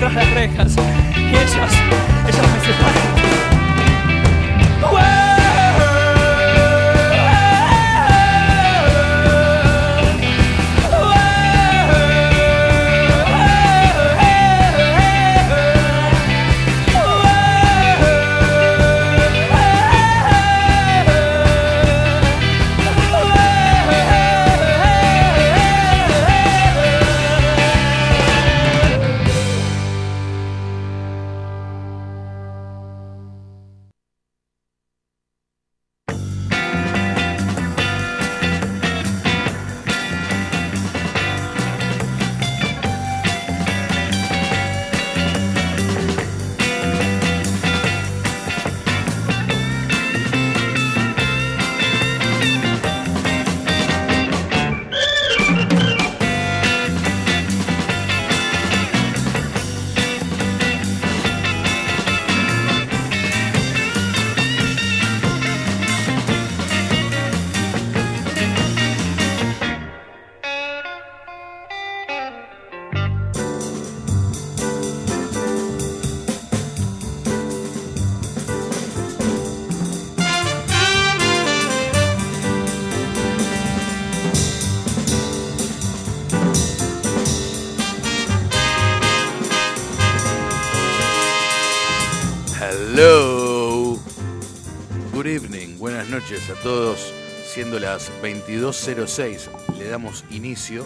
tras 0.00 0.14
las 0.14 0.30
rejas 0.32 0.76
y 1.14 1.28
ellas, 1.28 1.72
ellas 2.26 3.24
me. 3.24 3.29
Siendo 97.70 97.86
las 97.86 98.10
22.06, 98.20 99.48
le 99.78 99.88
damos 99.88 100.24
inicio 100.32 100.84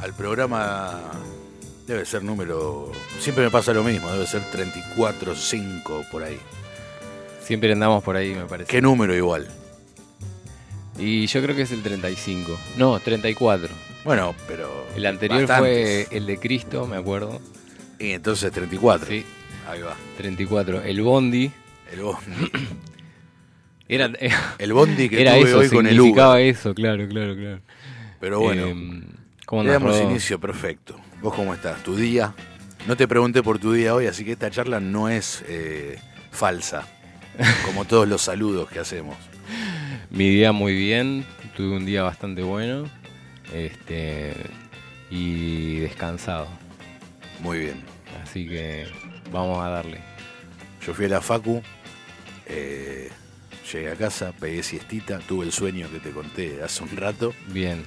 al 0.00 0.14
programa. 0.14 1.00
Debe 1.84 2.06
ser 2.06 2.22
número. 2.22 2.92
Siempre 3.18 3.42
me 3.42 3.50
pasa 3.50 3.72
lo 3.72 3.82
mismo, 3.82 4.08
debe 4.12 4.24
ser 4.24 4.42
34.5 4.42 6.08
por 6.08 6.22
ahí. 6.22 6.38
Siempre 7.42 7.72
andamos 7.72 8.04
por 8.04 8.14
ahí, 8.14 8.36
me 8.36 8.44
parece. 8.44 8.70
¿Qué 8.70 8.80
número 8.80 9.16
igual? 9.16 9.48
Y 10.96 11.26
yo 11.26 11.42
creo 11.42 11.56
que 11.56 11.62
es 11.62 11.72
el 11.72 11.82
35. 11.82 12.56
No, 12.76 13.00
34. 13.00 13.68
Bueno, 14.04 14.32
pero. 14.46 14.86
El 14.94 15.06
anterior 15.06 15.40
bastantes. 15.40 16.06
fue 16.06 16.16
el 16.16 16.26
de 16.26 16.38
Cristo, 16.38 16.86
me 16.86 16.98
acuerdo. 16.98 17.40
Y 17.98 18.12
entonces 18.12 18.52
34. 18.52 19.08
Sí, 19.08 19.24
Ahí 19.68 19.80
va. 19.80 19.96
34. 20.18 20.82
El 20.82 21.02
Bondi. 21.02 21.50
El 21.90 22.02
bondi, 22.02 22.52
Era, 23.88 24.10
el 24.58 24.72
bondi 24.72 25.08
que 25.08 25.22
era 25.22 25.34
tuve 25.34 25.48
eso, 25.48 25.58
hoy 25.58 25.68
con 25.68 25.86
el 25.86 25.94
significaba 25.94 26.34
Uber. 26.34 26.46
eso, 26.46 26.74
claro, 26.74 27.06
claro, 27.08 27.36
claro. 27.36 27.60
Pero 28.20 28.40
bueno, 28.40 28.66
Eh, 28.66 29.02
¿Cómo 29.44 29.62
le 29.62 29.74
andás, 29.74 29.94
damos 29.94 30.10
inicio 30.10 30.40
perfecto. 30.40 30.98
¿Vos 31.22 31.34
cómo 31.34 31.54
estás? 31.54 31.82
¿Tu 31.84 31.94
día? 31.94 32.34
No 32.88 32.96
te 32.96 33.06
pregunté 33.06 33.42
por 33.42 33.58
tu 33.58 33.72
día 33.72 33.94
hoy, 33.94 34.06
así 34.06 34.24
que 34.24 34.32
esta 34.32 34.50
charla 34.50 34.80
no 34.80 35.08
es 35.08 35.44
eh, 35.48 35.98
falsa, 36.30 36.86
como 37.64 37.84
todos 37.86 38.08
los 38.08 38.22
saludos 38.22 38.68
que 38.68 38.80
hacemos. 38.80 39.16
Mi 40.10 40.30
día 40.30 40.52
muy 40.52 40.74
bien, 40.74 41.24
tuve 41.56 41.76
un 41.76 41.86
día 41.86 42.02
bastante 42.02 42.42
bueno. 42.42 42.84
Este. 43.54 44.34
Y 45.10 45.78
descansado. 45.78 46.48
Muy 47.40 47.58
bien. 47.60 47.82
Así 48.22 48.48
que 48.48 48.86
vamos 49.30 49.64
a 49.64 49.68
darle. 49.68 50.00
Yo 50.84 50.94
fui 50.94 51.06
a 51.06 51.08
la 51.08 51.20
Facu, 51.20 51.62
eh, 52.46 53.10
llegué 53.72 53.90
a 53.90 53.96
casa, 53.96 54.32
pegué 54.32 54.62
siestita, 54.62 55.18
tuve 55.20 55.44
el 55.46 55.52
sueño 55.52 55.90
que 55.90 55.98
te 56.00 56.10
conté 56.10 56.62
hace 56.62 56.82
un 56.84 56.96
rato 56.96 57.34
Bien. 57.48 57.84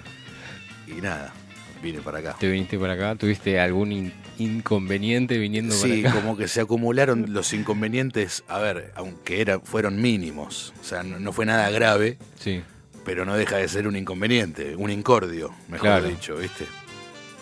y 0.88 0.94
nada, 1.02 1.34
vine 1.82 2.00
para 2.02 2.20
acá. 2.20 2.36
¿Te 2.40 2.50
viniste 2.50 2.78
por 2.78 2.90
acá? 2.90 3.16
¿Tuviste 3.16 3.60
algún 3.60 3.92
in- 3.92 4.14
inconveniente 4.38 5.38
viniendo 5.38 5.74
Sí, 5.74 6.02
para 6.04 6.12
acá? 6.14 6.22
como 6.22 6.38
que 6.38 6.48
se 6.48 6.62
acumularon 6.62 7.26
los 7.34 7.54
inconvenientes, 7.54 8.44
a 8.48 8.60
ver, 8.60 8.92
aunque 8.96 9.42
era, 9.42 9.60
fueron 9.60 10.02
mínimos, 10.02 10.74
o 10.82 10.84
sea, 10.84 11.04
no, 11.04 11.20
no 11.20 11.32
fue 11.34 11.46
nada 11.46 11.70
grave, 11.70 12.18
Sí. 12.40 12.62
pero 13.06 13.26
no 13.26 13.36
deja 13.36 13.58
de 13.58 13.68
ser 13.68 13.88
un 13.88 13.96
inconveniente, 13.96 14.76
un 14.76 14.90
incordio, 14.92 15.54
mejor 15.68 15.88
Claro. 15.90 16.08
dicho, 16.10 16.36
¿viste? 16.36 16.66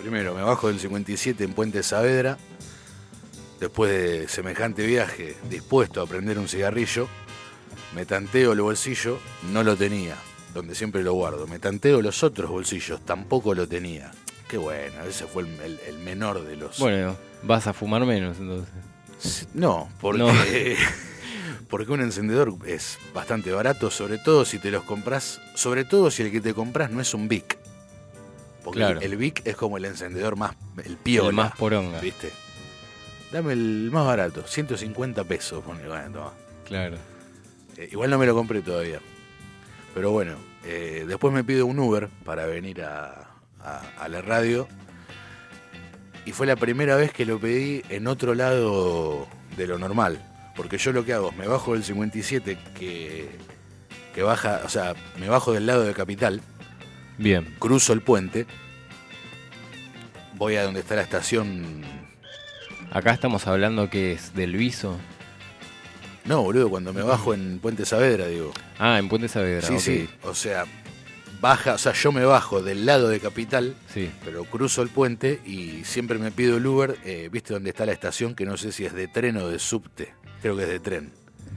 Primero, 0.02 0.36
me 0.36 0.44
bajo 0.44 0.68
del 0.68 0.80
57 0.80 1.44
en 1.44 1.54
Puente 1.54 1.82
Saavedra, 1.82 2.38
después 3.60 3.92
de 3.92 4.28
semejante 4.28 4.86
viaje, 4.86 5.36
dispuesto 5.50 6.02
a 6.02 6.06
prender 6.08 6.38
un 6.38 6.48
cigarrillo, 6.48 7.08
me 7.96 8.06
tanteo 8.06 8.54
el 8.54 8.62
bolsillo, 8.62 9.20
no 9.52 9.64
lo 9.64 9.76
tenía, 9.76 10.16
donde 10.54 10.76
siempre 10.76 11.04
lo 11.04 11.14
guardo, 11.14 11.48
me 11.48 11.60
tanteo 11.60 12.02
los 12.02 12.24
otros 12.24 12.50
bolsillos, 12.50 13.02
tampoco 13.06 13.54
lo 13.54 13.68
tenía. 13.68 14.12
Qué 14.48 14.58
bueno, 14.58 15.04
ese 15.04 15.26
fue 15.28 15.44
el, 15.44 15.60
el- 15.62 15.80
el 15.88 15.98
menor 16.00 16.44
de 16.46 16.56
los... 16.56 16.80
Bueno, 16.80 17.16
vas 17.44 17.68
a 17.68 17.74
fumar 17.74 18.06
menos 18.06 18.38
entonces. 18.40 19.48
No, 19.54 19.90
porque, 20.00 20.20
No. 20.20 20.28
porque 21.70 21.92
un 21.92 22.02
encendedor 22.02 22.56
es 22.66 22.98
bastante 23.14 23.52
barato, 23.52 23.92
sobre 23.92 24.18
todo 24.20 24.46
si 24.46 24.58
te 24.60 24.72
los 24.72 24.84
compras, 24.84 25.42
sobre 25.56 25.84
todo 25.84 26.12
si 26.12 26.24
el 26.24 26.32
que 26.32 26.40
te 26.42 26.54
compras 26.54 26.92
no 26.92 27.02
es 27.02 27.14
un 27.14 27.28
Vic. 27.28 27.58
Porque 28.64 28.80
Claro. 28.80 29.00
el, 29.00 29.12
el 29.14 29.18
Vic 29.18 29.42
es 29.46 29.56
como 29.56 29.78
el 29.78 29.86
encendedor 29.86 30.36
más, 30.38 30.54
el 30.84 30.98
piola, 30.98 31.30
El 31.30 31.36
más 31.36 31.56
poronga. 31.56 32.00
¿viste? 32.00 32.32
Dame 33.32 33.52
el 33.54 33.90
más 33.92 34.06
barato, 34.06 34.44
150 34.48 35.24
pesos. 35.26 35.62
ponle, 35.64 35.88
bueno, 35.88 36.12
toma. 36.12 36.34
Claro. 36.66 36.98
Eh, 37.78 37.90
igual 37.92 38.10
no 38.10 38.18
me 38.18 38.26
lo 38.26 38.36
compré 38.36 38.62
todavía. 38.62 39.00
Pero 39.94 40.12
bueno, 40.12 40.36
eh, 40.66 41.06
después 41.08 41.34
me 41.34 41.44
pido 41.44 41.66
un 41.66 41.80
Uber 41.80 42.10
para 42.26 42.46
venir 42.46 42.82
a, 42.84 43.30
a- 43.62 43.82
a 44.00 44.08
la 44.10 44.22
radio. 44.22 44.68
Y 46.26 46.32
fue 46.34 46.46
la 46.46 46.56
primera 46.58 46.96
vez 46.98 47.14
que 47.14 47.26
lo 47.26 47.40
pedí 47.40 47.84
en 47.90 48.08
otro 48.08 48.36
lado 48.36 49.28
de 49.56 49.66
lo 49.68 49.78
normal. 49.80 50.22
Porque 50.56 50.78
yo 50.78 50.92
lo 50.92 51.06
que 51.06 51.14
hago 51.14 51.30
es 51.30 51.38
me 51.38 51.48
bajo 51.48 51.74
del 51.74 51.84
57 51.84 52.58
que, 52.78 53.30
que 54.14 54.24
baja, 54.24 54.62
o 54.66 54.70
sea, 54.70 54.94
me 55.20 55.30
bajo 55.30 55.54
del 55.54 55.68
lado 55.68 55.84
de 55.84 55.94
Capital, 55.94 56.42
Bien. 57.20 57.56
cruzo 57.60 57.94
el 57.94 58.02
puente, 58.02 58.46
voy 60.36 60.56
a 60.56 60.64
donde 60.64 60.80
está 60.82 60.96
la 60.96 61.04
estación. 61.04 61.82
Acá 62.92 63.12
estamos 63.14 63.46
hablando 63.48 63.90
que 63.90 64.14
es 64.14 64.34
del 64.34 64.56
Viso. 64.58 64.98
No, 66.28 66.44
boludo, 66.44 66.70
cuando 66.70 66.94
me 66.94 67.02
bajo 67.04 67.34
en 67.34 67.60
Puente 67.60 67.86
Saavedra, 67.86 68.28
digo. 68.28 68.52
Ah, 68.80 69.00
en 69.00 69.08
Puente 69.08 69.28
Saavedra. 69.30 69.66
Sí, 69.66 69.80
sí. 69.80 70.10
O 70.24 70.36
sea, 70.36 70.66
baja, 71.40 71.76
o 71.76 71.78
sea, 71.78 71.94
yo 71.94 72.12
me 72.12 72.26
bajo 72.26 72.62
del 72.62 72.86
lado 72.86 73.08
de 73.10 73.20
Capital, 73.20 73.76
Sí. 73.94 74.10
pero 74.26 74.44
cruzo 74.44 74.82
el 74.82 74.90
puente 74.90 75.40
y 75.46 75.84
siempre 75.86 76.18
me 76.20 76.32
pido 76.32 76.58
el 76.58 76.66
Uber, 76.68 76.98
eh, 77.06 77.30
¿viste 77.32 77.54
dónde 77.54 77.70
está 77.70 77.86
la 77.86 77.94
estación? 77.94 78.36
Que 78.36 78.46
no 78.46 78.58
sé 78.58 78.72
si 78.74 78.86
es 78.86 78.94
de 78.94 79.08
tren 79.08 79.38
o 79.38 79.48
de 79.48 79.58
subte. 79.60 80.14
Creo 80.42 80.58
que 80.58 80.64
es 80.64 80.70
de 80.70 80.80
tren. 80.80 81.12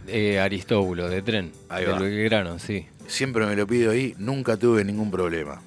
Eh, 0.07 0.39
Aristóbulo, 0.39 1.09
de 1.09 1.23
tren. 1.23 1.53
Ahí 1.69 1.85
del 1.85 1.95
va. 1.95 1.99
Belgrano, 1.99 2.59
sí. 2.61 2.87
Siempre 3.09 3.47
me 3.47 3.57
lo 3.57 3.67
pido 3.67 3.91
ahí, 3.91 4.15
nunca 4.19 4.57
tuve 4.57 4.85
ningún 4.85 5.11
problema. 5.11 5.61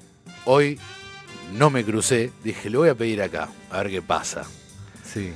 Hoy 0.46 0.78
no 1.52 1.68
me 1.68 1.84
crucé, 1.84 2.32
dije, 2.42 2.70
lo 2.70 2.80
voy 2.80 2.88
a 2.88 2.94
pedir 2.94 3.20
acá, 3.20 3.50
a 3.70 3.82
ver 3.82 3.90
qué 3.90 4.02
pasa. 4.02 4.44
Sí. 5.04 5.32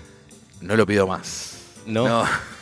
No 0.62 0.74
lo 0.74 0.86
pido 0.86 1.06
más. 1.06 1.58
¿No? 1.86 2.24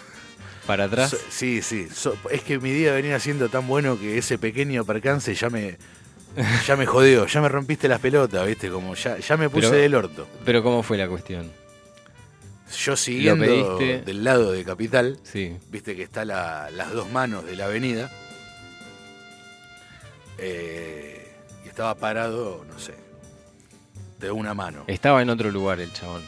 ¿Para 0.66 0.84
atrás? 0.84 1.10
So- 1.10 1.18
sí, 1.30 1.62
sí. 1.62 1.88
So- 1.94 2.16
es 2.30 2.42
que 2.42 2.58
mi 2.58 2.70
día 2.70 2.92
venía 2.92 3.18
siendo 3.20 3.48
tan 3.48 3.66
bueno 3.66 3.98
que 3.98 4.18
ese 4.18 4.38
pequeño 4.38 4.84
percance 4.84 5.34
ya 5.34 5.48
me, 5.50 5.76
ya 6.66 6.76
me 6.76 6.86
jodió, 6.86 7.26
ya 7.26 7.40
me 7.40 7.48
rompiste 7.48 7.88
las 7.88 8.00
pelotas, 8.00 8.46
¿viste? 8.46 8.68
Como 8.70 8.94
ya, 8.94 9.18
ya 9.18 9.36
me 9.36 9.48
puse 9.48 9.68
Pero- 9.68 9.80
del 9.82 9.94
orto. 9.94 10.28
Pero 10.44 10.62
¿cómo 10.62 10.82
fue 10.82 10.96
la 10.98 11.08
cuestión? 11.08 11.50
Yo 12.76 12.96
siguiendo 12.96 13.78
del 13.78 14.24
lado 14.24 14.50
de 14.50 14.64
Capital, 14.64 15.20
Sí. 15.22 15.56
viste 15.70 15.94
que 15.94 16.02
está 16.02 16.24
la- 16.24 16.68
las 16.72 16.92
dos 16.92 17.08
manos 17.10 17.44
de 17.46 17.54
la 17.56 17.66
avenida. 17.66 18.10
eh, 20.38 21.32
y 21.64 21.68
estaba 21.68 21.94
parado, 21.94 22.64
no 22.68 22.78
sé, 22.78 22.94
de 24.18 24.30
una 24.30 24.52
mano. 24.54 24.84
Estaba 24.86 25.22
en 25.22 25.30
otro 25.30 25.50
lugar 25.50 25.80
el 25.80 25.92
chabón. 25.92 26.22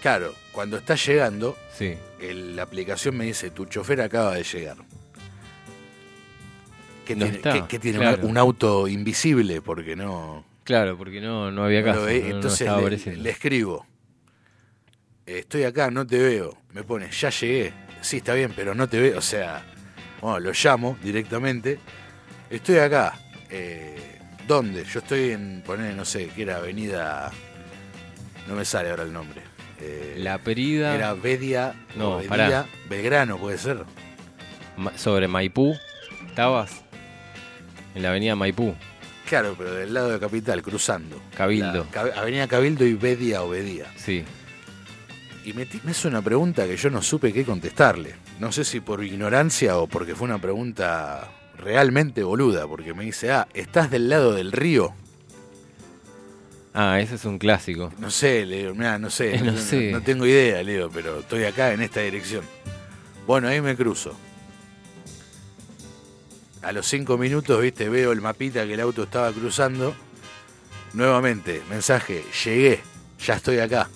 Claro, 0.00 0.34
cuando 0.52 0.76
está 0.76 0.94
llegando, 0.94 1.56
Sí. 1.76 1.96
El- 2.30 2.56
la 2.56 2.62
aplicación 2.62 3.16
me 3.16 3.24
dice, 3.24 3.50
tu 3.50 3.66
chofer 3.66 4.00
acaba 4.00 4.34
de 4.34 4.42
llegar. 4.44 4.76
¿Qué 7.04 7.16
No 7.16 7.24
tiene, 7.26 7.40
qué- 7.40 7.64
qué 7.68 7.78
tiene? 7.78 7.98
claro. 7.98 8.26
un 8.26 8.38
auto 8.38 8.86
invisible? 8.88 9.60
Porque 9.60 9.96
no... 9.96 10.44
Claro, 10.64 10.96
porque 10.96 11.20
no, 11.20 11.50
no 11.50 11.64
había 11.64 11.82
caso. 11.82 12.00
no- 12.00 12.06
no 12.06 12.10
Entonces 12.10 12.68
le, 13.18 13.30
escribo, 13.30 13.84
"Eh, 15.26 15.40
estoy 15.40 15.64
acá, 15.64 15.90
no 15.90 16.06
te 16.06 16.18
veo. 16.18 16.56
Me 16.72 16.84
pone, 16.84 17.10
ya 17.10 17.30
llegué. 17.30 17.72
Sí, 18.00 18.18
está 18.18 18.34
bien, 18.34 18.52
pero 18.54 18.74
no 18.74 18.88
te 18.88 19.00
veo. 19.00 19.18
O 19.18 19.22
sea, 19.22 19.64
bueno, 20.20 20.38
lo 20.38 20.52
llamo 20.52 20.96
directamente. 21.02 21.78
Estoy 22.48 22.76
acá. 22.78 23.18
Eh, 23.50 24.18
¿Dónde? 24.46 24.84
Yo 24.84 25.00
estoy 25.00 25.30
en, 25.32 25.62
poner, 25.66 25.94
no 25.94 26.04
sé, 26.04 26.28
que 26.28 26.42
era 26.42 26.56
avenida... 26.58 27.30
No 28.48 28.54
me 28.56 28.64
sale 28.64 28.90
ahora 28.90 29.02
el 29.04 29.12
nombre. 29.12 29.40
Eh, 29.84 30.14
La 30.18 30.38
perida 30.38 30.94
Era 30.94 31.14
Bedia, 31.14 31.74
No, 31.96 32.12
o 32.12 32.16
Bedia, 32.18 32.28
pará. 32.28 32.66
Belgrano, 32.88 33.36
puede 33.38 33.58
ser. 33.58 33.84
ma- 34.76 34.96
sobre 34.96 35.26
Maipú. 35.28 35.74
¿Estabas? 36.28 36.82
En 37.94 38.02
la 38.02 38.10
avenida 38.10 38.36
Maipú. 38.36 38.74
Claro, 39.28 39.54
pero 39.56 39.72
del 39.74 39.92
lado 39.94 40.10
de 40.10 40.18
Capital, 40.20 40.62
cruzando. 40.62 41.20
Cabildo. 41.36 41.86
La 41.94 42.20
Avenida 42.20 42.46
Cabildo 42.48 42.84
y 42.84 42.94
Bedia 42.94 43.42
o 43.42 43.48
Bedia. 43.50 43.86
Sí. 43.96 44.24
Y 45.44 45.52
me, 45.54 45.66
me 45.84 45.90
hizo 45.90 46.08
una 46.08 46.22
pregunta 46.22 46.66
que 46.66 46.76
yo 46.76 46.90
no 46.90 47.02
supe 47.02 47.32
qué 47.32 47.44
contestarle. 47.44 48.14
No 48.38 48.52
sé 48.52 48.64
si 48.64 48.80
por 48.80 49.02
ignorancia 49.02 49.78
o 49.78 49.86
porque 49.86 50.14
fue 50.14 50.26
una 50.26 50.38
pregunta 50.38 51.28
realmente 51.58 52.22
boluda, 52.22 52.66
porque 52.68 52.92
me 52.94 53.04
dice, 53.04 53.32
ah, 53.32 53.48
¿estás 53.54 53.90
del 53.90 54.08
lado 54.08 54.32
del 54.34 54.52
río? 54.52 54.94
Ah, 56.74 56.98
ese 57.00 57.16
es 57.16 57.24
un 57.26 57.38
clásico. 57.38 57.92
No 57.98 58.10
sé, 58.10 58.46
le 58.46 58.58
digo, 58.58 58.74
mirá, 58.74 58.98
no 58.98 59.10
sé, 59.10 59.38
No 59.42 59.56
sé. 59.58 59.90
no 59.92 60.00
tengo 60.02 60.26
idea, 60.26 60.62
le 60.62 60.72
digo, 60.74 60.90
pero 60.92 61.20
estoy 61.20 61.44
acá 61.44 61.72
en 61.72 61.82
esta 61.82 62.00
dirección. 62.00 62.44
Bueno, 63.26 63.48
ahí 63.48 63.60
me 63.60 63.76
cruzo. 63.76 64.14
A 66.62 66.72
los 66.72 66.86
cinco 66.86 67.18
minutos, 67.18 67.60
viste, 67.60 67.88
veo 67.88 68.12
el 68.12 68.20
mapita 68.20 68.64
que 68.66 68.74
el 68.74 68.80
auto 68.80 69.02
estaba 69.02 69.32
cruzando. 69.32 69.94
Nuevamente, 70.94 71.62
mensaje, 71.68 72.24
llegué, 72.44 72.80
ya 73.18 73.34
estoy 73.34 73.58
acá. 73.58 73.88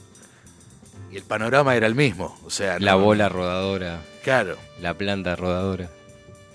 Y 1.13 1.17
el 1.17 1.23
panorama 1.23 1.77
era 1.77 1.87
el 1.87 1.95
mismo, 1.95 2.37
o 2.45 2.51
sea... 2.51 2.79
La 2.81 2.97
bola 2.97 3.29
rodadora. 3.29 4.01
Claro, 4.25 4.57
La 4.81 4.95
planta 4.95 5.37
rodadora. 5.37 5.89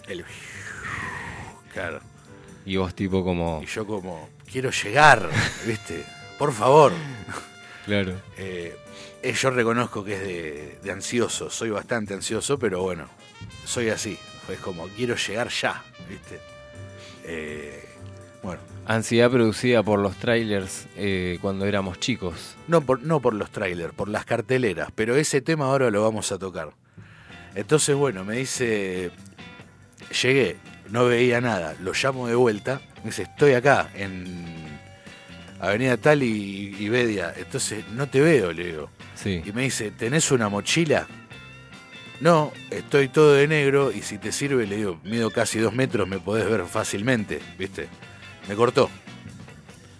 el... 0.07 0.25
Claro. 1.73 2.01
Y 2.65 2.75
vos 2.75 2.93
tipo 2.93 3.23
como... 3.23 3.61
Y 3.63 3.65
yo 3.67 3.87
como, 3.87 4.27
quiero 4.51 4.71
llegar, 4.71 5.29
viste, 5.65 6.03
por 6.37 6.53
favor. 6.53 6.91
Claro. 7.85 8.13
Eh, 8.37 8.75
eh, 9.23 9.33
yo 9.33 9.49
reconozco 9.51 10.03
que 10.03 10.13
es 10.13 10.21
de, 10.21 10.79
de 10.83 10.91
ansioso, 10.91 11.49
soy 11.49 11.69
bastante 11.69 12.13
ansioso, 12.13 12.57
pero 12.59 12.81
bueno, 12.81 13.07
soy 13.65 13.89
así. 13.89 14.17
Es 14.49 14.59
como, 14.59 14.87
quiero 14.89 15.15
llegar 15.15 15.49
ya, 15.49 15.83
¿viste? 16.09 16.39
Eh, 17.23 17.87
bueno, 18.43 18.59
Ansiedad 18.87 19.29
producida 19.29 19.83
por 19.83 19.99
los 19.99 20.17
trailers 20.17 20.87
eh, 20.95 21.37
cuando 21.41 21.65
éramos 21.65 21.99
chicos. 21.99 22.55
no 22.67 22.81
por, 22.81 23.01
no 23.03 23.19
por 23.19 23.33
los 23.33 23.51
trailers, 23.51 23.93
por 23.93 24.09
las 24.09 24.25
carteleras, 24.25 24.89
pero 24.95 25.15
ese 25.15 25.41
tema 25.41 25.65
ahora 25.65 25.91
lo 25.91 26.01
vamos 26.01 26.31
a 26.31 26.39
tocar. 26.39 26.71
Entonces, 27.53 27.95
bueno, 27.95 28.23
me 28.25 28.37
dice, 28.37 29.11
llegué, 30.21 30.57
no 30.89 31.05
veía 31.05 31.39
nada, 31.39 31.75
lo 31.81 31.91
llamo 31.93 32.27
de 32.27 32.35
vuelta, 32.35 32.81
dice, 33.09 33.23
estoy 33.23 33.53
acá, 33.53 33.89
en 33.95 34.45
Avenida 35.59 35.97
Tal 35.97 36.23
y, 36.23 36.75
y 36.79 36.89
Bedia, 36.89 37.33
entonces 37.37 37.85
no 37.89 38.07
te 38.07 38.21
veo, 38.21 38.51
le 38.53 38.65
digo. 38.67 38.89
Sí. 39.15 39.41
Y 39.45 39.51
me 39.51 39.63
dice, 39.63 39.91
¿tenés 39.91 40.31
una 40.31 40.49
mochila? 40.49 41.07
No, 42.19 42.51
estoy 42.69 43.07
todo 43.07 43.33
de 43.33 43.47
negro 43.47 43.91
y 43.91 44.01
si 44.03 44.17
te 44.19 44.31
sirve, 44.31 44.67
le 44.67 44.77
digo, 44.77 44.99
mido 45.03 45.31
casi 45.31 45.57
dos 45.59 45.73
metros, 45.73 46.07
me 46.07 46.19
podés 46.19 46.47
ver 46.49 46.65
fácilmente, 46.65 47.39
¿viste? 47.57 47.87
Me 48.47 48.55
cortó, 48.55 48.89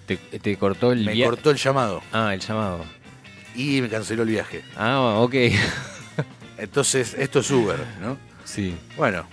Te, 0.06 0.18
te 0.18 0.56
cortó 0.58 0.92
el 0.92 1.04
me 1.06 1.24
cortó 1.24 1.50
el 1.52 1.58
llamado 1.58 2.02
Ah, 2.12 2.34
el 2.34 2.40
llamado. 2.40 2.84
y 3.56 3.82
me 3.82 3.90
canceló 3.90 4.22
el 4.24 4.30
viaje. 4.30 4.64
Ah, 4.76 5.16
ok. 5.20 5.34
Entonces, 6.58 7.16
esto 7.18 7.40
es 7.40 7.50
Uber, 7.50 7.80
¿no? 8.02 8.18
sí, 8.46 8.76
Bueno, 8.98 9.26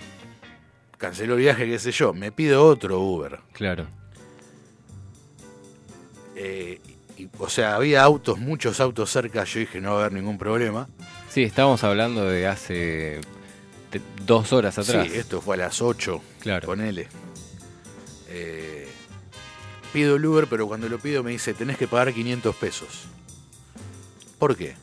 canceló 0.99 1.33
el 1.33 1.39
viaje, 1.39 1.65
qué 1.65 1.79
sé 1.79 1.91
yo, 1.91 2.13
me 2.13 2.31
pido 2.31 2.63
otro 2.65 2.99
Uber. 2.99 3.39
claro. 3.53 3.87
Eh, 6.35 6.79
y- 7.17 7.27
o 7.37 7.49
sea, 7.49 7.75
había 7.75 8.01
autos, 8.03 8.39
muchos 8.39 8.79
autos 8.79 9.09
cerca, 9.11 9.43
yo 9.43 9.59
dije, 9.59 9.81
no 9.81 9.91
va 9.93 9.97
a 9.97 9.99
haber 10.05 10.13
ningún 10.13 10.37
problema. 10.37 10.87
Sí, 11.29 11.43
estábamos 11.43 11.83
hablando 11.83 12.25
de 12.25 12.47
hace 12.47 13.19
te- 13.89 14.01
dos 14.25 14.53
horas 14.53 14.77
atrás. 14.79 15.07
Sí, 15.07 15.17
esto 15.17 15.41
fue 15.41 15.55
a 15.55 15.59
las 15.59 15.81
8, 15.81 16.21
Claro. 16.39 16.65
ponele. 16.67 17.07
Eh, 18.29 18.87
pido 19.91 20.15
el 20.15 20.25
Uber, 20.25 20.47
pero 20.49 20.67
cuando 20.67 20.87
lo 20.87 20.97
pido 20.99 21.23
me 21.23 21.31
dice, 21.31 21.53
tenés 21.53 21.77
que 21.77 21.87
pagar 21.87 22.13
500 22.13 22.55
pesos. 22.55 23.05
¿Por 24.37 24.55
qué? 24.55 24.75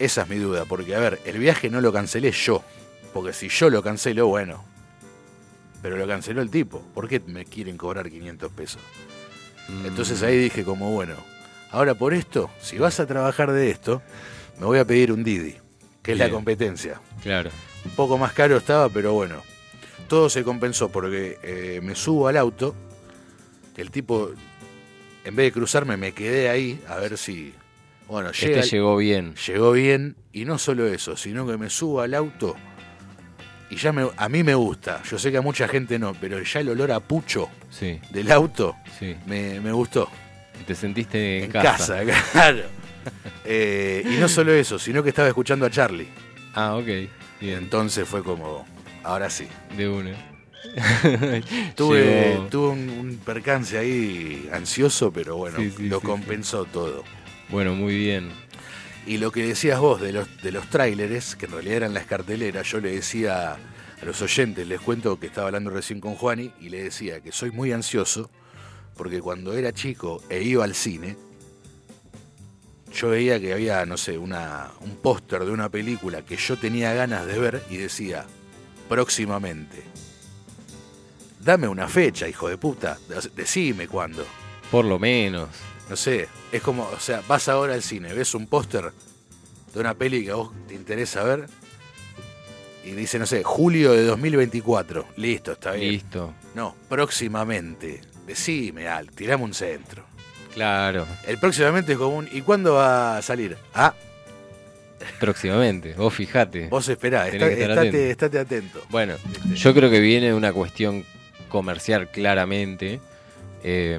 Esa 0.00 0.22
es 0.22 0.28
mi 0.28 0.36
duda, 0.36 0.64
porque 0.64 0.94
a 0.96 0.98
ver, 0.98 1.20
el 1.24 1.38
viaje 1.38 1.70
no 1.70 1.80
lo 1.80 1.92
cancelé 1.92 2.32
yo, 2.32 2.64
porque 3.12 3.32
si 3.32 3.48
yo 3.48 3.70
lo 3.70 3.82
cancelo, 3.82 4.26
bueno, 4.26 4.64
pero 5.82 5.96
lo 5.96 6.06
canceló 6.06 6.42
el 6.42 6.50
tipo, 6.50 6.80
¿por 6.94 7.08
qué 7.08 7.20
me 7.26 7.44
quieren 7.44 7.76
cobrar 7.76 8.10
500 8.10 8.52
pesos? 8.52 8.80
Mm, 9.68 9.86
Entonces 9.86 10.22
ahí 10.22 10.36
dije 10.38 10.64
como, 10.64 10.90
bueno, 10.92 11.14
ahora 11.70 11.94
por 11.94 12.14
esto, 12.14 12.50
si 12.60 12.78
vas 12.78 12.98
a 13.00 13.06
trabajar 13.06 13.52
de 13.52 13.70
esto, 13.70 14.02
me 14.58 14.66
voy 14.66 14.78
a 14.78 14.84
pedir 14.84 15.12
un 15.12 15.22
Didi, 15.24 15.56
que 16.02 16.12
es 16.12 16.18
la 16.18 16.30
competencia. 16.30 17.00
Claro. 17.22 17.50
Un 17.84 17.92
poco 17.92 18.18
más 18.18 18.32
caro 18.32 18.56
estaba, 18.56 18.88
pero 18.88 19.12
bueno. 19.12 19.42
Todo 20.08 20.30
se 20.30 20.42
compensó 20.42 20.88
porque 20.88 21.38
eh, 21.42 21.80
me 21.82 21.94
subo 21.94 22.28
al 22.28 22.36
auto. 22.38 22.74
El 23.76 23.90
tipo, 23.90 24.30
en 25.24 25.36
vez 25.36 25.46
de 25.46 25.52
cruzarme, 25.52 25.96
me 25.96 26.12
quedé 26.12 26.48
ahí 26.48 26.82
a 26.88 26.96
ver 26.96 27.18
si. 27.18 27.54
Bueno, 28.08 28.32
llega, 28.32 28.60
Este 28.60 28.76
llegó 28.76 28.96
bien. 28.96 29.34
llegó 29.46 29.70
bien. 29.72 30.16
Y 30.32 30.44
no 30.46 30.58
solo 30.58 30.86
eso, 30.86 31.16
sino 31.16 31.46
que 31.46 31.56
me 31.58 31.68
subo 31.70 32.00
al 32.00 32.14
auto. 32.14 32.56
Y 33.70 33.76
ya 33.76 33.92
me, 33.92 34.08
a 34.16 34.28
mí 34.28 34.42
me 34.42 34.54
gusta. 34.54 35.02
Yo 35.10 35.18
sé 35.18 35.30
que 35.30 35.36
a 35.38 35.42
mucha 35.42 35.68
gente 35.68 35.98
no, 35.98 36.14
pero 36.14 36.42
ya 36.42 36.60
el 36.60 36.70
olor 36.70 36.90
a 36.92 37.00
pucho 37.00 37.48
Sí, 37.70 38.00
del 38.10 38.30
auto 38.32 38.74
sí. 38.98 39.14
me, 39.26 39.60
me 39.60 39.72
gustó. 39.72 40.08
Te 40.66 40.74
sentiste 40.74 41.38
en, 41.38 41.44
En 41.44 41.50
casa. 41.50 42.04
casa, 42.04 42.30
claro. 42.32 42.62
Eh, 43.50 44.02
y 44.04 44.16
no 44.20 44.28
solo 44.28 44.52
eso, 44.52 44.78
sino 44.78 45.02
que 45.02 45.08
estaba 45.08 45.28
escuchando 45.28 45.64
a 45.64 45.70
Charlie. 45.70 46.08
Ah, 46.54 46.74
ok. 46.76 46.84
Bien. 47.40 47.58
Entonces 47.58 48.06
fue 48.06 48.22
como, 48.22 48.66
ahora 49.02 49.30
sí. 49.30 49.48
De 49.76 49.88
una. 49.88 50.10
Tuve, 51.74 52.38
tuve 52.50 52.68
un, 52.68 52.90
un 52.90 53.16
percance 53.24 53.78
ahí 53.78 54.48
ansioso, 54.52 55.10
pero 55.12 55.36
bueno, 55.36 55.58
Sí, 55.58 55.72
lo 55.88 56.00
compensó 56.00 56.64
todo. 56.66 57.04
Bueno, 57.48 57.74
muy 57.74 57.96
bien. 57.96 58.30
Y 59.08 59.16
lo 59.16 59.32
que 59.32 59.42
decías 59.42 59.80
vos 59.80 60.02
de 60.02 60.12
los, 60.12 60.28
de 60.42 60.52
los 60.52 60.68
tráileres, 60.68 61.34
que 61.34 61.46
en 61.46 61.52
realidad 61.52 61.76
eran 61.76 61.94
las 61.94 62.04
carteleras, 62.04 62.70
yo 62.70 62.78
le 62.78 62.90
decía 62.90 63.54
a 63.54 64.04
los 64.04 64.20
oyentes, 64.20 64.68
les 64.68 64.82
cuento 64.82 65.18
que 65.18 65.28
estaba 65.28 65.46
hablando 65.46 65.70
recién 65.70 65.98
con 65.98 66.14
Juani, 66.14 66.52
y 66.60 66.68
le 66.68 66.84
decía 66.84 67.22
que 67.22 67.32
soy 67.32 67.50
muy 67.50 67.72
ansioso, 67.72 68.30
porque 68.98 69.22
cuando 69.22 69.54
era 69.54 69.72
chico 69.72 70.22
e 70.28 70.42
iba 70.42 70.62
al 70.62 70.74
cine, 70.74 71.16
yo 72.92 73.08
veía 73.08 73.40
que 73.40 73.54
había, 73.54 73.86
no 73.86 73.96
sé, 73.96 74.18
una, 74.18 74.72
un 74.80 74.96
póster 74.96 75.42
de 75.46 75.52
una 75.52 75.70
película 75.70 76.20
que 76.20 76.36
yo 76.36 76.58
tenía 76.58 76.92
ganas 76.92 77.24
de 77.24 77.38
ver 77.38 77.62
y 77.70 77.78
decía, 77.78 78.26
próximamente. 78.90 79.84
Dame 81.40 81.66
una 81.66 81.88
fecha, 81.88 82.28
hijo 82.28 82.50
de 82.50 82.58
puta, 82.58 82.98
decime 83.34 83.88
cuándo. 83.88 84.26
Por 84.70 84.84
lo 84.84 84.98
menos. 84.98 85.48
No 85.88 85.96
sé, 85.96 86.28
es 86.52 86.62
como, 86.62 86.84
o 86.84 87.00
sea, 87.00 87.22
vas 87.26 87.48
ahora 87.48 87.74
al 87.74 87.82
cine, 87.82 88.12
ves 88.12 88.34
un 88.34 88.46
póster 88.46 88.92
de 89.74 89.80
una 89.80 89.94
peli 89.94 90.24
que 90.24 90.30
a 90.30 90.34
vos 90.34 90.50
te 90.66 90.74
interesa 90.74 91.22
ver 91.24 91.46
y 92.84 92.92
dice, 92.92 93.18
no 93.18 93.26
sé, 93.26 93.42
julio 93.42 93.92
de 93.92 94.04
2024. 94.04 95.06
Listo, 95.16 95.52
está 95.52 95.72
bien. 95.72 95.92
Listo. 95.92 96.34
No, 96.54 96.74
próximamente. 96.88 98.00
Decime, 98.26 98.88
Al, 98.88 99.10
tirame 99.10 99.44
un 99.44 99.54
centro. 99.54 100.04
Claro. 100.54 101.06
El 101.26 101.38
próximamente 101.38 101.92
es 101.92 101.98
común. 101.98 102.28
¿Y 102.32 102.42
cuándo 102.42 102.74
va 102.74 103.16
a 103.18 103.22
salir? 103.22 103.56
Ah, 103.74 103.94
Próximamente. 105.20 105.94
Vos 105.94 106.12
fijate. 106.14 106.68
vos 106.68 106.88
esperá, 106.88 107.28
está- 107.28 107.46
estate, 107.48 107.72
atento. 107.72 107.96
estate 107.98 108.38
atento. 108.38 108.82
Bueno, 108.90 109.14
Este, 109.14 109.54
yo 109.54 109.74
creo 109.74 109.90
que 109.90 110.00
viene 110.00 110.26
de 110.28 110.34
una 110.34 110.52
cuestión 110.52 111.04
comercial 111.48 112.08
claramente, 112.10 113.00
eh, 113.62 113.98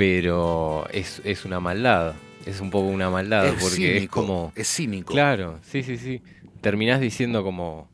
pero 0.00 0.88
es, 0.94 1.20
es 1.26 1.44
una 1.44 1.60
maldad, 1.60 2.14
es 2.46 2.60
un 2.62 2.70
poco 2.70 2.86
una 2.86 3.10
maldad, 3.10 3.44
es 3.48 3.52
porque 3.60 3.76
cínico, 3.76 3.98
es 3.98 4.08
como... 4.08 4.52
es 4.56 4.66
cínico. 4.74 5.12
Claro, 5.12 5.58
sí, 5.62 5.82
sí, 5.82 5.98
sí. 5.98 6.22
Terminás 6.62 7.02
diciendo 7.02 7.42
como... 7.42 7.90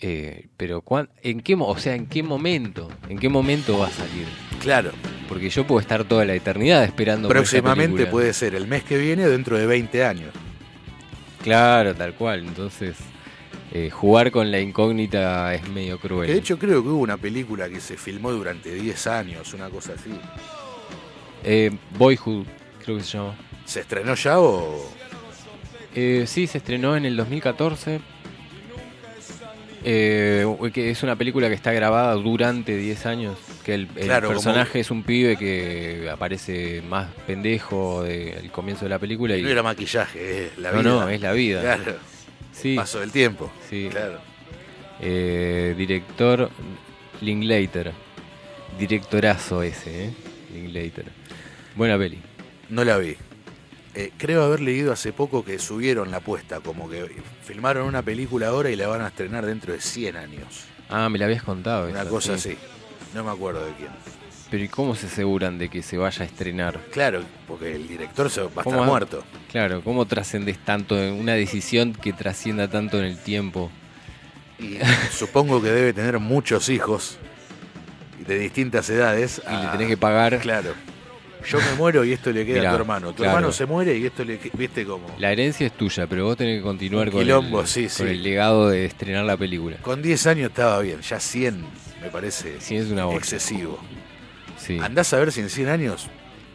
eh, 0.00 0.48
pero 0.58 0.82
cuán- 0.82 1.08
¿en 1.22 1.40
qué, 1.40 1.54
o 1.58 1.78
sea, 1.78 1.94
¿en 1.94 2.04
qué 2.08 2.22
momento? 2.22 2.90
¿En 3.08 3.18
qué 3.18 3.30
momento 3.30 3.78
va 3.78 3.86
a 3.86 3.90
salir? 3.90 4.26
Claro, 4.60 4.90
Porque 5.26 5.48
yo 5.48 5.66
puedo 5.66 5.80
estar 5.80 6.04
toda 6.04 6.26
la 6.26 6.34
eternidad 6.34 6.84
esperando 6.84 7.26
próximamente 7.30 8.04
puede 8.04 8.34
ser 8.34 8.54
el 8.54 8.66
mes 8.66 8.84
que 8.84 8.98
viene 8.98 9.24
o 9.24 9.30
dentro 9.30 9.56
de 9.56 9.64
20 9.64 10.04
años. 10.04 10.34
Claro, 11.42 11.94
tal 11.94 12.12
cual. 12.16 12.40
Entonces, 12.40 12.96
eh, 13.72 13.88
jugar 13.88 14.30
con 14.30 14.50
la 14.50 14.60
incógnita 14.60 15.54
es 15.54 15.66
medio 15.70 15.98
cruel. 15.98 16.28
De 16.30 16.36
hecho 16.36 16.58
creo 16.58 16.82
que 16.82 16.90
hubo 16.90 17.00
una 17.00 17.16
película 17.16 17.70
que 17.70 17.80
se 17.80 17.96
filmó 17.96 18.30
durante 18.30 18.74
10 18.74 19.06
años, 19.06 19.54
una 19.54 19.70
cosa 19.70 19.94
así. 19.94 20.10
Eh, 21.44 21.70
Boyhood, 21.98 22.46
creo 22.84 22.96
que 22.96 23.02
se 23.04 23.18
llama. 23.18 23.34
¿Se 23.64 23.80
estrenó 23.80 24.14
ya 24.14 24.38
o...? 24.40 24.90
Eh, 25.94 26.24
sí, 26.26 26.46
se 26.46 26.58
estrenó 26.58 26.96
en 26.96 27.04
el 27.04 27.16
2014. 27.16 28.00
Eh, 29.86 30.46
que 30.72 30.90
es 30.90 31.02
una 31.02 31.14
película 31.16 31.48
que 31.48 31.54
está 31.54 31.72
grabada 31.72 32.14
durante 32.14 32.76
10 32.76 33.06
años. 33.06 33.38
Que 33.64 33.74
el, 33.74 33.88
el 33.96 34.04
Claro, 34.06 34.28
como- 34.28 34.40
personaje 34.40 34.80
es 34.80 34.90
un 34.90 35.02
pibe 35.02 35.36
que 35.36 36.08
aparece 36.10 36.82
más 36.88 37.08
pendejo 37.26 38.02
del 38.02 38.50
comienzo 38.50 38.86
de 38.86 38.88
la 38.88 38.98
película. 38.98 39.36
Y, 39.36 39.42
No 39.42 39.48
era 39.50 39.62
maquillaje, 39.62 40.46
es 40.46 40.58
la 40.58 40.72
no, 40.72 40.78
vida. 40.80 40.90
no, 40.90 41.08
es 41.08 41.20
la 41.20 41.32
vida. 41.32 41.60
Claro, 41.60 41.96
Sí, 42.52 42.76
paso 42.76 43.00
del 43.00 43.10
tiempo. 43.12 43.52
sí. 43.68 43.88
Claro. 43.90 44.18
Eh, 45.00 45.74
director 45.76 46.50
Linklater. 47.20 47.92
Directorazo 48.78 49.62
ese, 49.62 50.06
¿eh? 50.06 50.10
Linklater. 50.54 51.06
Buena 51.76 51.98
peli. 51.98 52.20
No 52.70 52.84
la 52.84 52.96
vi. 52.98 53.16
Eh, 53.94 54.10
creo 54.16 54.42
haber 54.44 54.60
leído 54.60 54.92
hace 54.92 55.12
poco 55.12 55.44
que 55.44 55.58
subieron 55.58 56.10
la 56.10 56.16
apuesta, 56.18 56.60
como 56.60 56.88
que 56.88 57.22
filmaron 57.44 57.86
una 57.86 58.02
película 58.02 58.48
ahora 58.48 58.70
y 58.70 58.76
la 58.76 58.88
van 58.88 59.02
a 59.02 59.08
estrenar 59.08 59.46
dentro 59.46 59.72
de 59.72 59.80
100 59.80 60.16
años. 60.16 60.64
Ah, 60.88 61.08
me 61.08 61.18
la 61.18 61.26
habías 61.26 61.42
contado. 61.44 61.88
Una 61.88 62.02
esa, 62.02 62.10
cosa 62.10 62.38
sí. 62.38 62.50
así. 62.50 62.58
No 63.14 63.22
me 63.24 63.30
acuerdo 63.30 63.64
de 63.64 63.72
quién. 63.74 63.90
Pero 64.50 64.64
¿y 64.64 64.68
cómo 64.68 64.94
se 64.94 65.06
aseguran 65.06 65.58
de 65.58 65.68
que 65.68 65.82
se 65.82 65.96
vaya 65.96 66.22
a 66.22 66.26
estrenar? 66.26 66.78
Claro, 66.92 67.22
porque 67.48 67.74
el 67.74 67.86
director 67.88 68.30
se 68.30 68.40
va 68.42 68.46
a 68.56 68.60
estar 68.62 68.82
muerto. 68.86 69.24
Claro, 69.50 69.82
¿cómo 69.82 70.06
trascendes 70.06 70.58
tanto 70.58 70.98
en 71.00 71.14
una 71.14 71.34
decisión 71.34 71.92
que 71.92 72.12
trascienda 72.12 72.68
tanto 72.68 72.98
en 72.98 73.04
el 73.04 73.18
tiempo? 73.18 73.70
Y 74.58 74.78
supongo 75.12 75.62
que 75.62 75.70
debe 75.70 75.92
tener 75.92 76.18
muchos 76.18 76.68
hijos 76.68 77.18
de 78.26 78.38
distintas 78.38 78.88
edades. 78.90 79.40
Y 79.48 79.50
le 79.50 79.56
a- 79.68 79.72
tenés 79.72 79.88
que 79.88 79.96
pagar. 79.96 80.38
Claro. 80.40 80.74
Yo 81.46 81.58
me 81.58 81.74
muero 81.76 82.04
y 82.04 82.12
esto 82.12 82.30
le 82.32 82.44
queda 82.46 82.58
Mirá, 82.58 82.70
a 82.70 82.74
tu 82.74 82.80
hermano. 82.80 83.08
Tu 83.10 83.16
claro. 83.16 83.30
hermano 83.36 83.52
se 83.52 83.66
muere 83.66 83.96
y 83.96 84.06
esto 84.06 84.24
le 84.24 84.38
viste 84.54 84.84
como. 84.84 85.06
La 85.18 85.32
herencia 85.32 85.66
es 85.66 85.72
tuya, 85.76 86.06
pero 86.06 86.24
vos 86.24 86.36
tenés 86.36 86.58
que 86.58 86.62
continuar 86.62 87.10
con, 87.10 87.20
quilombo, 87.20 87.60
el, 87.62 87.66
sí, 87.66 87.82
con 87.82 87.90
sí. 87.90 88.02
el 88.04 88.22
legado 88.22 88.68
de 88.68 88.84
estrenar 88.86 89.24
la 89.24 89.36
película. 89.36 89.76
Con 89.78 90.02
10 90.02 90.26
años 90.26 90.50
estaba 90.50 90.80
bien, 90.80 91.00
ya 91.00 91.20
100 91.20 91.64
me 92.02 92.10
parece 92.10 92.60
Sí, 92.60 92.76
es 92.76 92.90
una 92.90 93.10
excesivo. 93.14 93.78
Sí. 94.58 94.78
Andás 94.80 95.12
a 95.12 95.18
ver 95.18 95.32
si 95.32 95.40
en 95.40 95.50
100 95.50 95.68
años 95.68 96.08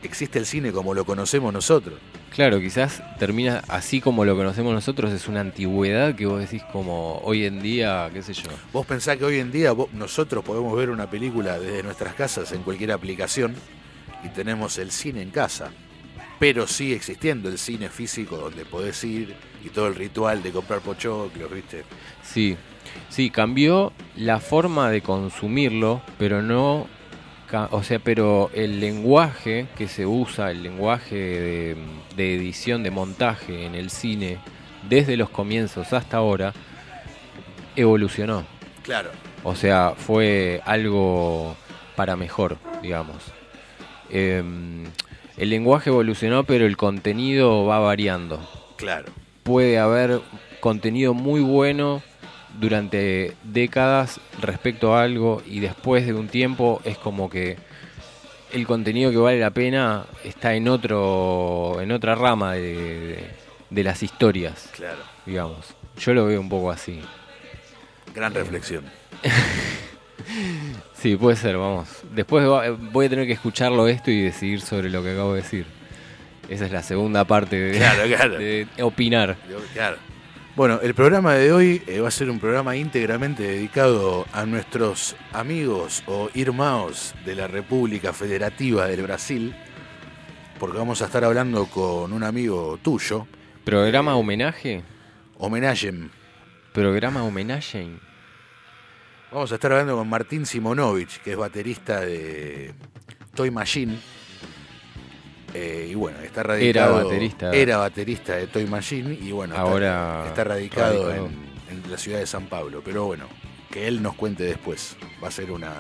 existe 0.04 0.40
el 0.40 0.46
cine 0.46 0.72
como 0.72 0.94
lo 0.94 1.06
conocemos 1.06 1.52
nosotros. 1.54 2.00
Claro, 2.34 2.60
quizás 2.60 3.02
termina 3.18 3.64
así 3.68 4.00
como 4.02 4.24
lo 4.24 4.36
conocemos 4.36 4.72
nosotros, 4.74 5.12
es 5.12 5.28
una 5.28 5.42
antigüedad 5.42 6.16
que 6.16 6.26
vos 6.28 6.40
decís 6.40 6.62
como 6.72 7.18
hoy 7.24 7.46
en 7.46 7.62
día, 7.62 8.10
qué 8.14 8.22
sé 8.22 8.34
yo. 8.34 8.50
Vos 8.72 8.86
pensás 8.86 9.18
que 9.18 9.26
hoy 9.26 9.40
en 9.40 9.52
día 9.52 9.72
vos- 9.72 9.92
nosotros 9.94 10.44
podemos 10.46 10.76
ver 10.78 10.90
una 10.92 11.10
película 11.10 11.60
desde 11.60 11.82
nuestras 11.84 12.14
casas 12.14 12.52
en 12.52 12.62
cualquier 12.62 12.92
aplicación 12.92 13.56
y 14.24 14.30
tenemos 14.30 14.78
el 14.78 14.92
cine 14.92 15.22
en 15.22 15.32
casa. 15.32 15.72
Pero 16.40 16.68
sigue 16.68 16.96
existiendo 16.96 17.50
el 17.50 17.58
cine 17.58 17.90
físico 17.90 18.38
donde 18.38 18.66
podés 18.66 19.04
ir 19.04 19.36
y 19.64 19.70
todo 19.70 19.88
el 19.88 19.96
ritual 19.96 20.42
de 20.42 20.52
comprar 20.52 20.80
pochoclos, 20.80 21.52
¿viste? 21.52 21.84
Sí, 22.24 22.56
sí, 23.10 23.30
cambió 23.30 23.92
la 24.16 24.40
forma 24.40 24.90
de 24.90 25.02
consumirlo, 25.02 26.02
pero 26.18 26.42
no, 26.42 26.88
o 27.72 27.84
sea, 27.84 28.00
pero 28.00 28.52
el 28.54 28.80
lenguaje 28.80 29.68
que 29.78 29.88
se 29.88 30.06
usa, 30.06 30.52
el 30.52 30.64
lenguaje 30.64 31.16
de, 31.16 31.78
de 32.16 32.36
edición, 32.36 32.84
de 32.84 32.92
montaje 32.92 33.66
en 33.66 33.76
el 33.76 33.90
cine, 33.90 34.38
desde 34.88 35.18
los 35.18 35.30
comienzos 35.30 35.92
hasta 35.92 36.18
ahora, 36.18 36.54
evolucionó. 37.76 38.46
Claro. 38.84 39.12
O 39.44 39.56
sea, 39.56 39.94
fue 39.98 40.62
algo 40.66 41.56
para 41.96 42.16
mejor, 42.16 42.58
digamos. 42.82 43.18
Em, 44.12 44.86
el 45.38 45.50
lenguaje 45.50 45.90
evolucionó, 45.90 46.44
pero 46.44 46.66
el 46.66 46.76
contenido 46.78 47.66
va 47.66 47.80
variando 47.80 48.40
Claro. 48.78 49.12
puede 49.44 49.78
haber 49.80 50.22
contenido 50.60 51.14
muy 51.14 51.42
bueno 51.42 52.02
durante 52.60 53.36
décadas 53.44 54.20
respecto 54.42 54.96
a 54.96 55.04
algo 55.04 55.42
y 55.46 55.60
después 55.60 56.06
de 56.06 56.14
un 56.14 56.28
tiempo 56.28 56.82
es 56.84 56.98
como 56.98 57.30
que 57.30 57.58
el 58.52 58.66
contenido 58.66 59.12
que 59.12 59.18
vale 59.18 59.40
la 59.40 59.52
pena 59.52 60.06
está 60.24 60.56
en 60.56 60.68
otro 60.68 61.78
en 61.80 61.92
otra 61.92 62.16
rama 62.16 62.54
de, 62.54 63.24
de 63.70 63.84
las 63.84 64.02
historias 64.04 64.70
Claro. 64.76 65.00
digamos 65.26 65.68
yo 66.00 66.14
lo 66.14 66.26
veo 66.26 66.42
un 66.42 66.50
poco 66.50 66.72
así 66.72 67.00
Gran 68.16 68.34
reflexión. 68.34 68.84
sí 71.02 71.16
puede 71.16 71.36
ser 71.36 71.58
vamos 71.58 71.88
después 72.14 72.48
va- 72.48 72.70
voy 72.70 73.06
a 73.06 73.10
tener 73.10 73.26
que 73.28 73.34
escucharlo 73.34 73.88
esto 73.88 74.12
y 74.12 74.22
decidir 74.22 74.62
sobre 74.62 74.90
lo 74.90 75.02
que 75.04 75.12
acabo 75.12 75.34
de 75.34 75.42
decir 75.42 75.66
esa 76.50 76.66
es 76.66 76.72
la 76.72 76.82
segunda 76.84 77.26
parte 77.26 77.56
de, 77.58 77.78
Claro, 77.78 78.04
claro. 78.08 78.38
de 78.40 78.68
opinar 78.82 79.38
Claro. 79.74 79.98
Bueno, 80.56 80.80
el 80.84 80.94
programa 80.94 81.36
de 81.36 81.54
hoy 81.54 81.82
eh, 81.88 82.02
va 82.02 82.10
a 82.10 82.12
ser 82.12 82.30
un 82.30 82.38
programa 82.40 82.76
íntegramente 82.76 83.44
dedicado 83.44 84.26
a 84.34 84.46
nuestros 84.46 85.16
amigos 85.32 86.04
o 86.06 86.30
irmãos 86.34 87.14
de 87.24 87.36
la 87.36 87.48
República 87.48 88.12
Federativa 88.12 88.88
del 88.88 89.04
Brasil, 89.04 89.56
porque 90.60 90.78
vamos 90.78 91.02
a 91.02 91.06
estar 91.06 91.24
hablando 91.24 91.68
con 91.68 92.12
un 92.12 92.24
amigo 92.26 92.78
tuyo, 92.82 93.26
programa 93.64 94.16
homenaje 94.16 94.84
homenaje. 95.38 95.94
programa 96.74 97.24
homenaje 97.24 97.88
Vamos 99.32 99.52
a 99.52 99.56
estar 99.56 99.72
hablando 99.72 99.96
con 99.96 100.10
Martín 100.10 100.46
Simonovich, 100.46 101.20
que 101.22 101.32
es 101.32 101.38
baterista 101.38 102.02
de 102.02 102.74
Toy 103.36 103.52
Machine. 103.52 103.98
Eh, 105.54 105.88
y 105.92 105.96
bueno, 105.96 106.20
está 106.20 106.44
radicado. 106.44 107.04
baterista. 107.04 107.52
Era 107.54 107.78
baterista 107.78 108.36
de 108.36 108.48
Toy 108.48 108.66
Machine 108.66 109.14
y 109.14 109.32
bueno, 109.32 109.56
Ahora 109.56 110.26
está, 110.28 110.44
radicado, 110.44 111.06
radicado. 111.10 111.28
En, 111.70 111.84
en 111.84 111.92
la 111.92 111.98
ciudad 111.98 112.20
de 112.20 112.26
San 112.28 112.48
Pablo. 112.48 112.82
Pero 112.84 113.06
bueno, 113.06 113.26
que 113.72 113.88
él 113.88 114.02
nos 114.02 114.16
cuente 114.16 114.44
después. 114.44 114.98
Va 115.24 115.28
a 115.28 115.32
ser 115.32 115.52
una 115.52 115.74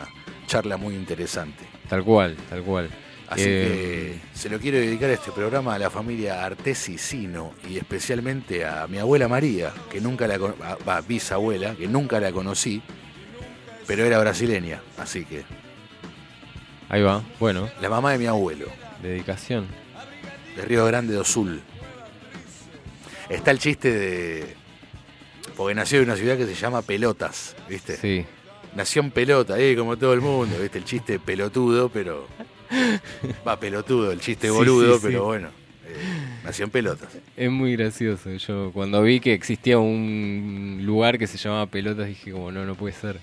charla 0.45 0.77
muy 0.77 0.93
interesante. 0.95 1.65
Tal 1.87 2.03
cual, 2.03 2.35
tal 2.49 2.61
cual. 2.63 2.89
Así 3.29 3.43
Eh, 3.45 4.19
que 4.31 4.37
se 4.37 4.49
lo 4.49 4.59
quiero 4.59 4.77
dedicar 4.77 5.09
este 5.11 5.31
programa 5.31 5.75
a 5.75 5.79
la 5.79 5.89
familia 5.91 6.43
Artesi 6.43 6.97
Sino 6.97 7.53
y 7.67 7.77
especialmente 7.77 8.65
a 8.65 8.87
mi 8.87 8.97
abuela 8.99 9.27
María, 9.27 9.71
que 9.91 10.01
nunca 10.01 10.27
la 10.27 10.35
a- 10.35 10.77
va, 10.87 11.01
bisabuela, 11.01 11.75
que 11.75 11.87
nunca 11.87 12.19
la 12.19 12.31
conocí, 12.31 12.81
pero 13.89 14.05
era 14.05 14.19
brasileña, 14.19 14.81
así 14.99 15.25
que 15.25 15.43
Ahí 16.89 17.01
va, 17.01 17.23
bueno, 17.39 17.69
la 17.81 17.89
mamá 17.89 18.11
de 18.11 18.19
mi 18.19 18.27
abuelo, 18.27 18.67
dedicación. 19.01 19.65
de 20.55 20.61
Río 20.63 20.85
Grande 20.85 21.13
do 21.15 21.23
Sul. 21.23 21.61
Está 23.29 23.49
el 23.51 23.57
chiste 23.59 23.91
de 23.91 24.55
porque 25.57 25.73
nació 25.75 25.97
en 25.99 26.05
una 26.05 26.15
ciudad 26.15 26.37
que 26.37 26.45
se 26.45 26.53
llama 26.55 26.81
Pelotas, 26.83 27.55
¿viste? 27.67 27.97
Sí, 27.97 28.25
Nació 28.75 29.01
en 29.01 29.09
pelota, 29.11 29.59
eh, 29.59 29.75
como 29.75 29.97
todo 29.97 30.13
el 30.13 30.21
mundo, 30.21 30.55
¿viste? 30.61 30.77
El 30.77 30.85
chiste 30.85 31.19
pelotudo, 31.19 31.89
pero. 31.89 32.27
Va 33.47 33.59
pelotudo, 33.59 34.11
el 34.11 34.19
chiste 34.19 34.47
Sí, 34.47 34.53
boludo, 34.53 34.93
sí, 34.95 34.99
sí. 35.01 35.07
pero 35.07 35.25
bueno. 35.25 35.47
eh, 35.87 36.39
nació 36.43 36.65
en 36.65 36.71
pelotas. 36.71 37.09
es 37.35 37.49
muy 37.51 37.75
gracioso. 37.75 38.31
Yo 38.31 38.71
cuando 38.71 39.01
vi 39.01 39.19
que 39.19 39.33
existía 39.33 39.79
un 39.79 40.81
lugar 40.83 41.17
que 41.17 41.25
se 41.27 41.37
llamaba 41.37 41.65
Pelotas 41.65 42.07
dije 42.07 42.31
como 42.31 42.51
no, 42.51 42.63
no 42.65 42.75
puede 42.75 42.93
ser. 42.93 43.19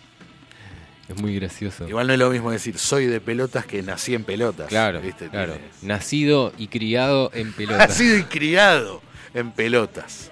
Es 1.08 1.20
muy 1.20 1.34
gracioso. 1.36 1.88
Igual 1.88 2.06
no 2.08 2.12
es 2.14 2.18
lo 2.18 2.30
mismo 2.30 2.50
decir 2.50 2.78
soy 2.78 3.06
de 3.06 3.20
pelotas 3.20 3.64
que 3.64 3.82
nací 3.82 4.14
en 4.14 4.24
pelotas. 4.24 4.68
claro, 4.68 5.00
¿viste? 5.00 5.28
claro. 5.28 5.56
Nacido 5.82 6.52
y 6.58 6.66
criado 6.68 7.30
en 7.34 7.52
Pelotas. 7.56 7.88
Nacido 7.90 8.16
y 8.18 8.22
criado 8.24 9.02
en 9.34 9.52
pelotas. 9.52 10.30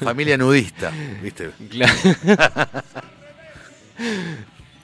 Familia 0.00 0.36
nudista, 0.36 0.90
¿viste? 1.22 1.50
Claro. 1.70 1.92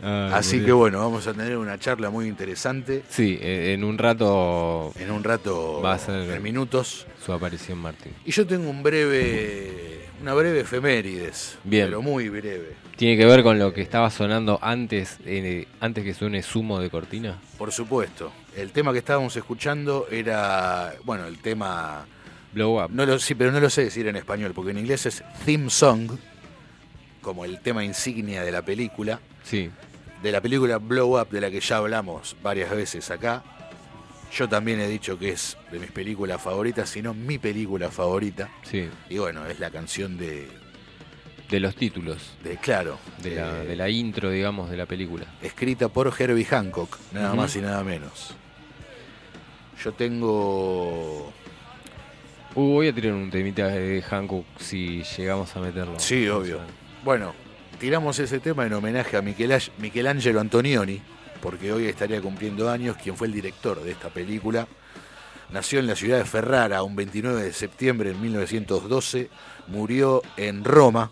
Ay, 0.05 0.31
Así 0.33 0.65
que 0.65 0.73
bueno, 0.73 0.99
vamos 0.99 1.27
a 1.29 1.33
tener 1.33 1.57
una 1.57 1.79
charla 1.79 2.11
muy 2.11 2.27
interesante. 2.27 3.05
Sí, 3.09 3.39
eh, 3.41 3.73
en 3.75 3.85
un 3.85 3.99
rato 3.99 4.93
En 4.99 5.11
un 5.13 5.23
rato, 5.23 5.81
Va 5.81 5.95
a 5.95 5.99
ser- 5.99 6.29
en 6.29 6.43
minutos. 6.43 7.07
su 7.25 7.33
aparición 7.33 7.79
Martín. 7.79 8.13
Y 8.25 8.33
yo 8.33 8.45
tengo 8.47 8.69
un 8.69 8.83
breve, 8.83 10.02
una 10.23 10.35
breve 10.35 10.61
efemérides. 10.61 11.59
Bien. 11.65 11.87
Pero 11.87 12.01
muy 12.01 12.29
breve. 12.29 12.75
¿Tiene 12.97 13.17
que 13.17 13.27
ver 13.27 13.43
con 13.43 13.59
lo 13.59 13.75
que 13.75 13.81
estaba 13.83 14.09
sonando 14.11 14.59
antes, 14.63 15.19
eh, 15.27 15.67
antes 15.81 16.05
que 16.05 16.15
suene 16.15 16.43
Sumo 16.43 16.79
de 16.79 16.91
Cortina? 16.91 17.39
Por 17.59 17.73
supuesto. 17.73 18.33
El 18.57 18.71
tema 18.71 18.93
que 18.93 18.99
estábamos 18.99 19.37
escuchando 19.37 20.07
era, 20.11 20.95
bueno, 21.05 21.27
el 21.27 21.39
tema, 21.39 22.07
Blow 22.53 22.85
Up. 22.85 22.91
no 22.93 23.05
lo, 23.05 23.19
sí, 23.19 23.35
pero 23.35 23.51
no 23.51 23.59
lo 23.61 23.69
sé 23.69 23.85
decir 23.85 24.07
en 24.07 24.17
español, 24.17 24.53
porque 24.55 24.71
en 24.71 24.79
inglés 24.79 25.07
es 25.07 25.25
theme 25.45 25.69
song, 25.71 26.13
como 27.21 27.45
el 27.45 27.61
tema 27.61 27.83
insignia 27.85 28.43
de 28.45 28.53
la 28.53 28.63
película, 28.63 29.21
Sí, 29.43 29.71
de 30.23 30.31
la 30.31 30.41
película 30.41 30.79
Blow 30.79 31.21
Up, 31.21 31.31
de 31.31 31.41
la 31.41 31.51
que 31.51 31.59
ya 31.61 31.79
hablamos 31.79 32.37
varias 32.43 32.71
veces 32.71 33.11
acá. 33.11 33.43
Yo 34.35 34.49
también 34.49 34.81
he 34.81 34.89
dicho 34.89 35.19
que 35.19 35.31
es 35.31 35.57
de 35.71 35.79
mis 35.79 35.91
películas 35.91 36.41
favoritas, 36.41 36.89
si 36.89 37.03
no 37.03 37.13
mi 37.15 37.39
película 37.39 37.91
favorita. 37.91 38.49
sí. 38.63 38.89
Y 39.11 39.19
bueno, 39.19 39.47
es 39.47 39.61
la 39.61 39.71
canción 39.71 40.17
de, 40.17 40.49
De 41.51 41.61
los 41.61 41.75
títulos. 41.77 42.33
de 42.43 42.57
claro, 42.57 42.99
De 43.23 43.35
la, 43.35 43.53
de 43.53 43.77
la 43.77 43.91
intro, 43.91 44.31
digamos, 44.31 44.71
de 44.71 44.77
la 44.79 44.87
película. 44.87 45.27
escrita 45.43 45.89
por 45.89 46.13
Herbie 46.19 46.45
Hancock, 46.47 46.99
nada 47.13 47.35
más 47.35 47.55
y 47.57 47.61
nada 47.61 47.85
menos. 47.85 48.35
Yo 49.85 49.93
tengo 49.93 51.33
Uh, 52.55 52.75
voy 52.75 52.89
a 52.89 52.93
tirar 52.95 53.15
un 53.15 53.31
temita 53.31 53.67
de 53.69 54.03
Hancock 54.03 54.45
si 54.59 55.03
llegamos 55.17 55.55
a 55.57 55.61
meterlo. 55.61 55.99
Sí, 55.99 56.29
obvio. 56.29 56.61
Bueno, 57.03 57.33
tiramos 57.81 58.19
ese 58.19 58.41
tema 58.41 58.67
en 58.67 58.75
homenaje 58.75 59.17
a 59.17 59.23
Michelangelo 59.23 60.39
Antonioni, 60.39 61.01
porque 61.43 61.73
hoy 61.73 61.87
estaría 61.87 62.23
cumpliendo 62.23 62.71
años, 62.71 62.97
quien 62.97 63.17
fue 63.17 63.27
el 63.27 63.33
director 63.33 63.83
de 63.83 63.91
esta 63.91 64.09
película. 64.09 64.69
Nació 65.51 65.81
en 65.81 65.89
la 65.89 65.97
ciudad 65.97 66.19
de 66.19 66.25
Ferrara 66.25 66.83
un 66.85 66.97
29 66.97 67.43
de 67.43 67.53
septiembre 67.53 68.13
de 68.13 68.19
1912, 68.19 69.29
murió 69.67 70.23
en 70.39 70.65
Roma 70.65 71.11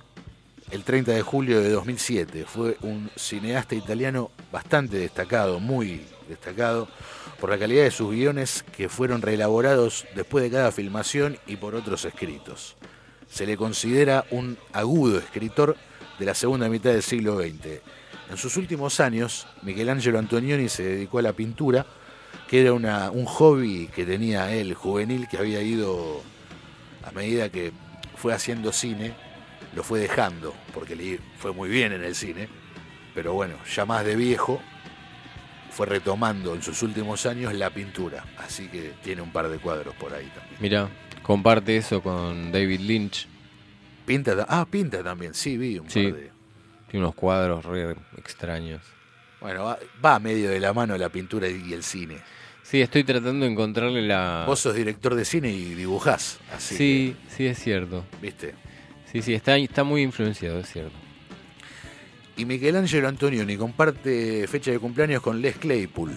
el 0.71 0.85
30 0.85 1.13
de 1.13 1.23
julio 1.23 1.61
de 1.61 1.71
2007. 1.71 2.45
Fue 2.47 2.77
un 2.83 3.11
cineasta 3.17 3.75
italiano 3.75 4.31
bastante 4.53 4.99
destacado, 4.99 5.59
muy 5.59 6.07
destacado, 6.29 6.89
por 7.41 7.51
la 7.51 7.59
calidad 7.59 7.83
de 7.83 7.91
sus 7.91 8.13
guiones 8.13 8.65
que 8.77 8.89
fueron 8.89 9.23
reelaborados 9.23 10.07
después 10.15 10.45
de 10.45 10.51
cada 10.51 10.71
filmación 10.71 11.39
y 11.47 11.57
por 11.57 11.75
otros 11.75 12.05
escritos. 12.05 12.77
Se 13.29 13.47
le 13.47 13.57
considera 13.57 14.25
un 14.31 14.57
agudo 14.73 15.19
escritor 15.19 15.77
de 16.19 16.27
la 16.27 16.35
segunda 16.35 16.69
mitad 16.69 16.93
del 16.93 17.03
siglo 17.03 17.39
XX. 17.39 17.81
En 18.31 18.37
sus 18.37 18.57
últimos 18.57 19.01
años, 19.01 19.47
Michelangelo 19.63 20.19
Antonioni 20.19 20.69
se 20.69 20.83
dedicó 20.85 21.19
a 21.19 21.23
la 21.23 21.33
pintura, 21.33 21.85
que 22.49 22.61
era 22.61 22.73
una- 22.73 23.11
un 23.11 23.25
hobby 23.25 23.89
que 23.95 24.05
tenía 24.05 24.53
él, 24.53 24.75
juvenil, 24.75 25.27
que 25.29 25.37
había 25.39 25.61
ido 25.63 26.23
a 27.03 27.11
medida 27.13 27.49
que 27.49 27.73
fue 28.17 28.33
haciendo 28.33 28.73
cine, 28.73 29.15
lo 29.75 29.83
fue 29.83 30.01
dejando, 30.01 30.55
porque 30.75 30.95
le 30.95 31.19
fue 31.39 31.53
muy 31.53 31.69
bien 31.69 31.93
en 31.93 32.05
el 32.05 32.15
cine, 32.15 32.49
pero 33.15 33.33
bueno, 33.35 33.55
ya 33.75 33.85
más 33.85 34.05
de 34.05 34.15
viejo, 34.17 34.61
fue 35.71 35.87
retomando 35.87 36.55
en 36.55 36.63
sus 36.63 36.83
últimos 36.83 37.27
años 37.27 37.55
la 37.55 37.71
pintura, 37.71 38.25
así 38.39 38.69
que 38.69 38.93
tiene 39.03 39.23
un 39.23 39.33
par 39.33 39.49
de 39.49 39.59
cuadros 39.59 39.95
por 39.97 40.13
ahí 40.13 40.27
también. 40.35 40.57
Mira, 40.61 40.89
comparte 41.23 41.77
eso 41.77 42.03
con 42.03 42.51
David 42.53 42.81
Lynch. 42.81 43.27
Pinta, 44.05 44.37
ta- 44.37 44.47
ah, 44.49 44.67
pinta 44.69 45.03
también, 45.03 45.33
sí, 45.35 45.57
vi 45.57 45.79
un 45.79 45.89
Sí. 45.89 46.05
par 46.11 46.15
de... 46.21 46.31
Tiene 46.91 47.07
unos 47.07 47.15
cuadros 47.15 47.65
re 47.65 47.97
extraños. 48.17 48.83
Bueno, 49.41 49.65
va, 49.65 49.79
va 50.05 50.17
a 50.17 50.19
medio 50.19 50.51
de 50.51 50.61
la 50.61 50.73
mano 50.73 50.99
la 50.99 51.09
pintura 51.09 51.49
y 51.49 51.73
el 51.73 51.83
cine. 51.83 52.19
Sí, 52.63 52.81
estoy 52.81 53.05
tratando 53.05 53.47
de 53.47 53.53
encontrarle 53.53 54.03
la... 54.03 54.45
Vos 54.47 54.61
sos 54.61 54.75
director 54.75 55.15
de 55.15 55.25
cine 55.25 55.51
y 55.51 55.75
dibujás, 55.75 56.39
así 56.55 56.77
sí, 56.77 57.17
sí, 57.29 57.47
es 57.47 57.59
cierto. 57.59 58.05
¿viste? 58.23 58.55
Sí, 59.11 59.23
sí, 59.23 59.35
está, 59.35 59.57
está 59.57 59.83
muy 59.83 60.03
influenciado, 60.03 60.61
es 60.61 60.71
cierto. 60.71 60.95
Y 62.37 62.45
Michelangelo 62.45 63.09
Antonioni 63.09 63.57
comparte 63.57 64.47
fecha 64.47 64.71
de 64.71 64.79
cumpleaños 64.79 65.21
con 65.21 65.43
Les 65.43 65.57
Claypool. 65.57 66.17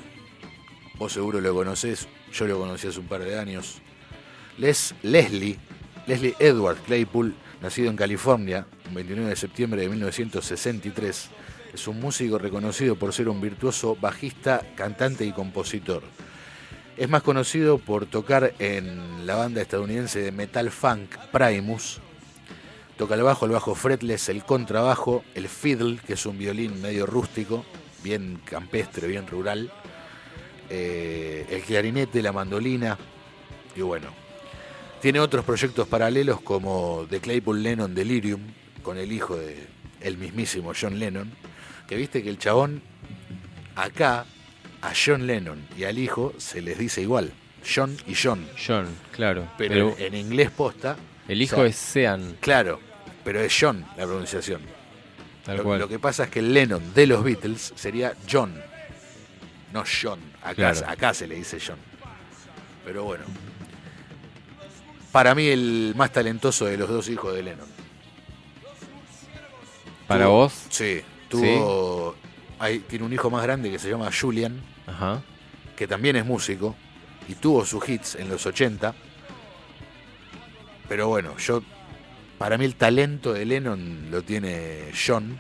Vos 1.00 1.12
seguro 1.12 1.42
lo 1.42 1.54
conocés, 1.56 2.08
yo 2.32 2.46
lo 2.46 2.60
conocí 2.60 2.88
hace 2.88 3.00
un 3.00 3.08
par 3.08 3.24
de 3.24 3.40
años. 3.40 3.82
Les, 4.58 4.94
Leslie, 5.02 5.58
Leslie 6.06 6.36
Edward 6.40 6.78
Claypool, 6.86 7.34
nacido 7.64 7.90
en 7.90 7.96
California, 7.96 8.68
el 8.86 8.94
29 8.94 9.30
de 9.30 9.36
septiembre 9.38 9.82
de 9.82 9.90
1963, 9.90 11.30
es 11.74 11.88
un 11.88 12.00
músico 12.00 12.38
reconocido 12.38 12.98
por 12.98 13.14
ser 13.14 13.30
un 13.30 13.40
virtuoso 13.40 13.96
bajista, 13.96 14.62
cantante 14.76 15.26
y 15.26 15.32
compositor. 15.32 16.04
Es 16.98 17.08
más 17.08 17.24
conocido 17.24 17.78
por 17.78 18.06
tocar 18.06 18.54
en 18.60 19.26
la 19.26 19.36
banda 19.36 19.62
estadounidense 19.62 20.20
de 20.20 20.34
metal 20.34 20.72
funk 20.72 21.16
Primus. 21.32 22.02
Toca 22.98 23.16
el 23.16 23.24
bajo, 23.24 23.46
el 23.46 23.54
bajo 23.54 23.74
fretless, 23.76 24.28
el 24.28 24.44
contrabajo, 24.44 25.24
el 25.34 25.48
fiddle, 25.48 26.00
que 26.06 26.14
es 26.14 26.26
un 26.26 26.38
violín 26.38 26.82
medio 26.82 27.06
rústico, 27.06 27.66
bien 28.04 28.42
campestre, 28.44 29.08
bien 29.08 29.26
rural, 29.26 29.72
eh, 30.70 31.48
el 31.50 31.62
clarinete, 31.62 32.22
la 32.22 32.34
mandolina, 32.34 32.98
y 33.74 33.82
bueno. 33.82 34.23
Tiene 35.04 35.20
otros 35.20 35.44
proyectos 35.44 35.86
paralelos 35.88 36.40
como 36.40 37.06
The 37.10 37.20
Claypool 37.20 37.62
Lennon 37.62 37.94
Delirium, 37.94 38.40
con 38.82 38.98
el 38.98 39.12
hijo 39.12 39.36
de 39.36 39.68
el 40.00 40.18
mismísimo 40.18 40.72
John 40.80 40.98
Lennon, 40.98 41.30
que 41.88 41.98
viste 41.98 42.24
que 42.24 42.30
el 42.30 42.38
chabón 42.38 42.82
acá 43.76 44.26
a 44.82 44.94
John 44.96 45.28
Lennon 45.28 45.62
y 45.78 45.84
al 45.84 45.98
hijo 46.00 46.34
se 46.38 46.62
les 46.62 46.78
dice 46.78 47.02
igual, 47.02 47.34
John 47.64 47.98
y 48.08 48.16
John, 48.16 48.48
John, 48.66 48.88
claro. 49.12 49.46
pero, 49.58 49.94
Pero, 49.94 50.08
en 50.08 50.16
inglés 50.16 50.52
posta, 50.52 50.96
el 51.28 51.42
hijo 51.42 51.56
o 51.58 51.60
sea, 51.60 51.68
es 51.68 51.76
Sean, 51.76 52.38
claro, 52.40 52.80
pero 53.26 53.42
es 53.42 53.54
John 53.60 53.86
la 53.98 54.06
pronunciación. 54.06 54.62
tal 55.46 55.58
Lo, 55.58 55.64
cual. 55.64 55.80
lo 55.82 55.90
que 55.90 56.00
pasa 56.00 56.24
es 56.26 56.30
que 56.30 56.40
el 56.40 56.54
Lennon 56.54 56.94
de 56.94 57.08
los 57.08 57.24
Beatles 57.26 57.74
sería 57.76 58.14
John, 58.30 58.54
no 59.74 59.84
John. 59.86 60.20
Acá, 60.42 60.54
Claro. 60.72 60.88
acá 60.88 61.14
se 61.14 61.28
le 61.28 61.36
dice 61.36 61.58
John. 61.66 61.78
Pero 62.86 63.04
bueno. 63.04 63.24
Para 65.14 65.34
mí 65.34 65.48
el 65.48 65.94
más 65.96 66.12
talentoso 66.12 66.66
de 66.66 66.76
los 66.76 66.90
dos 66.90 67.08
hijos 67.08 67.34
de 67.34 67.44
Lennon. 67.44 67.68
Para 70.08 70.26
Tuvo- 70.26 70.32
vos, 70.32 70.54
Sí, 70.70 71.02
tuvo... 71.30 72.16
hay- 72.60 72.80
tiene 72.80 73.06
un 73.06 73.14
hijo 73.14 73.30
más 73.30 73.44
grande 73.44 73.72
que 73.72 73.80
se 73.80 73.90
llama 73.90 74.10
Julian, 74.12 74.62
ajá. 74.86 75.22
que 75.78 75.88
también 75.88 76.16
es 76.18 76.26
músico, 76.26 76.76
y 77.30 77.36
tuvo 77.36 77.64
sus 77.66 77.88
hits 77.88 78.16
en 78.16 78.28
los 78.28 78.46
80. 78.46 78.94
Pero 80.90 81.08
bueno, 81.08 81.38
yo... 81.38 81.62
Para 82.38 82.58
mí 82.58 82.66
el 82.66 82.76
talento 82.76 83.32
de 83.32 83.46
Lennon 83.46 84.10
lo 84.12 84.22
tiene 84.24 84.92
John, 84.94 85.40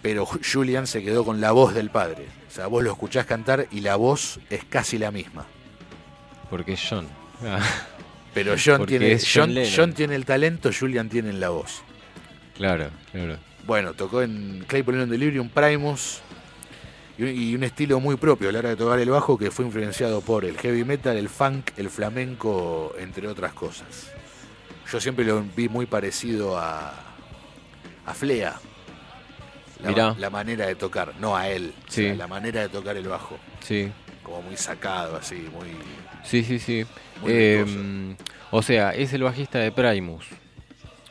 pero 0.00 0.24
Ju- 0.24 0.40
Julian 0.52 0.86
se 0.86 1.02
quedó 1.02 1.24
con 1.24 1.40
la 1.40 1.50
voz 1.50 1.74
del 1.74 1.90
padre. 1.90 2.26
O 2.48 2.52
sea, 2.52 2.68
vos 2.68 2.84
lo 2.84 2.92
escuchás 2.92 3.26
cantar 3.26 3.66
y 3.72 3.80
la 3.80 3.96
voz 3.96 4.38
es 4.48 4.62
casi 4.64 4.96
la 4.98 5.10
misma. 5.10 5.46
Porque 6.50 6.74
es 6.74 6.86
John. 6.88 7.08
Ah, 7.42 7.58
Pero 8.34 8.54
John 8.62 8.86
tiene, 8.86 9.18
John 9.18 9.46
John, 9.46 9.54
Lennon. 9.54 9.72
John 9.76 9.92
tiene 9.92 10.14
el 10.14 10.24
talento, 10.24 10.70
Julian 10.78 11.08
tiene 11.08 11.32
la 11.32 11.48
voz. 11.50 11.82
claro, 12.56 12.90
claro. 13.12 13.38
Bueno, 13.66 13.92
tocó 13.94 14.22
en 14.22 14.64
Claypool 14.66 14.94
Lennon 14.94 15.10
Delirium, 15.10 15.48
Primus 15.48 16.20
y 17.18 17.22
un, 17.24 17.28
y 17.28 17.54
un 17.54 17.62
estilo 17.64 18.00
muy 18.00 18.16
propio 18.16 18.48
a 18.48 18.52
la 18.52 18.60
hora 18.60 18.68
de 18.70 18.76
tocar 18.76 18.98
el 18.98 19.10
bajo 19.10 19.36
que 19.38 19.50
fue 19.50 19.64
influenciado 19.66 20.20
por 20.22 20.44
el 20.44 20.56
heavy 20.58 20.84
metal, 20.84 21.16
el 21.16 21.28
funk, 21.28 21.70
el 21.76 21.90
flamenco, 21.90 22.94
entre 22.98 23.28
otras 23.28 23.52
cosas. 23.52 24.10
Yo 24.90 25.00
siempre 25.00 25.24
lo 25.24 25.44
vi 25.56 25.68
muy 25.68 25.86
parecido 25.86 26.58
a, 26.58 26.92
a 28.06 28.14
Flea. 28.14 28.58
La, 29.82 29.88
Mirá. 29.90 30.14
la 30.18 30.30
manera 30.30 30.66
de 30.66 30.74
tocar, 30.74 31.14
no 31.20 31.36
a 31.36 31.48
él, 31.48 31.72
o 31.86 31.90
Sí. 31.90 32.02
sea, 32.04 32.14
la 32.14 32.26
manera 32.26 32.62
de 32.62 32.68
tocar 32.68 32.96
el 32.96 33.08
bajo, 33.08 33.38
Sí, 33.60 33.90
como 34.22 34.42
muy 34.42 34.56
sacado, 34.56 35.16
así, 35.16 35.48
muy... 35.52 35.68
sí, 36.24 36.42
sí, 36.44 36.58
sí. 36.58 36.86
Eh, 37.26 37.64
virtuoso. 37.66 38.24
o 38.50 38.62
sea, 38.62 38.90
es 38.94 39.12
el 39.12 39.22
bajista 39.22 39.58
de 39.58 39.72
Primus. 39.72 40.26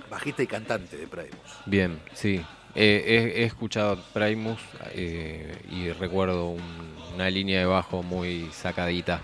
Bajista 0.09 0.41
y 0.43 0.47
cantante 0.47 0.97
de 0.97 1.07
Primus. 1.07 1.33
Bien, 1.65 1.99
sí. 2.13 2.43
Eh, 2.75 3.03
he, 3.35 3.41
he 3.41 3.43
escuchado 3.45 3.99
Primus 4.13 4.59
eh, 4.93 5.55
y 5.71 5.91
recuerdo 5.91 6.49
un- 6.51 6.95
una 7.15 7.29
línea 7.29 7.59
de 7.59 7.65
bajo 7.65 8.01
muy 8.03 8.49
sacadita. 8.53 9.21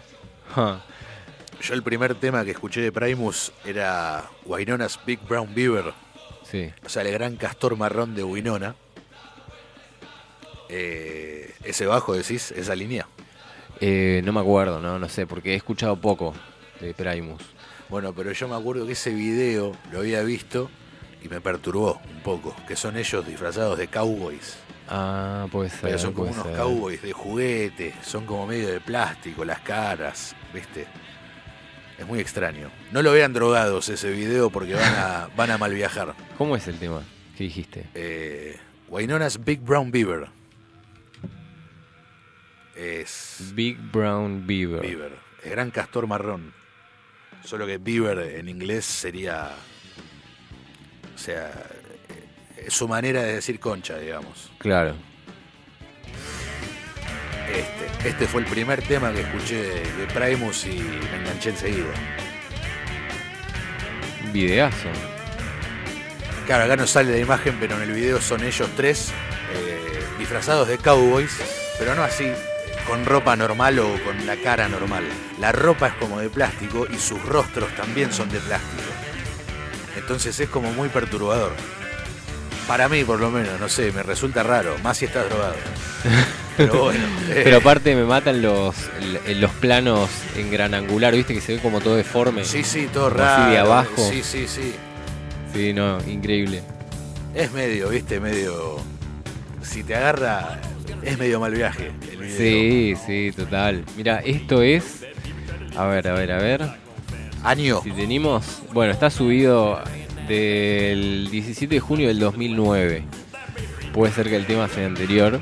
Yo 1.61 1.73
el 1.73 1.81
primer 1.83 2.15
tema 2.15 2.43
que 2.43 2.51
escuché 2.51 2.81
de 2.81 2.91
Primus 2.91 3.51
era 3.63 4.29
Wynona's 4.45 4.99
Big 5.05 5.19
Brown 5.21 5.53
Beaver, 5.55 5.93
sí, 6.43 6.69
o 6.85 6.89
sea, 6.89 7.03
el 7.03 7.11
gran 7.13 7.35
castor 7.37 7.77
marrón 7.77 8.13
de 8.15 8.23
Winona. 8.23 8.75
Eh, 10.69 11.53
ese 11.63 11.85
bajo, 11.85 12.13
decís, 12.13 12.51
esa 12.51 12.75
línea. 12.75 13.07
Eh, 13.79 14.21
no 14.23 14.33
me 14.33 14.39
acuerdo, 14.39 14.79
no, 14.79 14.99
no 14.99 15.09
sé, 15.09 15.27
porque 15.27 15.53
he 15.53 15.55
escuchado 15.55 15.95
poco 15.95 16.33
de 16.79 16.93
Primus. 16.93 17.41
Bueno, 17.89 18.13
pero 18.13 18.31
yo 18.31 18.47
me 18.47 18.55
acuerdo 18.55 18.85
que 18.85 18.93
ese 18.93 19.11
video 19.13 19.73
lo 19.91 19.99
había 19.99 20.21
visto 20.23 20.69
y 21.21 21.29
me 21.29 21.41
perturbó 21.41 22.01
un 22.09 22.21
poco, 22.21 22.55
que 22.67 22.75
son 22.75 22.97
ellos 22.97 23.25
disfrazados 23.25 23.77
de 23.77 23.87
cowboys. 23.87 24.57
Ah, 24.87 25.47
puede 25.51 25.69
ser. 25.69 25.81
Pero 25.81 25.99
son 25.99 26.13
como 26.13 26.31
unos 26.31 26.45
ser. 26.45 26.55
cowboys 26.55 27.01
de 27.01 27.13
juguete, 27.13 27.93
son 28.03 28.25
como 28.25 28.45
medio 28.47 28.69
de 28.69 28.79
plástico, 28.79 29.43
las 29.43 29.59
caras, 29.59 30.35
¿viste? 30.53 30.85
Es 31.97 32.05
muy 32.05 32.19
extraño. 32.19 32.69
No 32.91 33.01
lo 33.01 33.11
vean 33.11 33.33
drogados 33.33 33.89
ese 33.89 34.11
video 34.11 34.49
porque 34.49 34.73
van 34.73 34.95
a, 34.95 35.29
van 35.35 35.51
a 35.51 35.57
mal 35.57 35.73
viajar. 35.73 36.13
¿Cómo 36.37 36.55
es 36.55 36.67
el 36.67 36.77
tema 36.77 37.03
que 37.37 37.45
dijiste? 37.45 37.85
Eh, 37.93 38.57
Wynona's 38.89 39.43
Big 39.43 39.61
Brown 39.61 39.91
Beaver. 39.91 40.27
Es 42.75 43.51
Big 43.53 43.77
Brown 43.91 44.45
Beaver. 44.45 44.81
Beaver, 44.81 45.17
el 45.43 45.51
gran 45.51 45.71
castor 45.71 46.07
marrón. 46.07 46.53
Solo 47.43 47.65
que 47.65 47.77
Beaver 47.77 48.35
en 48.37 48.49
inglés 48.49 48.85
sería. 48.85 49.51
O 51.13 51.17
sea, 51.17 51.47
eh, 52.09 52.65
es 52.65 52.73
su 52.73 52.87
manera 52.87 53.23
de 53.23 53.35
decir 53.35 53.59
concha, 53.59 53.97
digamos. 53.97 54.51
Claro. 54.57 54.95
Este, 57.49 58.09
este 58.09 58.27
fue 58.27 58.41
el 58.41 58.47
primer 58.47 58.81
tema 58.81 59.13
que 59.13 59.21
escuché 59.21 59.61
de, 59.63 59.93
de 59.93 60.07
Primus 60.07 60.65
y 60.65 60.79
me 60.79 61.17
enganché 61.17 61.51
enseguida. 61.51 61.93
Videazo. 64.33 64.89
Claro, 66.45 66.65
acá 66.65 66.75
no 66.75 66.85
sale 66.85 67.11
la 67.11 67.19
imagen, 67.19 67.57
pero 67.59 67.75
en 67.75 67.83
el 67.83 67.91
video 67.91 68.19
son 68.19 68.43
ellos 68.43 68.69
tres 68.75 69.13
eh, 69.53 70.03
disfrazados 70.19 70.67
de 70.67 70.77
cowboys, 70.77 71.39
pero 71.79 71.95
no 71.95 72.03
así, 72.03 72.31
con 72.87 73.05
ropa 73.05 73.35
normal 73.35 73.79
o 73.79 73.87
con 74.03 74.25
la 74.25 74.35
cara 74.37 74.67
normal. 74.67 75.03
La 75.39 75.51
ropa 75.51 75.87
es 75.87 75.93
como 75.95 76.19
de 76.19 76.29
plástico 76.29 76.85
y 76.89 76.97
sus 76.97 77.21
rostros 77.23 77.73
también 77.75 78.11
son 78.13 78.29
de 78.29 78.39
plástico. 78.39 78.83
Entonces 79.97 80.39
es 80.39 80.49
como 80.49 80.71
muy 80.73 80.89
perturbador. 80.89 81.51
Para 82.67 82.89
mí, 82.89 83.03
por 83.03 83.19
lo 83.19 83.29
menos, 83.29 83.59
no 83.59 83.69
sé, 83.69 83.91
me 83.91 84.01
resulta 84.03 84.41
raro, 84.43 84.75
más 84.83 84.97
si 84.97 85.05
estás 85.05 85.29
drogado. 85.29 85.53
Pero 86.57 86.73
bueno. 86.85 87.05
eh, 87.29 87.41
Pero 87.43 87.57
aparte 87.57 87.95
me 87.95 88.03
matan 88.05 88.41
los, 88.41 88.75
los 89.27 89.51
planos 89.51 90.09
en 90.35 90.49
gran 90.51 90.73
angular, 90.73 91.13
viste 91.13 91.33
que 91.33 91.41
se 91.41 91.55
ve 91.55 91.59
como 91.61 91.79
todo 91.79 91.95
deforme. 91.95 92.43
Sí, 92.43 92.63
sí, 92.63 92.89
todo 92.91 93.11
como 93.11 93.23
así 93.23 93.37
raro. 93.39 93.51
de 93.51 93.57
abajo. 93.59 94.09
Sí, 94.11 94.23
sí, 94.23 94.47
sí. 94.47 94.73
Sí, 95.53 95.73
no, 95.73 95.99
increíble. 96.07 96.63
Es 97.35 97.51
medio, 97.51 97.89
viste, 97.89 98.19
medio. 98.19 98.77
Si 99.61 99.83
te 99.83 99.95
agarra, 99.95 100.59
es 101.05 101.17
medio 101.17 101.39
mal 101.39 101.53
viaje. 101.53 101.91
el 102.11 102.17
video. 102.17 102.37
Sí, 102.37 102.95
sí, 103.05 103.31
total. 103.35 103.83
Mira, 103.97 104.19
esto 104.19 104.61
es. 104.61 105.05
A 105.77 105.85
ver, 105.85 106.07
a 106.07 106.13
ver, 106.13 106.31
a 106.31 106.37
ver. 106.37 106.61
Año. 107.43 107.81
Si 107.83 107.91
tenemos. 107.91 108.61
Bueno, 108.73 108.91
está 108.91 109.09
subido 109.09 109.81
del 110.27 111.29
17 111.31 111.75
de 111.75 111.79
junio 111.79 112.07
del 112.07 112.19
2009. 112.19 113.03
Puede 113.93 114.11
ser 114.13 114.29
que 114.29 114.35
el 114.35 114.45
tema 114.45 114.67
sea 114.67 114.87
anterior, 114.87 115.39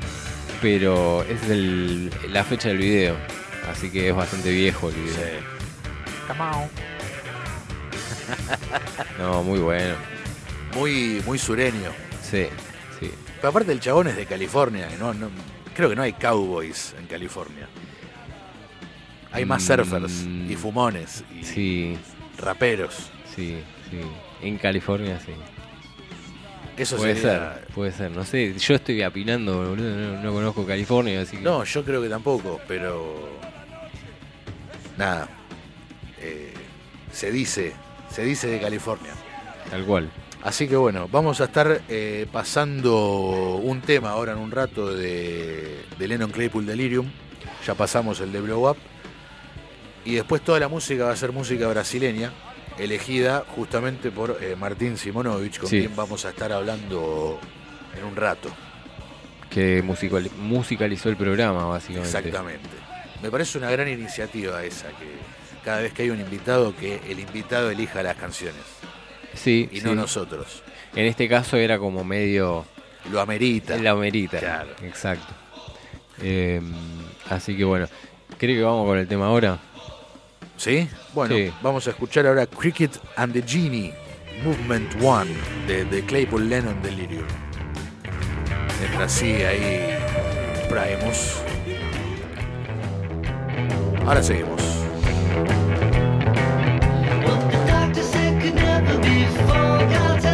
pero 0.60 1.22
es 1.24 1.42
el- 1.50 2.10
la 2.30 2.44
fecha 2.44 2.68
del 2.68 2.78
video. 2.78 3.16
Así 3.70 3.90
que 3.90 4.10
es 4.10 4.14
bastante 4.14 4.50
viejo 4.50 4.90
el 4.90 4.94
video. 4.96 5.54
On. 6.38 6.68
No, 9.18 9.42
muy 9.42 9.60
bueno. 9.60 9.94
Muy, 10.74 11.22
muy 11.24 11.38
sureño. 11.38 11.90
Sí, 12.22 12.46
sí. 13.00 13.10
Pero 13.36 13.48
aparte 13.48 13.72
el 13.72 13.80
chabón 13.80 14.08
es 14.08 14.16
de 14.16 14.26
California. 14.26 14.88
No, 14.98 15.14
no- 15.14 15.30
creo 15.74 15.88
que 15.90 15.96
no 15.96 16.02
hay 16.02 16.12
cowboys 16.12 16.94
en 16.98 17.06
California. 17.06 17.68
Hay 19.32 19.44
más 19.44 19.62
Mm, 19.62 19.66
surfers 19.66 20.26
y 20.48 20.54
fumones 20.56 21.24
y 21.34 21.44
Sí, 21.44 21.98
raperos. 22.38 23.10
sí, 23.34 23.58
sí. 23.90 24.00
En 24.42 24.58
California 24.58 25.18
sí. 25.24 25.32
Eso 26.76 26.96
Puede 26.96 27.14
sería- 27.16 27.54
ser, 27.54 27.66
puede 27.68 27.92
ser. 27.92 28.10
No 28.10 28.24
sé, 28.24 28.54
yo 28.58 28.74
estoy 28.74 29.02
opinando, 29.04 29.58
boludo. 29.68 29.90
No, 29.96 30.22
no 30.22 30.32
conozco 30.32 30.66
California, 30.66 31.20
así 31.20 31.36
que. 31.36 31.42
No, 31.42 31.62
yo 31.64 31.84
creo 31.84 32.02
que 32.02 32.08
tampoco, 32.08 32.60
pero 32.66 33.28
nada, 34.96 35.28
eh, 36.20 36.52
se 37.12 37.30
dice, 37.30 37.72
se 38.10 38.24
dice 38.24 38.48
de 38.48 38.60
California. 38.60 39.12
Tal 39.70 39.84
cual. 39.84 40.10
Así 40.44 40.68
que 40.68 40.76
bueno, 40.76 41.08
vamos 41.10 41.40
a 41.40 41.44
estar 41.44 41.80
eh, 41.88 42.26
pasando 42.30 43.56
un 43.62 43.80
tema 43.80 44.10
ahora 44.10 44.32
en 44.32 44.38
un 44.38 44.50
rato 44.50 44.94
de, 44.94 45.82
de 45.98 46.08
Lennon 46.08 46.30
Claypool 46.30 46.66
Delirium. 46.66 47.10
Ya 47.66 47.74
pasamos 47.74 48.20
el 48.20 48.30
de 48.30 48.40
Blow 48.42 48.68
Up. 48.70 48.76
Y 50.04 50.16
después 50.16 50.42
toda 50.42 50.60
la 50.60 50.68
música 50.68 51.06
va 51.06 51.12
a 51.12 51.16
ser 51.16 51.32
música 51.32 51.66
brasileña, 51.68 52.30
elegida 52.78 53.42
justamente 53.56 54.10
por 54.10 54.36
eh, 54.42 54.54
Martín 54.54 54.98
Simonovich, 54.98 55.58
con 55.58 55.70
Sí. 55.70 55.78
quien 55.80 55.96
vamos 55.96 56.26
a 56.26 56.28
estar 56.28 56.52
hablando 56.52 57.40
en 57.96 58.04
un 58.04 58.14
rato. 58.14 58.50
Que 59.48 59.82
musical- 59.82 60.30
musicalizó 60.36 61.08
el 61.08 61.16
programa, 61.16 61.64
básicamente. 61.64 62.08
Exactamente. 62.18 62.68
Me 63.22 63.30
parece 63.30 63.56
una 63.56 63.70
gran 63.70 63.88
iniciativa 63.88 64.62
esa, 64.62 64.88
que 64.88 65.06
cada 65.64 65.80
vez 65.80 65.94
que 65.94 66.02
hay 66.02 66.10
un 66.10 66.20
invitado, 66.20 66.76
que 66.76 67.00
el 67.08 67.18
invitado 67.18 67.70
elija 67.70 68.02
las 68.02 68.16
canciones 68.16 68.60
Sí, 69.34 69.68
y 69.72 69.80
sí. 69.80 69.84
no 69.86 69.94
nosotros. 69.94 70.62
En 70.94 71.06
este 71.06 71.28
caso 71.28 71.56
era 71.56 71.78
como 71.78 72.04
medio 72.04 72.64
Lo 73.10 73.20
amerita. 73.20 73.76
la 73.76 73.94
merita. 73.94 74.38
Claro. 74.38 74.70
Exacto. 74.82 75.32
Eh, 76.22 76.60
así 77.30 77.56
que 77.56 77.64
bueno, 77.64 77.86
creo 78.38 78.56
que 78.56 78.62
vamos 78.62 78.86
con 78.86 78.98
el 78.98 79.08
tema 79.08 79.26
ahora. 79.26 79.58
¿Sí? 80.56 80.88
Bueno, 81.12 81.34
Sí. 81.34 81.50
vamos 81.62 81.86
a 81.86 81.90
escuchar 81.90 82.26
ahora 82.26 82.46
Cricket 82.46 82.92
and 83.16 83.32
the 83.32 83.42
Genie, 83.42 83.92
Movement 84.44 85.02
One, 85.02 85.30
de, 85.66 85.84
de 85.84 86.02
Claypool 86.04 86.48
Lennon 86.48 86.80
Delirium. 86.82 87.26
Mientras 88.80 89.12
sigue 89.12 89.46
ahí 89.46 89.98
Primus. 90.68 91.38
Ahora 94.06 94.22
seguimos. 94.22 94.62
Could 98.44 98.56
never 98.56 98.98
be 99.00 99.24
forgotten. 99.24 100.33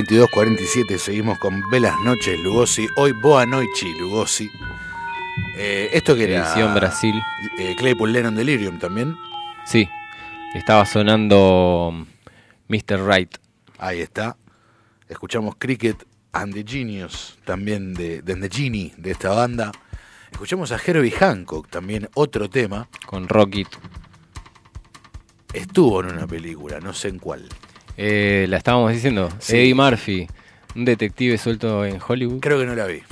...22.47, 0.00 0.96
seguimos 0.96 1.38
con 1.38 1.62
Velas 1.70 1.94
Noches 2.00 2.38
Lugosi... 2.40 2.88
...hoy 2.96 3.12
Boa 3.12 3.44
Noichi 3.44 3.92
Lugosi... 3.98 4.50
Eh, 5.58 5.90
esto 5.92 6.16
que 6.16 6.24
era... 6.24 6.46
Edición 6.46 6.74
Brasil. 6.74 7.20
eh, 7.58 7.74
Claypool 7.76 8.10
Lennon 8.10 8.34
Delirium 8.34 8.78
también... 8.78 9.14
Sí, 9.66 9.86
estaba 10.54 10.86
sonando 10.86 12.06
Mr. 12.68 13.06
Right. 13.06 13.36
Ahí 13.78 14.00
está. 14.00 14.36
Escuchamos 15.06 15.56
Cricket 15.58 16.02
and 16.32 16.54
the 16.54 16.64
Genius, 16.66 17.38
también 17.44 17.92
de, 17.92 18.22
de 18.22 18.36
The 18.36 18.48
Genie, 18.48 18.94
de 18.96 19.10
esta 19.10 19.30
banda. 19.30 19.70
Escuchamos 20.32 20.72
a 20.72 20.78
Herbie 20.84 21.10
Hancock, 21.10 21.68
también 21.68 22.08
otro 22.14 22.48
tema. 22.48 22.88
con 23.06 23.28
Rocket. 23.28 23.68
Estuvo 25.52 26.00
en 26.00 26.06
una 26.12 26.26
película, 26.26 26.80
no 26.80 26.94
sé 26.94 27.08
en 27.08 27.18
cuál. 27.18 27.46
Eh, 27.96 28.46
la 28.48 28.56
estábamos 28.56 28.92
diciendo. 28.92 29.28
Sí. 29.38 29.56
Eddie 29.56 29.74
Murphy, 29.74 30.26
un 30.74 30.84
detective 30.84 31.36
suelto 31.38 31.84
en 31.84 31.98
Hollywood. 32.06 32.40
Creo 32.40 32.58
que 32.58 32.66
no 32.66 32.74
la 32.74 32.86
vi. 32.86 33.02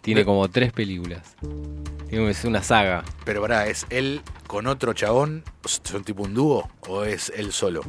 Tiene 0.00 0.24
como 0.24 0.48
tres 0.48 0.72
películas. 0.72 1.36
Es 2.10 2.44
una 2.44 2.62
saga. 2.62 3.04
Pero 3.24 3.40
pará, 3.40 3.66
¿es 3.66 3.86
él 3.90 4.20
con 4.46 4.66
otro 4.66 4.92
chabón? 4.92 5.44
¿Son 5.64 6.04
tipo 6.04 6.22
un 6.22 6.34
dúo? 6.34 6.68
¿O 6.88 7.04
es 7.04 7.32
él 7.34 7.52
solo? 7.52 7.82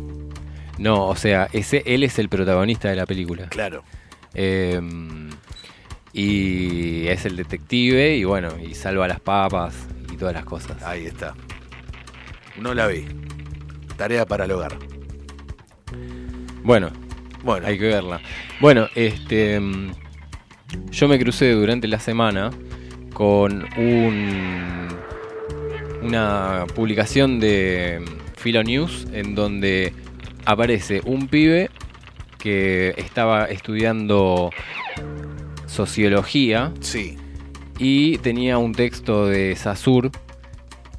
No, 0.78 1.08
o 1.08 1.16
sea, 1.16 1.50
ese, 1.52 1.84
él 1.86 2.04
es 2.04 2.18
el 2.20 2.30
protagonista 2.30 2.90
de 2.90 2.96
la 2.96 3.06
película. 3.06 3.48
Claro. 3.50 3.84
Eh, 4.34 4.80
y 6.14 7.08
es 7.08 7.26
el 7.26 7.36
detective 7.36 8.16
y 8.16 8.24
bueno, 8.24 8.50
y 8.58 8.74
salva 8.74 9.08
las 9.08 9.20
papas 9.20 9.76
y 10.12 10.16
todas 10.16 10.34
las 10.34 10.46
cosas. 10.46 10.82
Ahí 10.84 11.06
está. 11.06 11.34
No 12.58 12.74
la 12.74 12.88
vi. 12.88 13.06
Tarea 13.98 14.26
para 14.26 14.46
el 14.46 14.52
hogar. 14.52 14.78
Bueno, 16.64 16.92
Bueno, 17.44 17.68
hay 17.68 17.78
que 17.78 17.88
verla. 17.88 18.22
Bueno, 18.60 18.88
este 18.96 19.60
mm, 19.60 19.92
yo 20.92 21.08
me 21.08 21.20
crucé 21.20 21.52
durante 21.52 21.88
la 21.88 22.00
semana 22.00 22.50
con 23.14 23.66
un 23.78 24.88
una 26.02 26.66
publicación 26.76 27.40
de 27.40 28.04
Philo 28.42 28.64
News 28.64 29.08
en 29.12 29.34
donde 29.34 29.94
aparece 30.46 31.02
un 31.04 31.28
pibe 31.28 31.72
que 32.38 32.94
estaba 32.98 33.46
estudiando 33.46 34.52
sociología 35.66 36.72
sí. 36.80 37.18
y 37.80 38.20
tenía 38.20 38.60
un 38.60 38.74
texto 38.74 39.26
de 39.26 39.56
Sasur 39.56 40.12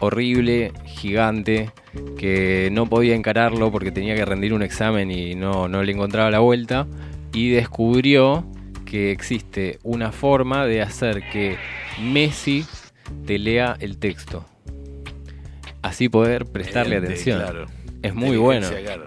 horrible, 0.00 0.72
gigante, 0.84 1.70
que 2.18 2.68
no 2.72 2.86
podía 2.86 3.14
encararlo 3.14 3.70
porque 3.70 3.90
tenía 3.90 4.14
que 4.14 4.24
rendir 4.24 4.52
un 4.52 4.62
examen 4.62 5.10
y 5.10 5.34
no, 5.34 5.68
no 5.68 5.82
le 5.82 5.92
encontraba 5.92 6.30
la 6.30 6.40
vuelta. 6.40 6.86
Y 7.32 7.50
descubrió 7.50 8.46
que 8.84 9.10
existe 9.10 9.78
una 9.82 10.12
forma 10.12 10.64
de 10.66 10.82
hacer 10.82 11.22
que 11.30 11.56
Messi 12.00 12.64
te 13.26 13.38
lea 13.38 13.76
el 13.80 13.98
texto. 13.98 14.44
Así 15.82 16.08
poder 16.08 16.46
prestarle 16.46 16.96
atención. 16.96 17.40
claro. 17.40 17.66
Es 18.02 18.14
muy 18.14 18.36
bueno. 18.36 18.68
Claro. 18.68 19.06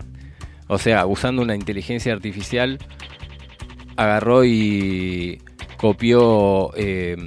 O 0.68 0.78
sea, 0.78 1.06
usando 1.06 1.42
una 1.42 1.56
inteligencia 1.56 2.14
artificial, 2.14 2.78
agarró 3.96 4.46
y 4.46 5.42
copió 5.78 6.72
eh, 6.76 7.18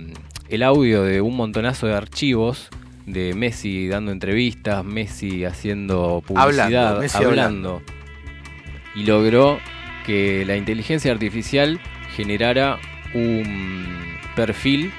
el 0.49 0.63
audio 0.63 1.03
de 1.03 1.21
un 1.21 1.37
montonazo 1.37 1.87
de 1.87 1.95
archivos 1.95 2.71
de 3.07 3.34
Messi 3.34 3.88
dando 3.88 4.12
entrevistas, 4.12 4.84
Messi 4.84 5.44
haciendo 5.44 6.22
publicidad, 6.26 6.48
Hablando, 6.88 7.00
Messi 7.00 7.24
hablando. 7.24 7.82
Y 8.94 9.05
logró 9.05 9.59
que 10.07 10.44
la 10.46 10.57
inteligencia 10.57 11.12
artificial 11.12 11.80
generara 12.16 12.78
un 13.14 13.84
perfil 14.36 14.90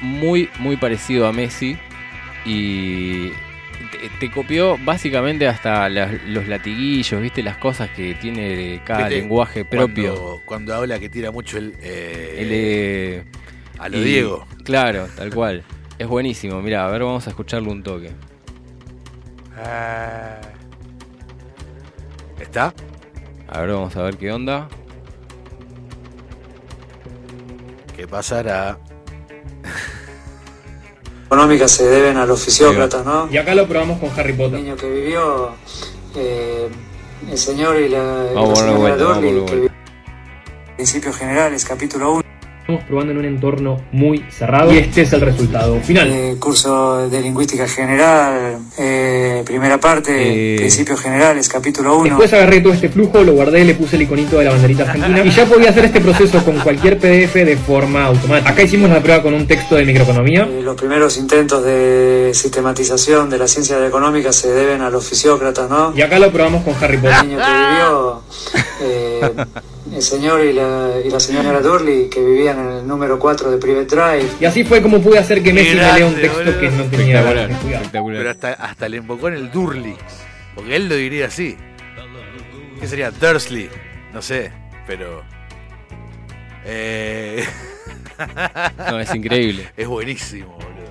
muy, 0.00 0.48
muy 0.58 0.76
parecido 0.76 1.26
a 1.26 1.32
Messi 1.32 1.76
y 2.44 3.28
te, 3.28 4.08
te 4.18 4.30
copió 4.30 4.76
básicamente 4.78 5.46
hasta 5.46 5.88
las- 5.88 6.22
los 6.26 6.48
latiguillos, 6.48 7.20
¿viste? 7.22 7.42
Las 7.42 7.56
cosas 7.56 7.90
que 7.90 8.14
tiene 8.14 8.80
cada 8.84 9.00
¿Viste? 9.08 9.20
lenguaje 9.20 9.64
propio. 9.64 10.14
Cuando, 10.14 10.42
cuando 10.44 10.74
habla 10.74 10.98
que 10.98 11.08
tira 11.08 11.30
mucho 11.30 11.58
el. 11.58 11.74
eh, 11.80 12.36
El, 12.38 12.48
eh, 12.50 13.24
a 13.78 13.88
lo 13.88 13.98
y- 13.98 14.04
Diego. 14.04 14.46
Claro, 14.64 15.06
tal 15.16 15.32
cual. 15.32 15.62
Es 16.02 16.08
buenísimo. 16.08 16.60
Mira, 16.60 16.84
a 16.84 16.90
ver, 16.90 17.04
vamos 17.04 17.24
a 17.28 17.30
escucharlo 17.30 17.70
un 17.70 17.80
toque. 17.84 18.10
Ah. 19.56 20.40
¿Está? 22.40 22.74
A 23.48 23.60
ver, 23.60 23.70
vamos 23.70 23.94
a 23.94 24.02
ver 24.02 24.16
qué 24.16 24.32
onda. 24.32 24.68
¿Qué 27.96 28.08
pasará? 28.08 28.78
económicas 31.26 31.70
se 31.70 31.84
deben 31.88 32.16
a 32.16 32.26
los 32.26 32.44
fisiócratas, 32.44 33.06
¿no? 33.06 33.28
Y 33.30 33.36
acá 33.36 33.54
lo 33.54 33.68
probamos 33.68 34.00
con 34.00 34.10
Harry 34.18 34.32
El 34.32 34.36
Potter. 34.38 34.58
niño 34.60 34.76
que 34.76 34.90
vivió, 34.90 35.50
eh, 36.16 36.68
el 37.30 37.38
señor 37.38 37.76
y 37.78 37.88
la, 37.88 38.02
Vamos 38.34 38.48
la 38.50 38.56
señora 38.56 38.78
vuelta, 38.78 39.04
vamos 39.04 39.18
que 39.20 39.30
vivió- 39.30 39.70
Principios 40.76 41.16
generales, 41.16 41.64
capítulo 41.64 42.12
1, 42.14 42.21
Estamos 42.72 42.88
probando 42.88 43.12
en 43.12 43.18
un 43.18 43.24
entorno 43.26 43.76
muy 43.92 44.24
cerrado 44.30 44.72
y 44.72 44.78
este 44.78 45.02
es 45.02 45.12
el 45.12 45.20
resultado 45.20 45.78
final. 45.80 46.10
eh, 46.10 46.36
curso 46.38 47.08
de 47.08 47.20
lingüística 47.20 47.68
general, 47.68 48.56
eh, 48.78 49.42
primera 49.44 49.78
parte, 49.78 50.54
Eh. 50.54 50.56
principios 50.56 50.98
generales, 51.00 51.48
capítulo 51.50 51.96
1. 51.98 52.04
Después 52.04 52.32
agarré 52.32 52.60
todo 52.62 52.72
este 52.72 52.88
flujo, 52.88 53.22
lo 53.22 53.32
guardé, 53.32 53.64
le 53.64 53.74
puse 53.74 53.96
el 53.96 54.02
iconito 54.02 54.38
de 54.38 54.44
la 54.44 54.52
banderita 54.52 54.84
argentina 54.84 55.22
y 55.22 55.30
ya 55.30 55.44
podía 55.44 55.68
hacer 55.68 55.84
este 55.84 56.00
proceso 56.00 56.42
con 56.44 56.58
cualquier 56.60 56.98
PDF 56.98 57.44
de 57.44 57.56
forma 57.58 58.06
automática. 58.06 58.50
Acá 58.50 58.62
hicimos 58.62 58.88
la 58.88 59.02
prueba 59.02 59.22
con 59.22 59.34
un 59.34 59.46
texto 59.46 59.74
de 59.74 59.84
microeconomía. 59.84 60.42
Eh, 60.50 60.62
los 60.62 60.74
primeros 60.74 61.18
intentos 61.18 61.62
de 61.64 62.30
sistematización 62.32 63.28
de 63.28 63.38
la 63.38 63.48
ciencia 63.48 63.86
económica 63.86 64.32
se 64.32 64.48
deben 64.50 64.80
a 64.80 64.88
los 64.88 65.06
fisiócratas, 65.06 65.68
¿no? 65.68 65.92
Y 65.94 66.00
acá 66.00 66.18
lo 66.18 66.30
probamos 66.32 66.64
con 66.64 66.74
Harry 66.82 66.96
El 66.96 67.02
Potter. 67.02 67.24
niño 67.26 67.38
que 67.38 67.52
vivió, 67.52 68.22
eh, 68.82 69.30
el 69.94 70.02
señor 70.02 70.44
y 70.44 70.52
la, 70.52 70.90
y 71.04 71.10
la 71.10 71.20
señora 71.20 71.60
Durley, 71.60 72.08
que 72.08 72.20
vivían 72.24 72.58
en 72.58 72.68
el 72.78 72.86
número 72.86 73.18
4 73.18 73.50
de 73.50 73.58
Private 73.58 73.96
Drive. 73.96 74.28
Y 74.40 74.44
así 74.44 74.64
fue 74.64 74.80
como 74.82 75.00
pude 75.02 75.18
hacer 75.18 75.42
que 75.42 75.52
Messi 75.52 75.76
me 75.76 75.82
lea 75.82 76.06
un 76.06 76.14
texto 76.14 76.38
boludo. 76.38 76.60
que 76.60 76.70
no 76.70 76.84
tenía 76.84 77.20
Espectacular, 77.20 77.50
espectacular. 77.50 78.18
Pero 78.18 78.30
hasta, 78.30 78.52
hasta 78.52 78.88
le 78.88 78.96
invocó 78.98 79.28
en 79.28 79.34
el 79.34 79.50
Durley. 79.50 79.96
Porque 80.54 80.76
él 80.76 80.88
lo 80.88 80.96
diría 80.96 81.26
así. 81.26 81.56
¿Qué 82.80 82.86
sería? 82.86 83.10
Dursley. 83.10 83.68
No 84.12 84.20
sé, 84.22 84.50
pero. 84.86 85.22
Eh, 86.64 87.44
No, 88.90 89.00
es 89.00 89.14
increíble. 89.14 89.70
es 89.76 89.86
buenísimo, 89.86 90.52
boludo. 90.52 90.81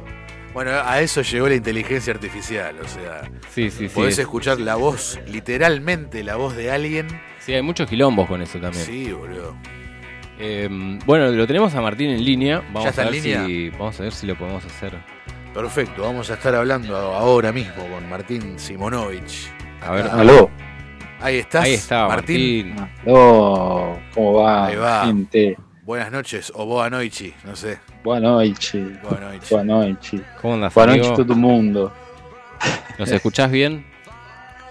Bueno, 0.53 0.71
a 0.83 0.99
eso 0.99 1.21
llegó 1.21 1.47
la 1.47 1.55
inteligencia 1.55 2.13
artificial. 2.13 2.75
O 2.83 2.87
sea, 2.87 3.21
Sí, 3.49 3.69
sí, 3.71 3.87
sí. 3.87 3.95
podés 3.95 4.13
es- 4.13 4.19
escuchar 4.19 4.59
la 4.59 4.75
voz, 4.75 5.19
literalmente 5.27 6.23
la 6.23 6.35
voz 6.35 6.55
de 6.55 6.71
alguien. 6.71 7.07
Sí, 7.39 7.53
hay 7.53 7.61
muchos 7.61 7.89
quilombos 7.89 8.27
con 8.27 8.41
eso 8.41 8.59
también. 8.59 8.85
Sí, 8.85 9.11
boludo. 9.11 9.55
Eh, 10.39 10.67
bueno, 11.05 11.27
lo 11.29 11.47
tenemos 11.47 11.73
a 11.75 11.81
Martín 11.81 12.09
en 12.09 12.23
línea. 12.25 12.61
Vamos 12.73 12.85
está 12.89 13.03
a 13.03 13.05
en 13.05 13.11
ver 13.11 13.21
línea? 13.23 13.45
si 13.45 13.69
vamos 13.69 13.99
a 13.99 14.03
ver 14.03 14.11
si 14.11 14.27
lo 14.27 14.35
podemos 14.37 14.65
hacer. 14.65 14.93
Perfecto, 15.53 16.01
vamos 16.03 16.29
a 16.31 16.33
estar 16.33 16.55
hablando 16.55 16.95
ahora 16.97 17.51
mismo 17.51 17.85
con 17.87 18.09
Martín 18.09 18.57
Simonovich. 18.57 19.49
A 19.81 19.91
ver. 19.91 20.05
Aló. 20.07 20.49
Ahí 21.21 21.37
estás. 21.37 21.63
Ahí 21.65 21.73
está, 21.75 22.07
Martín. 22.07 22.75
Martín. 22.75 22.91
Aló. 23.05 23.99
¿Cómo 24.13 24.33
va, 24.41 24.67
Ahí 24.67 24.75
va. 24.75 25.05
gente? 25.05 25.57
Buenas 25.83 26.11
noches, 26.11 26.51
o 26.55 26.65
boa 26.65 26.89
noichi, 26.89 27.33
no 27.45 27.55
sé. 27.55 27.79
Boa 28.03 28.19
noite. 28.19 28.83
Boa 29.03 29.19
noite. 29.19 29.45
Boa 29.51 29.63
noite. 29.63 30.21
¿Cómo 30.41 30.53
andas, 30.55 30.73
Boa 30.73 30.87
noite 30.87 31.07
todo 31.09 31.33
el 31.33 31.39
mundo. 31.39 31.93
¿Nos 32.97 33.11
escuchás 33.11 33.51
bien? 33.51 33.85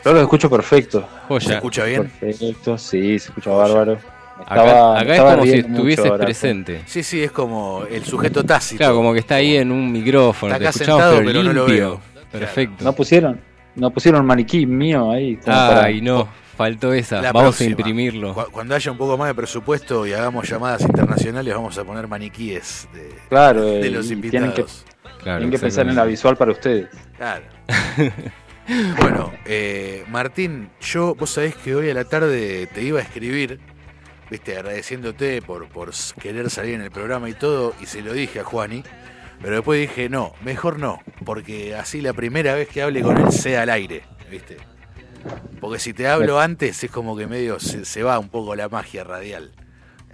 Yo 0.04 0.12
lo 0.12 0.20
escucho 0.22 0.48
perfecto. 0.50 1.00
¿Se 1.00 1.26
Joya. 1.28 1.54
escucha 1.56 1.84
bien? 1.84 2.10
Perfecto, 2.20 2.78
sí, 2.78 3.18
se 3.18 3.28
escucha 3.28 3.50
bárbaro. 3.50 3.98
Acá, 4.46 4.62
estaba- 4.64 5.02
es 5.02 5.20
como 5.20 5.42
si 5.44 5.52
estuvieses 5.52 6.10
presente. 6.12 6.82
Sí, 6.86 7.02
sí, 7.02 7.22
es 7.22 7.30
como 7.30 7.84
el 7.90 8.04
sujeto 8.04 8.42
tácito. 8.44 8.78
Claro, 8.78 8.94
como 8.96 9.12
que 9.12 9.18
está 9.20 9.34
ahí 9.36 9.56
en 9.56 9.70
un 9.70 9.92
micrófono. 9.92 10.54
Está 10.54 10.58
Te 10.58 10.64
acá 10.64 10.70
escuchamos, 10.70 11.02
sentado, 11.02 11.16
pero 11.18 11.26
pero 11.26 11.42
no 11.42 11.52
lo 11.52 11.66
limpio. 11.66 11.88
veo. 11.90 12.00
Perfecto. 12.32 12.84
No 12.84 12.92
pusieron, 12.94 13.40
no 13.76 13.90
pusieron 13.90 14.24
maniquí 14.24 14.64
mío 14.66 15.10
ahí. 15.10 15.36
como 15.36 15.54
para- 15.54 15.84
Ay, 15.84 16.00
no. 16.00 16.26
Faltó 16.60 16.92
esa. 16.92 17.22
La 17.22 17.32
Vamos 17.32 17.56
próxima. 17.56 17.68
a 17.68 17.70
imprimirlo. 17.70 18.34
Cu- 18.34 18.50
Cuando 18.52 18.74
haya 18.74 18.92
un 18.92 18.98
poco 18.98 19.16
más 19.16 19.28
de 19.28 19.34
presupuesto 19.34 20.06
y 20.06 20.12
hagamos 20.12 20.46
llamadas 20.46 20.82
internacionales, 20.82 21.54
vamos 21.54 21.78
a 21.78 21.84
poner 21.84 22.06
maniquíes 22.06 22.86
de, 22.92 23.08
Claro, 23.30 23.64
de 23.64 23.86
eh, 23.86 23.90
los 23.90 24.10
invitados. 24.10 24.52
tienen 24.54 24.66
que, 24.68 25.22
Claro, 25.22 25.38
tienen 25.38 25.50
que 25.50 25.58
pensar 25.58 25.88
en 25.88 25.96
la 25.96 26.04
visual 26.04 26.36
para 26.36 26.52
ustedes. 26.52 26.88
Claro. 27.16 27.44
bueno, 29.00 29.32
eh, 29.46 30.04
Martín, 30.08 30.70
yo, 30.82 31.14
vos 31.14 31.30
sabés 31.30 31.54
que 31.56 31.74
hoy 31.74 31.88
a 31.90 31.94
la 31.94 32.04
tarde 32.04 32.66
te 32.74 32.82
iba 32.82 32.98
a 32.98 33.02
escribir, 33.02 33.58
viste, 34.30 34.56
agradeciéndote 34.56 35.40
por, 35.42 35.66
por 35.68 35.92
querer 36.20 36.50
salir 36.50 36.74
en 36.74 36.82
el 36.82 36.90
programa 36.90 37.28
y 37.30 37.34
todo, 37.34 37.74
y 37.80 37.86
se 37.86 38.02
lo 38.02 38.12
dije 38.12 38.40
a 38.40 38.44
Juani, 38.44 38.82
pero 39.40 39.54
después 39.56 39.80
dije, 39.80 40.08
no, 40.10 40.34
mejor 40.42 40.78
no, 40.78 41.00
porque 41.24 41.74
así 41.74 42.00
la 42.02 42.12
primera 42.12 42.54
vez 42.54 42.68
que 42.68 42.82
hable 42.82 43.00
con 43.02 43.16
él 43.16 43.32
sea 43.32 43.62
al 43.62 43.70
aire, 43.70 44.02
viste. 44.30 44.58
Porque 45.60 45.78
si 45.78 45.92
te 45.92 46.08
hablo 46.08 46.40
antes 46.40 46.82
es 46.84 46.90
como 46.90 47.16
que 47.16 47.26
medio 47.26 47.60
se, 47.60 47.84
se 47.84 48.02
va 48.02 48.18
un 48.18 48.28
poco 48.28 48.54
la 48.56 48.68
magia 48.68 49.04
radial. 49.04 49.50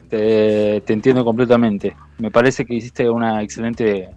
Te, 0.09 0.81
te 0.83 0.93
entiendo 0.93 1.25
completamente. 1.25 1.97
Me 2.19 2.31
parece 2.31 2.65
que 2.65 2.75
hiciste 2.75 3.09
una 3.11 3.43
excelente 3.43 4.09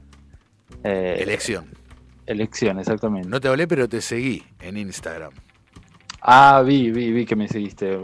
eh, 0.83 1.17
Elección. 1.19 1.65
elección, 2.25 2.79
exactamente. 2.79 3.27
No 3.27 3.39
te 3.41 3.47
hablé, 3.47 3.67
pero 3.67 3.87
te 3.89 4.01
seguí 4.01 4.43
en 4.61 4.77
Instagram. 4.77 5.31
Ah, 6.21 6.61
vi, 6.65 6.91
vi, 6.91 7.11
vi 7.11 7.25
que 7.25 7.35
me 7.35 7.47
seguiste. 7.47 7.97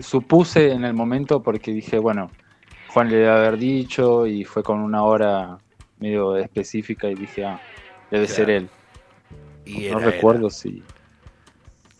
Supuse 0.00 0.70
en 0.72 0.84
el 0.84 0.94
momento 0.94 1.42
porque 1.42 1.72
dije, 1.72 1.98
bueno, 1.98 2.30
Juan 2.88 3.08
le 3.08 3.16
debe 3.16 3.30
haber 3.30 3.56
dicho 3.58 4.26
y 4.26 4.44
fue 4.44 4.62
con 4.62 4.78
una 4.80 5.02
hora 5.04 5.58
medio 5.98 6.36
específica 6.36 7.08
y 7.08 7.14
dije, 7.14 7.44
ah, 7.44 7.60
debe 8.10 8.26
Claro. 8.26 8.36
ser 8.36 8.50
él. 8.50 8.68
Y 9.64 9.88
no 9.90 9.98
era- 9.98 10.10
recuerdo 10.10 10.46
era. 10.48 10.50
si, 10.50 10.70
si 10.70 10.82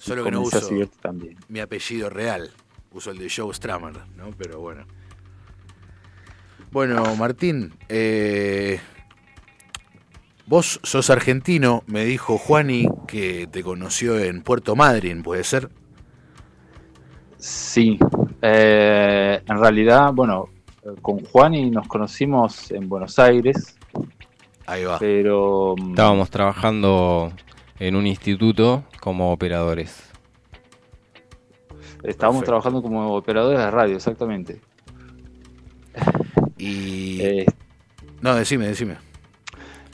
Solo 0.03 0.24
que 0.24 0.32
no 0.32 0.40
uso 0.40 0.61
también. 1.00 1.36
mi 1.48 1.61
apellido 1.61 2.11
real. 2.11 2.50
Uso 2.92 3.12
el 3.12 3.18
de 3.18 3.30
Joe 3.34 3.55
Stramer, 3.55 3.94
¿no? 4.16 4.30
Pero 4.36 4.59
bueno. 4.59 4.84
Bueno, 6.72 7.14
Martín, 7.16 7.72
eh, 7.88 8.80
vos 10.46 10.80
sos 10.82 11.09
argentino, 11.11 11.84
me 11.86 12.05
dijo 12.05 12.36
Juani 12.36 12.88
que 13.07 13.46
te 13.46 13.62
conoció 13.62 14.18
en 14.18 14.42
Puerto 14.42 14.74
Madryn, 14.74 15.22
¿puede 15.22 15.44
ser? 15.44 15.70
Sí, 17.38 17.98
eh, 18.40 19.40
en 19.46 19.59
realidad, 19.59 20.12
bueno, 20.12 20.48
con 21.00 21.24
Juan 21.26 21.55
y 21.55 21.70
nos 21.70 21.86
conocimos 21.86 22.72
en 22.72 22.88
Buenos 22.88 23.18
Aires, 23.20 23.76
Ahí 24.66 24.84
va. 24.84 24.98
pero 24.98 25.74
mm, 25.78 25.90
Estábamos 25.90 26.30
trabajando 26.30 27.32
en 27.83 27.97
un 27.97 28.07
instituto 28.07 28.85
como 29.01 29.33
operadores. 29.33 30.09
estábamos 32.05 32.43
Perfecto. 32.43 32.45
trabajando 32.45 32.80
como 32.80 33.12
operadores 33.16 33.59
de 33.59 33.70
radio, 33.72 33.97
exactamente. 33.97 34.61
Y... 36.59 37.20
Eh, 37.20 37.47
No, 38.20 38.37
decime, 38.37 38.68
decime. 38.68 38.99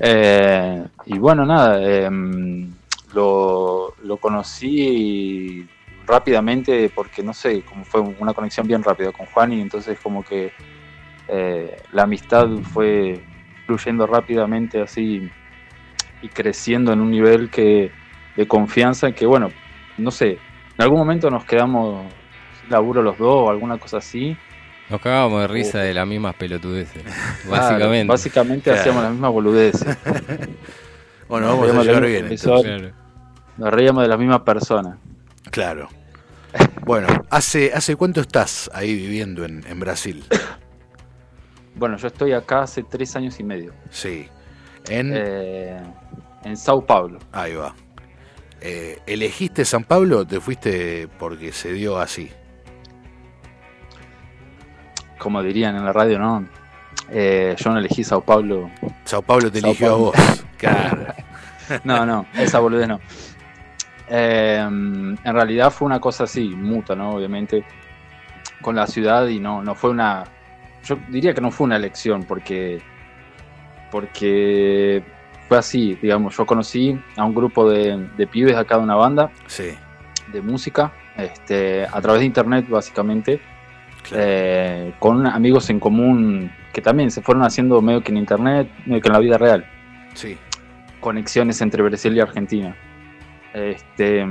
Eh, 0.01 0.85
y 1.07 1.19
bueno, 1.19 1.47
nada, 1.47 1.83
em, 1.83 2.71
lo, 3.15 3.95
lo 4.03 4.17
conocí 4.19 5.67
rápidamente 6.07 6.91
porque 6.95 7.23
no 7.23 7.33
sé, 7.33 7.63
como 7.63 7.87
fue 7.87 8.03
una 8.03 8.35
conexión 8.35 8.67
bien 8.67 8.83
rápida 8.83 9.13
con 9.13 9.25
Juan 9.27 9.55
y 9.55 9.63
entonces 9.63 9.99
como 9.99 10.23
que 10.23 10.53
eh, 11.27 11.81
la 11.93 12.03
amistad 12.03 12.49
fue 12.63 13.19
fluyendo 13.65 14.07
rápidamente 14.07 14.79
así 14.83 15.31
y 16.23 16.29
creciendo 16.29 16.93
en 16.93 17.01
un 17.01 17.11
nivel 17.11 17.51
que 17.51 17.91
de 18.37 18.47
confianza 18.49 19.13
que 19.13 19.27
bueno, 19.27 19.51
no 19.97 20.11
sé, 20.11 20.33
en 20.33 20.39
algún 20.83 20.99
momento 20.99 21.31
nos 21.31 21.45
quedamos 21.45 22.07
sin 22.61 22.71
laburo 22.71 23.03
los 23.03 23.19
dos 23.19 23.47
o 23.47 23.51
alguna 23.51 23.79
cosa 23.79 23.99
así. 23.99 24.37
Nos 24.91 25.01
cagábamos 25.01 25.43
de 25.43 25.49
risa 25.49 25.79
de 25.81 25.93
las 25.93 26.07
mismas 26.07 26.35
pelotudeces. 26.35 27.03
Claro, 27.45 27.51
Básicamente. 27.51 28.09
básicamente 28.11 28.63
Claro. 28.65 28.81
hacíamos 28.81 29.03
las 29.03 29.13
mismas 29.13 29.33
boludeces. 29.33 29.97
Bueno, 31.29 31.49
Nos 31.49 31.61
vamos 31.61 31.87
a 31.87 31.93
la- 31.93 32.01
bien. 32.01 32.33
eso- 32.33 32.57
entonces. 32.57 32.79
Claro. 32.81 32.95
Nos 33.59 33.71
reíamos 33.75 34.03
de 34.03 34.09
las 34.09 34.19
mismas 34.19 34.41
personas. 34.41 34.97
Claro. 35.51 35.89
Bueno, 36.87 37.07
¿hace, 37.29 37.73
¿hace 37.75 37.97
cuánto 37.97 38.23
estás 38.23 38.71
ahí 38.73 38.95
viviendo 38.95 39.45
en, 39.45 39.63
en 39.69 39.79
Brasil? 39.81 40.25
Bueno, 41.75 41.97
yo 41.97 42.09
estoy 42.09 42.33
acá 42.33 42.63
hace 42.63 42.83
tres 42.83 43.15
años 43.15 43.39
y 43.39 43.45
medio. 43.45 43.73
Sí. 43.91 44.27
En... 44.89 45.13
eh, 45.15 45.81
en 46.45 46.57
Sao 46.57 46.85
Paulo. 46.85 47.19
Ahí 47.33 47.55
va. 47.55 47.75
Eh, 48.61 48.99
¿Elegiste 49.07 49.65
San 49.65 49.85
Pablo 49.85 50.19
o 50.21 50.27
te 50.27 50.41
fuiste 50.41 51.09
porque 51.19 51.53
se 51.53 51.73
dio 51.73 51.99
así? 51.99 52.31
Como 55.19 55.43
dirían 55.43 55.77
en 55.77 55.85
la 55.85 55.93
radio, 55.93 56.19
¿no? 56.19 56.47
Eh, 57.11 57.55
yo 57.59 57.71
no 57.71 57.79
elegí 57.79 58.05
Sao 58.05 58.21
Paulo. 58.23 58.71
Sao 59.05 59.23
Paulo 59.23 59.51
te 59.51 59.61
Sao 59.61 59.71
eligió 59.71 59.89
Paulo. 59.89 60.13
a 60.15 60.21
vos. 60.27 60.45
Claro. 60.59 61.07
no, 61.85 62.05
no, 62.05 62.27
esa 62.35 62.59
boludez 62.59 62.89
no. 62.89 62.99
Eh, 64.09 64.59
en 64.61 65.19
realidad 65.23 65.71
fue 65.71 65.87
una 65.87 66.01
cosa 66.01 66.25
así, 66.25 66.49
muta, 66.49 66.97
¿no? 66.97 67.11
Obviamente, 67.11 67.65
con 68.61 68.75
la 68.75 68.87
ciudad 68.89 69.29
y 69.29 69.39
no, 69.39 69.63
no 69.63 69.75
fue 69.77 69.91
una. 69.91 70.25
Yo 70.85 70.97
diría 71.11 71.33
que 71.35 71.41
no 71.41 71.51
fue 71.53 71.67
una 71.67 71.77
elección, 71.77 72.25
porque. 72.25 72.83
Porque 73.91 75.03
fue 75.49 75.59
así, 75.59 75.99
digamos. 76.01 76.37
Yo 76.37 76.47
conocí 76.47 76.99
a 77.17 77.25
un 77.25 77.35
grupo 77.35 77.69
de, 77.71 78.09
de 78.17 78.27
pibes 78.27 78.57
acá 78.57 78.77
de 78.77 78.83
una 78.85 78.95
banda 78.97 79.31
Sí, 79.47 79.71
de 80.33 80.41
música, 80.43 80.93
este, 81.17 81.85
a 81.87 82.01
través 82.01 82.21
de 82.21 82.27
internet, 82.27 82.67
básicamente, 82.69 83.41
claro. 84.03 84.23
eh, 84.27 84.93
con 84.99 85.27
amigos 85.27 85.71
en 85.71 85.81
común 85.81 86.51
que 86.73 86.83
también 86.83 87.11
se 87.11 87.23
fueron 87.23 87.45
haciendo 87.45 87.81
medio 87.81 88.03
que 88.03 88.13
en 88.13 88.19
internet, 88.19 88.69
medio 88.87 89.01
que 89.01 89.09
en 89.09 89.13
la 89.15 89.19
vida 89.21 89.39
real 89.39 89.65
sí, 90.15 90.37
conexiones 91.01 91.61
entre 91.63 91.83
Brasil 91.83 92.15
y 92.15 92.21
Argentina. 92.21 92.77
Este, 93.55 94.25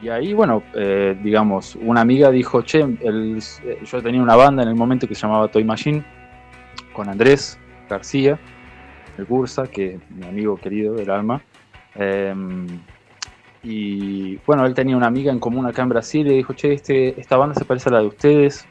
y 0.00 0.08
ahí, 0.08 0.32
bueno, 0.32 0.62
eh, 0.74 1.18
digamos, 1.22 1.74
una 1.76 2.00
amiga 2.02 2.30
dijo, 2.30 2.62
che, 2.62 2.80
el- 2.80 3.42
yo 3.84 4.00
tenía 4.02 4.22
una 4.22 4.36
banda 4.36 4.62
en 4.62 4.68
el 4.68 4.76
momento 4.76 5.08
que 5.08 5.14
se 5.16 5.22
llamaba 5.22 5.48
Toy 5.48 5.64
Machine, 5.64 6.04
con 6.92 7.08
Andrés 7.08 7.58
García, 7.88 8.38
el 9.16 9.24
Bursa, 9.24 9.66
que 9.66 9.94
es 9.96 10.10
mi 10.10 10.26
amigo 10.26 10.56
querido 10.56 10.94
del 10.94 11.10
alma. 11.10 11.42
Em, 11.94 12.66
y 13.62 14.36
bueno, 14.46 14.64
él 14.66 14.74
tenía 14.74 14.96
una 14.96 15.06
amiga 15.08 15.32
en 15.32 15.40
común 15.40 15.66
acá 15.66 15.82
en 15.82 15.88
Brasil 15.88 16.26
y 16.26 16.36
dijo, 16.36 16.52
che, 16.52 16.72
este, 16.72 17.20
esta 17.20 17.36
banda 17.36 17.54
se 17.54 17.64
parece 17.64 17.88
a 17.88 17.92
la 17.92 18.00
de 18.00 18.06
ustedes. 18.06 18.66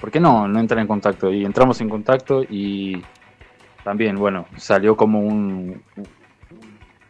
¿Por 0.00 0.10
qué 0.10 0.20
no? 0.20 0.46
No 0.46 0.60
entran 0.60 0.80
en 0.80 0.86
contacto. 0.86 1.32
Y 1.32 1.44
entramos 1.44 1.80
en 1.80 1.88
contacto 1.88 2.42
y 2.48 3.02
también, 3.84 4.16
bueno, 4.16 4.46
salió 4.56 4.96
como 4.96 5.20
un, 5.20 5.82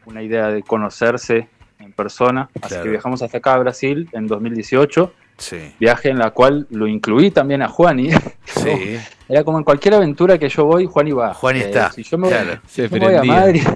una 0.06 0.22
idea 0.22 0.48
de 0.48 0.62
conocerse 0.62 1.48
en 1.80 1.92
persona. 1.92 2.48
Así 2.62 2.68
Claro. 2.68 2.84
que 2.84 2.90
viajamos 2.90 3.22
hasta 3.22 3.38
acá 3.38 3.54
a 3.54 3.58
Brasil 3.58 4.08
en 4.12 4.26
2018, 4.26 5.12
sí, 5.36 5.74
viaje 5.80 6.08
en 6.08 6.18
la 6.18 6.30
cual 6.30 6.66
lo 6.70 6.86
incluí 6.86 7.30
también 7.30 7.62
a 7.62 7.68
Juani. 7.68 8.10
sí. 8.62 8.98
Era 9.28 9.44
como 9.44 9.58
en 9.58 9.64
cualquier 9.64 9.94
aventura 9.94 10.38
que 10.38 10.48
yo 10.48 10.64
voy, 10.64 10.86
Juani 10.86 11.12
va. 11.12 11.34
Juani 11.34 11.60
Eh, 11.60 11.64
está, 11.64 11.90
Si 11.92 12.02
yo 12.02 12.18
me, 12.18 12.28
claro. 12.28 12.60
si 12.66 12.82
Se 12.82 12.88
yo 12.88 12.96
me 12.96 12.98
voy 13.06 13.14
a. 13.14 13.22
Madrid, 13.24 13.62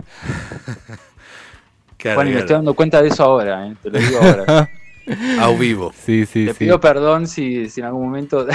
Claro, 1.96 2.16
Juani, 2.16 2.30
me 2.32 2.40
estoy 2.40 2.56
dando 2.56 2.74
cuenta 2.74 3.00
de 3.00 3.08
eso 3.08 3.22
ahora, 3.22 3.66
eh, 3.68 3.76
te 3.82 3.90
lo 3.90 3.98
digo 3.98 4.18
ahora. 4.20 4.68
A 5.40 5.48
vivo. 5.50 5.92
Sí, 6.04 6.26
sí, 6.26 6.46
Te 6.46 6.52
sí. 6.52 6.58
pido 6.60 6.80
perdón 6.80 7.26
si, 7.26 7.68
si 7.68 7.80
en 7.80 7.86
algún 7.86 8.04
momento 8.06 8.46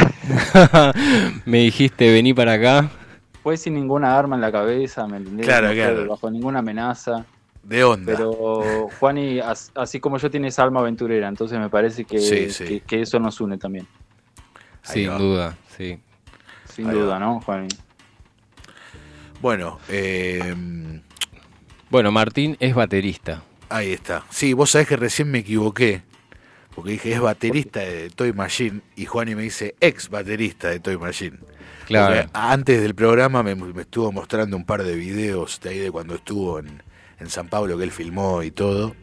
Me 1.46 1.58
dijiste, 1.60 2.10
vení 2.12 2.34
para 2.34 2.54
acá. 2.54 2.90
fue 3.44 3.58
sin 3.58 3.74
ninguna 3.74 4.18
arma 4.18 4.36
en 4.36 4.42
la 4.42 4.52
cabeza, 4.52 5.06
¿me 5.08 5.18
entendés? 5.18 5.46
Claro, 5.46 5.68
No 5.68 5.74
fue 5.74 5.82
claro. 5.84 6.08
Bajo 6.08 6.32
ninguna 6.32 6.60
amenaza. 6.60 7.26
De 7.64 7.84
onda. 7.84 8.14
Pero 8.14 8.88
Juani, 8.98 9.40
as- 9.42 9.72
así 9.76 10.00
como 10.00 10.18
yo, 10.18 10.32
tiene 10.32 10.48
esa 10.48 10.64
alma 10.64 10.80
aventurera, 10.80 11.28
entonces 11.28 11.60
me 11.60 11.70
parece 11.70 12.06
que, 12.06 12.20
Sí, 12.20 12.50
sí. 12.50 12.64
que, 12.66 12.80
que 12.82 13.02
eso 13.02 13.20
nos 13.20 13.42
une 13.42 13.58
también. 13.58 13.86
Sin 14.84 15.18
duda, 15.18 15.58
sí. 15.78 16.00
Sin 16.78 16.88
Ahí 16.90 16.96
duda, 16.96 17.14
va. 17.16 17.20
¿no, 17.20 17.42
Juani? 17.42 17.68
Bueno, 19.42 19.80
eh, 19.90 20.56
Bueno, 21.90 22.12
Martín 22.12 22.56
es 22.60 22.74
baterista. 22.74 23.44
ahí 23.70 23.92
está. 23.94 24.24
Sí, 24.30 24.54
vos 24.54 24.70
sabés 24.72 24.88
que 24.88 24.96
recién 24.98 25.30
me 25.30 25.40
equivoqué. 25.40 26.02
Porque 26.76 26.92
dije, 26.92 27.12
es 27.14 27.20
baterista 27.20 27.80
de 27.80 28.10
Toy 28.12 28.34
Machine. 28.34 28.82
Y 28.96 29.06
Juani 29.06 29.34
me 29.36 29.42
dice, 29.42 29.76
ex 29.82 30.10
baterista 30.10 30.70
de 30.70 30.80
Toy 30.80 30.98
Machine. 30.98 31.38
Claro. 31.88 32.16
Porque 32.16 32.30
antes 32.34 32.82
del 32.82 32.94
programa 32.94 33.42
me, 33.42 33.56
me 33.56 33.82
estuvo 33.82 34.12
mostrando 34.12 34.56
un 34.56 34.64
par 34.66 34.84
de 34.84 34.96
videos 34.96 35.60
de 35.62 35.70
ahí 35.72 35.80
de 35.80 35.90
cuando 35.92 36.16
estuvo 36.16 36.60
en, 36.60 36.84
en 37.20 37.30
San 37.30 37.48
Pablo 37.48 37.78
que 37.78 37.84
él 37.84 37.92
filmó 37.92 38.44
y 38.44 38.52
todo. 38.52 38.96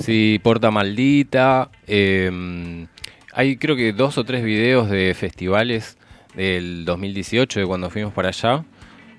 Sí, 0.00 0.38
Porta 0.42 0.70
Maldita. 0.70 1.70
eh, 1.86 2.86
hay 3.32 3.56
creo 3.56 3.76
que 3.76 3.92
dos 3.92 4.18
o 4.18 4.24
tres 4.24 4.42
videos 4.44 4.90
de 4.90 5.14
festivales 5.14 5.96
del 6.38 6.84
2018, 6.84 7.60
de 7.60 7.66
cuando 7.66 7.90
fuimos 7.90 8.12
para 8.14 8.28
allá. 8.28 8.64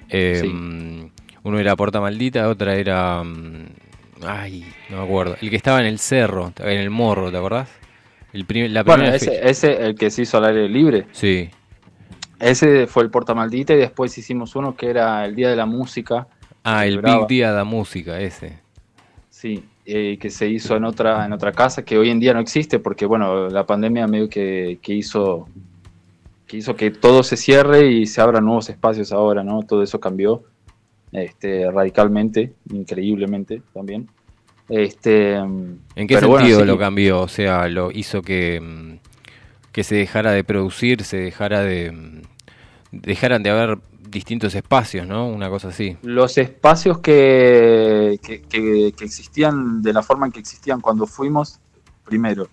Eh, 0.10 0.42
Uno 1.44 1.60
era 1.60 1.76
Porta 1.76 2.02
Maldita, 2.02 2.48
otra 2.50 2.76
era... 2.76 3.24
mm, 3.24 3.66
Ay, 4.26 4.66
no 4.90 4.98
me 4.98 5.04
acuerdo. 5.04 5.38
El 5.42 5.50
que 5.50 5.56
estaba 5.56 5.80
en 5.80 5.86
el 5.86 6.00
cerro, 6.00 6.52
en 6.60 6.78
el 6.80 6.90
morro, 6.90 7.32
¿te 7.32 7.38
acordás? 7.38 7.70
El 8.34 8.46
prim- 8.46 8.72
la 8.72 8.84
Bueno, 8.84 9.04
primera 9.04 9.16
ese, 9.16 9.50
ese, 9.50 9.86
el 9.88 9.96
que 9.96 10.10
se 10.12 10.24
hizo 10.24 10.38
al 10.38 10.46
aire 10.46 10.68
libre, 10.70 11.06
Sí, 11.14 11.50
ese 12.40 12.88
fue 12.88 13.04
el 13.04 13.10
Porta 13.10 13.34
Maldita 13.34 13.74
y 13.74 13.78
después 13.78 14.18
hicimos 14.18 14.56
uno 14.56 14.76
que 14.76 14.90
era 14.90 15.26
el 15.26 15.36
Día 15.36 15.50
de 15.50 15.56
la 15.56 15.66
Música, 15.66 16.28
Ah, 16.64 16.86
el. 16.86 17.02
Big 17.02 17.28
Día 17.28 17.52
da 17.52 17.64
Música, 17.64 18.20
ese. 18.20 18.60
sí, 19.30 19.64
eh, 19.86 20.18
que 20.20 20.30
se 20.30 20.48
hizo 20.48 20.76
en 20.76 20.84
otra, 20.84 21.26
en 21.26 21.34
otra 21.34 21.52
casa 21.54 21.84
que 21.84 21.98
hoy 21.98 22.10
en 22.10 22.20
día 22.20 22.34
no 22.34 22.40
existe 22.42 22.78
porque, 22.80 23.06
bueno, 23.06 23.48
la 23.50 23.66
pandemia 23.66 24.06
medio 24.08 24.30
que, 24.30 24.78
que 24.82 24.94
hizo 24.94 25.48
que 26.50 26.58
hizo 26.58 26.76
que 26.76 26.92
todo 26.92 27.22
se 27.24 27.38
cierre 27.38 27.92
y 27.92 28.08
se 28.08 28.20
abran 28.22 28.44
nuevos 28.44 28.70
espacios 28.70 29.12
ahora, 29.14 29.44
¿no? 29.44 29.62
Todo 29.64 29.84
eso 29.84 30.00
cambió 30.00 30.44
este, 31.12 31.70
radicalmente, 31.72 32.56
increíblemente 32.74 33.62
también. 33.74 34.10
Este, 34.68 35.36
¿En 35.36 35.80
qué 35.96 36.16
sentido 36.20 36.28
bueno, 36.30 36.60
sí. 36.60 36.66
lo 36.66 36.78
cambió? 36.78 37.22
O 37.22 37.28
sea, 37.28 37.68
lo 37.68 37.92
hizo 37.92 38.22
que, 38.22 38.60
mm, 38.62 38.98
que 39.72 39.84
se 39.84 39.96
dejara 39.96 40.32
de 40.32 40.44
producir, 40.44 41.04
se 41.04 41.18
dejara 41.18 41.62
de... 41.62 41.92
mm, 41.92 42.22
dejaran 42.92 43.44
de 43.44 43.50
haber 43.52 43.78
distintos 44.10 44.56
espacios, 44.56 45.06
¿no? 45.08 45.28
Una 45.30 45.50
cosa 45.50 45.68
así. 45.68 45.98
los 46.02 46.36
espacios 46.40 46.98
que, 47.00 48.20
que, 48.24 48.42
que- 48.42 48.94
que 48.98 49.06
existían 49.06 49.84
de 49.84 49.94
la 49.94 50.02
forma 50.02 50.26
en 50.26 50.32
que 50.32 50.40
existían 50.40 50.82
cuando 50.82 51.06
fuimos, 51.06 51.60
primero, 52.06 52.48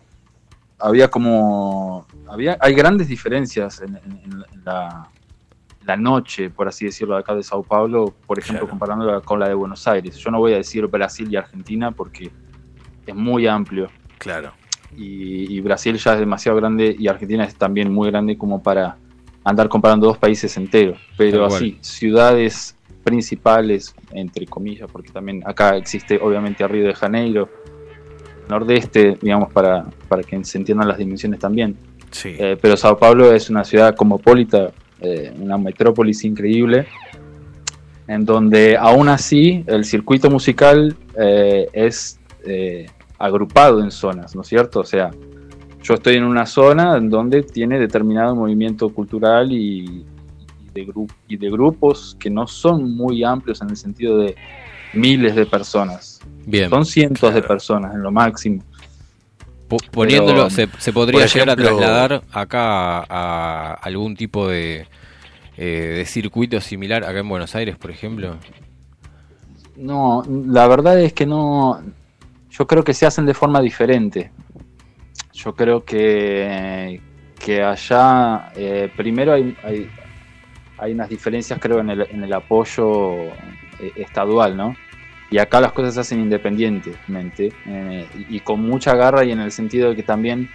había 0.79 1.09
como, 1.09 2.07
había, 2.29 2.57
hay 2.61 2.75
grandes 2.75 3.09
diferencias 3.09 3.81
en, 3.81 3.97
en- 3.97 4.21
en 4.25 4.45
la- 4.65 5.09
noche, 5.97 6.51
por 6.51 6.67
así 6.67 6.85
decirlo, 6.87 7.15
de 7.15 7.21
acá 7.21 7.35
de 7.37 7.45
Sao 7.45 7.63
Paulo, 7.63 8.13
por 8.27 8.39
ejemplo, 8.41 8.63
Claro. 8.67 8.71
comparándola 8.71 9.21
con 9.21 9.39
la 9.39 9.47
de 9.49 9.55
Buenos 9.55 9.87
Aires. 9.87 10.17
Yo 10.17 10.33
no 10.33 10.41
voy 10.41 10.53
a 10.53 10.57
decir 10.57 10.85
Brasil 10.89 11.29
y 11.31 11.37
Argentina 11.37 11.93
porque 11.93 12.33
es 13.07 13.15
muy 13.15 13.47
amplio 13.47 13.89
Claro. 14.19 14.51
y, 14.97 15.55
y 15.57 15.61
Brasil 15.61 15.97
ya 15.97 16.15
es 16.15 16.19
demasiado 16.19 16.57
grande 16.59 16.95
y 16.99 17.07
Argentina 17.07 17.45
es 17.45 17.55
también 17.55 17.93
muy 17.93 18.11
grande 18.11 18.37
como 18.37 18.61
para 18.65 18.97
andar 19.45 19.69
comparando 19.69 20.09
dos 20.09 20.19
países 20.19 20.57
enteros. 20.57 20.99
Pero 21.17 21.45
así, 21.47 21.79
ciudades 21.83 22.75
principales, 23.05 23.95
entre 24.11 24.45
comillas, 24.47 24.91
porque 24.91 25.11
también 25.11 25.45
acá 25.47 25.77
existe 25.77 26.19
obviamente 26.21 26.67
Río 26.67 26.85
de 26.85 26.95
Janeiro, 26.95 27.49
nordeste, 28.49 29.19
digamos, 29.21 29.53
para, 29.53 29.85
para 30.09 30.23
que 30.23 30.45
se 30.45 30.59
entiendan 30.59 30.89
las 30.89 30.99
dimensiones 30.99 31.41
también. 31.41 31.77
Sí. 32.11 32.35
Eh, 32.39 32.57
pero 32.61 32.77
Sao 32.77 32.97
Paulo 32.97 33.33
es 33.33 33.51
una 33.51 33.65
ciudad 33.65 33.95
cosmopolita, 33.95 34.71
eh, 35.01 35.33
una 35.39 35.59
metrópolis 35.59 36.25
increíble, 36.25 36.87
en 38.09 38.25
donde 38.25 38.77
aún 38.77 39.09
así 39.09 39.65
el 39.67 39.85
circuito 39.85 40.31
musical 40.31 40.97
eh, 41.19 41.69
es 41.73 42.19
eh, 42.45 42.87
agrupado 43.19 43.83
en 43.83 43.91
zonas, 43.91 44.35
¿no 44.35 44.43
es 44.43 44.49
cierto? 44.49 44.81
O 44.81 44.85
sea, 44.85 45.11
yo 45.83 45.95
estoy 45.95 46.17
en 46.17 46.25
una 46.25 46.47
zona 46.47 46.97
en 46.97 47.11
donde 47.11 47.43
tiene 47.43 47.79
determinado 47.79 48.35
movimiento 48.35 48.89
cultural 48.91 49.53
y, 49.53 50.05
y 50.65 50.71
de, 50.73 50.93
y 51.29 51.37
de 51.37 51.51
grupos 51.51 52.17
que 52.19 52.31
no 52.31 52.47
son 52.47 52.97
muy 52.97 53.25
amplios 53.25 53.61
en 53.63 53.71
el 53.71 53.77
sentido 53.77 54.19
de 54.19 54.35
miles 54.95 55.35
de 55.35 55.47
personas, 55.47 56.16
Bien. 56.47 56.71
son 56.71 56.85
cientos 56.87 57.35
de 57.35 57.43
personas 57.43 57.95
en 57.95 58.03
lo 58.03 58.11
máximo. 58.13 58.63
Po- 59.69 59.79
Poniéndolo, 59.91 60.45
Pero, 60.45 60.51
se, 60.51 60.69
se 60.79 60.93
podría 60.93 61.27
llegar 61.27 61.51
a 61.51 61.57
trasladar 61.57 62.23
acá 62.33 62.99
a, 62.99 63.05
a 63.09 63.73
algún 63.75 64.15
tipo 64.17 64.47
de, 64.49 64.87
eh, 65.57 65.95
de 65.97 66.05
circuito 66.05 66.61
similar 66.61 67.03
acá 67.05 67.19
en 67.19 67.29
Buenos 67.29 67.55
Aires, 67.57 67.77
por 67.77 67.91
ejemplo. 67.91 68.37
No, 69.77 70.23
la 70.47 70.69
verdad 70.69 71.01
es 71.01 71.13
que 71.13 71.27
no. 71.27 71.81
Yo 72.51 72.67
creo 72.67 72.85
que 72.85 72.95
se 72.95 73.07
hacen 73.07 73.27
de 73.27 73.35
forma 73.35 73.61
diferente. 73.61 74.31
Yo 75.35 75.55
creo 75.55 75.85
que, 75.85 77.01
que 77.39 77.63
allá, 77.63 78.53
eh, 78.57 78.91
primero 78.97 79.33
hay, 79.35 79.55
hay, 79.63 79.91
hay 80.79 80.93
unas 80.93 81.09
diferencias, 81.11 81.59
creo, 81.61 81.81
en 81.81 81.91
el, 81.91 82.07
en 82.11 82.25
el 82.25 82.33
apoyo 82.33 83.15
eh, 83.81 83.93
estadual, 83.97 84.57
¿no? 84.57 84.75
Y 85.29 85.39
acá 85.39 85.61
las 85.61 85.73
cosas 85.73 85.95
se 85.95 86.01
hacen 86.01 86.21
independientemente 86.21 87.53
eh, 87.67 88.09
y, 88.15 88.41
con 88.41 88.61
mucha 88.63 88.95
garra 88.95 89.25
y 89.25 89.33
en 89.33 89.41
el 89.41 89.51
sentido 89.51 89.91
de 89.91 89.97
que 89.97 90.03
también, 90.05 90.49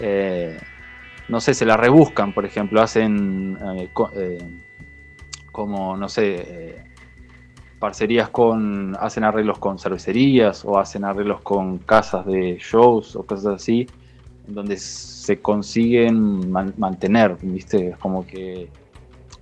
eh, 0.00 0.58
no 1.28 1.40
sé, 1.40 1.54
se 1.54 1.66
la 1.66 1.76
rebuscan, 1.76 2.32
por 2.32 2.46
ejemplo, 2.46 2.82
hacen 2.82 3.58
eh, 3.78 3.90
co- 3.92 4.12
como, 5.52 5.96
no 5.96 6.08
sé, 6.08 6.84
parcerías 7.78 8.28
con, 8.28 8.96
hacen 9.00 9.24
arreglos 9.24 9.58
con 9.58 9.78
cervecerías 9.78 10.64
o 10.64 10.78
hacen 10.78 11.04
arreglos 11.04 11.40
con 11.42 11.78
casas 11.78 12.26
de 12.26 12.58
shows 12.60 13.16
o 13.16 13.24
cosas 13.24 13.54
así, 13.56 13.86
donde 14.46 14.76
se 14.76 15.40
consiguen 15.40 16.50
man- 16.50 16.74
mantener, 16.76 17.38
¿viste? 17.40 17.96
Como 17.98 18.26
que, 18.26 18.70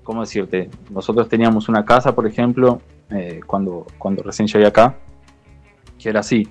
¿cómo 0.05 0.23
decirte? 0.23 0.71
Nosotros 0.91 1.29
teníamos 1.29 1.69
una 1.69 1.85
casa, 1.85 2.15
por 2.15 2.27
ejemplo, 2.27 2.83
eh, 3.11 3.41
cuando, 3.47 3.87
cuando 3.99 4.23
recién 4.23 4.49
llegué 4.49 4.67
acá, 4.67 4.97
que 5.99 6.09
era 6.09 6.21
así. 6.21 6.49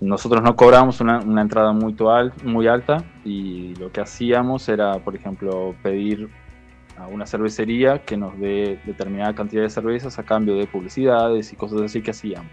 Nosotros 0.00 0.42
no 0.42 0.54
cobrábamos 0.54 1.00
una, 1.00 1.18
una 1.18 1.42
entrada 1.42 1.72
muy, 1.72 1.92
toal- 1.94 2.32
muy 2.44 2.68
alta 2.68 3.04
y 3.24 3.74
lo 3.76 3.90
que 3.90 4.00
hacíamos 4.00 4.68
era, 4.68 4.92
por 5.00 5.16
ejemplo, 5.16 5.74
pedir 5.82 6.28
a 6.96 7.06
una 7.08 7.26
cervecería 7.26 8.04
que 8.04 8.16
nos 8.16 8.38
dé 8.38 8.78
determinada 8.84 9.34
cantidad 9.34 9.62
de 9.62 9.70
cervezas 9.70 10.18
a 10.18 10.22
cambio 10.22 10.54
de 10.56 10.66
publicidades 10.66 11.52
y 11.52 11.56
cosas 11.56 11.80
así 11.82 12.00
que 12.00 12.12
hacíamos. 12.12 12.50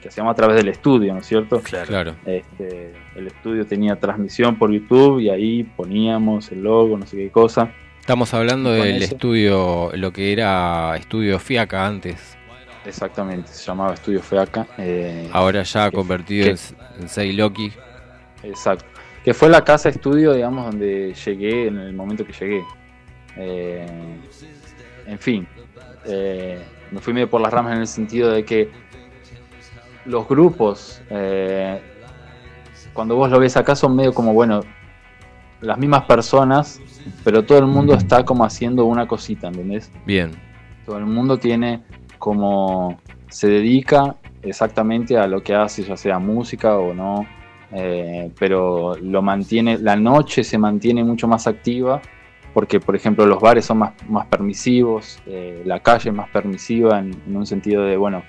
Que 0.00 0.08
hacíamos 0.08 0.32
a 0.32 0.34
través 0.34 0.56
del 0.56 0.68
estudio, 0.68 1.12
¿no 1.12 1.20
es 1.20 1.26
cierto? 1.26 1.60
Claro. 1.60 1.86
Claro. 1.86 2.14
Este, 2.24 2.94
el 3.16 3.26
estudio 3.26 3.66
tenía 3.66 3.96
transmisión 4.00 4.56
por 4.56 4.70
YouTube 4.70 5.20
y 5.20 5.28
ahí 5.28 5.62
poníamos 5.64 6.50
el 6.52 6.62
logo, 6.62 6.96
no 6.96 7.06
sé 7.06 7.18
qué 7.18 7.30
cosa. 7.30 7.70
Estamos 8.10 8.34
hablando 8.34 8.72
del 8.72 9.00
estudio, 9.04 9.92
lo 9.94 10.12
que 10.12 10.32
era 10.32 10.96
estudio 10.96 11.38
Fiaca 11.38 11.86
antes. 11.86 12.36
Exactamente, 12.84 13.46
se 13.52 13.64
llamaba 13.64 13.94
Estudio 13.94 14.20
Feaca. 14.20 14.66
eh, 14.78 15.30
Ahora 15.32 15.62
ya 15.62 15.88
¿Qué- 15.88 15.96
convertido 15.96 16.48
en, 16.48 16.56
en 16.98 17.08
Seiloki. 17.08 17.72
Exacto. 18.42 18.84
Que 19.24 19.32
fue 19.32 19.48
la 19.48 19.62
casa 19.62 19.90
estudio, 19.90 20.32
digamos, 20.32 20.66
donde 20.72 21.14
llegué 21.24 21.68
en 21.68 21.78
el 21.78 21.92
momento 21.92 22.26
que 22.26 22.32
llegué. 22.32 22.64
Eh, 23.36 23.86
en 25.06 25.18
fin, 25.20 25.46
eh, 26.04 26.60
me 26.90 26.98
fui 26.98 27.14
medio 27.14 27.30
por 27.30 27.40
las 27.40 27.52
ramas 27.52 27.74
en 27.74 27.82
el 27.82 27.86
sentido 27.86 28.32
de 28.32 28.44
que 28.44 28.72
los 30.04 30.26
grupos, 30.26 31.00
eh, 31.10 31.80
cuando 32.92 33.14
vos 33.14 33.30
lo 33.30 33.38
ves 33.38 33.56
acá, 33.56 33.76
son 33.76 33.94
medio 33.94 34.12
como, 34.12 34.34
bueno, 34.34 34.62
las 35.60 35.78
mismas 35.78 36.02
personas, 36.06 36.80
pero 37.24 37.44
todo 37.44 37.58
el 37.58 37.66
mundo 37.66 37.94
está 37.94 38.24
como 38.24 38.44
haciendo 38.44 38.84
una 38.84 39.06
cosita, 39.06 39.48
¿entendés? 39.48 39.90
Bien. 40.06 40.30
Todo 40.86 40.98
el 40.98 41.06
mundo 41.06 41.38
tiene 41.38 41.82
como 42.18 42.98
se 43.28 43.48
dedica 43.48 44.16
exactamente 44.42 45.16
a 45.16 45.26
lo 45.26 45.42
que 45.42 45.54
hace, 45.54 45.82
ya 45.82 45.96
sea 45.96 46.18
música 46.18 46.76
o 46.78 46.92
no, 46.94 47.26
eh, 47.72 48.30
pero 48.38 48.96
lo 48.96 49.22
mantiene, 49.22 49.78
la 49.78 49.96
noche 49.96 50.42
se 50.42 50.58
mantiene 50.58 51.04
mucho 51.04 51.28
más 51.28 51.46
activa 51.46 52.00
porque, 52.52 52.80
por 52.80 52.96
ejemplo, 52.96 53.24
los 53.26 53.40
bares 53.40 53.64
son 53.66 53.78
más, 53.78 53.92
más 54.08 54.26
permisivos, 54.26 55.20
eh, 55.26 55.62
la 55.64 55.78
calle 55.80 56.10
es 56.10 56.16
más 56.16 56.28
permisiva 56.30 56.98
en, 56.98 57.14
en 57.26 57.36
un 57.36 57.46
sentido 57.46 57.84
de, 57.84 57.96
bueno, 57.96 58.24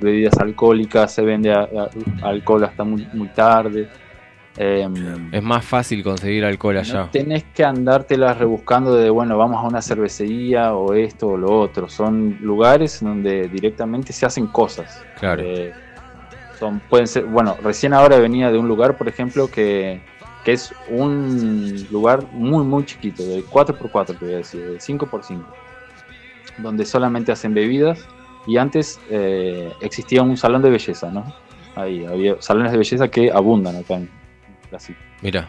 bebidas 0.00 0.36
alcohólicas, 0.40 1.12
se 1.14 1.22
vende 1.22 1.52
a- 1.52 1.60
a- 1.60 1.90
alcohol 2.28 2.64
hasta 2.64 2.82
muy, 2.82 3.06
muy 3.12 3.28
tarde. 3.28 3.88
Em, 4.60 5.32
Es 5.32 5.42
más 5.42 5.64
fácil 5.64 6.02
conseguir 6.02 6.44
alcohol 6.44 6.76
allá. 6.76 7.04
no 7.04 7.10
tenés 7.10 7.44
que 7.44 7.64
andártelas 7.64 8.36
rebuscando 8.36 8.94
de, 8.94 9.08
bueno, 9.08 9.38
vamos 9.38 9.64
a 9.64 9.66
una 9.66 9.80
cervecería 9.80 10.74
o 10.74 10.92
esto 10.92 11.28
o 11.28 11.36
lo 11.38 11.58
otro. 11.58 11.88
Son 11.88 12.36
lugares 12.42 13.00
donde 13.02 13.48
directamente 13.48 14.12
se 14.12 14.26
hacen 14.26 14.48
cosas. 14.48 15.02
Claro. 15.18 15.42
Eh, 15.42 15.72
son, 16.58 16.78
pueden 16.90 17.06
ser, 17.06 17.24
bueno, 17.24 17.56
recién 17.62 17.94
ahora 17.94 18.18
venía 18.18 18.52
de 18.52 18.58
un 18.58 18.68
lugar, 18.68 18.98
por 18.98 19.08
ejemplo, 19.08 19.50
que, 19.50 20.02
que 20.44 20.52
es 20.52 20.74
un 20.90 21.86
lugar 21.90 22.26
muy, 22.32 22.62
muy 22.62 22.84
chiquito, 22.84 23.22
de 23.22 23.42
4x4, 23.42 24.18
te 24.18 24.24
voy 24.26 24.34
a 24.34 24.36
decir, 24.38 24.60
de 24.60 24.78
5x5, 24.78 25.42
donde 26.58 26.84
solamente 26.84 27.32
hacen 27.32 27.54
bebidas. 27.54 28.06
Y 28.46 28.58
antes 28.58 29.00
eh, 29.08 29.72
existía 29.80 30.22
un 30.22 30.36
salón 30.36 30.60
de 30.60 30.68
belleza, 30.68 31.10
¿no? 31.10 31.24
Ahí 31.76 32.04
había 32.04 32.40
salones 32.42 32.72
de 32.72 32.78
belleza 32.78 33.08
que 33.08 33.30
abundan 33.30 33.76
acá 33.76 33.94
en 33.94 34.19
Brasil 34.70 34.96
Mira, 35.22 35.48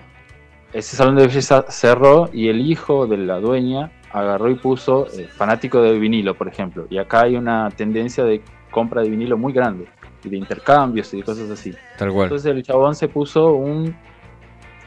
ese 0.74 0.96
salón 0.96 1.16
de 1.16 1.28
belleza 1.28 1.66
cerró 1.68 2.30
y 2.32 2.48
el 2.48 2.62
hijo 2.62 3.06
de 3.06 3.18
la 3.18 3.40
dueña 3.40 3.92
agarró 4.12 4.50
y 4.50 4.56
puso 4.56 5.08
eh, 5.08 5.28
fanático 5.28 5.82
de 5.82 5.98
vinilo, 6.00 6.36
por 6.36 6.48
ejemplo. 6.48 6.88
Y 6.90 6.98
acá 6.98 7.24
hay 7.24 7.36
una 7.36 7.70
tendencia 7.72 8.24
de 8.24 8.42
compra 8.70 9.02
de 9.02 9.10
vinilo 9.10 9.38
muy 9.38 9.52
grande 9.52 9.88
y 10.24 10.30
de 10.30 10.38
intercambios 10.38 11.14
y 11.14 11.18
de 11.18 11.24
cosas 11.24 11.50
así. 11.50 11.74
tal 11.98 12.12
cual. 12.12 12.26
Entonces 12.26 12.52
el 12.52 12.64
chabón 12.64 12.96
se 12.96 13.08
puso 13.10 13.54
un 13.54 13.96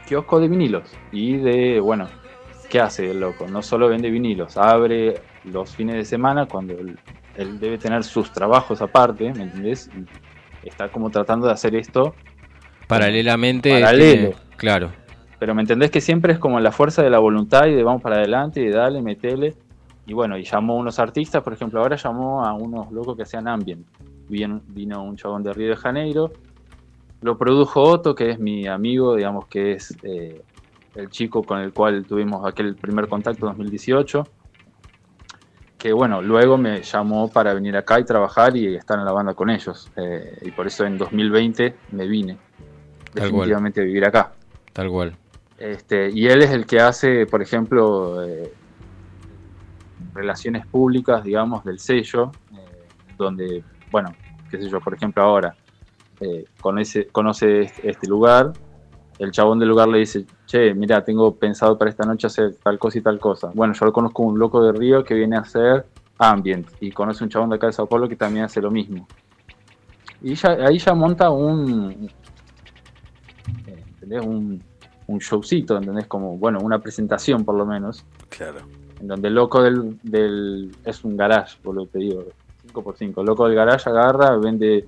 kiosco 0.07 0.39
de 0.39 0.47
vinilos 0.47 0.91
y 1.11 1.37
de, 1.37 1.79
bueno, 1.79 2.07
¿qué 2.69 2.79
hace 2.79 3.11
el 3.11 3.19
loco? 3.19 3.47
No 3.47 3.61
solo 3.61 3.87
vende 3.87 4.09
vinilos, 4.09 4.57
abre 4.57 5.21
los 5.43 5.75
fines 5.75 5.95
de 5.95 6.05
semana 6.05 6.47
cuando 6.47 6.73
él, 6.73 6.97
él 7.35 7.59
debe 7.59 7.77
tener 7.77 8.03
sus 8.03 8.31
trabajos 8.31 8.81
aparte, 8.81 9.31
¿me 9.33 9.43
entendés? 9.43 9.89
Y 10.63 10.69
está 10.69 10.89
como 10.89 11.11
tratando 11.11 11.45
de 11.47 11.53
hacer 11.53 11.75
esto 11.75 12.15
Paralelamente. 12.87 13.69
Paralelo. 13.71 14.13
tiene- 14.13 14.35
claro. 14.57 14.91
Pero 15.39 15.53
me 15.53 15.61
entendés 15.61 15.91
que 15.91 16.01
siempre 16.01 16.33
es 16.33 16.39
como 16.39 16.59
la 16.59 16.71
fuerza 16.71 17.03
de 17.03 17.09
la 17.09 17.19
voluntad 17.19 17.65
y 17.67 17.73
de 17.73 17.83
vamos 17.83 18.01
para 18.01 18.15
adelante 18.17 18.61
y 18.61 18.65
de 18.65 18.71
dale, 18.71 19.01
metele. 19.01 19.53
Y 20.07 20.13
bueno, 20.13 20.37
y 20.37 20.43
llamó 20.43 20.73
a 20.73 20.77
unos 20.77 20.99
artistas, 20.99 21.43
por 21.43 21.53
ejemplo, 21.53 21.81
ahora 21.81 21.95
llamó 21.95 22.45
a 22.45 22.53
unos 22.53 22.91
locos 22.91 23.15
que 23.17 23.23
hacían 23.23 23.47
ambient. 23.47 23.85
Vino, 24.29 24.61
vino 24.67 25.03
un 25.03 25.15
chabón 25.17 25.43
de 25.43 25.51
Río 25.53 25.69
de 25.69 25.75
Janeiro, 25.75 26.31
lo 27.21 27.37
produjo 27.37 27.81
Otto, 27.81 28.15
que 28.15 28.31
es 28.31 28.39
mi 28.39 28.65
amigo, 28.67 29.15
digamos 29.15 29.47
que 29.47 29.73
es 29.73 29.95
eh, 30.03 30.41
el 30.95 31.09
chico 31.09 31.43
con 31.43 31.59
el 31.59 31.73
cual 31.73 32.05
tuvimos 32.05 32.47
aquel 32.47 32.75
primer 32.75 33.07
contacto 33.07 33.45
en 33.47 33.51
2018. 33.57 34.23
Que 35.77 35.91
bueno, 35.93 36.21
luego 36.21 36.57
me 36.57 36.81
llamó 36.81 37.29
para 37.29 37.53
venir 37.53 37.75
acá 37.77 37.99
y 37.99 38.05
trabajar 38.05 38.55
y 38.57 38.75
estar 38.75 38.97
en 38.97 39.05
la 39.05 39.11
banda 39.11 39.33
con 39.33 39.49
ellos. 39.49 39.91
Eh, 39.95 40.37
y 40.43 40.51
por 40.51 40.65
eso 40.67 40.85
en 40.85 40.97
2020 40.97 41.75
me 41.91 42.07
vine. 42.07 42.37
Definitivamente 43.15 43.81
vivir 43.81 44.05
acá. 44.05 44.33
Tal 44.73 44.89
cual. 44.89 45.15
Este, 45.57 46.09
y 46.11 46.27
él 46.27 46.41
es 46.41 46.51
el 46.51 46.65
que 46.65 46.79
hace, 46.79 47.25
por 47.25 47.41
ejemplo, 47.41 48.23
eh, 48.23 48.51
relaciones 50.13 50.65
públicas, 50.67 51.23
digamos, 51.23 51.63
del 51.63 51.79
sello, 51.79 52.31
eh, 52.53 52.87
donde, 53.17 53.63
bueno, 53.91 54.13
qué 54.49 54.57
sé 54.57 54.69
yo, 54.69 54.81
por 54.81 54.93
ejemplo, 54.93 55.23
ahora 55.23 55.55
eh, 56.19 56.45
conoce, 56.59 57.07
conoce 57.07 57.61
este, 57.61 57.89
este 57.89 58.07
lugar, 58.07 58.53
el 59.17 59.31
chabón 59.31 59.59
del 59.59 59.69
lugar 59.69 59.87
le 59.87 59.99
dice, 59.99 60.25
che, 60.45 60.73
mira, 60.73 61.03
tengo 61.03 61.35
pensado 61.35 61.77
para 61.77 61.89
esta 61.89 62.05
noche 62.05 62.27
hacer 62.27 62.55
tal 62.61 62.77
cosa 62.77 62.97
y 62.97 63.01
tal 63.01 63.19
cosa. 63.19 63.51
Bueno, 63.53 63.73
yo 63.73 63.85
lo 63.85 63.93
conozco 63.93 64.23
un 64.23 64.37
loco 64.37 64.61
de 64.61 64.73
Río 64.73 65.03
que 65.03 65.13
viene 65.13 65.37
a 65.37 65.41
hacer 65.41 65.85
ambient 66.17 66.67
y 66.81 66.91
conoce 66.91 67.23
un 67.23 67.29
chabón 67.29 67.49
de 67.49 67.55
acá 67.55 67.67
de 67.67 67.73
Sao 67.73 67.87
Paulo 67.87 68.09
que 68.09 68.15
también 68.15 68.45
hace 68.45 68.61
lo 68.61 68.71
mismo. 68.71 69.07
Y 70.21 70.35
ya, 70.35 70.51
ahí 70.65 70.79
ya 70.79 70.93
monta 70.93 71.29
un, 71.29 72.09
¿entendés? 74.05 74.25
Un, 74.25 74.61
un 75.07 75.19
showcito, 75.19 75.77
¿entendés? 75.77 76.05
Como, 76.07 76.37
bueno, 76.37 76.59
una 76.61 76.79
presentación 76.79 77.43
por 77.45 77.55
lo 77.55 77.65
menos, 77.65 78.05
Claro. 78.29 78.59
en 79.01 79.07
donde 79.07 79.27
el 79.27 79.35
loco 79.35 79.61
del, 79.61 79.97
del 80.03 80.71
es 80.85 81.03
un 81.03 81.17
garage, 81.17 81.57
por 81.61 81.75
lo 81.75 81.85
que 81.85 81.91
te 81.93 81.99
digo, 81.99 82.23
5x5. 82.73 83.19
El 83.19 83.25
loco 83.25 83.45
del 83.47 83.55
garage 83.55 83.89
agarra, 83.89 84.35
vende 84.37 84.85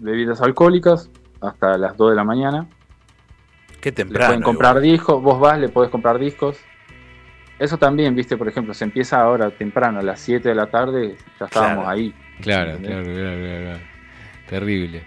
bebidas 0.00 0.40
alcohólicas 0.42 1.10
hasta 1.40 1.78
las 1.78 1.96
2 1.96 2.10
de 2.10 2.16
la 2.16 2.24
mañana. 2.24 2.66
Qué 3.80 3.90
Le 3.90 3.96
temprano. 3.96 4.26
pueden 4.28 4.42
comprar 4.42 4.76
igual. 4.76 4.82
discos, 4.92 5.22
vos 5.22 5.38
vas, 5.40 5.58
le 5.58 5.68
podés 5.68 5.90
comprar 5.90 6.18
discos. 6.18 6.56
Eso 7.58 7.78
también, 7.78 8.14
viste, 8.14 8.36
por 8.36 8.48
ejemplo, 8.48 8.74
se 8.74 8.84
empieza 8.84 9.20
ahora 9.20 9.50
temprano, 9.50 10.00
a 10.00 10.02
las 10.02 10.20
7 10.20 10.48
de 10.48 10.54
la 10.54 10.66
tarde, 10.66 11.16
ya 11.38 11.46
estábamos 11.46 11.84
Claro. 11.84 11.88
ahí. 11.88 12.14
Claro, 12.40 12.78
claro, 12.78 13.04
claro, 13.04 13.36
claro. 13.62 13.78
Terrible. 14.48 15.04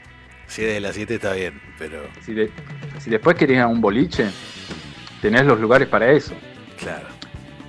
Si 0.47 0.63
es 0.63 0.73
de 0.73 0.79
las 0.79 0.95
7 0.95 1.15
está 1.15 1.33
bien, 1.33 1.61
pero 1.77 2.03
Si, 2.21 2.33
de- 2.33 2.51
si 2.99 3.09
después 3.09 3.35
querés 3.35 3.57
ir 3.57 3.61
a 3.61 3.67
un 3.67 3.81
boliche, 3.81 4.29
tenés 5.21 5.45
los 5.45 5.59
lugares 5.59 5.87
para 5.87 6.11
eso. 6.11 6.33
claro. 6.79 7.07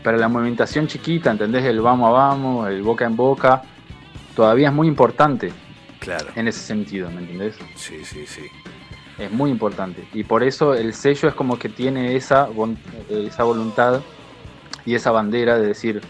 Pero 0.02 0.16
la 0.16 0.28
movimentación 0.28 0.86
chiquita, 0.86 1.30
¿entendés? 1.32 1.64
El 1.64 1.80
vamos 1.80 2.08
a 2.08 2.12
vamos, 2.12 2.68
el 2.68 2.82
boca 2.82 3.04
en 3.04 3.16
boca, 3.16 3.62
todavía 4.36 4.68
es 4.68 4.74
muy 4.74 4.86
importante 4.86 5.52
Claro. 5.98 6.26
en 6.36 6.46
ese 6.48 6.60
sentido, 6.60 7.10
¿me 7.10 7.20
entendés? 7.20 7.56
Sí, 7.74 8.04
sí, 8.04 8.24
sí. 8.26 8.42
Es 9.18 9.30
muy 9.32 9.50
importante. 9.50 10.04
Y 10.14 10.22
por 10.22 10.44
eso 10.44 10.74
el 10.74 10.94
sello 10.94 11.28
es 11.28 11.34
como 11.34 11.58
que 11.58 11.68
tiene 11.68 12.14
esa, 12.14 12.48
esa 13.10 13.42
voluntad 13.42 14.00
y 14.86 14.94
esa 14.94 15.10
bandera 15.10 15.58
de 15.58 15.66
decir, 15.66 16.00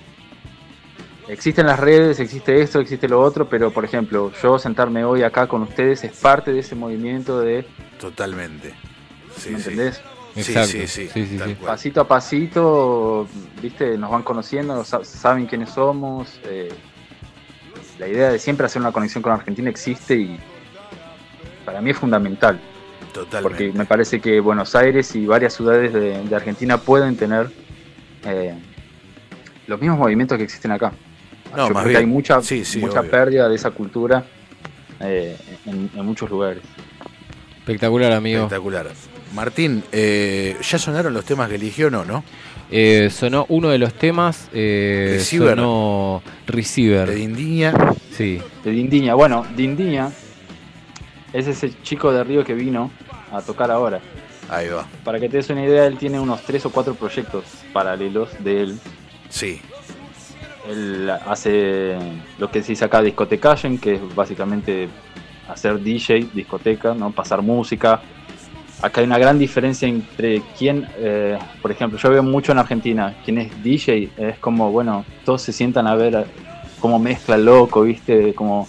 existen 1.28 1.66
las 1.66 1.78
redes, 1.78 2.18
existe 2.20 2.60
esto, 2.60 2.80
existe 2.80 3.08
lo 3.08 3.20
otro, 3.20 3.48
pero 3.48 3.70
por 3.70 3.84
ejemplo, 3.84 4.32
yo 4.42 4.58
sentarme 4.58 5.04
hoy 5.04 5.22
acá 5.22 5.46
con 5.46 5.62
ustedes 5.62 6.02
es 6.04 6.12
parte 6.18 6.52
de 6.52 6.60
ese 6.60 6.74
movimiento 6.74 7.40
de, 7.40 7.64
Totalmente. 8.00 8.74
Sí, 9.36 9.50
¿me 9.50 9.58
sí. 9.60 9.70
entendés? 9.70 10.02
Sí, 10.34 10.40
Exacto. 10.52 10.68
sí, 10.68 10.86
sí. 10.86 11.08
Sí. 11.08 11.56
Pasito 11.64 12.00
a 12.00 12.06
pasito, 12.08 13.26
viste, 13.60 13.96
nos 13.98 14.10
van 14.10 14.22
conociendo, 14.22 14.84
sa- 14.84 15.04
saben 15.04 15.46
quiénes 15.46 15.70
somos. 15.70 16.38
eh, 16.44 16.68
la 17.98 18.06
idea 18.06 18.30
de 18.30 18.38
siempre 18.38 18.64
hacer 18.66 18.80
una 18.80 18.92
conexión 18.92 19.22
con 19.22 19.32
Argentina 19.32 19.68
existe 19.68 20.14
y 20.14 20.38
para 21.64 21.80
mí 21.80 21.90
es 21.90 21.96
fundamental. 21.96 22.60
Totalmente. 23.12 23.42
porque 23.66 23.76
me 23.78 23.84
parece 23.86 24.20
que 24.20 24.38
Buenos 24.38 24.74
Aires 24.76 25.16
y 25.16 25.26
varias 25.26 25.54
ciudades 25.54 25.92
de, 25.92 26.22
de 26.22 26.36
Argentina 26.36 26.78
pueden 26.78 27.16
tener 27.16 27.50
eh, 28.24 28.54
los 29.66 29.80
mismos 29.80 29.98
movimientos 29.98 30.36
que 30.38 30.44
existen 30.44 30.70
acá. 30.70 30.92
No, 31.56 31.68
Yo 31.68 31.74
más 31.74 31.82
creo 31.82 31.82
que 31.84 31.88
bien. 31.88 31.96
hay 32.00 32.06
mucha, 32.06 32.42
Sí, 32.42 32.64
sí, 32.64 32.78
mucha 32.78 33.00
obvio. 33.00 33.10
pérdida 33.10 33.48
de 33.48 33.54
esa 33.54 33.70
cultura 33.70 34.24
eh, 35.00 35.36
en, 35.66 35.90
en 35.94 36.04
muchos 36.06 36.28
lugares. 36.30 36.62
Espectacular, 37.58 38.12
amigo. 38.12 38.42
Espectacular. 38.44 38.86
Martín, 39.34 39.82
eh, 39.92 40.56
¿ya 40.62 40.78
sonaron 40.78 41.12
los 41.12 41.24
temas 41.24 41.48
que 41.48 41.56
eligió 41.56 41.88
o 41.88 41.90
no, 41.90 42.04
no? 42.04 42.24
Eh, 42.70 43.08
sonó 43.10 43.46
uno 43.48 43.68
de 43.70 43.78
los 43.78 43.94
temas, 43.94 44.48
eh, 44.52 45.14
Receiver. 45.18 45.50
sonó 45.50 46.22
Receiver. 46.46 47.08
De 47.08 47.14
Dindiña. 47.14 47.72
Sí. 48.10 48.40
De 48.64 48.70
Dindiña. 48.70 49.14
Bueno, 49.14 49.46
Dindiña 49.56 50.10
es 51.32 51.46
ese 51.46 51.72
chico 51.82 52.12
de 52.12 52.24
Río 52.24 52.44
que 52.44 52.54
vino 52.54 52.90
a 53.32 53.40
tocar 53.42 53.70
ahora. 53.70 54.00
Ahí 54.50 54.68
va. 54.68 54.86
Para 55.04 55.20
que 55.20 55.28
te 55.28 55.36
des 55.38 55.50
una 55.50 55.64
idea, 55.64 55.86
él 55.86 55.98
tiene 55.98 56.18
unos 56.18 56.42
tres 56.42 56.64
o 56.64 56.70
cuatro 56.70 56.94
proyectos 56.94 57.44
paralelos 57.72 58.30
de 58.42 58.62
él. 58.62 58.78
Sí. 59.28 59.60
Él 60.68 61.10
hace 61.10 61.96
lo 62.36 62.50
que 62.50 62.62
se 62.62 62.72
dice 62.72 62.84
acá 62.84 63.00
discotecajen, 63.02 63.78
que 63.78 63.94
es 63.94 64.14
básicamente 64.14 64.88
hacer 65.48 65.80
DJ, 65.80 66.28
discoteca, 66.34 66.94
¿no? 66.94 67.10
pasar 67.12 67.42
música. 67.42 68.02
Acá 68.82 69.00
hay 69.00 69.06
una 69.06 69.18
gran 69.18 69.38
diferencia 69.38 69.88
entre 69.88 70.42
quién, 70.56 70.86
eh, 70.98 71.38
por 71.62 71.72
ejemplo, 71.72 71.98
yo 71.98 72.10
veo 72.10 72.22
mucho 72.22 72.52
en 72.52 72.58
Argentina, 72.58 73.16
quien 73.24 73.38
es 73.38 73.62
DJ, 73.62 73.92
es 74.16 74.38
como, 74.38 74.70
bueno, 74.70 75.04
todos 75.24 75.42
se 75.42 75.52
sientan 75.52 75.86
a 75.86 75.96
ver 75.96 76.26
cómo 76.78 76.98
mezcla 76.98 77.34
el 77.36 77.44
loco, 77.44 77.82
¿viste? 77.82 78.34
Como 78.34 78.68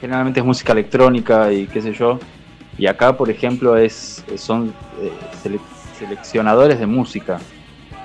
generalmente 0.00 0.40
es 0.40 0.46
música 0.46 0.72
electrónica 0.72 1.52
y 1.52 1.66
qué 1.66 1.80
sé 1.80 1.92
yo. 1.92 2.18
Y 2.76 2.86
acá, 2.86 3.16
por 3.16 3.30
ejemplo, 3.30 3.76
es 3.76 4.24
son 4.36 4.74
eh, 5.00 5.18
sele- 5.42 5.60
seleccionadores 5.92 6.78
de 6.80 6.86
música. 6.86 7.36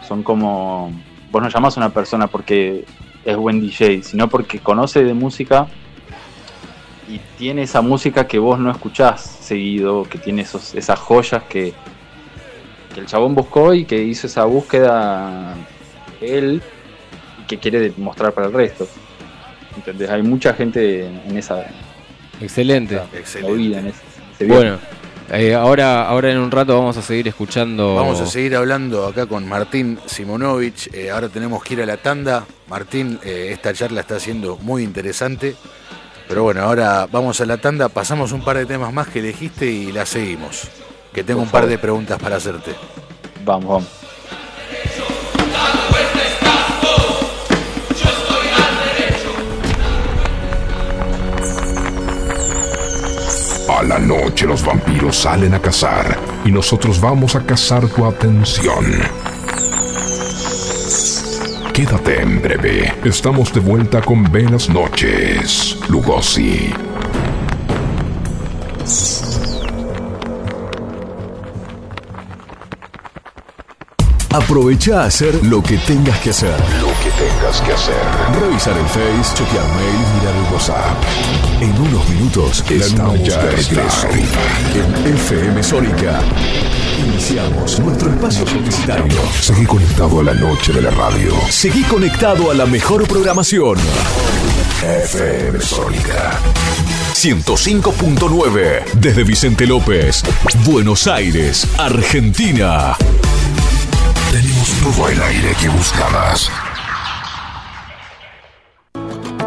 Son 0.01 0.21
como 0.23 0.91
vos 1.31 1.41
no 1.41 1.49
llamás 1.49 1.77
a 1.77 1.79
una 1.79 1.89
persona 1.89 2.27
porque 2.27 2.85
es 3.25 3.37
buen 3.37 3.59
DJ, 3.59 4.03
sino 4.03 4.29
porque 4.29 4.59
conoce 4.59 5.03
de 5.03 5.13
música 5.13 5.67
y 7.07 7.19
tiene 7.37 7.63
esa 7.63 7.81
música 7.81 8.27
que 8.27 8.39
vos 8.39 8.59
no 8.59 8.71
escuchás 8.71 9.21
seguido, 9.21 10.03
que 10.03 10.17
tiene 10.17 10.43
esos, 10.43 10.75
esas 10.75 10.99
joyas 10.99 11.43
que, 11.43 11.73
que 12.93 12.99
el 12.99 13.05
chabón 13.07 13.33
buscó 13.33 13.73
y 13.73 13.85
que 13.85 14.01
hizo 14.01 14.27
esa 14.27 14.45
búsqueda 14.45 15.55
él 16.21 16.61
y 17.41 17.47
que 17.47 17.57
quiere 17.57 17.93
mostrar 17.97 18.33
para 18.33 18.47
el 18.47 18.53
resto. 18.53 18.87
¿Entendés? 19.75 20.09
Hay 20.09 20.21
mucha 20.21 20.53
gente 20.53 21.07
en 21.07 21.37
esa 21.37 21.65
Excelente. 22.41 22.99
Excelente. 23.13 23.51
movida, 23.51 23.79
en 23.79 23.87
ese, 23.87 24.01
en 24.01 24.31
ese 24.33 24.45
viaje. 24.45 24.61
Bueno, 24.61 24.79
eh, 25.31 25.53
ahora, 25.55 26.07
ahora 26.07 26.31
en 26.31 26.37
un 26.37 26.51
rato 26.51 26.75
vamos 26.77 26.97
a 26.97 27.01
seguir 27.01 27.27
escuchando. 27.27 27.95
Vamos 27.95 28.19
a 28.21 28.25
seguir 28.25 28.55
hablando 28.55 29.05
acá 29.05 29.25
con 29.25 29.47
Martín 29.47 29.99
Simonovich. 30.05 30.89
Eh, 30.93 31.11
ahora 31.11 31.29
tenemos 31.29 31.63
que 31.63 31.75
ir 31.75 31.81
a 31.81 31.85
la 31.85 31.97
tanda. 31.97 32.45
Martín, 32.67 33.19
eh, 33.23 33.49
esta 33.51 33.73
charla 33.73 34.01
está 34.01 34.19
siendo 34.19 34.57
muy 34.57 34.83
interesante. 34.83 35.55
Pero 36.27 36.43
bueno, 36.43 36.61
ahora 36.61 37.07
vamos 37.11 37.41
a 37.41 37.45
la 37.45 37.57
tanda, 37.57 37.89
pasamos 37.89 38.31
un 38.31 38.43
par 38.43 38.57
de 38.57 38.65
temas 38.65 38.93
más 38.93 39.07
que 39.07 39.19
elegiste 39.19 39.65
y 39.65 39.91
la 39.91 40.05
seguimos. 40.05 40.67
Que 41.13 41.23
tengo 41.23 41.39
Por 41.39 41.47
un 41.47 41.51
par 41.51 41.61
favor. 41.61 41.71
de 41.71 41.77
preguntas 41.79 42.19
para 42.21 42.35
hacerte. 42.35 42.75
Vamos, 43.43 43.67
vamos. 43.67 43.98
A 53.79 53.83
la 53.83 53.97
noche 53.97 54.45
los 54.45 54.65
vampiros 54.65 55.15
salen 55.15 55.53
a 55.53 55.61
cazar 55.61 56.19
y 56.43 56.51
nosotros 56.51 56.99
vamos 56.99 57.37
a 57.37 57.45
cazar 57.45 57.87
tu 57.87 58.05
atención. 58.05 58.83
Quédate 61.73 62.21
en 62.21 62.41
breve. 62.41 62.93
Estamos 63.05 63.53
de 63.53 63.61
vuelta 63.61 64.01
con 64.01 64.25
Buenas 64.25 64.67
noches, 64.67 65.77
Lugosi. 65.87 66.73
Aprovecha 74.31 75.03
a 75.03 75.05
hacer 75.05 75.45
lo 75.45 75.63
que 75.63 75.77
tengas 75.77 76.19
que 76.19 76.31
hacer. 76.31 76.59
Lo 76.81 76.87
que 77.01 77.11
tengas 77.11 77.61
que 77.61 77.71
hacer. 77.71 77.95
Revisar 78.41 78.77
el 78.77 78.85
Face, 78.87 79.35
chequear 79.35 79.63
mail, 79.77 80.19
mirar 80.19 80.35
el 80.35 80.53
WhatsApp. 80.53 81.48
En 81.61 81.77
unos 81.77 82.07
minutos 82.07 82.63
estamos 82.69 83.21
ya 83.21 83.43
de 83.43 83.51
regreso. 83.51 84.07
En 84.75 85.13
FM 85.13 85.61
Sónica. 85.61 86.21
Iniciamos 87.05 87.79
nuestro 87.79 88.09
espacio 88.11 88.45
publicitario. 88.45 89.17
Seguí 89.41 89.65
conectado 89.65 90.21
a 90.21 90.23
la 90.23 90.33
noche 90.35 90.71
de 90.71 90.81
la 90.81 90.91
radio. 90.91 91.33
Seguí 91.49 91.83
conectado 91.83 92.49
a 92.49 92.53
la 92.53 92.65
mejor 92.65 93.05
programación. 93.07 93.77
FM 94.81 95.59
Sónica. 95.59 96.39
105.9 97.13 98.85
desde 98.93 99.23
Vicente 99.25 99.67
López, 99.67 100.23
Buenos 100.63 101.07
Aires, 101.07 101.67
Argentina. 101.77 102.95
Tenemos 104.31 104.69
todo 104.81 105.09
el 105.09 105.21
aire 105.21 105.53
que 105.59 105.67
buscabas. 105.67 106.49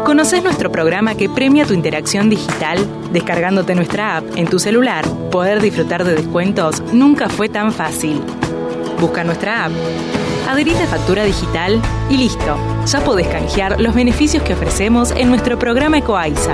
¿Conoces 0.05 0.43
nuestro 0.43 0.69
programa 0.69 1.15
que 1.15 1.29
premia 1.29 1.65
tu 1.65 1.73
interacción 1.73 2.29
digital? 2.29 2.77
Descargándote 3.13 3.73
nuestra 3.73 4.17
app 4.17 4.25
en 4.35 4.47
tu 4.47 4.59
celular, 4.59 5.05
poder 5.31 5.61
disfrutar 5.61 6.03
de 6.03 6.13
descuentos 6.13 6.83
nunca 6.91 7.29
fue 7.29 7.47
tan 7.47 7.71
fácil. 7.71 8.21
Busca 8.99 9.23
nuestra 9.23 9.65
app, 9.65 9.71
adherite 10.49 10.83
a 10.83 10.87
factura 10.87 11.23
digital 11.23 11.81
y 12.09 12.17
listo. 12.17 12.57
Ya 12.85 12.99
podés 12.99 13.27
canjear 13.27 13.79
los 13.79 13.95
beneficios 13.95 14.43
que 14.43 14.53
ofrecemos 14.53 15.11
en 15.11 15.29
nuestro 15.29 15.57
programa 15.57 15.99
Ecoaiza. 15.99 16.53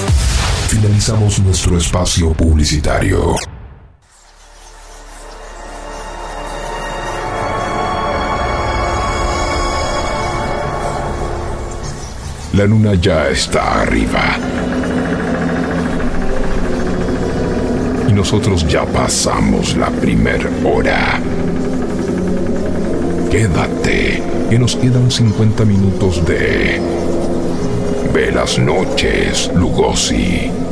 Finalizamos 0.71 1.37
nuestro 1.39 1.77
espacio 1.77 2.31
publicitario. 2.31 3.35
La 12.53 12.63
luna 12.63 12.93
ya 12.93 13.27
está 13.27 13.81
arriba. 13.81 14.37
Y 18.07 18.13
nosotros 18.13 18.65
ya 18.65 18.85
pasamos 18.85 19.75
la 19.75 19.89
primer 19.89 20.49
hora. 20.63 21.19
Quédate, 23.29 24.23
que 24.49 24.57
nos 24.57 24.77
quedan 24.77 25.11
50 25.11 25.65
minutos 25.65 26.25
de... 26.25 27.00
Velas 28.11 28.57
noches, 28.57 29.49
Lugosi. 29.53 30.70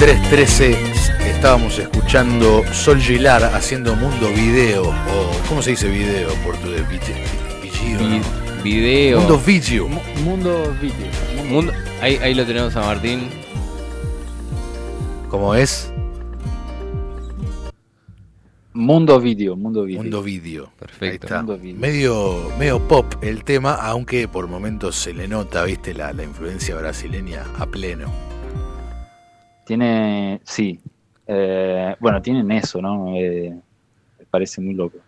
...23.13... 0.00 0.76
estábamos 1.26 1.78
escuchando 1.78 2.64
Sol 2.72 2.98
Gilar 2.98 3.44
haciendo 3.44 3.94
Mundo 3.96 4.28
Video, 4.28 4.88
o 4.88 5.30
¿cómo 5.46 5.60
se 5.60 5.72
dice 5.72 5.88
video 5.88 6.32
por 6.36 6.56
tu 6.56 6.70
de 6.70 6.80
Vigio, 6.84 7.14
no? 8.00 8.20
Video. 8.64 9.18
Mundo 9.20 9.38
Video. 9.38 9.88
Mundo 10.24 10.74
Video. 10.80 11.44
Mundo- 11.50 11.72
ahí, 12.00 12.16
ahí 12.16 12.32
lo 12.34 12.46
tenemos 12.46 12.74
a 12.76 12.80
Martín. 12.80 13.28
¿Cómo 15.28 15.54
es? 15.54 15.92
Mundo 18.72 19.20
Video, 19.20 19.54
Mundo 19.54 19.84
Video. 19.84 20.02
Mundo 20.02 20.22
Video. 20.22 20.72
Perfecto. 20.78 21.34
Mundo 21.36 21.58
Video. 21.58 21.78
Medio, 21.78 22.52
medio 22.58 22.88
pop 22.88 23.04
el 23.20 23.44
tema, 23.44 23.74
aunque 23.74 24.28
por 24.28 24.48
momentos 24.48 24.96
se 24.96 25.12
le 25.12 25.28
nota, 25.28 25.62
viste, 25.64 25.92
la, 25.92 26.14
la 26.14 26.24
influencia 26.24 26.74
brasileña 26.76 27.44
a 27.58 27.66
pleno. 27.66 28.29
Tiene, 29.74 30.40
sí. 30.42 30.80
Eh, 31.28 31.94
bueno, 32.00 32.20
tienen 32.20 32.50
eso, 32.50 32.82
¿no? 32.82 33.14
Eh, 33.14 33.54
me 34.18 34.24
parece 34.28 34.60
muy 34.60 34.74
loco. 34.74 34.98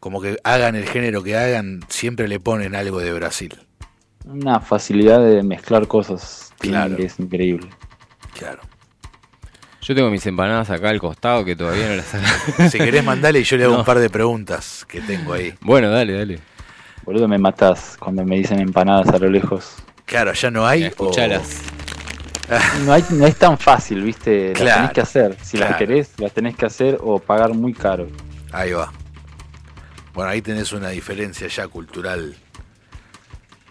Como 0.00 0.22
que 0.22 0.38
hagan 0.42 0.74
el 0.74 0.86
género 0.86 1.22
que 1.22 1.36
hagan, 1.36 1.80
siempre 1.88 2.26
le 2.26 2.40
ponen 2.40 2.74
algo 2.74 3.00
de 3.00 3.12
Brasil. 3.12 3.54
Una 4.24 4.58
facilidad 4.60 5.20
de 5.22 5.42
mezclar 5.42 5.86
cosas 5.86 6.54
Claro. 6.60 6.96
que 6.96 7.02
es 7.04 7.20
increíble. 7.20 7.68
Claro. 8.38 8.62
Yo 9.82 9.94
tengo 9.94 10.08
mis 10.08 10.24
empanadas 10.26 10.70
acá 10.70 10.88
al 10.88 10.98
costado 10.98 11.44
que 11.44 11.54
todavía 11.54 11.86
no 11.90 11.96
las 11.96 12.06
Si 12.72 12.78
querés 12.78 13.04
mandale 13.04 13.40
y 13.40 13.44
yo 13.44 13.58
le 13.58 13.64
hago 13.64 13.74
No. 13.74 13.80
un 13.80 13.84
par 13.84 13.98
de 13.98 14.08
preguntas 14.08 14.86
que 14.88 15.02
tengo 15.02 15.34
ahí. 15.34 15.52
Bueno, 15.60 15.90
dale, 15.90 16.14
dale. 16.14 16.38
Boludo, 17.04 17.28
me 17.28 17.36
matás 17.36 17.98
cuando 18.00 18.24
me 18.24 18.36
dicen 18.36 18.60
empanadas 18.60 19.08
a 19.08 19.18
lo 19.18 19.28
lejos. 19.28 19.74
Claro, 20.06 20.32
ya 20.32 20.50
no 20.50 20.66
hay. 20.66 20.84
o- 20.84 20.86
Escuchalas. 20.86 21.60
No, 22.84 22.92
hay- 22.92 23.04
no 23.10 23.26
es 23.26 23.36
tan 23.36 23.56
fácil, 23.58 24.02
¿viste? 24.02 24.50
Las 24.52 24.60
Claro, 24.60 24.76
tenés 24.80 24.92
que 24.92 25.00
hacer. 25.00 25.36
Si 25.42 25.56
las 25.56 25.76
querés, 25.76 26.12
las 26.18 26.32
tenés 26.32 26.56
que 26.56 26.66
hacer 26.66 26.98
o 27.00 27.18
pagar 27.18 27.54
muy 27.54 27.72
caro. 27.72 28.06
Ahí 28.52 28.72
va. 28.72 28.92
Bueno, 30.14 30.30
ahí 30.30 30.42
tenés 30.42 30.72
una 30.72 30.88
diferencia 30.90 31.46
ya 31.46 31.68
cultural. 31.68 32.34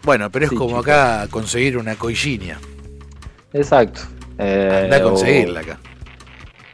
Bueno, 0.02 0.30
pero 0.30 0.46
es 0.46 0.50
Sí, 0.50 0.56
como 0.56 0.78
acá 0.78 1.26
conseguir 1.30 1.76
una 1.76 1.94
coillinia. 1.96 2.58
Exacto. 3.52 4.00
Eh, 4.38 4.82
Anda 4.84 4.96
a 4.96 5.06
o- 5.06 5.10
conseguirla 5.10 5.60
acá. 5.60 5.78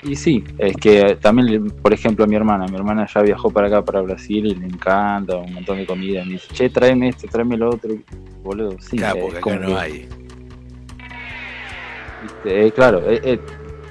Y 0.03 0.15
sí, 0.15 0.45
es 0.59 0.77
que 0.77 1.17
también, 1.21 1.69
por 1.83 1.93
ejemplo, 1.93 2.25
mi 2.29 2.37
hermana, 2.37 2.67
mi 2.69 2.77
hermana 2.77 3.09
ya 3.13 3.23
viajó 3.23 3.51
para 3.51 3.67
acá, 3.67 3.83
para 3.85 4.03
Brasil, 4.03 4.47
y 4.47 4.55
le 4.55 4.67
encanta 4.67 5.37
un 5.39 5.53
montón 5.53 5.79
de 5.79 5.87
comida. 5.87 6.25
Me 6.25 6.35
dice, 6.35 6.47
che, 6.53 6.71
tráeme 6.71 7.09
esto, 7.09 7.27
tráeme 7.27 7.57
lo 7.57 7.71
otro. 7.71 7.91
Boludo, 8.45 8.77
sí. 8.79 8.99
Claro, 8.99 9.19
porque 9.23 9.39
acá 9.39 9.57
no 9.57 9.67
que, 9.67 9.75
hay. 9.75 10.09
¿Viste? 12.27 12.67
Eh, 12.67 12.73
claro, 12.73 13.09
eh, 13.11 13.21
eh, 13.23 13.41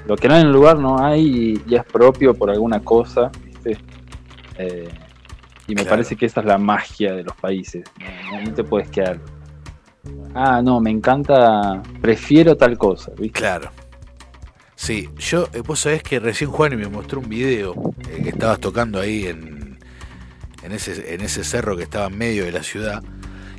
lo 0.06 0.16
que 0.16 0.28
no 0.28 0.34
hay 0.34 0.40
en 0.42 0.46
el 0.48 0.52
lugar 0.52 0.78
no 0.78 0.98
hay 1.02 1.22
y 1.26 1.62
ya 1.68 1.78
es 1.78 1.84
propio 1.84 2.34
por 2.34 2.50
alguna 2.50 2.80
cosa, 2.80 3.30
¿viste? 3.44 3.78
Y 5.68 5.74
me 5.74 5.82
Claro. 5.82 5.90
parece 5.90 6.14
que 6.16 6.26
esa 6.26 6.40
es 6.40 6.46
la 6.46 6.58
magia 6.58 7.12
de 7.14 7.24
los 7.24 7.34
países. 7.36 7.84
No, 8.30 8.40
no 8.42 8.54
te 8.54 8.62
puedes 8.62 8.88
quedar. 8.88 9.18
Ah, 10.34 10.60
no, 10.62 10.80
me 10.80 10.90
encanta, 10.90 11.82
prefiero 12.00 12.56
tal 12.56 12.78
cosa, 12.78 13.10
¿viste? 13.18 13.40
Claro. 13.40 13.70
Sí, 14.76 15.08
yo, 15.16 15.48
vos 15.66 15.80
sabés 15.80 16.02
que 16.02 16.20
recién 16.20 16.50
Juan 16.50 16.76
me 16.76 16.86
mostró 16.88 17.18
un 17.20 17.28
video 17.28 17.74
que 18.04 18.28
estabas 18.28 18.60
tocando 18.60 19.00
ahí 19.00 19.26
en, 19.26 19.78
en, 20.62 20.72
ese, 20.72 21.14
en 21.14 21.22
ese 21.22 21.42
cerro 21.42 21.76
que 21.76 21.82
estaba 21.84 22.06
en 22.06 22.18
medio 22.18 22.44
de 22.44 22.52
la 22.52 22.62
ciudad. 22.62 23.02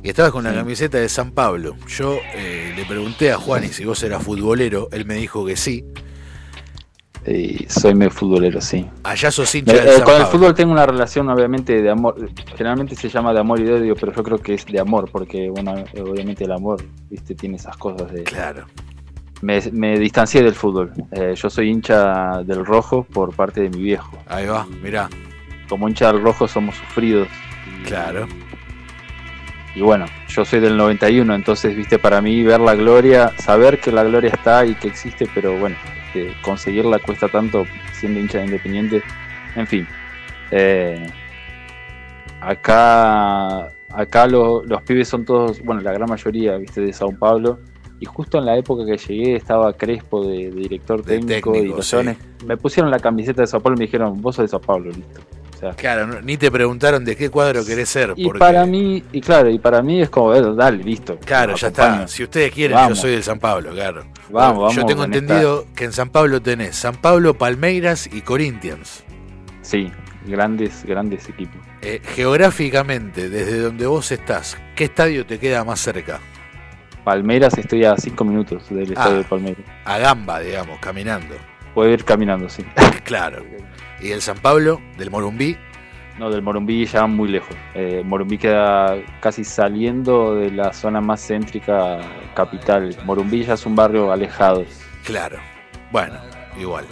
Y 0.02 0.10
estabas 0.10 0.32
con 0.32 0.44
la 0.44 0.54
camiseta 0.54 0.98
de 0.98 1.08
San 1.08 1.32
Pablo. 1.32 1.76
Yo 1.88 2.18
eh, 2.34 2.72
le 2.76 2.84
pregunté 2.84 3.32
a 3.32 3.36
Juan 3.36 3.64
y 3.64 3.68
si 3.68 3.84
vos 3.84 4.02
eras 4.02 4.22
futbolero. 4.22 4.88
Él 4.92 5.04
me 5.04 5.14
dijo 5.14 5.44
que 5.44 5.56
sí. 5.56 5.84
Y 7.26 7.66
soy 7.68 7.94
medio 7.94 8.10
futbolero, 8.10 8.60
sí. 8.60 8.86
Allá 9.02 9.30
sos 9.30 9.54
hincha 9.54 9.72
Eh, 9.74 9.80
del 9.80 9.88
eh, 9.88 9.92
San 9.96 10.04
con 10.04 10.14
el 10.20 10.26
fútbol 10.28 10.54
tengo 10.54 10.72
una 10.72 10.86
relación 10.86 11.28
obviamente 11.28 11.82
de 11.82 11.90
amor, 11.90 12.14
generalmente 12.56 12.94
se 12.94 13.08
llama 13.08 13.34
de 13.34 13.40
amor 13.40 13.60
y 13.60 13.64
de 13.64 13.72
odio, 13.74 13.96
pero 13.96 14.14
yo 14.14 14.22
creo 14.22 14.38
que 14.38 14.54
es 14.54 14.64
de 14.64 14.80
amor, 14.80 15.10
porque 15.10 15.50
bueno, 15.50 15.76
eh, 15.92 16.00
obviamente 16.00 16.44
el 16.44 16.52
amor, 16.52 16.82
viste, 17.10 17.34
tiene 17.34 17.56
esas 17.56 17.76
cosas 17.76 18.10
de... 18.12 18.22
Claro. 18.22 18.66
Me, 19.42 19.60
me 19.72 19.98
distancié 19.98 20.42
del 20.42 20.54
fútbol, 20.54 20.92
Eh, 21.12 21.34
yo 21.36 21.50
soy 21.50 21.68
hincha 21.68 22.42
del 22.44 22.64
rojo 22.64 23.04
por 23.04 23.34
parte 23.34 23.60
de 23.60 23.70
mi 23.70 23.82
viejo. 23.82 24.16
Ahí 24.26 24.46
va, 24.46 24.66
mirá. 24.82 25.10
Como 25.68 25.86
hincha 25.86 26.10
del 26.10 26.22
rojo 26.22 26.48
somos 26.48 26.76
sufridos. 26.76 27.28
Claro. 27.84 28.26
Y 28.47 28.47
bueno, 29.80 30.06
yo 30.28 30.44
soy 30.44 30.60
del 30.60 30.76
91, 30.76 31.34
entonces, 31.34 31.74
viste, 31.76 31.98
para 31.98 32.20
mí 32.20 32.42
ver 32.42 32.60
la 32.60 32.74
gloria, 32.74 33.32
saber 33.38 33.78
que 33.80 33.92
la 33.92 34.04
gloria 34.04 34.30
está 34.30 34.64
y 34.66 34.74
que 34.74 34.88
existe, 34.88 35.26
pero 35.34 35.56
bueno, 35.58 35.76
que 36.12 36.32
conseguirla 36.42 36.98
cuesta 36.98 37.28
tanto 37.28 37.64
siendo 37.92 38.20
hincha 38.20 38.38
de 38.38 38.44
Independiente. 38.46 39.02
En 39.56 39.66
fin, 39.66 39.86
eh, 40.50 41.06
acá, 42.40 43.68
acá 43.90 44.26
lo- 44.26 44.62
los 44.64 44.82
pibes 44.82 45.08
son 45.08 45.24
todos, 45.24 45.62
bueno, 45.62 45.80
la 45.80 45.92
gran 45.92 46.08
mayoría, 46.08 46.56
viste, 46.56 46.80
de 46.80 46.92
Sao 46.92 47.12
Paulo. 47.12 47.58
Y 48.00 48.04
justo 48.06 48.38
en 48.38 48.46
la 48.46 48.56
época 48.56 48.86
que 48.86 48.96
llegué 48.96 49.34
estaba 49.34 49.72
Crespo 49.72 50.24
de, 50.24 50.50
de 50.52 50.60
director 50.60 51.02
De 51.02 51.16
técnico, 51.18 51.52
técnico, 51.52 51.74
y 51.74 51.76
los 51.76 51.84
sí. 51.84 51.90
chavales 51.90 52.16
me 52.46 52.56
pusieron 52.56 52.92
la 52.92 53.00
camiseta 53.00 53.40
de 53.42 53.48
Sao 53.48 53.60
Paulo 53.60 53.76
y 53.76 53.80
me 53.80 53.84
dijeron, 53.86 54.22
vos 54.22 54.36
sos 54.36 54.44
de 54.44 54.48
Sao 54.48 54.60
Paulo, 54.60 54.90
listo. 54.92 55.20
Sea, 55.58 55.72
Claro, 55.74 56.06
no- 56.06 56.20
ni 56.20 56.36
te 56.36 56.50
preguntaron 56.52 57.04
de 57.04 57.16
qué 57.16 57.30
cuadro 57.30 57.64
querés 57.64 57.88
ser. 57.88 58.12
y 58.16 58.24
porque- 58.24 58.38
para 58.38 58.64
mí, 58.64 59.02
y 59.12 59.20
claro, 59.20 59.50
y 59.50 59.58
para 59.58 59.82
mí 59.82 60.00
es 60.00 60.08
como, 60.08 60.32
eh, 60.34 60.42
dale, 60.54 60.84
listo. 60.84 61.18
Claro, 61.24 61.56
ya 61.56 61.66
acompaño. 61.68 61.94
está. 62.02 62.08
Si 62.08 62.22
ustedes 62.22 62.52
quieren, 62.52 62.76
Vamos. 62.76 62.90
yo 62.98 63.02
soy 63.02 63.10
del 63.12 63.24
San 63.24 63.40
Pablo, 63.40 63.70
claro. 63.72 64.04
Vamos, 64.30 64.74
Yo 64.74 64.82
vamos 64.82 64.86
tengo 64.86 65.02
con 65.02 65.12
entendido 65.14 65.66
que 65.74 65.84
en 65.86 65.92
San 65.92 66.10
Pablo 66.10 66.40
tenés 66.40 66.76
San 66.76 66.94
Pablo, 66.96 67.34
Palmeiras 67.34 68.08
y 68.12 68.20
Corinthians. 68.20 69.02
Sí, 69.62 69.90
grandes, 70.26 70.84
grandes 70.84 71.28
equipos. 71.28 71.60
Eh, 71.82 72.00
geográficamente, 72.14 73.28
desde 73.28 73.58
donde 73.60 73.86
vos 73.86 74.12
estás, 74.12 74.56
¿qué 74.76 74.84
estadio 74.84 75.26
te 75.26 75.38
queda 75.40 75.64
más 75.64 75.80
cerca? 75.80 76.20
Palmeiras 77.04 77.56
estoy 77.58 77.84
a 77.84 77.96
5 77.96 78.24
minutos 78.24 78.68
del 78.70 78.92
estadio 78.92 79.14
Ah. 79.14 79.18
de 79.18 79.24
Palmeiras. 79.24 79.64
A 79.84 79.98
Gamba, 79.98 80.40
digamos, 80.40 80.78
caminando. 80.78 81.34
Puedo 81.78 81.92
ir 81.92 82.04
caminando, 82.04 82.48
sí. 82.48 82.64
Claro. 83.04 83.44
¿Y 84.02 84.10
el 84.10 84.20
San 84.20 84.36
Pablo, 84.38 84.80
del 84.96 85.12
Morumbí? 85.12 85.56
No, 86.18 86.28
del 86.28 86.42
Morumbí 86.42 86.84
ya 86.86 87.06
muy 87.06 87.28
lejos. 87.28 87.54
Eh, 87.72 88.02
Morumbí 88.04 88.36
queda 88.36 88.96
casi 89.20 89.44
saliendo 89.44 90.34
de 90.34 90.50
la 90.50 90.72
zona 90.72 91.00
más 91.00 91.24
céntrica 91.24 92.00
capital. 92.34 92.96
Morumbí 93.04 93.44
ya 93.44 93.54
es 93.54 93.64
un 93.64 93.76
barrio 93.76 94.10
alejado. 94.10 94.64
Claro. 95.04 95.38
Bueno, 95.92 96.16
igual. 96.58 96.84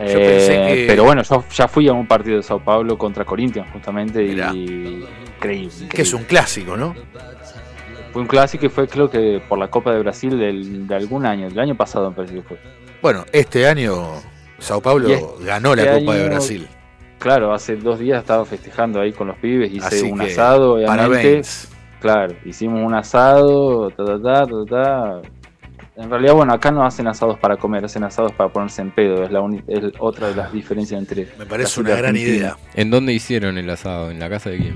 Yo 0.00 0.04
Eh, 0.04 0.14
pensé 0.16 0.74
que- 0.74 0.84
Pero 0.88 1.04
bueno, 1.04 1.22
yo 1.22 1.44
ya 1.54 1.68
fui 1.68 1.86
a 1.86 1.92
un 1.92 2.08
partido 2.08 2.38
de 2.38 2.42
Sao 2.42 2.58
Paulo 2.58 2.98
contra 2.98 3.24
Corinthians 3.24 3.68
justamente 3.72 4.20
Mirá. 4.24 4.52
y 4.52 5.06
increíble, 5.36 5.88
Que 5.94 6.02
es 6.02 6.12
un 6.12 6.24
clásico, 6.24 6.76
¿no? 6.76 6.92
Fue 8.12 8.20
un 8.20 8.26
clásico 8.26 8.66
y 8.66 8.68
fue 8.68 8.88
creo 8.88 9.08
que 9.08 9.40
por 9.48 9.60
la 9.60 9.68
Copa 9.68 9.92
de 9.92 10.00
Brasil 10.00 10.36
del- 10.36 10.88
de 10.88 10.94
algún 10.96 11.24
año, 11.24 11.48
del 11.48 11.60
año 11.60 11.76
pasado 11.76 12.10
me 12.10 12.16
parece 12.16 12.34
que 12.34 12.42
fue. 12.42 12.58
Bueno, 13.06 13.24
este 13.32 13.68
año 13.68 14.14
Sao 14.58 14.80
Paulo 14.80 15.08
este 15.08 15.44
ganó 15.44 15.76
la 15.76 15.92
Copa 15.92 16.16
de 16.16 16.24
Brasil. 16.28 16.66
Claro, 17.20 17.54
hace 17.54 17.76
dos 17.76 18.00
días 18.00 18.18
estaba 18.20 18.44
festejando 18.44 19.00
ahí 19.00 19.12
con 19.12 19.28
los 19.28 19.36
pibes, 19.38 19.70
hice 19.72 19.86
Así 19.86 20.02
un 20.10 20.18
que, 20.18 20.32
asado, 20.32 20.72
obviamente. 20.74 21.06
parabéns. 21.08 21.68
Claro, 22.00 22.34
hicimos 22.44 22.84
un 22.84 22.94
asado, 22.94 23.90
ta, 23.92 24.04
ta, 24.04 24.20
ta, 24.20 24.46
ta, 24.46 24.64
ta. 24.68 25.22
En 26.02 26.10
realidad, 26.10 26.34
bueno, 26.34 26.52
acá 26.52 26.72
no 26.72 26.84
hacen 26.84 27.06
asados 27.06 27.38
para 27.38 27.56
comer, 27.56 27.84
hacen 27.84 28.02
asados 28.02 28.32
para 28.32 28.52
ponerse 28.52 28.82
en 28.82 28.90
pedo. 28.90 29.22
Es, 29.22 29.30
la 29.30 29.40
uni- 29.40 29.62
es 29.68 29.84
otra 30.00 30.26
de 30.30 30.34
las 30.34 30.52
diferencias 30.52 30.98
entre. 30.98 31.28
Me 31.38 31.46
parece 31.46 31.78
una 31.80 31.90
gran 31.90 32.06
Argentina. 32.06 32.36
idea. 32.38 32.56
¿En 32.74 32.90
dónde 32.90 33.12
hicieron 33.12 33.56
el 33.56 33.70
asado? 33.70 34.10
¿En 34.10 34.18
la 34.18 34.28
casa 34.28 34.50
de 34.50 34.56
quién? 34.58 34.74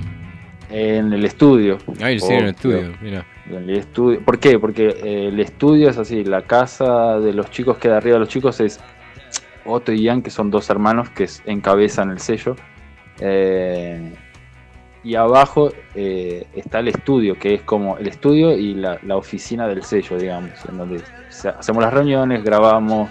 En 0.70 1.12
el 1.12 1.24
estudio. 1.24 1.78
Ah, 2.01 2.12
hicieron 2.12 2.43
en 2.43 2.44
el 2.51 2.55
estudio, 2.55 2.93
mira. 3.02 3.27
El 3.51 3.68
estudio. 3.70 4.20
¿Por 4.24 4.39
qué? 4.39 4.59
Porque 4.59 4.89
eh, 4.89 5.28
el 5.28 5.40
estudio 5.40 5.90
es 5.90 5.98
así, 5.98 6.22
la 6.24 6.43
casa 6.43 7.18
de 7.18 7.32
los 7.32 7.51
chicos 7.51 7.78
queda 7.78 7.97
arriba 7.97 8.14
de 8.14 8.20
los 8.20 8.28
chicos 8.28 8.60
es 8.60 8.78
Otto 9.64 9.93
y 9.93 10.02
Ian, 10.02 10.22
que 10.22 10.31
son 10.31 10.51
dos 10.51 10.70
hermanos 10.70 11.10
que 11.10 11.28
encabezan 11.47 12.10
el 12.10 12.20
sello. 12.20 12.55
Eh, 13.18 14.12
y 15.02 15.14
abajo 15.14 15.72
eh, 15.94 16.47
está 16.55 16.81
el 16.81 16.89
estudio, 16.89 17.39
que 17.39 17.55
es 17.55 17.62
como 17.62 17.97
el 17.98 18.06
estudio 18.06 18.52
y 18.56 18.74
la, 18.74 18.98
la 19.02 19.16
oficina 19.16 19.66
del 19.66 19.82
sello, 19.82 20.16
digamos, 20.18 20.52
en 20.68 20.77
donde 20.78 21.02
hacemos 21.59 21.82
las 21.82 21.93
reuniones, 21.93 22.44
grabamos, 22.44 23.10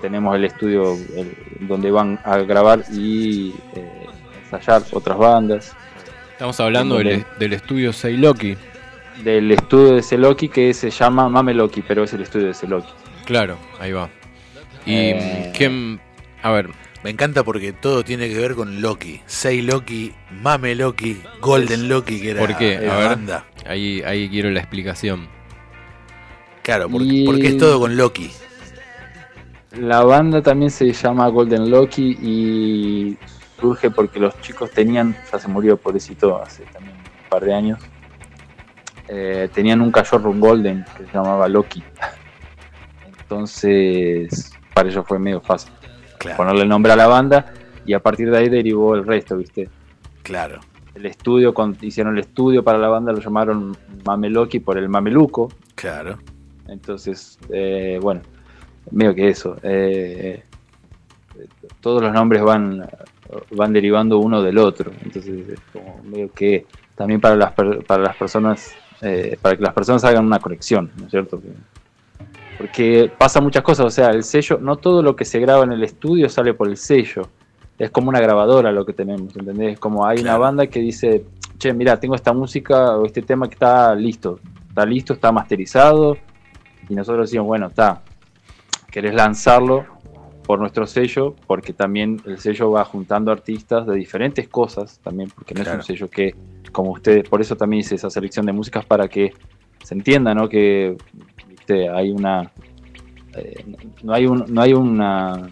tenemos 0.00 0.34
el 0.34 0.44
estudio 0.44 0.94
el- 1.16 1.36
donde 1.68 1.90
van 1.90 2.18
a 2.24 2.38
grabar 2.38 2.82
y 2.92 3.54
eh, 3.74 4.06
ensayar 4.44 4.82
otras 4.92 5.18
bandas. 5.18 5.76
Estamos 6.32 6.58
hablando 6.60 6.96
del, 7.10 7.24
del 7.38 7.52
estudio 7.52 7.92
Seiloki. 7.92 8.56
Del 9.24 9.50
estudio 9.52 9.94
de 9.94 10.02
Celoki 10.02 10.48
que 10.48 10.72
se 10.74 10.90
llama 10.90 11.28
Mameloki, 11.28 11.82
pero 11.82 12.04
es 12.04 12.12
el 12.12 12.22
estudio 12.22 12.46
de 12.48 12.54
Celoki. 12.54 12.88
Claro, 13.26 13.56
ahí 13.80 13.92
va. 13.92 14.08
Y 14.86 14.94
Eh, 14.94 15.52
¿quién? 15.56 16.00
A 16.42 16.50
ver, 16.50 16.70
Me 17.04 17.10
encanta 17.10 17.42
porque 17.42 17.72
todo 17.72 18.04
tiene 18.04 18.28
que 18.28 18.38
ver 18.38 18.54
con 18.54 18.80
Loki. 18.80 19.20
Sei 19.26 19.60
Loki, 19.60 20.12
Mame 20.40 20.76
Loki, 20.76 21.20
Golden 21.40 21.88
Loki, 21.88 22.20
que 22.20 22.30
era 22.30 22.38
¿por 22.40 22.56
qué? 22.56 22.78
la 22.80 22.94
A 22.94 22.98
ver, 22.98 23.08
banda. 23.08 23.44
ahí, 23.66 24.00
ahí 24.06 24.28
quiero 24.28 24.50
la 24.50 24.60
explicación. 24.60 25.26
Claro, 26.62 26.88
porque, 26.88 27.06
Y- 27.08 27.26
porque 27.26 27.48
es 27.48 27.56
todo 27.58 27.80
con 27.80 27.96
Loki. 27.96 28.30
La 29.76 30.04
banda 30.04 30.42
también 30.42 30.70
se 30.70 30.92
llama 30.92 31.26
Golden 31.28 31.70
Loki 31.70 32.16
y 32.22 33.16
surge 33.60 33.90
porque 33.90 34.20
los 34.20 34.38
chicos 34.40 34.70
tenían, 34.70 35.16
ya 35.32 35.38
se 35.40 35.48
murió 35.48 35.76
pobrecito 35.76 36.40
hace 36.40 36.62
también 36.66 36.94
un 36.96 37.28
par 37.28 37.42
de 37.44 37.52
años, 37.54 37.80
eh, 39.14 39.48
tenían 39.52 39.80
un 39.82 39.90
cachorro, 39.92 40.32
Golden, 40.32 40.84
que 40.96 41.04
se 41.04 41.12
llamaba 41.12 41.46
Loki. 41.48 41.82
Entonces, 43.22 44.52
para 44.74 44.88
ellos 44.88 45.04
fue 45.06 45.18
medio 45.18 45.40
fácil 45.40 45.72
Claro, 46.18 46.36
ponerle 46.36 46.64
nombre 46.66 46.92
a 46.92 46.96
la 46.96 47.06
banda 47.08 47.52
y 47.84 47.92
a 47.94 48.00
partir 48.00 48.30
de 48.30 48.38
ahí 48.38 48.48
derivó 48.48 48.94
el 48.94 49.04
resto, 49.04 49.36
¿viste? 49.36 49.68
claro. 50.22 50.60
El 50.94 51.06
estudio, 51.06 51.54
cuando 51.54 51.78
hicieron 51.86 52.14
el 52.18 52.20
estudio 52.20 52.62
para 52.62 52.76
la 52.76 52.88
banda, 52.88 53.12
lo 53.12 53.18
llamaron 53.20 53.74
Mameloki 54.04 54.60
por 54.60 54.76
el 54.76 54.88
mameluco, 54.90 55.50
Claro. 55.74 56.18
Entonces, 56.68 57.38
eh, 57.50 57.98
bueno, 58.00 58.20
medio 58.90 59.14
que 59.14 59.28
eso. 59.28 59.56
eh, 59.62 60.42
todos 61.80 62.02
los 62.02 62.12
nombres 62.12 62.42
van, 62.42 62.86
van 63.52 63.72
derivando 63.72 64.18
uno 64.18 64.42
del 64.42 64.58
otro. 64.58 64.92
Entonces, 65.02 65.48
es 65.48 65.60
como 65.72 66.02
medio 66.04 66.30
que 66.30 66.66
también 66.94 67.20
para 67.22 67.36
las, 67.36 67.52
para 67.52 68.02
las 68.02 68.16
personas, 68.16 68.72
eh, 69.02 69.36
para 69.42 69.56
que 69.56 69.62
las 69.62 69.74
personas 69.74 70.02
hagan 70.04 70.24
una 70.24 70.38
conexión, 70.38 70.90
¿no 70.96 71.04
es 71.06 71.10
cierto? 71.10 71.40
Que- 71.40 71.48
Porque 72.58 73.10
pasa 73.18 73.40
muchas 73.40 73.62
cosas, 73.62 73.86
o 73.86 73.90
sea, 73.90 74.10
el 74.10 74.22
sello, 74.24 74.58
no 74.60 74.76
todo 74.76 75.02
lo 75.02 75.16
que 75.16 75.24
se 75.24 75.40
graba 75.40 75.64
en 75.64 75.72
el 75.72 75.82
estudio 75.82 76.28
sale 76.28 76.54
por 76.54 76.68
el 76.68 76.76
sello. 76.76 77.28
Es 77.78 77.90
como 77.90 78.08
una 78.10 78.20
grabadora 78.20 78.70
lo 78.70 78.84
que 78.86 78.92
tenemos, 78.92 79.34
¿entendés? 79.36 79.72
Es 79.74 79.78
como 79.80 80.06
hay 80.06 80.20
una 80.20 80.36
banda 80.38 80.66
que 80.68 80.78
dice, 80.78 81.24
che, 81.58 81.72
mira, 81.72 81.98
tengo 81.98 82.14
esta 82.14 82.32
música 82.32 82.96
o 82.96 83.04
este 83.06 83.22
tema 83.22 83.48
que 83.48 83.54
está 83.54 83.94
listo, 83.94 84.38
está 84.68 84.86
listo, 84.86 85.14
está 85.14 85.32
masterizado, 85.32 86.16
y 86.88 86.94
nosotros 86.94 87.28
decimos, 87.28 87.46
bueno, 87.48 87.66
está, 87.68 88.02
querés 88.90 89.14
lanzarlo 89.14 89.84
por 90.46 90.58
nuestro 90.60 90.86
sello, 90.86 91.34
porque 91.46 91.72
también 91.72 92.20
el 92.26 92.38
sello 92.38 92.70
va 92.72 92.84
juntando 92.84 93.32
artistas 93.32 93.86
de 93.86 93.94
diferentes 93.96 94.48
cosas, 94.48 95.00
también, 95.02 95.30
porque 95.34 95.54
no 95.54 95.62
es 95.62 95.68
un 95.68 95.82
sello 95.82 96.08
que, 96.10 96.34
como 96.72 96.92
ustedes, 96.92 97.28
por 97.28 97.40
eso 97.40 97.56
también 97.56 97.80
hice 97.80 97.94
esa 97.94 98.10
selección 98.10 98.46
de 98.46 98.52
músicas 98.52 98.84
para 98.84 99.08
que 99.08 99.32
se 99.82 99.94
entienda, 99.94 100.34
¿no? 100.34 100.48
Que 100.48 100.96
viste, 101.48 101.88
hay 101.88 102.10
una, 102.10 102.50
eh, 103.36 103.64
no 104.02 104.12
hay 104.12 104.26
un, 104.26 104.44
no 104.48 104.60
hay 104.62 104.72
una, 104.72 105.50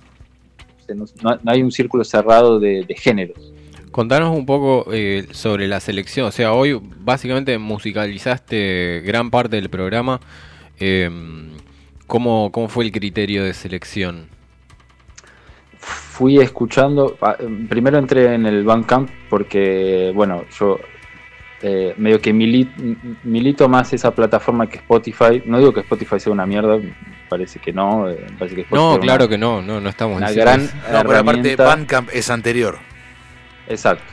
no, 1.22 1.38
hay 1.46 1.62
un 1.62 1.70
círculo 1.70 2.04
cerrado 2.04 2.58
de, 2.58 2.84
de 2.84 2.94
géneros. 2.94 3.52
Contanos 3.90 4.36
un 4.36 4.46
poco 4.46 4.86
eh, 4.92 5.26
sobre 5.32 5.66
la 5.66 5.80
selección. 5.80 6.26
O 6.26 6.32
sea, 6.32 6.52
hoy 6.52 6.80
básicamente 7.00 7.58
musicalizaste 7.58 9.02
gran 9.04 9.30
parte 9.30 9.56
del 9.56 9.68
programa. 9.68 10.20
Eh, 10.78 11.10
¿cómo, 12.06 12.50
¿Cómo 12.52 12.68
fue 12.68 12.84
el 12.84 12.92
criterio 12.92 13.44
de 13.44 13.52
selección? 13.52 14.28
fui 16.20 16.38
escuchando, 16.38 17.16
primero 17.70 17.96
entré 17.96 18.34
en 18.34 18.44
el 18.44 18.62
Bandcamp 18.62 19.08
porque, 19.30 20.12
bueno, 20.14 20.44
yo 20.58 20.78
eh, 21.62 21.94
medio 21.98 22.20
que 22.20 22.32
mili- 22.34 22.70
milito 23.24 23.68
más 23.68 23.92
esa 23.92 24.14
plataforma 24.14 24.66
que 24.68 24.78
Spotify. 24.78 25.42
No 25.46 25.58
digo 25.58 25.72
que 25.72 25.80
Spotify 25.80 26.18
sea 26.20 26.32
una 26.32 26.46
mierda, 26.46 26.78
parece 27.28 27.58
que 27.58 27.72
no. 27.72 28.08
eh, 28.08 28.26
parece 28.38 28.56
que 28.56 28.60
Spotify 28.62 28.94
No, 28.94 29.00
claro 29.00 29.24
una- 29.24 29.30
que 29.30 29.38
no, 29.38 29.60
no, 29.62 29.80
no 29.80 29.88
estamos 29.88 30.16
una 30.16 30.28
diciendo 30.28 30.50
gran 30.50 30.60
eso. 30.62 30.74
No, 30.92 31.02
pero 31.08 31.18
aparte. 31.18 31.56
Bandcamp 31.56 32.08
es 32.12 32.30
anterior. 32.30 32.78
Exacto. 33.68 34.04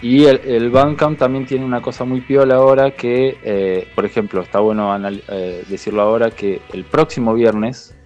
Y 0.00 0.26
el, 0.26 0.40
el 0.44 0.70
Bandcamp 0.70 1.18
también 1.18 1.44
tiene 1.44 1.64
una 1.64 1.80
cosa 1.80 2.04
muy 2.04 2.20
piola 2.20 2.54
ahora 2.54 2.92
que, 2.92 3.36
eh, 3.42 3.88
por 3.96 4.04
ejemplo, 4.04 4.40
está 4.42 4.60
bueno 4.60 4.92
anal- 4.92 5.24
eh, 5.28 5.64
decirlo 5.68 6.02
ahora 6.02 6.30
que 6.30 6.60
el 6.72 6.84
próximo 6.84 7.34
viernes 7.34 7.96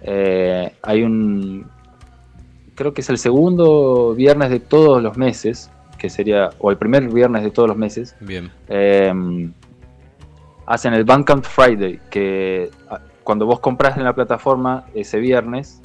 eh, 0.00 0.72
hay 0.82 1.02
un, 1.02 1.66
creo 2.74 2.94
que 2.94 3.02
es 3.02 3.10
el 3.10 3.18
segundo 3.18 4.14
viernes 4.14 4.48
de 4.48 4.60
todos 4.60 5.02
los 5.02 5.18
meses, 5.18 5.70
que 5.98 6.10
sería, 6.10 6.50
o 6.58 6.70
el 6.70 6.76
primer 6.76 7.08
viernes 7.08 7.42
de 7.42 7.50
todos 7.50 7.68
los 7.68 7.76
meses, 7.76 8.14
Bien. 8.20 8.50
eh, 8.68 9.12
hacen 10.66 10.94
el 10.94 11.04
Bandcamp 11.04 11.44
Friday, 11.44 12.00
que 12.10 12.70
ah, 12.90 13.00
cuando 13.22 13.46
vos 13.46 13.60
compras 13.60 13.96
en 13.96 14.04
la 14.04 14.14
plataforma 14.14 14.84
ese 14.94 15.18
viernes, 15.18 15.80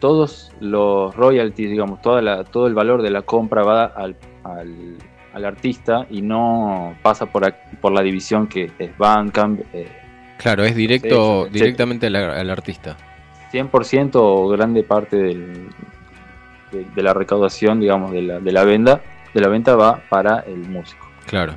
todos 0.00 0.52
los 0.60 1.14
royalties, 1.16 1.70
digamos, 1.70 2.02
toda 2.02 2.20
la, 2.22 2.44
todo 2.44 2.66
el 2.66 2.74
valor 2.74 3.02
de 3.02 3.10
la 3.10 3.22
compra 3.22 3.62
va 3.62 3.84
al, 3.84 4.16
al- 4.44 4.96
al 5.32 5.44
artista 5.44 6.06
y 6.10 6.22
no 6.22 6.94
pasa 7.02 7.26
por, 7.26 7.54
por 7.82 7.92
la 7.92 8.00
división 8.02 8.46
que 8.46 8.70
es 8.78 8.96
Bandcamp, 8.96 9.60
eh, 9.74 9.86
Claro, 10.38 10.64
es 10.64 10.74
directo, 10.76 11.46
directamente 11.50 12.06
al, 12.08 12.16
al 12.16 12.50
artista. 12.50 12.96
100% 13.52 14.10
o 14.14 14.48
grande 14.48 14.82
parte 14.82 15.16
del- 15.16 15.68
de, 16.72 16.84
de 16.94 17.02
la 17.02 17.14
recaudación, 17.14 17.80
digamos, 17.80 18.12
de 18.12 18.22
la, 18.22 18.40
de 18.40 18.52
la 18.52 18.64
venta, 18.64 19.00
de 19.36 19.42
la 19.42 19.48
venta 19.48 19.76
va 19.76 20.00
para 20.08 20.40
el 20.40 20.56
músico. 20.56 21.06
Claro. 21.26 21.54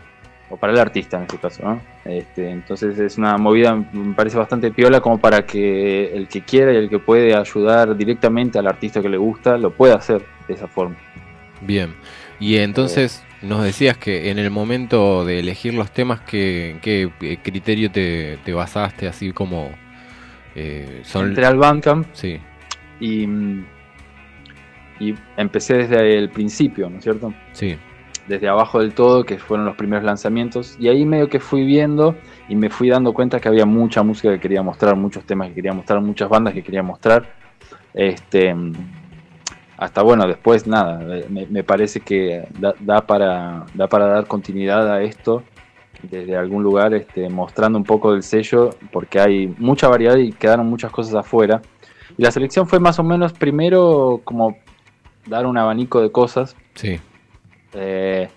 o 0.49 0.57
para 0.57 0.73
el 0.73 0.79
artista 0.79 1.17
en 1.17 1.23
este 1.23 1.37
caso, 1.37 1.63
¿no? 1.63 1.81
Este, 2.05 2.49
entonces 2.49 2.97
es 2.97 3.17
una 3.19 3.37
movida, 3.37 3.75
me 3.75 4.15
parece 4.15 4.35
bastante 4.35 4.71
piola 4.71 4.99
como 4.99 5.19
para 5.19 5.45
que 5.45 6.11
el 6.15 6.27
que 6.27 6.41
quiera 6.41 6.73
y 6.73 6.77
el 6.77 6.89
que 6.89 6.97
puede 6.97 7.35
ayudar 7.35 7.95
directamente 7.95 8.57
al 8.57 8.65
artista 8.67 9.01
que 9.01 9.09
le 9.09 9.17
gusta, 9.17 9.57
lo 9.57 9.71
pueda 9.71 9.95
hacer 9.95 10.23
de 10.47 10.53
esa 10.55 10.67
forma. 10.67 10.95
Bien. 11.61 11.93
Y 12.39 12.57
entonces 12.57 13.23
nos 13.43 13.63
decías 13.63 13.97
que 13.97 14.31
en 14.31 14.39
el 14.39 14.49
momento 14.49 15.23
de 15.23 15.39
elegir 15.39 15.73
los 15.75 15.91
temas, 15.91 16.21
¿qué, 16.21 16.79
qué, 16.81 17.11
eh, 17.21 17.37
criterio 17.43 17.91
te, 17.91 18.39
te 18.43 18.53
basaste? 18.53 19.07
Así 19.07 19.31
como 19.31 19.69
eh, 20.55 21.01
son... 21.03 21.27
Entré 21.27 21.45
al 21.45 21.57
Bandcamp 21.57 22.07
Sí, 22.13 22.39
y, 22.99 23.27
mm, 23.27 23.65
y 24.99 25.15
empecé 25.37 25.75
desde 25.75 26.17
el 26.17 26.29
principio, 26.29 26.89
¿no 26.89 26.97
es 26.97 27.03
cierto? 27.03 27.33
sí. 27.53 27.77
Desde 28.27 28.47
abajo 28.47 28.79
del 28.79 28.93
todo, 28.93 29.23
que 29.23 29.39
fueron 29.39 29.65
los 29.65 29.75
primeros 29.75 30.05
lanzamientos, 30.05 30.77
y 30.79 30.87
ahí 30.87 31.03
medio 31.03 31.29
que 31.29 31.39
fui 31.39 31.65
viendo 31.65 32.15
y 32.47 32.55
me 32.55 32.69
fui 32.69 32.87
dando 32.87 33.11
cuenta 33.11 33.39
que 33.39 33.47
había 33.47 33.65
mucha 33.65 34.03
música 34.03 34.31
que 34.31 34.39
quería 34.39 34.61
mostrar, 34.61 34.95
muchos 34.95 35.23
temas 35.23 35.47
que 35.47 35.55
quería 35.55 35.73
mostrar, 35.73 35.99
muchas 35.99 36.29
bandas 36.29 36.53
que 36.53 36.61
quería 36.61 36.83
mostrar. 36.83 37.33
Este, 37.91 38.55
hasta 39.77 40.03
bueno, 40.03 40.27
después 40.27 40.67
nada, 40.67 40.99
me, 41.27 41.47
me 41.47 41.63
parece 41.63 42.01
que 42.01 42.47
da, 42.59 42.75
da 42.79 43.01
para, 43.07 43.65
da 43.73 43.87
para 43.87 44.05
dar 44.05 44.27
continuidad 44.27 44.93
a 44.93 45.01
esto 45.01 45.41
desde 46.03 46.35
algún 46.35 46.63
lugar, 46.63 46.93
este, 46.93 47.29
mostrando 47.29 47.77
un 47.77 47.83
poco 47.83 48.13
del 48.13 48.23
sello, 48.23 48.71
porque 48.91 49.19
hay 49.19 49.47
mucha 49.57 49.87
variedad 49.87 50.15
y 50.17 50.31
quedaron 50.31 50.67
muchas 50.67 50.91
cosas 50.91 51.15
afuera. 51.15 51.61
Y 52.17 52.23
la 52.23 52.31
selección 52.31 52.67
fue 52.67 52.79
más 52.79 52.99
o 52.99 53.03
menos 53.03 53.33
primero 53.33 54.21
como 54.23 54.57
dar 55.29 55.45
un 55.45 55.57
abanico 55.57 56.01
de 56.01 56.11
cosas. 56.11 56.55
Sí. 56.75 56.99
eh, 57.73 58.27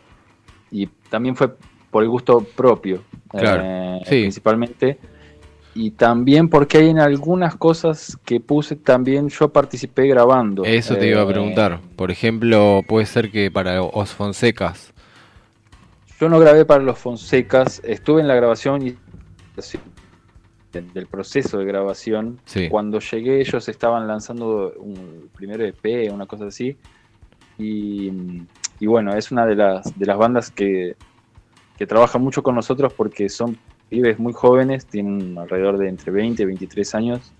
y 0.70 0.86
también 1.10 1.35
fue 1.36 1.55
por 1.90 2.02
el 2.02 2.09
gusto 2.09 2.40
propio, 2.56 3.02
Claro, 3.31 3.62
eh, 3.64 4.01
sí. 4.05 4.20
principalmente. 4.23 4.98
Y 5.74 5.93
también 5.93 6.48
porque 6.51 6.78
hay 6.78 6.89
en 6.90 6.98
algunas 6.98 7.56
cosas 7.56 8.19
que 8.27 8.40
puse 8.40 8.77
también 8.77 9.28
yo 9.31 9.48
participé 9.51 10.06
grabando. 10.06 10.64
Eso 10.64 10.97
te 10.97 11.09
iba 11.09 11.20
a 11.20 11.24
Eh, 11.24 11.28
preguntar. 11.32 11.81
Por 11.97 12.10
ejemplo, 12.10 12.82
puede 12.86 13.06
ser 13.06 13.31
que 13.31 13.51
para 13.51 13.82
Os 13.82 14.10
Fonsecas. 14.12 14.93
Yo 16.20 16.28
no 16.28 16.39
grabé 16.39 16.64
para 16.66 16.82
los 16.85 16.98
Fonsecas, 16.98 17.81
estuve 17.85 18.20
en 18.20 18.28
la 18.28 18.35
grabación 18.35 18.86
y 18.86 18.97
del 20.80 21.06
proceso 21.06 21.58
de 21.58 21.64
grabación. 21.64 22.40
Sí. 22.44 22.68
Cuando 22.68 22.98
llegué 23.00 23.40
ellos 23.40 23.68
estaban 23.68 24.06
lanzando 24.08 24.72
un 24.78 25.28
primero 25.34 25.64
EP, 25.64 26.10
una 26.12 26.26
cosa 26.26 26.46
así. 26.46 26.76
Y, 27.58 28.10
y 28.80 28.86
bueno, 28.86 29.14
es 29.14 29.30
una 29.30 29.46
de 29.46 29.54
las, 29.54 29.98
de 29.98 30.06
las 30.06 30.16
bandas 30.16 30.50
que, 30.50 30.96
que 31.76 31.86
trabaja 31.86 32.18
mucho 32.18 32.42
con 32.42 32.54
nosotros 32.54 32.92
porque 32.94 33.28
son 33.28 33.58
pibes 33.88 34.18
muy 34.18 34.32
jóvenes, 34.32 34.86
tienen 34.86 35.36
alrededor 35.38 35.76
de 35.78 35.88
entre 35.88 36.10
20 36.10 36.42
y 36.42 36.46
23 36.46 36.94
años, 36.94 37.32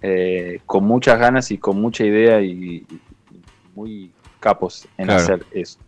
eh, 0.00 0.60
con 0.64 0.84
muchas 0.84 1.18
ganas 1.18 1.50
y 1.50 1.58
con 1.58 1.80
mucha 1.80 2.04
idea 2.04 2.40
y, 2.40 2.50
y 2.50 2.86
muy 3.74 4.12
capos 4.38 4.86
en 4.96 5.06
Claro. 5.06 5.20
hacer 5.22 5.46
eso. 5.52 5.78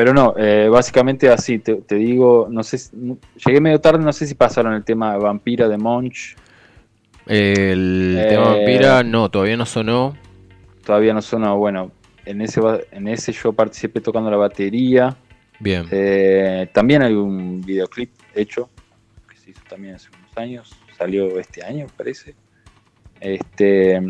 Pero 0.00 0.14
no, 0.14 0.32
eh, 0.38 0.66
básicamente 0.70 1.28
así, 1.28 1.58
te, 1.58 1.74
te 1.74 1.96
digo, 1.96 2.48
no 2.50 2.62
sé, 2.62 2.78
llegué 3.44 3.60
medio 3.60 3.82
tarde, 3.82 4.02
no 4.02 4.14
sé 4.14 4.26
si 4.26 4.34
pasaron 4.34 4.72
el 4.72 4.82
tema 4.82 5.14
Vampira 5.18 5.68
de 5.68 5.76
Monch, 5.76 6.36
El 7.26 8.16
Eh, 8.18 8.26
tema 8.30 8.44
Vampira, 8.54 9.02
no, 9.02 9.30
todavía 9.30 9.58
no 9.58 9.66
sonó. 9.66 10.16
todavía 10.86 11.12
no 11.12 11.20
sonó, 11.20 11.58
bueno, 11.58 11.92
en 12.24 12.40
ese, 12.40 12.62
en 12.92 13.08
ese 13.08 13.32
yo 13.32 13.52
participé 13.52 14.00
tocando 14.00 14.30
la 14.30 14.38
batería, 14.38 15.14
Bien. 15.58 15.84
Eh, 15.90 16.70
también 16.72 17.02
hay 17.02 17.12
un 17.12 17.60
videoclip 17.60 18.10
hecho, 18.34 18.70
que 19.28 19.36
se 19.36 19.50
hizo 19.50 19.60
también 19.68 19.96
hace 19.96 20.08
unos 20.16 20.34
años, 20.38 20.72
salió 20.96 21.38
este 21.38 21.62
año, 21.62 21.88
parece. 21.94 22.34
Este, 23.20 24.00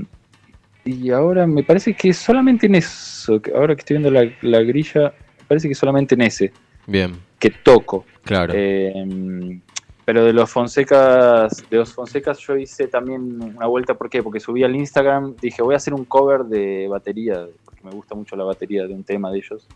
y 0.85 1.11
ahora 1.11 1.49
me 1.49 1.65
parece 1.65 1.95
que 1.95 2.13
solamente 2.13 2.67
en 2.67 2.77
eso, 2.77 3.43
ahora 3.57 3.75
que 3.75 3.81
estoy 3.81 3.99
viendo 3.99 4.13
la, 4.13 4.31
la 4.43 4.61
grilla, 4.63 5.13
parece 5.51 5.67
que 5.67 5.75
solamente 5.75 6.15
en 6.15 6.21
ese 6.21 6.53
Bien, 6.87 7.13
que 7.41 7.51
toco. 7.51 8.05
claro. 8.23 8.53
Eh, 8.55 9.61
pero 10.05 10.25
de 10.25 10.33
los 10.33 10.49
Fonsecas, 10.49 11.69
de 11.69 11.77
los 11.77 11.93
Fonsecas 11.93 12.39
yo 12.39 12.57
hice 12.57 12.87
también 12.87 13.43
una 13.57 13.67
vuelta, 13.67 13.95
¿por 13.95 14.09
qué? 14.09 14.23
Porque 14.23 14.39
subí 14.39 14.63
al 14.63 14.77
Instagram, 14.77 15.35
dije 15.43 15.61
voy 15.61 15.75
a 15.75 15.79
hacer 15.79 15.93
un 15.93 16.05
cover 16.05 16.45
de 16.45 16.87
batería, 16.87 17.47
porque 17.65 17.81
me 17.83 17.91
gusta 17.91 18.15
mucho 18.15 18.37
la 18.37 18.45
batería 18.45 18.87
de 18.87 18.95
un 18.95 19.03
tema 19.03 19.33
de 19.33 19.39
ellos. 19.39 19.67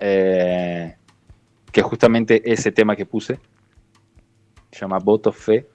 Eh, 0.00 0.96
que 1.70 1.80
es 1.80 1.86
justamente 1.86 2.42
ese 2.52 2.72
tema 2.72 2.96
que 2.96 3.06
puse. 3.06 3.38
Se 4.72 4.80
llama 4.80 4.98
Voto 4.98 5.30
Fe. 5.30 5.68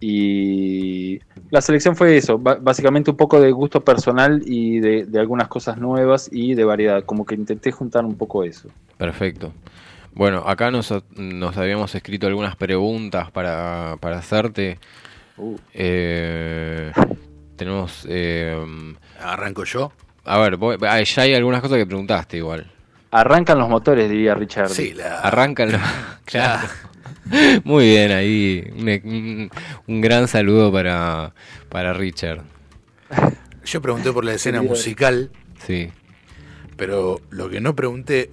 Y 0.00 1.18
la 1.50 1.60
selección 1.60 1.96
fue 1.96 2.16
eso, 2.16 2.38
básicamente 2.38 3.10
un 3.10 3.16
poco 3.16 3.40
de 3.40 3.50
gusto 3.50 3.84
personal 3.84 4.42
y 4.46 4.78
de, 4.80 5.04
de 5.06 5.18
algunas 5.20 5.48
cosas 5.48 5.78
nuevas 5.78 6.28
y 6.32 6.54
de 6.54 6.64
variedad, 6.64 7.04
como 7.04 7.26
que 7.26 7.34
intenté 7.34 7.72
juntar 7.72 8.04
un 8.04 8.16
poco 8.16 8.44
eso. 8.44 8.68
Perfecto. 8.96 9.52
Bueno, 10.14 10.38
acá 10.46 10.70
nos, 10.70 10.92
nos 11.16 11.56
habíamos 11.56 11.94
escrito 11.94 12.26
algunas 12.26 12.56
preguntas 12.56 13.30
para, 13.30 13.96
para 14.00 14.18
hacerte. 14.18 14.78
Eh, 15.74 16.92
tenemos. 17.56 18.06
eh, 18.08 18.56
¿Arranco 19.20 19.64
yo? 19.64 19.92
A 20.24 20.38
ver, 20.38 20.56
voy- 20.56 20.76
ah, 20.86 21.00
ya 21.02 21.22
hay 21.22 21.34
algunas 21.34 21.60
cosas 21.60 21.78
que 21.78 21.86
preguntaste 21.86 22.36
igual. 22.38 22.70
Arrancan 23.10 23.58
los 23.58 23.68
motores, 23.68 24.10
diría 24.10 24.34
Richard. 24.34 24.68
Sí, 24.68 24.92
la- 24.94 25.20
Arrancan 25.20 25.72
los. 25.72 25.80
claro. 26.24 26.68
Muy 27.64 27.86
bien, 27.86 28.12
ahí. 28.12 28.64
Un, 28.76 29.50
un- 29.86 30.00
gran 30.00 30.28
saludo 30.28 30.72
para, 30.72 31.34
para 31.68 31.92
Richard. 31.92 32.42
Yo 33.64 33.82
pregunté 33.82 34.12
por 34.12 34.24
la 34.24 34.34
escena 34.34 34.62
musical, 34.62 35.30
Sí. 35.66 35.90
pero 36.76 37.20
lo 37.30 37.48
que 37.50 37.60
no 37.60 37.74
pregunté, 37.76 38.30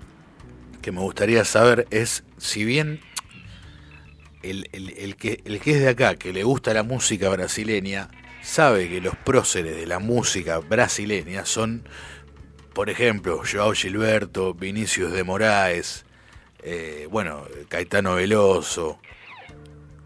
que 0.82 0.92
me 0.92 1.00
gustaría 1.00 1.44
saber, 1.44 1.86
es 1.90 2.24
si 2.38 2.64
bien 2.64 3.00
el, 4.42 4.68
el- 4.72 4.90
el 4.98 5.16
que, 5.16 5.40
el 5.44 5.60
que 5.60 5.72
es 5.72 5.80
de 5.80 5.88
acá, 5.88 6.14
que 6.16 6.32
le 6.32 6.44
gusta 6.44 6.72
la 6.74 6.82
música 6.82 7.28
brasileña, 7.28 8.08
sabe 8.42 8.88
que 8.88 9.00
los 9.00 9.14
próceres 9.16 9.76
de 9.76 9.86
la 9.86 9.98
música 9.98 10.58
brasileña 10.58 11.44
son, 11.44 11.82
por 12.72 12.90
ejemplo, 12.90 13.42
Joao 13.50 13.72
Gilberto, 13.74 14.54
Vinicius 14.54 15.12
de 15.12 15.24
Moraes, 15.24 16.04
eh, 16.62 17.06
bueno, 17.10 17.44
Caetano 17.68 18.14
Veloso, 18.16 18.98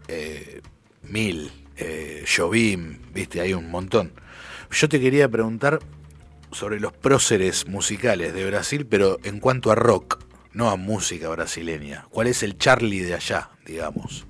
eh, 0.07 0.61
Mil, 1.03 1.51
eh, 1.77 2.25
Jobim, 2.27 2.99
viste, 3.13 3.41
hay 3.41 3.53
un 3.53 3.69
montón. 3.69 4.13
Yo 4.71 4.89
te 4.89 4.99
quería 4.99 5.29
preguntar 5.29 5.79
sobre 6.51 6.79
los 6.79 6.93
próceres 6.93 7.67
musicales 7.67 8.33
de 8.33 8.45
Brasil, 8.45 8.85
pero 8.87 9.19
en 9.23 9.39
cuanto 9.39 9.71
a 9.71 9.75
rock, 9.75 10.19
no 10.53 10.69
a 10.69 10.75
música 10.77 11.29
brasileña. 11.29 12.05
¿Cuál 12.09 12.27
es 12.27 12.43
el 12.43 12.57
Charlie 12.57 13.01
de 13.01 13.15
allá, 13.15 13.49
digamos? 13.65 14.27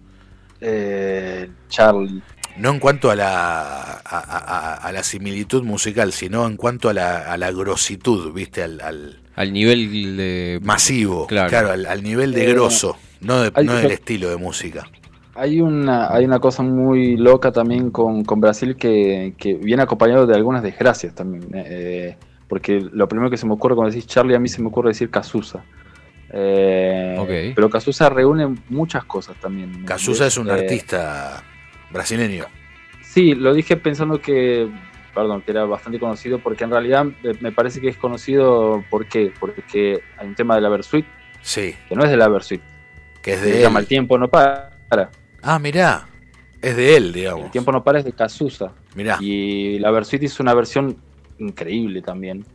Eh, 0.62 1.50
Charlie. 1.70 2.24
No 2.56 2.70
en 2.70 2.80
cuanto 2.80 3.10
a 3.10 3.16
la, 3.16 3.72
a, 3.74 4.00
a- 4.04 4.38
a- 4.38 4.76
a 4.76 4.92
la 4.92 5.04
similitud 5.04 5.64
musical, 5.64 6.14
sino 6.14 6.46
en 6.46 6.56
cuanto 6.56 6.90
a 6.90 6.94
la, 6.94 7.32
a 7.32 7.38
la 7.38 7.52
grositud, 7.52 8.32
¿viste? 8.32 8.62
Al, 8.64 8.80
al 8.82 9.23
Al 9.36 9.52
nivel 9.54 10.16
de. 10.18 10.60
masivo, 10.64 11.26
claro, 11.28 11.50
Claro. 11.50 11.72
al, 11.72 11.86
al 11.86 12.04
nivel 12.04 12.34
de 12.34 12.44
Eh, 12.50 12.54
grosso, 12.54 12.98
no, 13.22 13.42
de- 13.42 13.52
hay- 13.56 13.66
no 13.66 13.74
del 13.76 13.92
estilo 13.92 14.30
de 14.30 14.38
música. 14.38 14.88
Hay 15.36 15.60
una, 15.62 16.14
hay 16.14 16.26
una 16.26 16.40
cosa 16.40 16.62
muy 16.62 17.18
loca 17.18 17.52
también 17.52 17.90
con, 17.90 18.24
con 18.24 18.40
Brasil 18.40 18.76
que, 18.76 19.34
que 19.38 19.56
viene 19.56 19.82
acompañado 19.82 20.28
de 20.28 20.36
algunas 20.36 20.62
desgracias 20.62 21.16
también. 21.16 21.48
eh, 21.56 22.16
porque 22.48 22.80
lo 22.92 23.08
primero 23.08 23.32
que 23.32 23.38
se 23.38 23.48
me 23.48 23.54
ocurre 23.54 23.74
cuando 23.74 23.92
decís 23.92 24.06
Charlie, 24.06 24.36
a 24.36 24.40
mí 24.40 24.48
se 24.48 24.62
me 24.62 24.68
ocurre 24.68 24.90
decir 24.90 25.10
Cazuza. 25.10 25.64
Eh, 26.32 27.16
Ok. 27.20 27.56
Pero 27.56 27.70
Cazuza 27.70 28.10
reúne 28.10 28.56
muchas 28.70 29.06
cosas 29.06 29.36
también. 29.40 29.84
Cazuza 29.86 30.28
es 30.28 30.38
un 30.38 30.50
Eh, 30.50 30.54
artista 30.54 31.42
brasileño. 31.92 32.46
Sí, 33.02 33.34
lo 33.34 33.54
dije 33.54 33.78
pensando 33.78 34.20
que, 34.22 34.68
perdón, 35.14 35.42
que 35.42 35.52
era 35.52 35.66
bastante 35.66 36.00
conocido, 36.00 36.40
porque 36.40 36.64
en 36.64 36.72
realidad 36.72 37.06
me 37.42 37.52
parece 37.52 37.80
que 37.82 37.90
es 37.90 37.98
conocido, 37.98 38.84
¿por 38.90 39.06
qué? 39.08 39.32
Porque 39.40 40.02
hay 40.18 40.28
un 40.28 40.36
tema 40.36 40.56
de 40.56 40.62
la 40.62 40.70
Versuit, 40.70 41.06
Sí, 41.42 41.76
que 41.90 41.96
no 41.96 42.04
es 42.06 42.10
de 42.12 42.18
la 42.18 42.28
Versuit, 42.30 42.62
que 43.22 43.34
es 43.34 43.40
se 43.40 43.46
de 43.52 43.62
llama 43.62 43.80
él. 43.80 43.84
El 43.84 43.88
tiempo 43.90 44.18
no 44.18 44.28
para. 44.30 44.72
Ah, 45.42 45.60
mirá, 45.60 46.08
es 46.62 46.76
de 46.78 46.96
él, 46.96 47.12
digamos. 47.14 47.46
El 47.46 47.52
tiempo 47.52 47.72
no 47.72 47.84
para 47.84 48.00
es 48.00 48.06
de 48.06 48.14
Cazuza. 48.14 48.72
Mirá. 48.96 49.18
Y 49.20 49.78
la 49.80 49.92
Versuit 49.92 50.24
hizo 50.24 50.42
una 50.44 50.54
versión 50.54 50.96
increíble 51.40 52.02
también. 52.02 52.46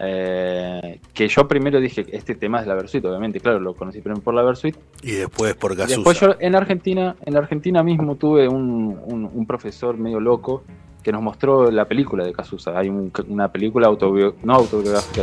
eh, 0.00 0.98
que 1.14 1.28
yo 1.28 1.46
primero 1.46 1.78
dije, 1.80 2.04
este 2.10 2.34
tema 2.34 2.60
es 2.60 2.66
la 2.66 2.74
Versuit, 2.74 3.04
obviamente, 3.04 3.38
claro, 3.40 3.60
lo 3.60 3.74
conocí 3.74 4.00
primero 4.00 4.20
por 4.22 4.34
la 4.34 4.42
Versuit. 4.42 4.76
Y 5.02 5.12
después 5.12 5.54
por 5.54 5.72
Y 5.72 5.76
Cazuza. 5.76 5.94
Después 5.96 6.20
yo 6.20 6.34
en 6.40 6.54
Argentina, 6.56 7.14
en 7.24 7.36
Argentina 7.36 7.82
mismo 7.82 8.16
tuve 8.16 8.48
un, 8.48 9.00
un- 9.04 9.30
un 9.32 9.46
profesor 9.46 9.96
medio 9.96 10.18
loco 10.20 10.64
que 11.04 11.12
nos 11.12 11.22
mostró 11.22 11.70
la 11.70 11.84
película 11.84 12.24
de 12.24 12.32
Cazuza. 12.32 12.76
Hay 12.78 12.88
un- 12.88 13.12
una 13.28 13.48
película 13.52 13.86
autobio, 13.86 14.36
no 14.42 14.54
autobiográfica, 14.54 15.22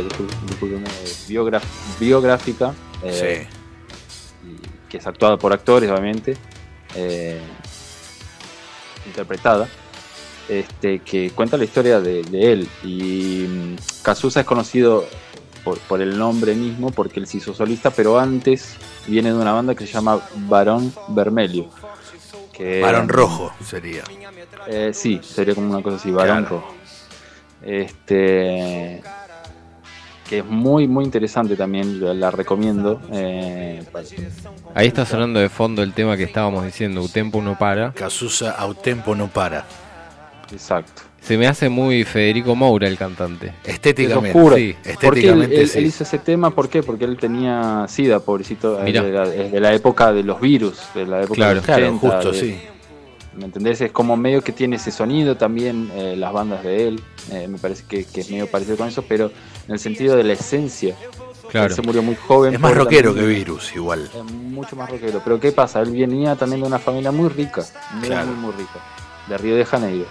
biograf- 1.28 1.98
biográfica, 1.98 2.72
eh, 3.02 3.46
y- 4.44 4.88
que 4.88 4.98
es 4.98 5.06
actuada 5.06 5.36
por 5.36 5.52
actores, 5.52 5.90
obviamente, 5.90 6.36
eh, 6.94 7.40
interpretada, 9.06 9.68
este, 10.48 11.00
que 11.00 11.30
cuenta 11.30 11.56
la 11.56 11.64
historia 11.64 12.00
de, 12.00 12.22
de 12.22 12.52
él. 12.52 12.68
Y 12.84 13.46
mm, 13.48 13.76
Cazuza 14.02 14.40
es 14.40 14.46
conocido 14.46 15.04
por, 15.64 15.78
por 15.80 16.00
el 16.00 16.16
nombre 16.18 16.54
mismo, 16.54 16.90
porque 16.90 17.18
él 17.20 17.26
se 17.26 17.38
hizo 17.38 17.54
solista, 17.54 17.90
pero 17.90 18.18
antes 18.18 18.76
viene 19.06 19.30
de 19.32 19.38
una 19.38 19.52
banda 19.52 19.74
que 19.74 19.86
se 19.86 19.92
llama 19.92 20.20
Barón 20.48 20.92
Vermelho. 21.08 21.66
Que, 22.62 22.80
Barón 22.80 23.08
Rojo 23.08 23.52
sería. 23.64 24.04
eh, 24.68 24.90
sí, 24.92 25.20
sería 25.22 25.54
como 25.54 25.70
una 25.70 25.82
cosa 25.82 25.96
así, 25.96 26.10
Barón 26.10 26.40
Claro. 26.44 26.56
Rojo. 26.56 26.74
Este. 27.62 29.02
Que 30.28 30.38
es 30.38 30.44
muy, 30.46 30.88
muy 30.88 31.04
interesante 31.04 31.56
también, 31.56 32.00
la, 32.00 32.14
la 32.14 32.30
recomiendo. 32.30 33.00
eh, 33.12 33.84
Ahí 34.74 34.86
está 34.86 35.04
sonando 35.04 35.40
de 35.40 35.48
fondo 35.50 35.82
el 35.82 35.92
tema 35.92 36.16
que 36.16 36.22
estábamos 36.22 36.64
diciendo, 36.64 37.02
Utempo 37.02 37.42
no 37.42 37.58
para. 37.58 37.92
Cazuza 37.92 38.52
Autempo 38.52 39.14
no 39.14 39.28
para. 39.28 39.66
Exacto. 40.50 41.02
Se 41.22 41.38
me 41.38 41.46
hace 41.46 41.68
muy 41.68 42.02
Federico 42.04 42.54
Moura 42.56 42.88
el 42.88 42.98
cantante. 42.98 43.54
Estéticamente. 43.64 44.30
Es 44.30 44.34
oscuro. 44.36 44.56
Sí. 44.56 44.74
¿Por 44.74 44.82
qué 44.82 44.90
él, 44.90 44.96
Estéticamente 44.96 45.60
él- 45.60 45.68
sí. 45.68 45.78
él 45.78 45.86
hizo 45.86 46.02
ese 46.04 46.18
tema? 46.18 46.50
¿Por 46.50 46.68
qué? 46.68 46.82
Porque 46.82 47.04
él 47.04 47.16
tenía 47.16 47.86
SIDA, 47.88 48.18
pobrecito. 48.20 48.78
Es 48.80 48.84
Mirá. 48.84 49.02
de, 49.02 49.12
la, 49.12 49.22
es 49.34 49.52
de 49.52 49.60
la 49.60 49.72
época 49.72 50.12
de 50.12 50.24
los 50.24 50.40
virus, 50.40 50.80
de 50.94 51.06
la 51.06 51.20
época 51.22 51.34
Claro. 51.36 51.50
de 51.50 51.54
los 51.56 51.64
Claro, 51.64 51.86
80, 51.86 52.00
justo, 52.00 52.32
de- 52.32 52.38
sí. 52.40 52.60
¿Me 53.36 53.44
entendés? 53.46 53.80
Es 53.80 53.92
como 53.92 54.14
medio 54.16 54.42
que 54.42 54.52
tiene 54.52 54.76
ese 54.76 54.90
sonido 54.90 55.36
también, 55.36 55.90
eh, 55.94 56.16
las 56.16 56.32
bandas 56.32 56.62
de 56.64 56.88
él. 56.88 57.00
eh, 57.30 57.46
me 57.48 57.56
parece 57.56 57.84
que, 57.88 58.04
que 58.04 58.20
es 58.22 58.30
medio 58.30 58.46
parecido 58.48 58.76
con 58.76 58.88
eso, 58.88 59.04
pero 59.08 59.30
en 59.68 59.72
el 59.74 59.78
sentido 59.78 60.16
de 60.16 60.24
la 60.24 60.32
esencia. 60.32 60.96
Claro. 61.48 61.68
Él 61.68 61.72
se 61.74 61.82
murió 61.82 62.02
muy 62.02 62.16
joven. 62.16 62.52
Es 62.54 62.60
más 62.60 62.74
rockero 62.74 63.14
que. 63.14 63.22
Virus, 63.22 63.74
igual. 63.76 64.10
Es 64.14 64.24
mucho 64.34 64.74
más 64.74 64.90
rockero. 64.90 65.20
Pero 65.22 65.38
¿qué 65.38 65.52
pasa? 65.52 65.80
Él 65.80 65.92
venía 65.92 66.34
también 66.34 66.60
de 66.62 66.66
una 66.66 66.78
familia 66.80 67.12
muy 67.12 67.28
rica, 67.28 67.62
muy, 67.94 68.08
Claro. 68.08 68.26
muy, 68.26 68.36
muy 68.36 68.52
rica, 68.52 68.80
de 69.28 69.38
Río 69.38 69.54
de 69.56 69.64
Janeiro. 69.64 70.06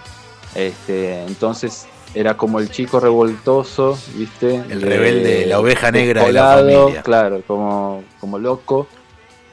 Este, 0.54 1.22
entonces 1.24 1.86
era 2.14 2.36
como 2.36 2.58
el 2.58 2.70
chico 2.70 3.00
revoltoso, 3.00 3.98
¿viste? 4.14 4.56
El 4.56 4.80
De- 4.80 4.86
rebelde, 4.86 5.46
la 5.46 5.58
oveja 5.60 5.90
negra 5.90 6.24
de 6.24 6.32
la 6.32 6.54
familia. 6.56 7.02
Claro, 7.02 7.42
como, 7.46 8.04
como 8.20 8.38
loco. 8.38 8.86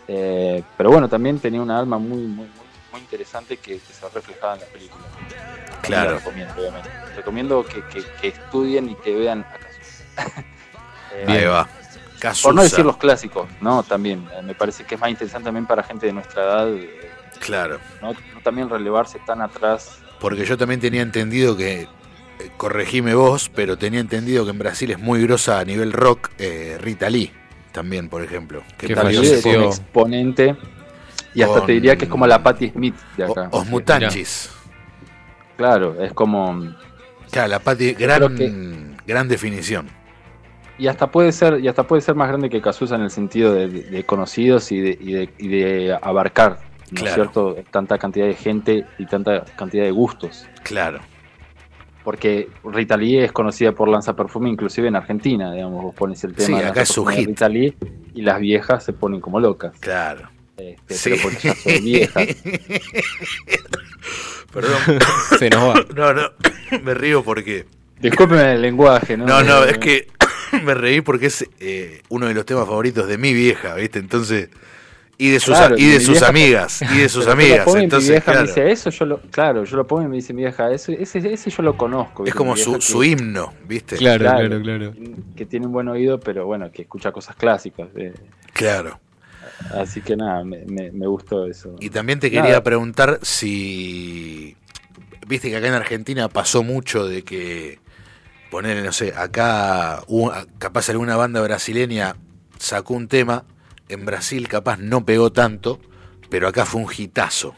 Eh, 0.07 0.63
pero 0.75 0.89
bueno, 0.91 1.07
también 1.07 1.39
tenía 1.39 1.61
una 1.61 1.77
alma 1.79 1.97
muy, 1.99 2.17
muy, 2.23 2.47
muy, 2.91 2.99
interesante 3.01 3.57
que, 3.57 3.79
que 3.79 3.93
se 3.93 4.09
reflejaba 4.09 4.55
en 4.55 4.59
la 4.61 4.65
película. 4.65 5.03
Claro. 5.83 6.15
Recomiendo, 6.17 6.53
obviamente. 6.57 6.89
Recomiendo 7.15 7.65
que, 7.65 7.81
que- 7.87 8.03
que 8.19 8.27
estudien 8.29 8.89
y 8.89 8.95
que 8.95 9.15
vean 9.15 9.45
a 9.49 9.57
Cazuza. 9.57 10.43
Eh, 11.11 11.25
Ahí 11.27 11.45
va. 11.45 11.67
por 12.43 12.53
no 12.53 12.61
decir 12.61 12.85
los 12.85 12.97
clásicos, 12.97 13.47
¿no? 13.61 13.81
También, 13.81 14.27
eh, 14.37 14.43
me 14.43 14.53
parece 14.53 14.83
que 14.83 14.93
es 14.93 15.01
más 15.01 15.09
interesante 15.09 15.45
también 15.45 15.65
para 15.65 15.81
gente 15.81 16.05
de 16.05 16.13
nuestra 16.13 16.43
edad, 16.43 16.71
eh, 16.71 17.09
Claro. 17.39 17.79
¿no? 17.99 18.13
No 18.13 18.41
también 18.43 18.69
relevarse 18.69 19.17
tan 19.25 19.41
atrás. 19.41 20.01
Porque 20.19 20.45
yo 20.45 20.57
también 20.57 20.79
tenía 20.79 21.01
entendido 21.01 21.55
que, 21.55 21.81
eh, 21.81 21.87
corregime 22.57 23.13
vos, 23.15 23.49
pero 23.53 23.77
tenía 23.77 23.99
entendido 23.99 24.43
que 24.45 24.51
en 24.51 24.59
Brasil 24.59 24.91
es 24.91 24.99
muy 24.99 25.21
grosa 25.23 25.59
a 25.59 25.65
nivel 25.65 25.93
rock 25.93 26.29
eh, 26.37 26.77
Rita 26.81 27.09
Lee, 27.09 27.31
también, 27.71 28.09
por 28.09 28.21
ejemplo. 28.23 28.63
Que 28.77 28.93
También 28.93 29.23
es 29.23 29.45
un 29.45 29.63
exponente, 29.63 30.55
y 31.33 31.41
hasta 31.41 31.57
Con- 31.59 31.65
te 31.67 31.71
diría 31.73 31.95
que 31.95 32.05
es 32.05 32.11
como 32.11 32.27
la 32.27 32.41
Patti 32.43 32.69
Smith 32.69 32.95
de 33.17 33.23
acá. 33.25 33.47
Os 33.51 33.65
Mutanchis. 33.67 34.49
Claro, 35.57 36.01
es 36.01 36.13
como... 36.13 36.73
Claro, 37.31 37.47
la 37.49 37.59
Patti, 37.59 37.93
gran, 37.93 38.97
gran 39.05 39.27
definición. 39.27 39.87
Y 40.77 40.87
hasta 40.87 41.11
puede 41.11 41.31
ser, 41.33 41.59
y 41.59 41.67
hasta 41.67 41.83
puede 41.83 42.01
ser 42.01 42.15
más 42.15 42.29
grande 42.29 42.49
que 42.49 42.61
Cazuza 42.61 42.95
en 42.95 43.01
el 43.01 43.11
sentido 43.11 43.53
de, 43.53 43.67
de- 43.67 43.83
de 43.83 44.05
conocidos 44.05 44.71
y 44.71 44.79
de, 44.79 44.97
y 44.99 45.11
de, 45.11 45.29
y 45.37 45.47
de 45.49 45.97
abarcar, 46.01 46.59
¿no 46.91 47.05
es 47.05 47.13
cierto? 47.13 47.55
Tanta 47.71 47.97
cantidad 47.97 48.25
de 48.25 48.33
gente 48.35 48.85
y 48.97 49.05
tanta 49.05 49.45
cantidad 49.55 49.83
de 49.83 49.91
gustos. 49.91 50.45
Claro. 50.63 50.99
Porque 52.03 52.49
Rita 52.63 52.97
Lee 52.97 53.17
es 53.17 53.31
conocida 53.31 53.73
por 53.73 53.87
lanzaperfume 53.89 54.49
inclusive 54.49 54.87
en 54.87 54.95
Argentina, 54.95 55.51
digamos, 55.53 55.83
vos 55.83 55.93
pones 55.95 56.23
el 56.23 56.33
tema 56.33 56.57
Sí, 56.57 56.63
de 56.63 56.69
acá 56.69 56.81
es 56.81 56.89
su 56.89 57.05
hit. 57.05 57.27
Rita 57.27 57.49
Lee 57.49 57.75
y 58.15 58.21
las 58.21 58.39
viejas 58.39 58.83
se 58.83 58.93
ponen 58.93 59.19
como 59.21 59.39
locas. 59.39 59.73
Claro. 59.79 60.29
Este, 60.57 60.93
Sí. 60.95 61.09
Pero 61.11 61.21
porque 61.23 61.47
ya 61.47 61.55
son 61.55 61.83
viejas. 61.83 62.27
Perdón. 64.53 64.99
Se 65.39 65.49
nos 65.49 65.69
va. 65.69 65.85
No, 65.95 66.13
no. 66.13 66.29
Me 66.83 66.93
río 66.93 67.23
porque. 67.23 67.65
Discúlpeme 67.99 68.53
el 68.53 68.61
lenguaje, 68.61 69.17
¿no? 69.17 69.25
No, 69.25 69.43
no, 69.43 69.65
Eh, 69.65 69.71
es 69.71 69.77
que 69.77 70.07
me 70.63 70.73
reí 70.73 71.01
porque 71.01 71.25
es 71.25 71.45
eh, 71.59 72.01
uno 72.09 72.27
de 72.27 72.33
los 72.33 72.45
temas 72.45 72.65
favoritos 72.65 73.07
de 73.07 73.17
mi 73.17 73.33
vieja, 73.33 73.75
¿viste? 73.75 73.99
Entonces. 73.99 74.49
Y 75.21 75.31
de 75.31 75.39
sus, 75.41 75.55
Claro, 75.57 75.75
y 75.77 75.85
de 75.85 75.99
sus 75.99 76.11
vieja- 76.11 76.27
amigas. 76.29 76.81
Y 76.81 76.97
de 76.99 77.09
sus 77.09 77.25
pero 77.25 77.35
yo 77.35 77.41
lo 77.41 77.43
amigas. 77.43 77.65
pongo 77.65 77.77
y 77.77 77.79
mi 77.79 77.83
Entonces, 77.83 78.09
vieja 78.09 78.23
claro. 78.31 78.41
me 78.41 78.47
dice 78.47 78.71
eso, 78.71 78.89
yo 78.89 79.05
lo, 79.05 79.21
claro, 79.23 79.63
yo 79.65 79.75
lo 79.77 79.85
pongo 79.85 80.03
y 80.03 80.07
me 80.07 80.15
dice 80.15 80.33
mi 80.33 80.43
vieja, 80.43 80.71
eso, 80.71 80.93
ese, 80.93 81.17
ese 81.33 81.49
yo 81.49 81.61
lo 81.61 81.75
conozco. 81.77 82.25
Es 82.25 82.33
como 82.33 82.55
su, 82.55 83.03
himno, 83.03 83.53
¿viste? 83.67 83.97
Claro, 83.97 84.19
Claro. 84.21 84.47
claro, 84.47 84.61
claro. 84.63 84.93
que 85.35 85.45
tiene 85.45 85.65
un 85.67 85.73
buen 85.73 85.89
oído, 85.89 86.19
pero 86.21 86.45
bueno, 86.45 86.71
que 86.71 86.83
escucha 86.83 87.11
cosas 87.11 87.35
clásicas. 87.35 87.89
eh. 87.97 88.13
Claro. 88.53 88.99
Así 89.73 89.99
que 89.99 90.15
nada, 90.15 90.43
me, 90.45 90.63
me- 90.65 90.91
me 90.91 91.05
gustó 91.05 91.45
eso. 91.45 91.75
Y 91.81 91.89
también 91.89 92.21
te 92.21 92.29
Nada. 92.31 92.43
quería 92.43 92.63
preguntar 92.63 93.19
si. 93.21 94.55
Viste 95.27 95.49
que 95.49 95.57
acá 95.57 95.67
en 95.67 95.73
Argentina 95.73 96.29
pasó 96.29 96.63
mucho 96.63 97.05
de 97.07 97.23
que. 97.23 97.79
Ponerle, 98.51 98.81
no 98.83 98.91
sé, 98.93 99.13
acá 99.15 100.01
capaz 100.57 100.89
alguna 100.89 101.15
banda 101.15 101.39
brasileña 101.41 102.15
sacó 102.57 102.95
un 102.95 103.07
tema. 103.07 103.43
En 103.89 104.05
Brasil 104.05 104.47
capaz 104.47 104.77
no 104.77 105.03
pegó 105.05 105.31
tanto, 105.31 105.79
pero 106.29 106.47
acá 106.47 106.65
fue 106.65 106.81
un 106.81 106.89
hitazo. 106.95 107.55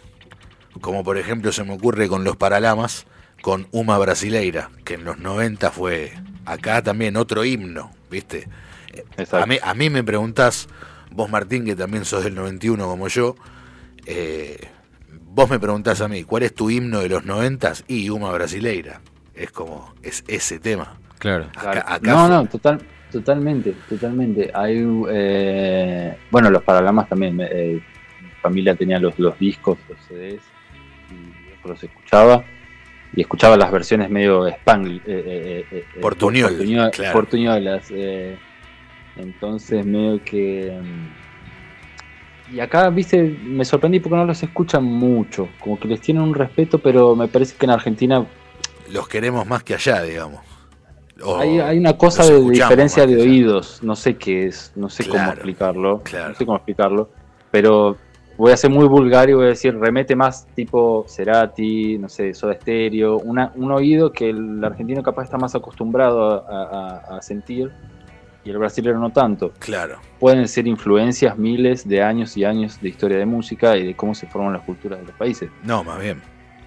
Como 0.80 1.04
por 1.04 1.18
ejemplo 1.18 1.52
se 1.52 1.64
me 1.64 1.74
ocurre 1.74 2.08
con 2.08 2.24
los 2.24 2.38
Paralamas, 2.38 3.06
con 3.42 3.68
Uma 3.72 3.98
Brasileira, 3.98 4.70
que 4.86 4.94
en 4.96 5.04
los 5.04 5.18
90 5.20 5.72
fue 5.72 6.14
acá 6.46 6.82
también 6.82 7.18
otro 7.18 7.44
himno, 7.46 7.92
¿viste? 8.10 8.48
A 9.44 9.46
mí, 9.46 9.58
a 9.62 9.74
mí 9.74 9.90
me 9.90 10.04
preguntás, 10.04 10.68
vos 11.12 11.30
Martín, 11.30 11.66
que 11.66 11.76
también 11.76 12.06
sos 12.06 12.24
del 12.24 12.36
91 12.36 12.86
como 12.88 13.08
yo, 13.08 13.36
eh, 14.06 14.58
vos 15.26 15.50
me 15.50 15.60
preguntás 15.60 16.02
a 16.02 16.08
mí, 16.08 16.24
¿cuál 16.24 16.44
es 16.44 16.54
tu 16.56 16.70
himno 16.70 17.00
de 17.00 17.10
los 17.10 17.26
90 17.26 17.74
Y 17.88 18.10
Uma 18.10 18.32
Brasileira. 18.32 19.02
Es 19.34 19.52
como, 19.52 19.94
es 20.04 20.24
ese 20.28 20.60
tema. 20.60 20.98
Claro. 21.20 21.46
Acá, 21.56 21.86
acá 21.88 22.12
no, 22.12 22.20
fue- 22.28 22.36
no, 22.36 22.46
total, 22.48 22.82
totalmente, 23.12 23.74
totalmente. 23.90 24.50
Hay, 24.54 24.84
eh, 25.10 26.16
bueno, 26.32 26.50
los 26.50 26.64
paralamas 26.64 27.08
también. 27.10 27.40
eh, 27.42 27.80
mi 28.22 28.30
familia 28.42 28.76
tenía 28.76 29.00
los, 29.00 29.18
los 29.20 29.38
discos, 29.38 29.78
los 29.90 30.00
CDs, 30.08 30.42
y 31.12 31.68
los 31.68 31.84
escuchaba. 31.84 32.44
Y 33.14 33.22
escuchaba 33.22 33.58
las 33.58 33.72
versiones 33.72 34.10
medio 34.10 34.48
spangli, 34.50 34.98
eh, 34.98 35.02
eh, 35.06 35.66
eh, 35.72 35.86
eh, 35.96 36.00
Portuñol, 36.00 36.58
portuñol- 36.58 36.92
claro. 36.92 37.14
portuñolas. 37.14 37.92
eh, 37.92 38.38
entonces, 39.18 39.86
medio 39.86 40.24
que. 40.24 40.72
mm, 40.82 42.56
Y 42.56 42.60
acá, 42.62 42.90
viste, 42.90 43.22
me 43.44 43.64
sorprendí 43.66 44.00
porque 44.00 44.16
no 44.16 44.26
los 44.26 44.42
escuchan 44.44 44.84
mucho. 44.84 45.50
Como 45.60 45.80
que 45.80 45.88
les 45.88 46.02
tienen 46.02 46.24
un 46.24 46.34
respeto, 46.34 46.80
pero 46.80 47.16
me 47.16 47.28
parece 47.28 47.56
que 47.58 47.66
en 47.66 47.72
Argentina 47.72 48.26
los 48.90 49.08
queremos 49.08 49.46
más 49.48 49.64
que 49.64 49.74
allá, 49.74 50.02
digamos. 50.04 50.42
Hay, 51.40 51.60
hay 51.60 51.78
una 51.78 51.98
cosa 51.98 52.24
de 52.26 52.40
diferencia 52.52 53.06
de 53.06 53.22
oídos, 53.22 53.84
no 53.84 53.96
sé 53.96 54.16
qué 54.18 54.48
es, 54.48 54.72
no 54.76 54.90
sé 54.90 55.04
cómo 55.04 55.14
Claro, 55.16 55.32
explicarlo, 55.34 56.02
no 56.30 56.36
sé 56.36 56.46
cómo 56.46 56.58
explicarlo, 56.58 57.10
pero 57.52 57.98
voy 58.38 58.52
a 58.52 58.58
ser 58.58 58.72
muy 58.72 58.88
vulgar 58.88 59.30
y 59.30 59.34
voy 59.34 59.46
a 59.46 59.50
decir, 59.50 59.78
remete 59.78 60.16
más 60.16 60.48
tipo 60.56 61.06
Cerati, 61.08 61.98
no 62.00 62.10
sé, 62.10 62.34
Soda 62.34 62.54
Stereo, 62.56 63.18
una, 63.20 63.52
un 63.56 63.72
oído 63.72 64.12
que 64.12 64.30
el 64.30 64.64
argentino 64.64 65.04
capaz 65.04 65.24
está 65.26 65.38
más 65.38 65.54
acostumbrado 65.54 66.46
a, 66.50 66.64
a- 67.10 67.18
a 67.18 67.22
sentir 67.22 67.72
y 68.44 68.50
el 68.50 68.58
brasileño 68.58 68.98
no 68.98 69.12
tanto. 69.12 69.52
Claro. 69.60 69.98
Pueden 70.20 70.48
ser 70.48 70.66
influencias 70.66 71.38
miles 71.38 71.88
de 71.88 72.02
años 72.02 72.36
y 72.38 72.44
años 72.44 72.82
de 72.82 72.90
historia 72.90 73.18
de 73.20 73.26
música 73.28 73.78
y 73.78 73.86
de 73.86 73.96
cómo 73.96 74.16
se 74.16 74.26
forman 74.26 74.54
las 74.54 74.64
culturas 74.64 75.00
de 75.00 75.06
los 75.06 75.16
países. 75.16 75.52
No, 75.64 75.84
más 75.84 76.02
bien. 76.02 76.20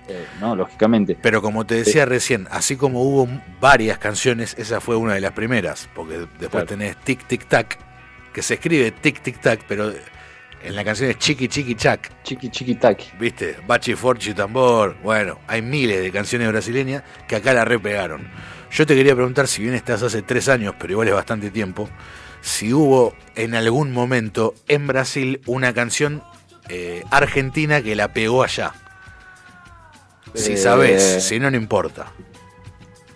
Eh, 0.09 0.27
no, 0.41 0.55
lógicamente. 0.55 1.17
Pero 1.21 1.41
como 1.41 1.65
te 1.65 1.77
decía 1.77 2.05
recién, 2.05 2.47
así 2.51 2.77
como 2.77 3.03
hubo 3.03 3.29
varias 3.61 3.99
canciones, 3.99 4.55
esa 4.59 4.81
fue 4.81 4.97
una 4.97 5.15
de 5.15 5.21
las 5.21 5.33
primeras, 5.33 5.89
porque 5.95 6.19
después 6.19 6.51
Claro. 6.51 6.67
tenés 6.67 6.97
Tic 6.99 7.27
Tic 7.27 7.47
Tac, 7.47 7.79
que 8.33 8.43
se 8.43 8.55
escribe 8.55 8.91
Tic 8.91 9.23
Tic 9.23 9.41
Tac, 9.41 9.61
pero 9.67 9.93
en 10.63 10.77
la 10.77 10.85
canción 10.85 11.11
es 11.11 11.19
Chiqui 11.19 11.49
Chiqui 11.49 11.75
Chac. 11.75 12.11
Chiqui 12.23 12.51
Chiqui 12.51 12.75
Tac. 12.75 13.19
¿Viste? 13.19 13.57
Bachi 13.67 13.95
Forchi 13.95 14.33
Tambor. 14.35 14.97
Bueno, 15.03 15.39
hay 15.47 15.61
miles 15.63 16.01
de 16.03 16.11
canciones 16.11 16.49
brasileñas 16.49 17.03
que 17.29 17.37
acá 17.37 17.53
la 17.53 17.65
repegaron. 17.65 18.29
Yo 18.71 18.87
te 18.87 18.95
quería 18.97 19.15
preguntar, 19.15 19.47
si 19.47 19.63
bien 19.63 19.75
estás 19.75 20.03
hace 20.03 20.23
tres 20.23 20.49
años, 20.49 20.75
pero 20.79 20.93
igual 20.93 21.09
es 21.09 21.15
bastante 21.15 21.51
tiempo, 21.51 21.89
si 22.41 22.73
hubo 22.73 23.15
en 23.37 23.55
algún 23.55 23.93
momento 23.93 24.55
en 24.69 24.87
Brasil 24.87 25.41
una 25.47 25.73
canción 25.73 26.23
eh, 26.69 27.05
argentina 27.11 27.83
que 27.83 27.95
la 27.95 28.13
pegó 28.13 28.43
allá. 28.43 28.73
Si 30.35 30.53
Eh, 30.53 30.57
sabes, 30.57 31.25
si 31.25 31.39
no, 31.39 31.51
no 31.51 31.57
importa. 31.57 32.07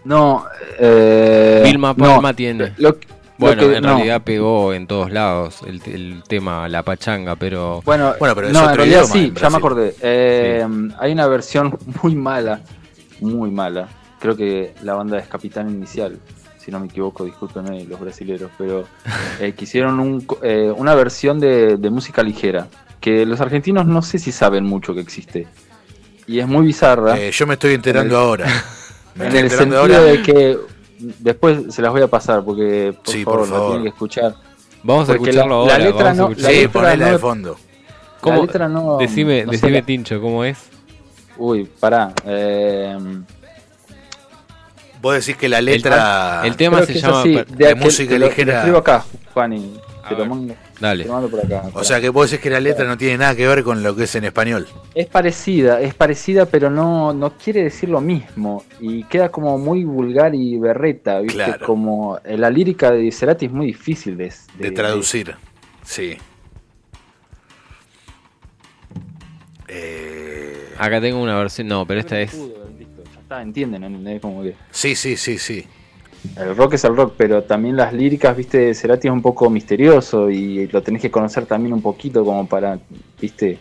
No, 0.05 0.47
eh, 0.79 1.61
Vilma 1.65 1.95
no, 1.97 2.35
tiene. 2.35 2.73
lo- 2.79 2.91
lo 2.91 2.97
bueno, 3.37 3.63
que- 3.69 3.77
en 3.77 3.83
no. 3.83 3.95
realidad 3.95 4.23
pegó 4.23 4.73
en 4.73 4.87
todos 4.87 5.11
lados 5.11 5.61
el, 5.67 5.83
el 5.93 6.23
tema 6.27 6.69
La 6.69 6.83
Pachanga, 6.83 7.37
pero. 7.37 7.83
Bueno, 7.85 8.15
no, 8.53 8.71
en 8.71 8.77
realidad 8.77 9.05
sí, 9.05 9.33
ya 9.41 9.51
me 9.51 9.57
acordé. 9.59 9.95
Eh, 10.01 10.67
Hay 10.99 11.13
una 11.13 11.27
versión 11.27 11.77
muy 12.03 12.15
mala, 12.15 12.61
muy 13.21 13.51
mala. 13.51 13.89
Creo 14.21 14.37
que 14.37 14.75
la 14.83 14.95
banda 14.95 15.19
es 15.19 15.29
Capitán 15.29 15.69
Inicial, 15.71 16.19
si 16.59 16.71
no 16.73 16.81
me 16.81 16.87
equivoco, 16.87 17.25
discúlpenme 17.25 17.85
los 17.85 18.01
brasileros, 18.01 18.51
pero 18.59 18.85
eh, 19.41 19.53
que 19.53 19.65
hicieron 19.65 20.01
un 20.01 20.23
co- 20.23 20.39
eh, 20.43 20.73
una 20.77 20.95
versión 20.95 21.39
de, 21.39 21.77
de 21.77 21.91
música 21.91 22.23
ligera, 22.23 22.67
que 23.01 23.25
los 23.27 23.41
argentinos 23.41 23.87
no 23.87 24.03
sé 24.03 24.19
si 24.19 24.33
saben 24.33 24.65
mucho 24.65 24.95
que 24.95 25.01
existe. 25.01 25.47
Y 26.29 26.39
es 26.39 26.47
muy 26.47 26.67
bizarra. 26.67 27.19
Eh, 27.19 27.31
yo 27.33 27.47
me 27.47 27.55
estoy 27.55 27.75
enterando 27.75 28.15
En 28.15 28.21
el- 28.21 28.27
ahora. 28.29 28.47
Me 29.17 29.27
en 29.27 29.31
el 29.33 29.37
enterando 29.45 29.77
sentido 29.83 29.99
ahora. 29.99 30.13
de 30.13 30.23
que 30.23 30.59
después 31.19 31.75
se 31.75 31.83
las 31.83 31.91
voy 31.91 32.03
a 32.03 32.07
pasar 32.07 32.45
porque 32.45 32.95
por 33.05 33.13
Sí, 33.15 33.25
favor, 33.25 33.41
por 33.41 33.49
la 33.49 33.55
favor. 33.55 33.69
tienen 33.71 33.83
que 33.85 33.89
escuchar. 33.89 34.35
Vamos 34.85 35.09
a 35.09 35.13
Porque 35.15 35.31
escucharlo 35.31 35.55
la, 35.67 35.73
ahora. 35.73 35.79
La 35.79 35.85
letra 35.85 36.15
no, 36.15 36.29
la 36.37 36.51
letra 36.51 36.97
no- 37.13 37.19
fondo. 37.19 37.57
¿Cómo? 38.21 38.37
La 38.37 38.43
letra 38.43 38.69
no. 38.69 38.99
Decime, 38.99 39.45
no 39.45 39.51
decime 39.53 39.83
Tincho, 39.83 40.21
¿cómo 40.21 40.45
es? 40.45 40.59
Uy, 41.37 41.65
pará. 41.81 42.13
Eh, 42.25 42.97
Vos 45.01 45.15
decís 45.15 45.37
que 45.37 45.49
la 45.49 45.61
letra 45.61 46.43
el 46.45 46.57
tema 46.57 46.79
creo 46.83 46.87
se 46.89 47.01
llama 47.01 47.21
así, 47.21 47.35
de, 47.35 47.45
de 47.67 47.75
música 47.77 48.13
lo- 48.15 48.19
lo 48.21 48.27
ligera. 48.27 48.57
escribo 48.59 48.79
acá, 48.79 49.05
Juani. 49.33 49.75
Te 50.09 50.15
lo, 50.17 50.27
mando, 50.27 50.55
Dale. 50.81 51.03
te 51.05 51.09
lo 51.09 51.15
mando 51.15 51.29
por 51.29 51.41
acá. 51.41 51.71
O 51.75 51.83
sea 51.83 52.01
que 52.01 52.09
vos 52.09 52.31
decís 52.31 52.43
que 52.43 52.51
la 52.51 52.61
letra 52.61 52.87
no 52.87 52.97
tiene 52.97 53.19
nada 53.19 53.35
que 53.35 53.47
ver 53.47 53.65
con 53.65 53.83
lo 53.83 53.97
que 53.97 54.05
es 54.05 54.15
en 54.15 54.25
español. 54.25 54.67
Es 54.95 55.07
parecida, 55.07 55.81
es 55.81 55.95
parecida, 55.95 56.47
pero 56.47 56.71
no, 56.71 57.13
no 57.13 57.37
quiere 57.37 57.65
decir 57.65 57.89
lo 57.89 58.01
mismo. 58.01 58.65
Y 58.81 59.05
queda 59.05 59.29
como 59.31 59.59
muy 59.59 59.85
vulgar 59.85 60.35
y 60.35 60.57
berreta, 60.57 61.21
¿viste? 61.21 61.35
Claro. 61.45 61.67
Como 61.67 62.19
eh, 62.25 62.39
la 62.39 62.51
lírica 62.51 62.91
de 62.93 63.11
Cerati 63.11 63.47
es 63.47 63.53
muy 63.53 63.67
difícil 63.67 64.17
de, 64.17 64.33
De 64.59 64.71
traducir. 64.71 65.35
Sí. 65.83 66.17
Eh, 69.67 70.75
Acá 70.79 71.01
tengo 71.01 71.21
una 71.21 71.37
versión. 71.39 71.67
No, 71.67 71.87
pero 71.87 72.01
esta 72.01 72.21
es. 72.21 72.33
Ya 72.33 73.21
está, 73.21 73.43
entienden, 73.43 73.85
¿entendés? 73.85 74.21
Como 74.21 74.43
que 74.43 74.55
sí, 74.71 74.95
sí, 74.95 75.17
sí, 75.17 75.39
sí. 75.39 75.67
El 76.37 76.57
rock 76.57 76.75
es 76.75 76.85
el 76.85 76.97
rock, 76.97 77.15
pero 77.17 77.43
también 77.45 77.77
las 77.77 77.93
líricas, 77.93 78.37
viste, 78.37 78.59
de 78.59 78.75
Cerati 78.75 79.09
es 79.09 79.13
un 79.13 79.23
poco 79.23 79.49
misterioso 79.51 80.31
y 80.31 80.67
lo 80.69 80.83
tenés 80.83 81.03
que 81.03 81.11
conocer 81.11 81.47
también 81.47 81.73
un 81.73 81.83
poquito 81.83 82.25
como 82.25 82.47
para, 82.47 82.79
viste, 83.21 83.59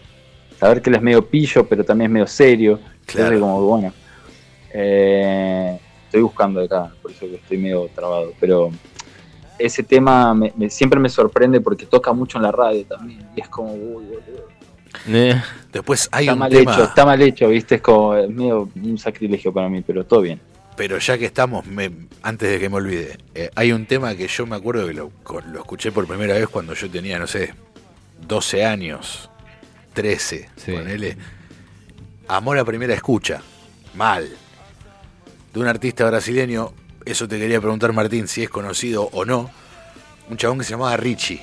saber 0.60 0.82
que 0.82 0.90
él 0.90 0.96
es 0.98 1.02
medio 1.02 1.26
pillo, 1.26 1.68
pero 1.68 1.84
también 1.84 2.10
es 2.10 2.14
medio 2.14 2.28
serio. 2.28 2.80
Claro. 3.06 3.34
Entonces, 3.36 3.40
como, 3.42 3.62
bueno, 3.68 3.94
eh, 4.74 5.80
estoy 6.06 6.22
buscando 6.22 6.62
acá, 6.62 6.92
por 7.02 7.12
eso 7.12 7.22
que 7.28 7.36
estoy 7.36 7.58
medio 7.58 7.88
trabado, 7.96 8.34
pero 8.40 8.70
ese 9.58 9.84
tema 9.84 10.34
me- 10.34 10.54
me- 10.56 10.70
siempre 10.70 11.00
me 11.00 11.10
sorprende 11.10 11.62
porque 11.62 11.86
toca 11.86 12.14
mucho 12.14 12.38
en 12.38 12.44
la 12.44 12.52
radio 12.52 12.86
también 12.86 13.22
y 13.36 13.42
es 13.42 13.50
como, 13.50 13.74
uy, 13.74 14.06
boludo. 14.06 14.48
Eh, 15.08 15.36
Después 15.72 16.10
hay 16.12 16.26
está 16.26 16.34
un 16.34 16.40
mal 16.40 16.50
tema, 16.52 16.74
hecho, 16.74 16.84
está 16.84 17.06
mal 17.06 17.22
hecho, 17.22 17.48
viste, 17.50 17.76
es 17.76 17.82
como 17.82 18.16
es 18.16 18.30
medio 18.30 18.70
un 18.84 18.98
sacrilegio 18.98 19.52
para 19.54 19.70
mí, 19.70 19.82
pero 19.86 20.06
todo 20.06 20.22
bien. 20.22 20.40
Pero 20.78 20.98
ya 21.00 21.18
que 21.18 21.26
estamos, 21.26 21.66
me- 21.66 21.92
antes 22.22 22.50
de 22.50 22.60
que 22.60 22.70
me 22.70 22.76
olvide, 22.78 23.18
eh, 23.36 23.50
hay 23.56 23.72
un 23.74 23.86
tema 23.86 24.16
que 24.16 24.28
yo 24.28 24.46
me 24.46 24.56
acuerdo 24.56 24.88
que 24.88 24.94
lo, 24.94 25.12
escuché 25.60 25.92
por 25.92 26.08
primera 26.08 26.36
vez 26.36 26.48
cuando 26.48 26.74
yo 26.74 26.90
tenía, 26.90 27.20
no 27.20 27.28
sé, 27.28 27.54
12 28.26 28.64
años, 28.66 29.30
13, 29.94 30.50
ponele. 30.78 31.18
Amor 32.30 32.58
a 32.60 32.64
primera 32.66 32.94
escucha, 32.94 33.42
mal. 33.96 34.30
De 35.54 35.60
un 35.60 35.68
artista 35.68 36.06
brasileño, 36.06 36.74
eso 37.06 37.28
te 37.28 37.40
quería 37.40 37.60
preguntar 37.60 37.92
Martín, 37.94 38.28
si 38.28 38.44
es 38.44 38.50
conocido 38.50 39.10
o 39.12 39.26
no, 39.26 39.50
un 40.30 40.38
chabón 40.38 40.60
que 40.60 40.64
se 40.66 40.72
llamaba 40.72 40.96
Richie, 40.98 41.42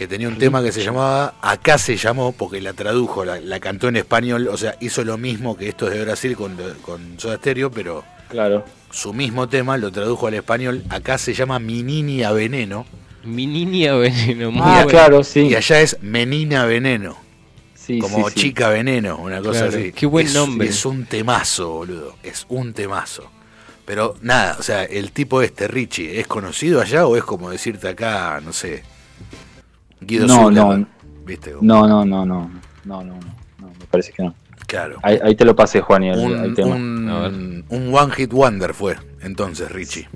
que 0.00 0.08
tenía 0.08 0.28
un 0.28 0.38
tema 0.38 0.62
que 0.62 0.72
se 0.72 0.82
llamaba, 0.82 1.34
acá 1.42 1.76
se 1.76 1.94
llamó, 1.98 2.32
porque 2.32 2.58
la 2.62 2.72
tradujo, 2.72 3.22
la, 3.22 3.38
la 3.38 3.60
cantó 3.60 3.88
en 3.88 3.96
español, 3.96 4.48
o 4.48 4.56
sea, 4.56 4.74
hizo 4.80 5.04
lo 5.04 5.18
mismo 5.18 5.58
que 5.58 5.68
esto 5.68 5.90
de 5.90 6.02
Brasil 6.02 6.34
con, 6.36 6.56
con 6.80 7.20
Soda 7.20 7.36
Stereo, 7.36 7.70
pero 7.70 8.02
Claro. 8.30 8.64
su 8.90 9.12
mismo 9.12 9.46
tema 9.50 9.76
lo 9.76 9.92
tradujo 9.92 10.26
al 10.26 10.32
español, 10.32 10.84
acá 10.88 11.18
se 11.18 11.34
llama 11.34 11.58
Mi 11.58 11.82
Niña 11.82 12.32
Veneno. 12.32 12.86
Mi 13.24 13.46
niña 13.46 13.92
veneno. 13.96 14.50
muy 14.50 14.62
Ah, 14.64 14.72
bueno. 14.84 14.88
claro, 14.88 15.22
sí. 15.22 15.40
Y 15.48 15.54
allá 15.54 15.82
es 15.82 15.98
Menina 16.00 16.64
Veneno. 16.64 17.18
Sí, 17.74 17.98
como 17.98 18.26
sí, 18.30 18.34
sí. 18.34 18.40
chica 18.40 18.70
veneno, 18.70 19.18
una 19.18 19.42
cosa 19.42 19.66
Claro, 19.68 19.78
así. 19.82 19.92
qué 19.92 20.06
buen 20.06 20.28
Es- 20.28 20.32
nombre. 20.34 20.66
Es 20.68 20.86
un 20.86 21.04
temazo, 21.04 21.68
boludo. 21.70 22.16
Es 22.22 22.46
un 22.48 22.72
temazo. 22.72 23.30
Pero 23.84 24.16
nada, 24.22 24.56
o 24.58 24.62
sea, 24.62 24.84
el 24.84 25.12
tipo 25.12 25.42
este, 25.42 25.68
Richie, 25.68 26.18
¿es 26.20 26.26
conocido 26.26 26.80
allá 26.80 27.06
o 27.06 27.14
es 27.18 27.22
como 27.24 27.50
decirte 27.50 27.88
acá, 27.88 28.40
no 28.42 28.54
sé, 28.54 28.82
Guido 30.00 30.26
No, 30.26 30.50
no. 30.50 30.86
¿Viste? 31.26 31.54
No, 31.60 31.86
no, 31.86 32.04
no, 32.04 32.24
no, 32.24 32.50
no, 32.84 33.02
no, 33.04 33.14
me 33.60 33.86
parece 33.90 34.12
que 34.12 34.22
no. 34.24 34.34
Claro. 34.66 34.98
Ahí, 35.02 35.18
ahí 35.22 35.34
te 35.34 35.44
lo 35.44 35.54
pasé, 35.56 35.80
Juan, 35.80 36.04
y 36.04 36.10
el, 36.10 36.18
Un, 36.18 36.44
el 36.44 36.54
tema. 36.54 36.74
un- 36.76 37.64
un 37.68 37.94
One 37.94 38.12
Hit 38.12 38.32
Wonder 38.32 38.72
fue 38.74 38.96
entonces 39.20 39.70
Richie. 39.70 40.08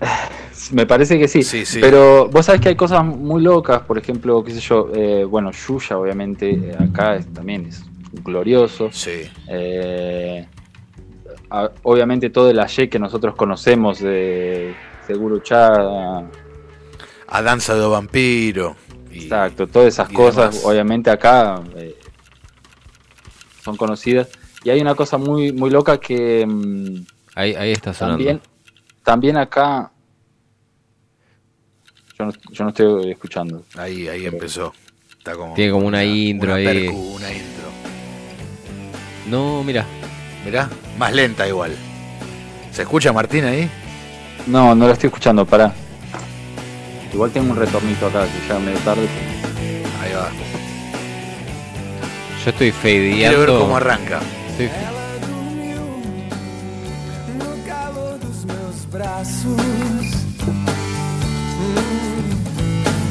Me 0.72 0.86
parece 0.86 1.18
que 1.18 1.28
sí. 1.28 1.42
Sí, 1.42 1.64
sí. 1.64 1.78
Pero 1.80 2.28
vos 2.28 2.44
sabés 2.46 2.60
que 2.60 2.68
hay 2.70 2.76
cosas 2.76 3.04
muy 3.04 3.42
locas, 3.42 3.80
por 3.82 3.96
ejemplo, 3.96 4.42
qué 4.44 4.52
sé 4.52 4.60
yo, 4.60 4.90
eh, 4.94 5.24
bueno, 5.24 5.50
Yuya 5.52 5.96
obviamente 5.98 6.50
eh, 6.50 6.76
acá 6.78 7.16
es- 7.16 7.32
también 7.32 7.66
es 7.66 7.82
glorioso. 8.24 8.90
Sí. 8.92 9.22
Eh, 9.48 10.46
a- 11.50 11.70
obviamente 11.84 12.28
todo 12.30 12.50
el 12.50 12.58
ayer 12.60 12.88
que 12.90 12.98
nosotros 12.98 13.34
conocemos 13.36 14.00
de 14.00 14.74
Seguro 15.06 15.38
Chá, 15.40 16.18
A 17.28 17.42
Danza 17.42 17.74
do 17.74 17.90
Vampiro. 17.90 18.76
Y- 19.18 19.24
exacto, 19.24 19.66
todas 19.66 19.88
esas 19.88 20.08
cosas, 20.08 20.50
demás. 20.54 20.64
obviamente 20.64 21.10
acá 21.10 21.60
eh, 21.76 21.96
son 23.64 23.76
conocidas. 23.76 24.28
Y 24.64 24.70
hay 24.70 24.80
una 24.80 24.94
cosa 24.94 25.18
muy, 25.18 25.52
muy 25.52 25.70
loca 25.70 25.98
que 25.98 26.44
mm, 26.46 27.04
Ahí, 27.34 27.54
ahí 27.54 27.72
está 27.72 27.94
sonando. 27.94 28.18
también, 28.18 28.40
también 29.04 29.36
acá... 29.36 29.90
Yo 32.18 32.24
no, 32.26 32.32
yo 32.50 32.64
no 32.64 32.70
estoy 32.70 33.10
escuchando. 33.12 33.62
Ahí, 33.76 34.08
ahí 34.08 34.26
empezó. 34.26 34.74
Está 35.16 35.36
como, 35.36 35.54
Tiene 35.54 35.70
como 35.70 35.86
una 35.86 36.04
intro 36.04 36.48
una 36.48 36.56
ahí. 36.56 36.64
percu, 36.64 37.14
una 37.14 37.30
intro. 37.32 37.68
No, 39.28 39.62
mira. 39.62 39.84
Mirá, 40.44 40.68
más 40.98 41.12
lenta 41.12 41.46
igual. 41.46 41.76
¿Se 42.72 42.82
escucha 42.82 43.12
Martín 43.12 43.44
ahí? 43.44 43.68
No, 44.46 44.74
no 44.74 44.86
lo 44.86 44.92
estoy 44.92 45.08
escuchando, 45.08 45.44
pará. 45.44 45.72
Igual 47.12 47.30
tengo 47.30 47.50
un 47.52 47.56
retornito 47.56 48.06
acá, 48.06 48.24
que 48.24 48.48
ya 48.48 48.58
medio 48.58 48.78
tarde. 48.80 49.08
Ahí 50.02 50.12
va. 50.14 50.28
Yo 52.44 52.50
estoy 52.50 52.70
fadeando. 52.70 53.16
Quiero 53.16 53.38
ver 53.40 53.48
cómo 53.48 53.76
arranca. 53.76 54.20
Estoy- 54.50 54.70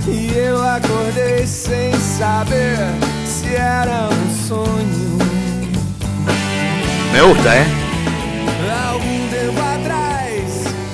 E 0.07 0.37
eu 0.37 0.63
acordei 0.63 1.45
sem 1.45 1.93
saber 1.99 2.77
se 3.25 3.53
era 3.55 4.07
um 4.09 4.47
sonho. 4.47 5.17
Me 7.11 7.21
gusta, 7.21 7.55
¿eh? 7.55 7.65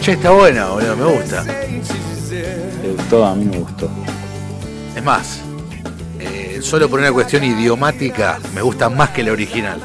Che, 0.02 0.12
está 0.12 0.32
buena, 0.32 0.66
boludo, 0.66 0.98
me 0.98 1.06
gusta. 1.18 1.46
Gustó? 2.94 3.26
A 3.26 3.36
mí 3.36 3.45
me 3.45 3.57
gustó. 3.60 3.90
Es 4.95 5.03
más, 5.03 5.41
eh, 6.20 6.60
solo 6.61 6.90
por 6.90 6.99
una 6.99 7.11
cuestión 7.11 7.44
idiomática, 7.44 8.40
me 8.53 8.61
gusta 8.61 8.90
más 8.90 9.10
que 9.10 9.24
la 9.24 9.32
original. 9.32 9.80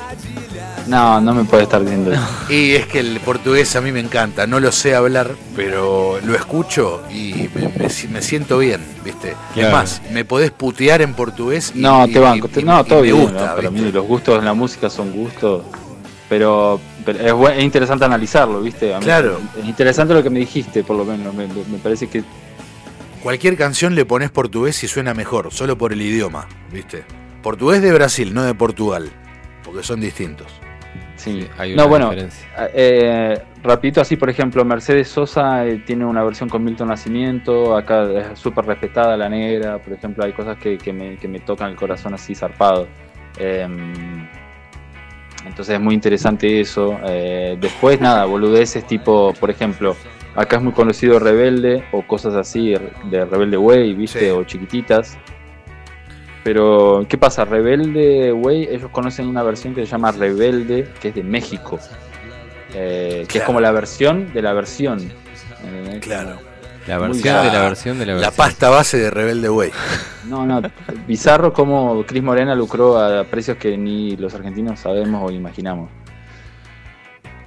No, 0.87 1.21
no 1.21 1.35
me 1.35 1.45
puede 1.45 1.65
estar 1.65 1.85
viendo 1.85 2.11
eso. 2.13 2.23
Y 2.49 2.73
es 2.73 2.87
que 2.87 3.01
el 3.01 3.21
portugués 3.21 3.77
a 3.77 3.83
mí 3.83 3.93
me 3.93 4.01
encanta, 4.01 4.47
no 4.47 4.59
lo 4.59 4.73
sé 4.73 4.95
hablar, 4.95 5.33
pero 5.55 6.19
lo 6.25 6.35
escucho 6.35 7.03
y 7.11 7.49
me, 7.55 7.69
me 7.77 7.91
si- 7.91 8.09
me 8.09 8.23
siento 8.23 8.57
bien, 8.59 8.81
¿viste? 9.05 9.35
Claro. 9.53 9.69
Es 9.69 9.73
más, 9.75 10.03
me 10.13 10.25
podés 10.25 10.51
putear 10.51 11.03
en 11.03 11.13
portugués 11.13 11.73
y, 11.75 11.81
No, 11.81 12.07
te 12.09 12.19
banco. 12.19 12.47
y- 12.47 12.51
te- 12.51 12.61
y- 12.61 12.65
no, 12.65 12.83
todo 12.85 13.01
me 13.01 13.13
bien. 13.13 13.21
gusta, 13.21 13.55
¿no? 13.63 13.71
¿viste? 13.71 13.85
mí 13.87 13.93
los 13.93 14.07
gustos 14.07 14.39
en 14.39 14.45
la 14.47 14.55
música 14.55 14.89
son 14.89 15.13
gustos. 15.13 15.63
Pero, 16.31 16.79
pero 17.07 17.19
es, 17.21 17.33
buen- 17.33 17.59
es 17.59 17.65
interesante 17.65 18.05
analizarlo, 18.07 18.61
¿viste? 18.63 18.95
A 18.95 18.99
mí- 18.99 19.05
Claro. 19.05 19.41
Es 19.61 19.67
interesante 19.67 20.13
lo 20.15 20.23
que 20.23 20.31
me 20.31 20.39
dijiste, 20.41 20.85
por 20.85 20.97
lo 20.97 21.05
menos. 21.05 21.35
Me, 21.35 21.47
me 21.47 21.79
parece 21.83 22.07
que 22.07 22.23
Cualquier 23.23 23.57
canción 23.57 23.95
le 23.95 24.05
pones 24.05 24.31
portugués 24.31 24.83
y 24.85 24.89
suena 24.89 25.13
mejor, 25.13 25.53
solo 25.53 25.77
por 25.77 25.93
el 25.93 26.01
idioma, 26.01 26.47
¿viste? 26.73 27.05
Portugués 27.43 27.83
de 27.83 27.93
Brasil, 27.93 28.33
no 28.33 28.43
de 28.45 28.55
Portugal, 28.55 29.11
porque 29.65 29.83
son 29.83 30.01
distintos. 30.01 30.47
Sí, 31.17 31.49
hay 31.59 31.75
una 31.75 31.83
no, 31.83 31.89
bueno, 31.89 32.11
diferencia. 32.11 32.49
eh, 32.75 33.43
rapidito 33.65 34.01
así, 34.01 34.17
por 34.17 34.31
ejemplo, 34.31 34.65
Mercedes 34.65 35.09
Sosa 35.09 35.67
eh, 35.67 35.83
tiene 35.85 36.05
una 36.05 36.23
versión 36.23 36.49
con 36.49 36.63
Milton 36.63 36.89
Nacimiento, 36.89 37.77
acá 37.77 38.05
es 38.33 38.39
súper 38.39 38.65
respetada 38.65 39.17
la 39.17 39.29
negra, 39.29 39.79
por 39.79 39.95
ejemplo, 39.95 40.25
hay 40.25 40.33
cosas 40.33 40.57
que, 40.59 40.79
que 40.79 40.93
me, 40.93 41.17
que 41.17 41.27
me 41.27 41.41
tocan 41.41 41.71
el 41.71 41.77
corazón 41.77 42.15
así 42.15 42.37
zarpado. 42.37 42.87
Em, 43.37 44.29
entonces 45.45 45.75
es 45.75 45.81
muy 45.81 45.95
interesante 45.95 46.61
eso. 46.61 46.99
Eh, 47.09 47.57
después, 47.61 48.01
nada, 48.01 48.25
boludeces 48.25 48.87
tipo, 48.87 49.33
por 49.41 49.51
ejemplo, 49.51 49.97
acá 50.39 50.57
es 50.57 50.63
muy 50.63 50.73
conocido 50.73 51.19
Rebelde 51.19 51.85
o 51.93 52.03
cosas 52.07 52.35
así 52.35 52.75
de 53.11 53.25
Rebelde 53.25 53.57
Way, 53.57 53.95
¿viste? 53.95 54.31
O 54.33 54.45
chiquititas. 54.45 55.17
Pero, 56.45 57.05
¿qué 57.09 57.19
pasa? 57.19 57.45
Rebelde 57.45 58.33
Way, 58.33 58.69
ellos 58.71 58.91
conocen 58.91 59.27
una 59.27 59.43
versión 59.43 59.75
que 59.75 59.85
se 59.85 59.91
llama 59.93 60.13
Rebelde, 60.13 60.89
que 61.01 61.09
es 61.09 61.15
de 61.15 61.23
México. 61.23 61.79
Eh, 62.75 63.27
que 63.29 63.39
es 63.39 63.45
como 63.45 63.61
la 63.61 63.73
versión 63.73 64.33
de 64.33 64.43
la 64.43 64.53
versión. 64.53 65.11
¿entendés? 65.65 66.01
Claro. 66.05 66.37
La 66.87 66.97
versión 66.99 67.43
de 67.45 67.51
la 67.53 67.61
versión 67.63 67.99
de 67.99 68.07
la 68.07 68.13
La 68.15 68.19
versión. 68.21 68.37
pasta 68.37 68.71
base 68.71 68.97
de 68.99 69.11
Rebelde 69.11 69.51
Way. 69.51 69.71
No, 70.27 70.47
no, 70.47 70.63
bizarro 71.07 71.53
como 71.53 72.03
Cris 72.07 72.23
Morena 72.23 72.55
lucró 72.55 72.99
a 72.99 73.25
precios 73.25 73.59
que 73.59 73.77
ni 73.77 74.17
los 74.17 74.33
argentinos 74.35 74.81
sabemos 74.81 75.23
o 75.29 75.31
imaginamos. 75.31 75.91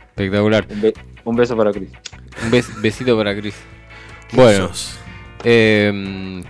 Espectacular. 0.09 0.65
Un, 0.69 0.81
be- 0.81 0.93
un 1.23 1.35
beso 1.35 1.57
para 1.57 1.71
Cris. 1.71 1.89
Un 2.43 2.51
bes- 2.51 2.81
besito 2.81 3.17
para 3.17 3.35
Chris. 3.35 3.55
Bueno. 4.33 4.71
eh, 5.43 6.41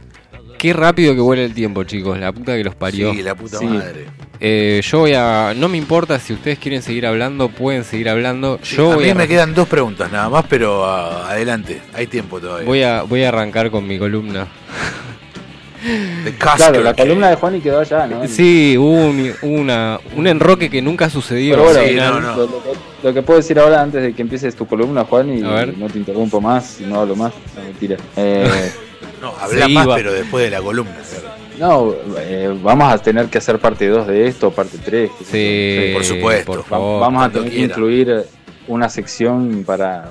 qué 0.58 0.74
rápido 0.74 1.16
que 1.16 1.22
vuela 1.22 1.44
el 1.44 1.54
tiempo, 1.54 1.84
chicos. 1.84 2.18
La 2.20 2.32
puta 2.32 2.56
que 2.56 2.64
los 2.64 2.76
parió. 2.76 3.12
Sí, 3.14 3.22
la 3.24 3.36
puta 3.36 3.58
Sí. 3.58 3.66
madre. 3.66 4.06
Eh, 4.40 4.82
yo 4.84 5.00
voy 5.00 5.14
a. 5.14 5.54
No 5.56 5.68
me 5.70 5.78
importa 5.78 6.20
si 6.20 6.34
ustedes 6.34 6.58
quieren 6.60 6.82
seguir 6.82 7.06
hablando, 7.06 7.50
pueden 7.50 7.84
seguir 7.84 8.10
hablando. 8.10 8.60
Yo 8.62 8.92
a 8.92 8.96
voy 8.96 9.06
mí 9.06 9.10
a, 9.12 9.16
me 9.16 9.28
quedan 9.28 9.54
dos 9.54 9.68
preguntas 9.68 10.12
nada 10.12 10.30
más, 10.30 10.46
pero 10.50 10.84
ah, 10.86 11.30
adelante, 11.30 11.82
hay 11.94 12.08
tiempo 12.08 12.40
todavía. 12.40 12.66
voy 12.68 12.82
a 12.84 13.04
voy 13.04 13.24
a 13.24 13.30
arrancar 13.30 13.70
con 13.72 13.88
mi 13.88 13.98
columna. 14.00 14.48
The 16.24 16.36
Claro, 16.36 16.82
la 16.84 16.94
columna 16.94 17.30
de 17.30 17.36
Juan 17.38 17.56
y 17.56 17.60
quedó 17.60 17.80
allá, 17.80 18.06
¿no? 18.06 18.28
Sí, 18.28 18.76
hubo 18.78 19.08
un, 19.08 19.34
una, 19.42 20.00
un 20.16 20.28
enroque 20.28 20.70
que 20.70 20.80
nunca 20.82 21.10
sucedió. 21.10 21.56
Pero 21.56 21.64
bueno. 21.74 22.20
Lo, 22.20 22.38
lo 22.46 22.64
que- 22.64 22.91
lo 23.04 23.14
que 23.14 23.22
puedo 23.22 23.40
decir 23.40 23.58
ahora 23.60 23.82
antes 23.82 24.02
de 24.02 24.14
que 24.14 24.22
empieces 24.22 24.56
tu 24.56 24.66
columna, 24.68 25.04
Juan, 25.06 25.30
y 25.36 25.42
no 25.42 25.88
te 25.90 25.98
interrumpo 25.98 26.40
más, 26.42 26.80
y 26.82 26.84
no 26.86 27.00
hablo 27.02 27.16
más, 27.16 27.34
no 27.56 27.64
mentira. 27.64 27.98
Eh, 28.16 28.72
No, 29.22 29.34
habla 29.40 29.68
más, 29.68 29.86
iba. 29.86 29.96
pero 29.98 30.14
después 30.14 30.44
de 30.46 30.50
la 30.50 30.62
columna. 30.64 30.96
no, 31.60 31.94
eh, 32.18 32.58
vamos 32.64 32.92
a 32.92 32.98
tener 32.98 33.28
que 33.28 33.38
hacer 33.38 33.60
parte 33.60 33.88
2 33.88 34.08
de 34.08 34.28
esto, 34.28 34.50
parte 34.52 34.80
3. 34.84 35.12
Sí, 35.24 35.92
por 35.94 36.04
supuesto. 36.04 36.46
Por 36.52 36.60
Va- 36.62 36.64
favor. 36.64 37.02
vamos 37.02 37.24
a 37.26 37.30
tener 37.30 37.52
que 37.52 37.60
incluir 37.60 38.24
una 38.68 38.90
sección 38.90 39.64
para, 39.64 40.10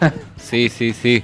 Sí, 0.36 0.68
sí, 0.68 0.92
sí. 0.92 1.22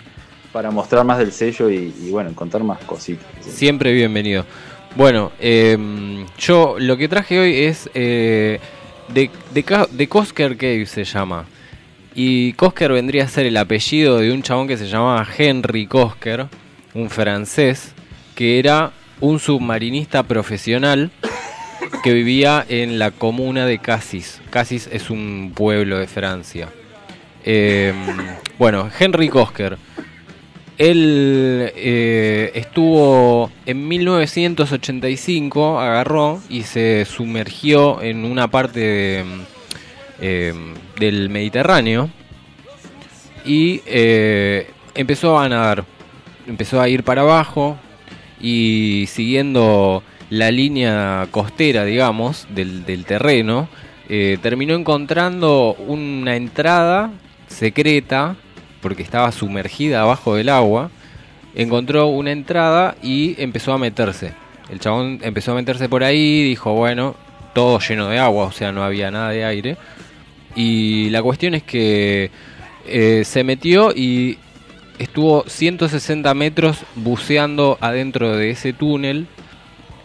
para 0.53 0.71
mostrar 0.71 1.05
más 1.05 1.19
del 1.19 1.33
sello 1.33 1.69
y, 1.69 1.93
y, 2.01 2.11
bueno, 2.11 2.33
contar 2.33 2.63
más 2.63 2.79
cositas. 2.85 3.27
Siempre 3.41 3.93
bienvenido. 3.93 4.45
Bueno, 4.95 5.33
eh, 5.41 5.77
yo 6.39 6.77
lo 6.79 6.97
que 6.97 7.09
traje 7.09 7.41
hoy 7.41 7.57
es 7.65 7.91
eh, 7.95 8.61
de, 9.09 9.31
de, 9.53 9.87
de 9.91 10.09
Kosker 10.09 10.57
Cave 10.57 10.87
se 10.87 11.05
llama. 11.05 11.47
Y 12.15 12.55
Kosker 12.55 12.93
vendría 12.93 13.25
a 13.25 13.29
ser 13.29 13.47
el 13.47 13.57
apellido 13.57 14.19
de 14.19 14.33
un 14.33 14.43
chabón 14.43 14.69
que 14.69 14.77
se 14.77 14.89
llamaba 14.89 15.27
Henry 15.37 15.87
Kosker, 15.87 16.47
un 16.95 17.11
francés, 17.11 17.93
que 18.35 18.59
era 18.59 18.93
un 19.21 19.39
submarinista 19.39 20.23
profesional 20.23 21.11
que 22.03 22.13
vivía 22.13 22.65
en 22.69 22.99
la 22.99 23.11
comuna 23.11 23.67
de 23.67 23.79
Cassis. 23.79 24.41
Cassis 24.51 24.89
es 24.93 25.11
un 25.11 25.53
pueblo 25.55 25.99
de 25.99 26.07
Francia. 26.07 26.69
Eh, 27.45 27.93
bueno, 28.59 28.91
Henry 28.99 29.29
Kosker. 29.29 29.79
Él 30.79 31.73
eh, 31.75 32.53
estuvo 32.55 33.51
en 33.65 33.89
1985, 33.89 35.81
agarró 35.81 36.41
y 36.49 36.63
se 36.63 37.05
sumergió 37.07 38.03
en 38.03 38.25
una 38.25 38.51
parte 38.51 38.81
de, 38.81 39.25
eh, 40.21 40.55
del 40.99 41.31
Mediterráneo 41.31 42.11
y 43.47 43.81
eh, 43.87 44.69
empezó 44.95 45.39
a 45.39 45.49
nadar. 45.49 45.85
Empezó 46.47 46.81
a 46.81 46.89
ir 46.89 47.03
para 47.05 47.23
abajo 47.23 47.77
y 48.41 49.07
siguiendo 49.09 50.03
la 50.31 50.51
línea 50.51 51.29
costera, 51.31 51.85
digamos, 51.85 52.47
del, 52.51 52.85
del 52.85 53.05
terreno, 53.05 53.69
eh, 54.09 54.39
terminó 54.43 54.75
encontrando 54.75 55.75
una 55.75 56.37
entrada 56.37 57.13
secreta, 57.49 58.37
porque 58.87 59.03
estaba 59.03 59.33
sumergida 59.33 60.03
abajo 60.03 60.37
del 60.37 60.49
agua, 60.49 60.93
encontró 61.57 62.07
una 62.07 62.31
entrada 62.31 62.95
y 63.03 63.35
empezó 63.43 63.73
a 63.73 63.79
meterse. 63.79 64.33
El 64.71 64.79
chabón 64.79 65.19
empezó 65.23 65.51
a 65.51 65.55
meterse 65.57 65.89
por 65.89 66.05
ahí, 66.05 66.45
dijo, 66.45 66.73
bueno, 66.73 67.17
todo 67.53 67.81
lleno 67.81 68.07
de 68.07 68.21
agua, 68.21 68.45
o 68.45 68.53
sea, 68.53 68.71
no 68.71 68.85
había 68.85 69.11
nada 69.11 69.31
de 69.31 69.45
aire. 69.45 69.77
Y 70.55 71.11
la 71.11 71.21
cuestión 71.21 71.57
es 71.57 71.65
que 71.65 72.31
eh, 72.87 73.23
se 73.25 73.43
metió 73.43 73.91
y 73.91 74.39
estuvo 75.01 75.43
160 75.49 76.33
metros 76.35 76.85
buceando 76.95 77.79
adentro 77.81 78.37
de 78.37 78.51
ese 78.51 78.73
túnel 78.73 79.27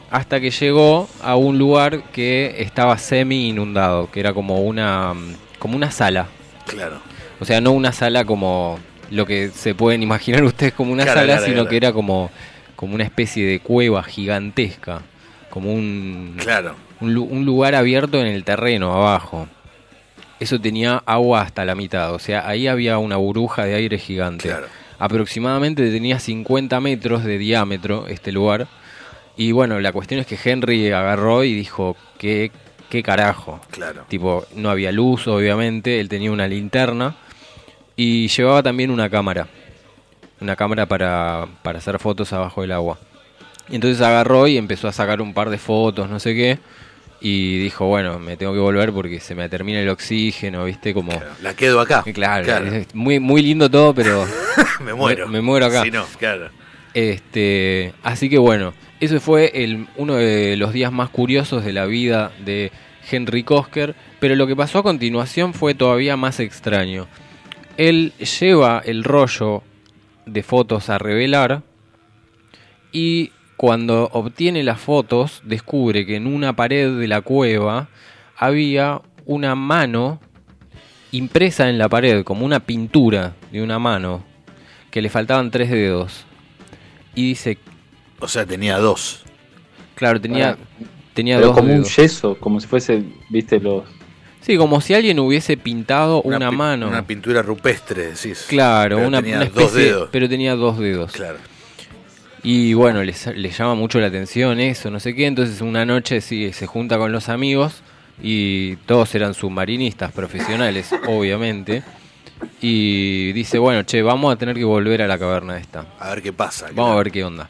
hasta 0.09 0.41
que 0.41 0.49
llegó 0.49 1.07
a 1.21 1.35
un 1.35 1.59
lugar 1.59 2.01
que 2.05 2.55
estaba 2.57 2.97
semi 2.97 3.49
inundado, 3.49 4.09
que 4.09 4.21
era 4.21 4.33
como 4.33 4.61
una 4.61 5.13
como 5.59 5.75
una 5.75 5.91
sala. 5.91 6.25
Claro. 6.65 7.10
O 7.41 7.45
sea, 7.45 7.59
no 7.59 7.71
una 7.71 7.91
sala 7.91 8.23
como 8.23 8.79
lo 9.09 9.25
que 9.25 9.49
se 9.49 9.75
pueden 9.75 10.01
imaginar 10.03 10.41
ustedes 10.45 10.71
como 10.73 10.93
una 10.93 11.05
sala, 11.05 11.39
sino 11.39 11.65
que 11.67 11.75
era 11.75 11.91
como, 11.91 12.31
como 12.77 12.95
una 12.95 13.03
especie 13.03 13.45
de 13.45 13.59
cueva 13.59 14.03
gigantesca, 14.03 15.01
como 15.49 15.73
un, 15.73 16.35
Claro. 16.37 16.75
un, 17.01 17.13
lu- 17.13 17.23
un 17.25 17.45
lugar 17.45 17.75
abierto 17.75 18.21
en 18.21 18.27
el 18.27 18.45
terreno 18.45 18.93
abajo. 18.93 19.49
Eso 20.39 20.59
tenía 20.61 21.03
agua 21.05 21.41
hasta 21.41 21.65
la 21.65 21.75
mitad, 21.75 22.13
o 22.13 22.19
sea, 22.19 22.47
ahí 22.47 22.67
había 22.67 22.97
una 22.97 23.17
burbuja 23.17 23.65
de 23.65 23.75
aire 23.75 23.97
gigante. 23.99 24.47
Claro. 24.47 24.67
Aproximadamente 24.97 25.89
tenía 25.91 26.19
50 26.19 26.79
metros 26.79 27.23
de 27.23 27.37
diámetro 27.37 28.07
este 28.07 28.31
lugar. 28.31 28.67
Y 29.35 29.51
bueno, 29.51 29.79
la 29.79 29.91
cuestión 29.91 30.19
es 30.19 30.27
que 30.27 30.37
Henry 30.43 30.91
agarró 30.91 31.43
y 31.43 31.53
dijo, 31.53 31.95
¿qué, 32.17 32.51
qué 32.89 33.01
carajo? 33.03 33.59
Claro. 33.71 34.05
Tipo, 34.07 34.45
no 34.55 34.69
había 34.69 34.91
luz, 34.91 35.27
obviamente, 35.27 35.99
él 35.99 36.07
tenía 36.09 36.31
una 36.31 36.47
linterna 36.47 37.15
y 38.01 38.27
llevaba 38.29 38.63
también 38.63 38.89
una 38.89 39.11
cámara. 39.11 39.47
Una 40.39 40.55
cámara 40.55 40.87
para, 40.87 41.45
para 41.61 41.77
hacer 41.77 41.99
fotos 41.99 42.33
abajo 42.33 42.61
del 42.61 42.71
agua. 42.71 42.97
Y 43.69 43.75
entonces 43.75 44.01
agarró 44.01 44.47
y 44.47 44.57
empezó 44.57 44.87
a 44.87 44.91
sacar 44.91 45.21
un 45.21 45.35
par 45.35 45.51
de 45.51 45.59
fotos, 45.59 46.09
no 46.09 46.19
sé 46.19 46.33
qué. 46.33 46.57
Y 47.21 47.59
dijo, 47.59 47.85
bueno, 47.85 48.17
me 48.17 48.37
tengo 48.37 48.53
que 48.53 48.59
volver 48.59 48.91
porque 48.91 49.19
se 49.19 49.35
me 49.35 49.47
termina 49.49 49.79
el 49.81 49.89
oxígeno, 49.89 50.65
¿viste? 50.65 50.95
Como... 50.95 51.11
La 51.43 51.53
quedo 51.53 51.79
acá. 51.79 52.03
Claro, 52.11 52.43
Claro. 52.43 52.65
es 52.73 52.95
muy, 52.95 53.19
muy 53.19 53.43
lindo 53.43 53.69
todo, 53.69 53.93
pero... 53.93 54.25
Me 54.79 54.95
muero. 54.95 55.27
Me, 55.27 55.33
me 55.33 55.41
muero 55.41 55.67
acá. 55.67 55.83
Si 55.83 55.91
no, 55.91 56.03
claro. 56.17 56.49
Este, 56.95 57.93
así 58.01 58.31
que 58.31 58.39
bueno, 58.39 58.73
ese 58.99 59.19
fue 59.19 59.51
el, 59.63 59.87
uno 59.95 60.15
de 60.15 60.57
los 60.57 60.73
días 60.73 60.91
más 60.91 61.09
curiosos 61.09 61.63
de 61.63 61.71
la 61.71 61.85
vida 61.85 62.31
de 62.43 62.71
Henry 63.11 63.43
Kosker, 63.43 63.93
pero 64.19 64.35
lo 64.35 64.47
que 64.47 64.55
pasó 64.55 64.79
a 64.79 64.83
continuación 64.83 65.53
fue 65.53 65.75
todavía 65.75 66.17
más 66.17 66.39
extraño. 66.39 67.07
Él 67.81 68.13
lleva 68.39 68.79
el 68.85 69.03
rollo 69.03 69.63
de 70.27 70.43
fotos 70.43 70.91
a 70.91 70.99
revelar 70.99 71.63
y 72.91 73.31
cuando 73.57 74.07
obtiene 74.13 74.63
las 74.63 74.79
fotos 74.79 75.41
descubre 75.45 76.05
que 76.05 76.15
en 76.15 76.27
una 76.27 76.55
pared 76.55 76.95
de 76.99 77.07
la 77.07 77.21
cueva 77.21 77.89
había 78.37 79.01
una 79.25 79.55
mano 79.55 80.19
impresa 81.09 81.69
en 81.69 81.79
la 81.79 81.89
pared, 81.89 82.23
como 82.23 82.45
una 82.45 82.59
pintura 82.59 83.33
de 83.51 83.63
una 83.63 83.79
mano, 83.79 84.23
que 84.91 85.01
le 85.01 85.09
faltaban 85.09 85.49
tres 85.49 85.71
dedos. 85.71 86.25
Y 87.15 87.29
dice, 87.29 87.57
O 88.19 88.27
sea, 88.27 88.45
tenía 88.45 88.77
dos. 88.77 89.23
claro, 89.95 90.21
tenía, 90.21 90.53
Bueno, 90.53 90.91
tenía 91.15 91.37
Pero 91.37 91.47
dos 91.47 91.57
como 91.57 91.73
un 91.73 91.83
yeso, 91.83 92.37
como 92.39 92.59
si 92.59 92.67
fuese, 92.67 93.03
viste, 93.31 93.59
los... 93.59 93.85
Sí, 94.41 94.57
como 94.57 94.81
si 94.81 94.93
alguien 94.95 95.19
hubiese 95.19 95.55
pintado 95.55 96.21
una, 96.23 96.49
mano. 96.51 96.87
Una 96.87 97.05
pintura 97.05 97.41
rupestre, 97.41 98.07
decís. 98.07 98.45
Claro, 98.49 98.97
Pero 98.97 99.07
una, 99.07 99.21
tenía 99.21 99.37
una 99.37 99.45
dos 99.45 99.63
especie, 99.65 99.83
dedos. 99.83 100.09
pero 100.11 100.27
tenía 100.29 100.55
dos 100.55 100.79
dedos. 100.79 101.11
Claro. 101.11 101.37
Y 102.43 102.73
bueno, 102.73 103.03
les, 103.03 103.27
les 103.35 103.55
llama 103.55 103.75
mucho 103.75 103.99
la 103.99 104.07
atención 104.07 104.59
eso, 104.59 104.89
no 104.89 104.99
sé 104.99 105.13
qué. 105.13 105.27
Entonces 105.27 105.61
una 105.61 105.85
noche 105.85 106.21
sí, 106.21 106.51
se 106.53 106.65
junta 106.65 106.97
con 106.97 107.11
los 107.11 107.29
amigos 107.29 107.83
y 108.21 108.77
todos 108.87 109.13
eran 109.13 109.33
submarinistas 109.35 110.11
profesionales, 110.11 110.89
obviamente. 111.07 111.83
Y 112.59 113.31
dice, 113.33 113.59
bueno, 113.59 113.85
che, 113.85 114.01
vamos 114.01 114.33
a 114.33 114.37
tener 114.37 114.55
que 114.55 114.63
volver 114.63 115.03
a 115.03 115.07
la 115.07 115.19
caverna 115.19 115.57
esta. 115.57 115.85
A 115.99 116.09
ver 116.09 116.23
qué 116.23 116.33
pasa. 116.33 116.67
Vamos 116.73 116.93
a 116.93 116.97
ver 116.97 117.11
qué 117.11 117.23
onda. 117.23 117.47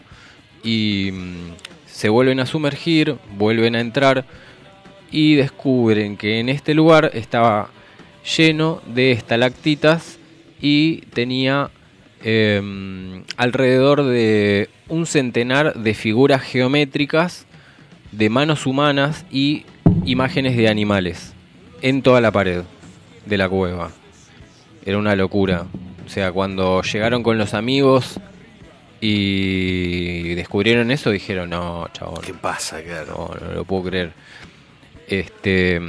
Y 0.61 1.09
mm, 1.13 1.51
se 1.85 2.09
vuelven 2.09 2.41
a 2.41 2.45
sumergir, 2.45 3.15
vuelven 3.37 3.75
a 3.77 3.79
entrar 3.79 4.25
y 5.11 5.35
descubren 5.35 6.17
que 6.17 6.39
en 6.39 6.49
este 6.49 6.73
lugar 6.73 7.11
estaba 7.13 7.69
lleno 8.37 8.81
de 8.85 9.11
estalactitas 9.11 10.17
y 10.61 11.01
tenía 11.13 11.69
em, 12.23 13.23
alrededor 13.35 14.03
de 14.03 14.69
un 14.87 15.05
centenar 15.05 15.73
de 15.73 15.93
figuras 15.93 16.41
geométricas 16.41 17.45
de 18.11 18.29
manos 18.29 18.65
humanas 18.65 19.25
y 19.31 19.65
imágenes 20.05 20.55
de 20.55 20.67
animales 20.67 21.33
en 21.81 22.01
toda 22.01 22.21
la 22.21 22.31
pared 22.31 22.63
de 23.25 23.37
la 23.37 23.49
cueva. 23.49 23.91
Era 24.85 24.97
una 24.97 25.15
locura. 25.15 25.65
O 26.05 26.09
sea, 26.09 26.31
cuando 26.31 26.81
llegaron 26.81 27.23
con 27.23 27.37
los 27.37 27.53
amigos 27.53 28.19
y 28.99 30.35
descubrieron 30.35 30.91
eso, 30.91 31.09
dijeron, 31.09 31.49
no, 31.49 31.87
chabón. 31.93 32.21
¿Qué 32.21 32.33
pasa, 32.33 32.81
claro? 32.83 33.31
No, 33.39 33.47
no 33.47 33.53
lo 33.53 33.65
puedo 33.65 33.83
creer. 33.83 34.13
Este, 35.11 35.81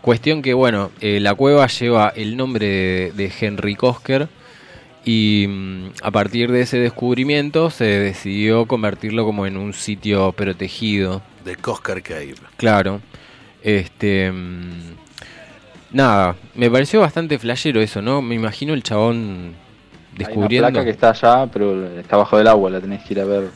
cuestión 0.00 0.40
que, 0.42 0.54
bueno, 0.54 0.90
eh, 1.00 1.20
la 1.20 1.34
cueva 1.34 1.66
lleva 1.66 2.08
el 2.16 2.36
nombre 2.36 2.66
de, 2.66 3.12
de 3.12 3.32
Henry 3.38 3.74
Kosker 3.76 4.28
y 5.04 5.46
mm, 5.46 5.86
a 6.02 6.10
partir 6.10 6.50
de 6.50 6.62
ese 6.62 6.78
descubrimiento 6.78 7.68
se 7.70 7.84
decidió 7.84 8.66
convertirlo 8.66 9.24
como 9.24 9.46
en 9.46 9.58
un 9.58 9.74
sitio 9.74 10.32
protegido. 10.32 11.22
De 11.44 11.56
Coscar 11.56 12.02
Cave. 12.02 12.36
Claro. 12.56 13.02
Este. 13.62 14.32
mm, 14.32 14.94
Nada, 15.92 16.34
me 16.56 16.68
pareció 16.68 17.00
bastante 17.00 17.38
flashero 17.38 17.80
eso, 17.80 18.02
¿no? 18.02 18.20
Me 18.20 18.34
imagino 18.34 18.74
el 18.74 18.82
chabón 18.82 19.54
Hay 20.16 20.18
descubriendo. 20.26 20.68
una 20.68 20.72
placa 20.72 20.84
que 20.84 20.90
está 20.90 21.10
allá, 21.10 21.46
pero 21.52 21.86
está 21.98 22.16
bajo 22.16 22.38
del 22.38 22.46
agua, 22.48 22.70
la 22.70 22.80
tenés 22.80 23.02
que 23.04 23.14
ir 23.14 23.20
a 23.20 23.24
ver. 23.24 23.48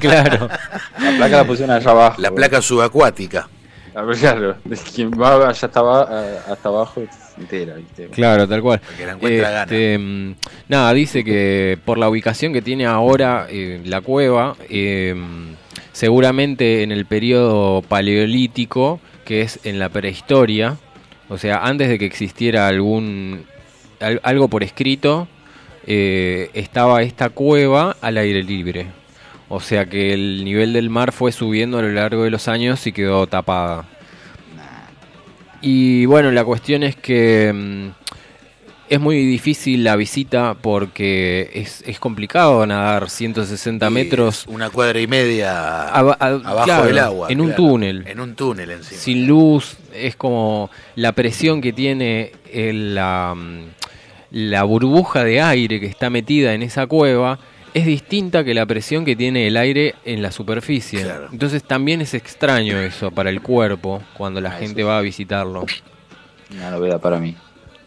claro. 0.00 0.48
La 1.00 1.16
placa 1.16 1.36
la 1.38 1.44
pusieron 1.44 1.74
allá 1.76 1.90
abajo. 1.90 2.20
La 2.22 2.30
placa 2.30 2.62
subacuática. 2.62 3.48
A 3.94 4.02
ver, 4.02 4.16
claro, 4.16 4.56
quien 4.94 5.10
va 5.10 5.34
allá 5.34 5.66
hasta, 5.66 5.80
aba- 5.80 6.08
hasta 6.48 6.68
abajo 6.68 7.02
entera, 7.38 7.74
¿viste? 7.74 8.06
Claro, 8.08 8.48
tal 8.48 8.62
cual. 8.62 8.80
que 8.96 9.04
la 9.04 9.12
encuentra 9.12 9.62
Este, 9.64 9.98
mm, 9.98 10.34
Nada, 10.68 10.92
dice 10.94 11.22
que 11.22 11.78
por 11.84 11.98
la 11.98 12.08
ubicación 12.08 12.54
que 12.54 12.62
tiene 12.62 12.86
ahora 12.86 13.46
eh, 13.50 13.82
la 13.84 14.00
cueva, 14.00 14.56
eh, 14.70 15.14
seguramente 15.92 16.82
en 16.82 16.90
el 16.92 17.04
periodo 17.04 17.82
paleolítico, 17.82 18.98
que 19.26 19.42
es 19.42 19.60
en 19.64 19.78
la 19.78 19.88
prehistoria, 19.90 20.76
o 21.28 21.36
sea, 21.36 21.58
antes 21.58 21.88
de 21.88 21.98
que 21.98 22.06
existiera 22.06 22.68
algún 22.68 23.44
al- 23.44 23.51
algo 24.22 24.48
por 24.48 24.62
escrito, 24.62 25.28
eh, 25.86 26.50
estaba 26.54 27.02
esta 27.02 27.30
cueva 27.30 27.96
al 28.00 28.18
aire 28.18 28.42
libre. 28.42 28.86
O 29.48 29.60
sea 29.60 29.84
que 29.86 30.12
el 30.14 30.44
nivel 30.44 30.72
del 30.72 30.88
mar 30.90 31.12
fue 31.12 31.30
subiendo 31.32 31.78
a 31.78 31.82
lo 31.82 31.90
largo 31.92 32.24
de 32.24 32.30
los 32.30 32.48
años 32.48 32.86
y 32.86 32.92
quedó 32.92 33.26
tapada. 33.26 33.84
Y 35.60 36.06
bueno, 36.06 36.30
la 36.32 36.44
cuestión 36.44 36.82
es 36.82 36.96
que 36.96 37.52
mm, 37.54 37.88
es 38.88 39.00
muy 39.00 39.24
difícil 39.24 39.84
la 39.84 39.94
visita 39.96 40.54
porque 40.60 41.50
es, 41.54 41.82
es 41.86 41.98
complicado 42.00 42.66
nadar 42.66 43.08
160 43.08 43.88
metros 43.90 44.44
Una 44.48 44.70
cuadra 44.70 45.00
y 45.00 45.06
media 45.06 45.82
a- 45.88 45.98
abajo 45.98 46.64
claro, 46.64 46.84
del 46.86 46.98
agua. 46.98 47.28
en 47.30 47.40
un 47.40 47.54
túnel. 47.54 48.04
En 48.06 48.20
un 48.20 48.34
túnel 48.34 48.70
encima. 48.72 49.00
sin 49.00 49.26
luz, 49.26 49.76
es 49.94 50.16
como 50.16 50.68
la 50.96 51.12
presión 51.12 51.60
que 51.60 51.72
tiene 51.72 52.32
el- 52.52 52.94
la, 52.96 53.34
mm, 53.36 53.60
la 54.32 54.64
burbuja 54.64 55.24
de 55.24 55.42
aire 55.42 55.78
que 55.78 55.86
está 55.86 56.08
metida 56.08 56.54
en 56.54 56.62
esa 56.62 56.86
cueva 56.86 57.38
es 57.74 57.84
distinta 57.86 58.44
que 58.44 58.54
la 58.54 58.66
presión 58.66 59.04
que 59.04 59.14
tiene 59.14 59.46
el 59.46 59.56
aire 59.56 59.94
en 60.04 60.22
la 60.22 60.32
superficie. 60.32 61.06
Entonces 61.30 61.62
también 61.62 62.00
es 62.00 62.14
extraño 62.14 62.78
eso 62.78 63.10
para 63.10 63.30
el 63.30 63.42
cuerpo 63.42 64.02
cuando 64.16 64.40
la 64.40 64.50
gente 64.52 64.82
va 64.82 64.98
a 64.98 65.00
visitarlo. 65.02 65.66
Una 66.50 66.70
novedad 66.70 67.00
para 67.00 67.18
mí. 67.18 67.36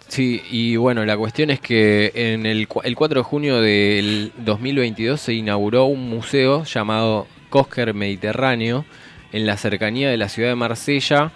Sí, 0.07 0.43
y 0.51 0.75
bueno, 0.75 1.03
la 1.03 1.17
cuestión 1.17 1.49
es 1.49 1.59
que 1.59 2.11
en 2.13 2.45
el 2.45 2.67
4 2.67 3.19
de 3.19 3.23
junio 3.23 3.59
del 3.59 4.31
2022 4.37 5.19
se 5.19 5.33
inauguró 5.33 5.85
un 5.85 6.09
museo 6.09 6.63
llamado 6.63 7.27
Cosquer 7.49 7.95
Mediterráneo 7.95 8.85
en 9.31 9.47
la 9.47 9.57
cercanía 9.57 10.11
de 10.11 10.17
la 10.17 10.29
ciudad 10.29 10.49
de 10.49 10.55
Marsella 10.55 11.31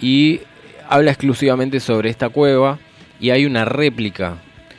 y 0.00 0.40
habla 0.88 1.12
exclusivamente 1.12 1.78
sobre 1.78 2.10
esta 2.10 2.30
cueva 2.30 2.80
y 3.20 3.30
hay 3.30 3.46
una 3.46 3.64
réplica. 3.64 4.38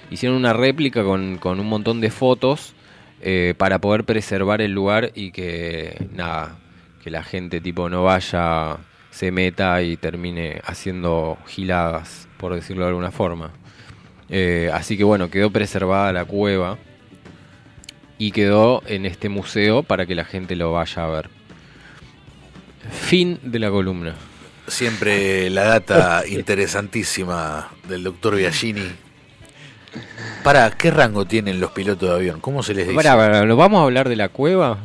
Hicieron 0.09 0.38
una 0.38 0.53
réplica 0.53 1.03
con, 1.03 1.38
con 1.38 1.59
un 1.59 1.68
montón 1.68 2.01
de 2.01 2.09
fotos 2.09 2.73
eh, 3.22 3.53
para 3.57 3.80
poder 3.80 4.03
preservar 4.03 4.61
el 4.61 4.72
lugar 4.72 5.11
y 5.13 5.31
que 5.31 6.07
nada, 6.11 6.57
que 7.03 7.11
la 7.11 7.23
gente 7.23 7.61
tipo 7.61 7.88
no 7.88 8.03
vaya, 8.03 8.77
se 9.11 9.31
meta 9.31 9.81
y 9.84 9.95
termine 9.95 10.59
haciendo 10.65 11.38
giladas, 11.47 12.27
por 12.38 12.55
decirlo 12.55 12.84
de 12.84 12.89
alguna 12.89 13.11
forma. 13.11 13.51
Eh, 14.30 14.72
así 14.73 14.97
que 14.97 15.03
bueno, 15.03 15.30
quedó 15.30 15.51
preservada 15.51 16.11
la 16.11 16.26
cueva 16.26 16.77
y 18.18 18.31
quedó 18.31 18.81
en 18.88 19.05
este 19.05 19.30
museo 19.30 19.84
para 19.84 20.05
que 20.05 20.15
la 20.15 20.26
gente 20.26 20.55
lo 20.55 20.72
vaya 20.72 21.05
a 21.05 21.09
ver. 21.09 21.30
Fin 22.89 23.39
de 23.43 23.59
la 23.59 23.69
columna. 23.69 24.15
Siempre 24.68 25.50
la 25.50 25.64
data 25.64 26.24
interesantísima 26.28 27.70
del 27.88 28.04
doctor 28.04 28.36
Biagini. 28.36 28.92
Para, 30.44 30.72
¿qué 30.72 30.90
rango 30.90 31.26
tienen 31.26 31.60
los 31.60 31.72
pilotos 31.72 32.10
de 32.10 32.16
avión? 32.16 32.40
¿Cómo 32.40 32.64
se 32.64 32.74
les 32.74 32.88
dice? 32.88 32.96
Pará, 32.96 33.44
¿lo 33.46 33.56
vamos 33.56 33.82
a 33.82 33.84
hablar 33.84 34.08
de 34.08 34.16
la 34.16 34.30
cueva? 34.30 34.78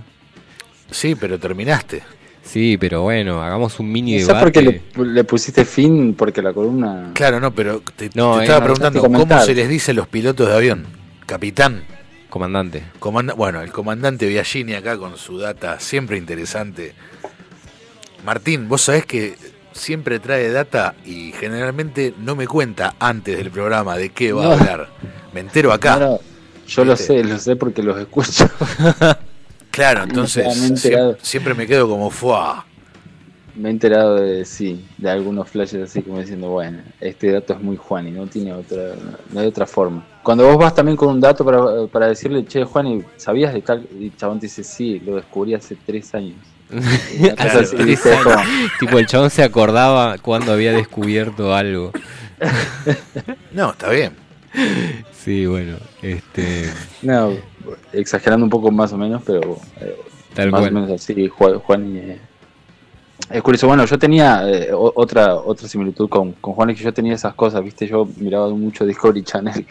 Sí, 0.90 1.14
pero 1.14 1.38
terminaste. 1.38 2.02
Sí, 2.42 2.76
pero 2.78 3.02
bueno, 3.02 3.42
hagamos 3.42 3.80
un 3.80 3.90
mini 3.90 4.18
debate. 4.18 4.52
qué 4.52 4.62
le, 4.62 4.82
le 5.04 5.24
pusiste 5.24 5.64
fin, 5.64 6.14
porque 6.14 6.40
la 6.40 6.52
columna. 6.52 7.10
Claro, 7.12 7.40
no, 7.40 7.52
pero 7.52 7.82
te, 7.96 8.10
No, 8.14 8.36
te 8.36 8.44
estaba 8.44 8.62
preguntando 8.62 9.00
cómo 9.00 9.40
se 9.40 9.54
les 9.54 9.68
dice 9.68 9.90
a 9.90 9.94
los 9.94 10.06
pilotos 10.06 10.48
de 10.48 10.54
avión. 10.54 10.86
Capitán. 11.26 11.82
Comandante. 12.30 12.84
Comanda 12.98 13.34
bueno, 13.34 13.62
el 13.62 13.72
comandante 13.72 14.26
Biagini 14.26 14.74
acá 14.74 14.96
con 14.96 15.16
su 15.16 15.38
data 15.38 15.80
siempre 15.80 16.18
interesante. 16.18 16.94
Martín, 18.24 18.68
vos 18.68 18.82
sabés 18.82 19.06
que 19.06 19.34
siempre 19.76 20.18
trae 20.18 20.50
data 20.50 20.94
y 21.04 21.32
generalmente 21.32 22.14
no 22.18 22.34
me 22.34 22.46
cuenta 22.46 22.94
antes 22.98 23.36
del 23.38 23.50
programa 23.50 23.96
de 23.96 24.10
qué 24.10 24.32
va 24.32 24.44
No. 24.44 24.50
a 24.50 24.54
hablar. 24.54 24.88
Me 25.32 25.40
entero 25.40 25.72
acá. 25.72 25.96
No, 25.98 26.10
no, 26.12 26.20
yo 26.66 26.84
lo 26.84 26.96
sé, 26.96 27.22
lo 27.22 27.38
sé 27.38 27.56
porque 27.56 27.82
los 27.82 27.98
escucho. 27.98 28.48
Claro, 29.70 30.04
entonces 30.08 30.46
siempre, 31.20 31.52
me 31.52 31.66
quedo 31.66 31.86
como 31.86 32.10
fuá. 32.10 32.64
Me 33.54 33.68
he 33.68 33.72
enterado 33.72 34.16
de, 34.16 34.44
sí, 34.46 34.82
de 34.96 35.10
algunos 35.10 35.50
flashes 35.50 35.82
así 35.82 36.00
como 36.02 36.18
diciendo, 36.18 36.48
bueno, 36.48 36.78
este 36.98 37.30
dato 37.30 37.52
es 37.52 37.60
muy 37.60 37.76
Juan 37.76 38.08
y 38.08 38.10
no 38.10 38.26
tiene 38.26 38.54
otra, 38.54 38.94
no 39.30 39.40
hay 39.40 39.46
otra 39.46 39.66
forma. 39.66 40.02
Cuando 40.22 40.46
vos 40.46 40.56
vas 40.56 40.74
también 40.74 40.96
con 40.96 41.08
un 41.08 41.20
dato 41.20 41.44
para, 41.44 41.86
para 41.88 42.08
decirle, 42.08 42.46
che, 42.46 42.64
Juan, 42.64 42.86
¿y 42.86 43.04
¿sabías 43.18 43.52
de 43.52 43.60
tal? 43.60 43.86
Y 44.00 44.10
chabón 44.16 44.40
te 44.40 44.46
dice, 44.46 44.64
sí, 44.64 44.98
lo 45.00 45.16
descubrí 45.16 45.52
hace 45.54 45.76
tres 45.86 46.14
años. 46.14 46.36
Hace 47.38 47.58
así, 47.60 47.76
tres 47.76 48.06
años. 48.06 48.22
como- 48.24 48.42
tipo, 48.80 48.98
el 48.98 49.06
chabón 49.06 49.30
se 49.30 49.42
acordaba 49.42 50.18
cuando 50.18 50.52
había 50.52 50.72
descubierto 50.72 51.54
algo. 51.54 51.92
No, 53.52 53.70
está 53.70 53.90
bien. 53.90 54.12
Sí, 55.12 55.46
bueno, 55.46 55.76
este. 56.02 56.70
No, 57.02 57.32
exagerando 57.92 58.44
un 58.44 58.50
poco 58.50 58.70
más 58.70 58.92
o 58.92 58.98
menos, 58.98 59.22
pero 59.24 59.58
eh, 59.80 59.96
Tal 60.34 60.50
más 60.50 60.60
cual. 60.60 60.70
o 60.70 60.74
menos 60.80 60.90
así, 61.00 61.28
Juan, 61.28 61.58
Juan 61.58 61.94
y, 61.94 61.98
eh, 61.98 62.20
es 63.30 63.42
curioso. 63.42 63.66
Bueno, 63.66 63.84
yo 63.86 63.98
tenía 63.98 64.48
eh, 64.48 64.70
otra 64.72 65.34
otra 65.34 65.68
similitud 65.68 66.08
con, 66.08 66.32
con 66.32 66.54
Juan, 66.54 66.70
es 66.70 66.78
que 66.78 66.84
yo 66.84 66.92
tenía 66.94 67.14
esas 67.14 67.34
cosas, 67.34 67.62
viste, 67.64 67.86
yo 67.86 68.08
miraba 68.16 68.48
mucho 68.50 68.84
Discovery 68.86 69.22
Channel. 69.24 69.66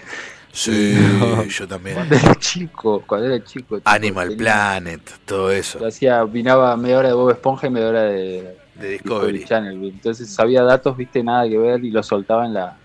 Sí, 0.55 0.95
Y- 1.45 1.49
yo 1.49 1.67
también. 1.67 1.95
Cuando 1.97 2.15
era 2.15 2.33
chico, 2.35 3.03
cuando 3.05 3.27
era 3.27 3.43
chico. 3.43 3.75
chico, 3.77 3.89
Animal 3.89 4.29
tenía- 4.29 4.37
Planet, 4.43 5.01
todo 5.25 5.51
eso. 5.51 5.79
Yo 5.79 5.87
hacía, 5.87 6.23
vinaba 6.23 6.75
media 6.77 6.99
hora 6.99 7.09
de 7.09 7.13
Bob 7.13 7.29
Esponja 7.31 7.67
y 7.67 7.69
media 7.71 7.89
hora 7.89 8.03
de, 8.03 8.57
De 8.75 8.89
Discovery. 8.91 9.43
Channel. 9.43 9.83
Entonces 9.83 10.29
sabía 10.29 10.63
datos, 10.63 10.95
viste, 10.95 11.21
nada 11.23 11.47
que 11.47 11.57
ver 11.57 11.83
y 11.83 11.91
los 11.91 12.07
soltaba 12.07 12.45
en 12.45 12.53
la, 12.53 12.77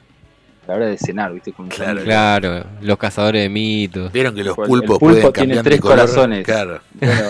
la 0.69 0.74
hora 0.74 0.87
de 0.87 0.99
cenar, 0.99 1.32
viste. 1.32 1.53
Con 1.53 1.69
Claro, 1.69 2.03
Claro, 2.05 2.65
los 2.81 2.97
cazadores 2.99 3.43
de 3.43 3.49
mitos. 3.49 4.12
Vieron 4.12 4.35
que 4.35 4.45
los 4.45 4.57
El 4.59 4.65
pulpos 4.66 4.99
pulpo 4.99 4.99
pueden 5.01 5.32
tiene 5.32 5.32
cambiar 5.55 5.65
tres 5.65 5.77
de 5.77 5.81
color. 5.81 5.97
corazones. 5.99 6.45
Claro. 6.45 6.81
Bueno, 6.95 7.23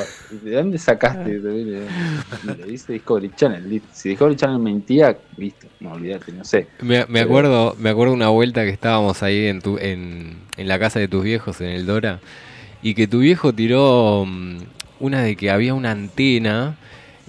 ¿de 0.43 0.51
dónde 0.51 0.79
sacaste? 0.79 1.41
Dice 2.67 2.93
Discovery 2.93 3.31
Channel. 3.37 3.83
Si 3.93 4.09
Discovery 4.11 4.37
Channel 4.37 4.59
mentía, 4.59 5.17
listo, 5.37 5.67
no 5.81 5.93
olvídate, 5.93 6.33
no 6.33 6.45
sé. 6.45 6.67
Me, 6.81 6.99
me 7.01 7.07
Pero- 7.07 7.25
acuerdo, 7.25 7.77
me 7.79 7.91
acuerdo 7.91 8.13
una 8.15 8.29
vuelta 8.29 8.63
que 8.65 8.71
estábamos 8.71 9.23
ahí 9.23 9.47
en, 9.47 9.61
tu, 9.63 9.79
en, 9.79 10.37
en 10.57 10.69
la 10.69 10.79
casa 10.79 10.99
de 10.99 11.09
tus 11.09 11.25
viejos, 11.25 11.61
en 11.61 11.69
el 11.69 11.87
Dora, 11.87 12.21
y 12.83 12.95
que 12.95 13.07
tu 13.07 13.21
viejo 13.21 13.53
tiró 13.55 14.25
mm, 14.27 14.59
una 15.01 15.23
de 15.23 15.37
que 15.37 15.51
había 15.51 15.75
una 15.75 15.91
antena 15.93 16.77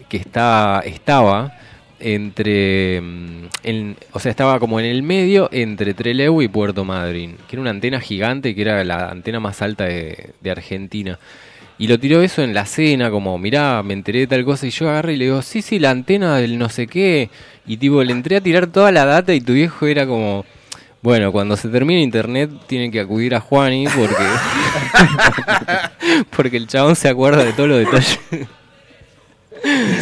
que 0.09 0.17
estaba, 0.17 0.81
estaba 0.81 1.53
entre, 2.01 2.99
mm, 3.01 3.93
o 4.11 4.19
sea, 4.19 4.31
estaba 4.31 4.59
como 4.59 4.79
en 4.79 4.85
el 4.85 5.03
medio 5.03 5.49
entre 5.51 5.93
Trelew 5.93 6.41
y 6.41 6.47
Puerto 6.47 6.83
Madryn, 6.83 7.37
que 7.47 7.55
era 7.55 7.61
una 7.61 7.69
antena 7.69 7.99
gigante, 7.99 8.55
que 8.55 8.61
era 8.61 8.83
la 8.83 9.09
antena 9.09 9.39
más 9.39 9.61
alta 9.61 9.85
de, 9.85 10.33
Argentina. 10.49 11.19
Y 11.77 11.87
lo 11.87 11.99
tiró 11.99 12.21
eso 12.21 12.43
en 12.43 12.53
la 12.53 12.65
cena, 12.65 13.09
como, 13.09 13.37
mirá, 13.37 13.81
me 13.83 13.93
enteré 13.93 14.19
de 14.19 14.27
tal 14.27 14.45
cosa, 14.45 14.67
y 14.67 14.71
yo 14.71 14.89
agarré 14.89 15.13
y 15.13 15.17
le 15.17 15.25
digo, 15.25 15.41
sí, 15.41 15.61
sí, 15.61 15.79
la 15.79 15.91
antena 15.91 16.37
del 16.37 16.57
no 16.59 16.69
sé 16.69 16.87
qué. 16.87 17.29
Y 17.65 17.77
tipo, 17.77 18.03
le 18.03 18.11
entré 18.11 18.35
a 18.35 18.41
tirar 18.41 18.67
toda 18.67 18.91
la 18.91 19.05
data 19.05 19.33
y 19.33 19.41
tu 19.41 19.53
viejo 19.53 19.87
era 19.87 20.05
como, 20.05 20.45
bueno, 21.01 21.31
cuando 21.31 21.57
se 21.57 21.69
termine 21.69 22.01
internet 22.01 22.51
tienen 22.67 22.91
que 22.91 22.99
acudir 22.99 23.33
a 23.33 23.39
Juani 23.39 23.85
porque, 23.87 24.23
porque 26.35 26.57
el 26.57 26.67
chabón 26.67 26.95
se 26.95 27.09
acuerda 27.09 27.43
de 27.43 27.53
todos 27.53 27.69
los 27.69 27.79
detalles. 27.79 28.19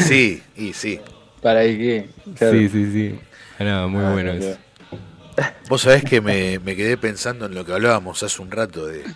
Sí, 0.05 0.41
y 0.57 0.73
sí. 0.73 0.99
¿Para 1.41 1.63
qué? 1.63 2.09
Claro. 2.37 2.53
Sí, 2.53 2.69
sí, 2.69 2.91
sí. 2.91 3.19
Era 3.57 3.87
muy 3.87 4.05
Ah, 4.05 4.11
bueno 4.11 4.31
eso. 4.31 4.57
Vos 5.67 5.81
sabés 5.83 6.03
que 6.03 6.21
me, 6.21 6.59
me 6.59 6.75
quedé 6.75 6.97
pensando 6.97 7.45
en 7.45 7.53
lo 7.53 7.63
que 7.65 7.73
hablábamos 7.73 8.23
hace 8.23 8.41
un 8.41 8.51
rato 8.51 8.87
de, 8.87 9.13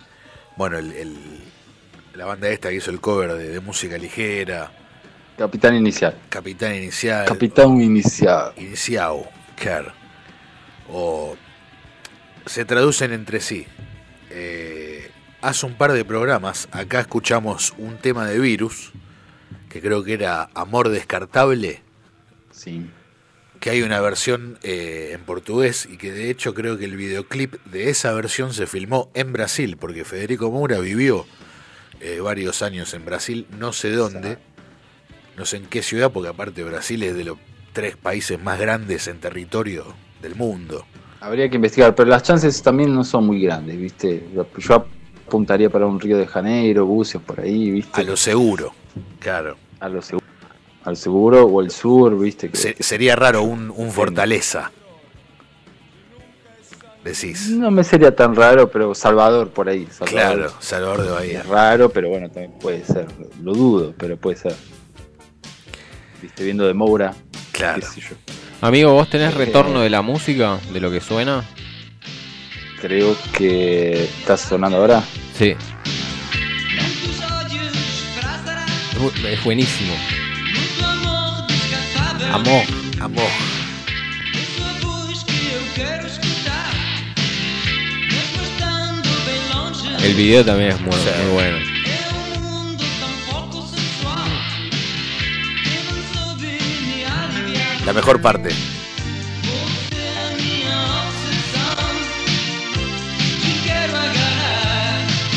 bueno, 0.56 0.78
el, 0.78 0.92
el- 0.92 1.52
la 2.14 2.26
banda 2.26 2.48
esta 2.48 2.70
que 2.70 2.76
hizo 2.76 2.90
el 2.92 3.00
cover 3.00 3.34
de, 3.34 3.50
de 3.50 3.60
música 3.60 3.98
ligera, 3.98 4.72
Capitán 5.36 5.74
Inicial. 5.76 6.14
Capitán 6.28 6.74
Inicial, 6.74 7.24
Capitán 7.24 7.80
Inicial. 7.80 8.52
Iniciao, 8.56 9.28
claro. 9.56 9.92
O 10.88 11.36
se 12.46 12.64
traducen 12.64 13.12
entre 13.12 13.40
sí. 13.40 13.66
Eh, 14.30 15.10
hace 15.42 15.66
un 15.66 15.76
par 15.76 15.92
de 15.92 16.04
programas, 16.04 16.68
acá 16.72 17.00
escuchamos 17.00 17.74
un 17.78 17.98
tema 17.98 18.26
de 18.26 18.38
Virus, 18.38 18.92
que 19.70 19.82
creo 19.82 20.04
que 20.04 20.14
era 20.14 20.50
Amor 20.54 20.90
Descartable. 20.90 21.83
Sí. 22.54 22.86
Que 23.60 23.70
hay 23.70 23.82
una 23.82 24.00
versión 24.00 24.58
eh, 24.62 25.10
en 25.12 25.22
portugués 25.22 25.88
y 25.90 25.96
que 25.96 26.12
de 26.12 26.30
hecho 26.30 26.54
creo 26.54 26.78
que 26.78 26.84
el 26.84 26.96
videoclip 26.96 27.54
de 27.64 27.90
esa 27.90 28.12
versión 28.12 28.52
se 28.52 28.66
filmó 28.66 29.10
en 29.14 29.32
Brasil, 29.32 29.76
porque 29.76 30.04
Federico 30.04 30.50
Moura 30.50 30.78
vivió 30.80 31.26
eh, 32.00 32.20
varios 32.20 32.62
años 32.62 32.94
en 32.94 33.04
Brasil, 33.04 33.46
no 33.58 33.72
sé 33.72 33.92
dónde, 33.92 34.38
no 35.36 35.46
sé 35.46 35.58
en 35.58 35.66
qué 35.66 35.82
ciudad, 35.82 36.12
porque 36.12 36.28
aparte 36.28 36.62
Brasil 36.62 37.02
es 37.02 37.16
de 37.16 37.24
los 37.24 37.38
tres 37.72 37.96
países 37.96 38.40
más 38.40 38.58
grandes 38.58 39.08
en 39.08 39.18
territorio 39.18 39.84
del 40.22 40.34
mundo. 40.34 40.86
Habría 41.20 41.48
que 41.48 41.56
investigar, 41.56 41.94
pero 41.94 42.10
las 42.10 42.22
chances 42.22 42.62
también 42.62 42.94
no 42.94 43.02
son 43.02 43.26
muy 43.26 43.40
grandes, 43.40 43.78
¿viste? 43.78 44.28
Yo 44.58 44.86
apuntaría 45.26 45.70
para 45.70 45.86
un 45.86 45.98
Río 45.98 46.18
de 46.18 46.26
Janeiro, 46.26 46.84
buses 46.84 47.20
por 47.20 47.40
ahí, 47.40 47.70
¿viste? 47.70 48.00
A 48.00 48.04
lo 48.04 48.16
seguro, 48.16 48.74
claro. 49.18 49.56
A 49.80 49.88
lo 49.88 50.02
seguro. 50.02 50.23
Al 50.84 50.96
seguro 50.96 51.44
o 51.46 51.62
el 51.62 51.70
sur, 51.70 52.18
¿viste? 52.18 52.50
Que- 52.50 52.56
Se- 52.58 52.82
sería 52.82 53.16
raro 53.16 53.42
un, 53.42 53.72
un 53.74 53.90
Fortaleza. 53.90 54.70
Decís. 57.02 57.50
No 57.50 57.70
me 57.70 57.84
sería 57.84 58.14
tan 58.16 58.34
raro, 58.34 58.70
pero 58.70 58.94
Salvador 58.94 59.50
por 59.50 59.68
ahí. 59.68 59.86
Salvador. 59.90 60.36
Claro, 60.36 60.54
Salvador 60.60 61.02
de 61.02 61.10
Bahía. 61.10 61.40
Es 61.40 61.46
raro, 61.46 61.88
pero 61.90 62.08
bueno, 62.08 62.28
también 62.30 62.52
puede 62.58 62.82
ser. 62.84 63.06
Lo 63.42 63.52
dudo, 63.52 63.94
pero 63.98 64.16
puede 64.16 64.36
ser. 64.38 64.54
Viste, 66.22 66.44
viendo 66.44 66.66
de 66.66 66.72
Moura. 66.72 67.14
Claro. 67.52 67.80
qué 67.80 67.86
sé 67.86 68.00
yo. 68.00 68.16
Amigo, 68.62 68.92
¿vos 68.94 69.08
tenés 69.10 69.34
Eh, 69.34 69.36
retorno 69.38 69.80
de 69.80 69.90
la 69.90 70.00
música? 70.00 70.58
¿De 70.72 70.80
lo 70.80 70.90
que 70.90 71.00
suena? 71.00 71.44
Creo 72.80 73.14
que 73.36 74.04
está 74.04 74.36
sonando 74.38 74.78
ahora. 74.78 75.02
Sí. 75.38 75.54
Es 79.28 79.44
buenísimo. 79.44 79.92
Amor. 82.34 82.64
Amor. 83.00 83.28
El 90.02 90.14
video 90.14 90.44
también 90.44 90.70
es 90.70 90.80
muy, 90.80 90.96
muy 90.96 91.32
bueno. 91.32 91.58
La 97.86 97.92
mejor 97.92 98.20
parte. 98.20 98.48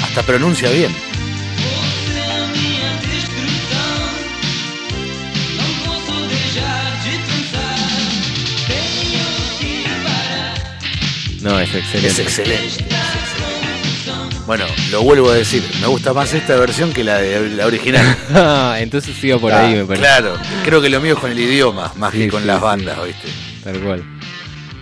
Hasta 0.02 0.24
pronuncia 0.24 0.72
bien. 0.72 1.07
No, 11.41 11.59
es 11.59 11.73
excelente. 11.73 12.07
Es 12.07 12.19
excelente. 12.19 12.85
Bueno, 14.45 14.65
lo 14.91 15.03
vuelvo 15.03 15.30
a 15.30 15.35
decir, 15.35 15.61
me 15.81 15.88
gusta 15.88 16.14
más 16.14 16.34
esta 16.34 16.55
versión 16.55 16.93
que 16.93 17.03
la 17.03 17.18
de 17.18 17.49
la 17.49 17.65
original. 17.65 18.18
Ah, 18.34 18.77
Entonces 18.80 19.15
sigo 19.15 19.39
por 19.41 19.51
ahí, 19.53 19.76
me 19.76 19.85
parece. 19.85 20.01
Claro, 20.05 20.38
creo 20.64 20.81
que 20.81 20.89
lo 20.89 21.01
mío 21.01 21.15
es 21.15 21.19
con 21.19 21.31
el 21.31 21.39
idioma, 21.39 21.91
más 21.97 22.14
Sí, 22.14 22.19
que 22.19 22.27
con 22.30 22.41
sí, 22.41 22.47
las 22.47 22.61
bandas, 22.61 22.97
¿viste? 23.05 23.27
Tal 23.64 23.80
cual. 23.81 24.03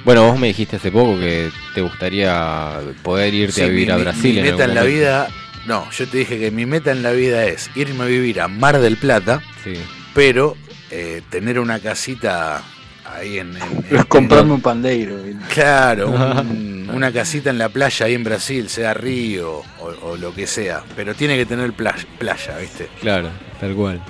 Bueno, 0.03 0.27
vos 0.27 0.40
me 0.40 0.48
dijiste 0.48 0.76
hace 0.76 0.91
poco 0.91 1.18
que 1.19 1.49
te 1.73 1.82
gustaría 1.82 2.73
poder 3.02 3.34
irte 3.34 3.53
Sí, 3.53 3.61
a 3.64 3.68
vivir 3.68 3.88
mi- 3.88 3.94
a 3.94 3.98
Brasil. 3.98 4.36
Mi, 4.36 4.41
meta 4.44 4.65
en 4.65 4.76
la 4.76 4.84
vida, 4.84 5.30
no, 5.65 5.90
yo 5.90 6.07
te 6.07 6.19
dije 6.19 6.38
que 6.40 6.52
mi 6.52 6.68
meta 6.68 6.91
en 6.91 7.02
la 7.02 7.11
vida 7.11 7.44
es 7.45 7.72
irme 7.76 8.03
a 8.03 8.07
vivir 8.07 8.40
a 8.41 8.48
Mar 8.48 8.80
del 8.80 8.98
Plata, 8.98 9.41
Sí. 9.64 9.73
pero 10.14 10.56
eh, 10.91 11.23
tener 11.32 11.57
una 11.60 11.80
casita 11.80 12.61
ahí 13.06 13.40
en... 13.40 13.56
en- 13.56 13.86
en- 13.90 14.03
Comprarme 14.07 14.53
un 14.53 14.61
pandeiro. 14.61 15.18
Claro, 15.53 16.10
un- 16.10 16.90
una 16.94 17.11
casita 17.11 17.49
en 17.49 17.57
la 17.57 17.69
playa 17.69 18.06
ahí 18.06 18.14
en 18.14 18.23
Brasil, 18.23 18.69
sea 18.69 18.94
río 18.94 19.61
o, 19.80 19.88
o 20.03 20.15
lo 20.18 20.34
que 20.34 20.48
sea, 20.48 20.84
pero 20.95 21.14
tiene 21.15 21.36
que 21.38 21.45
tener 21.45 21.73
playa, 21.73 22.06
playa 22.18 22.57
¿viste? 22.57 22.88
Claro, 23.02 23.30
tal 23.60 23.73
cual. 23.76 24.02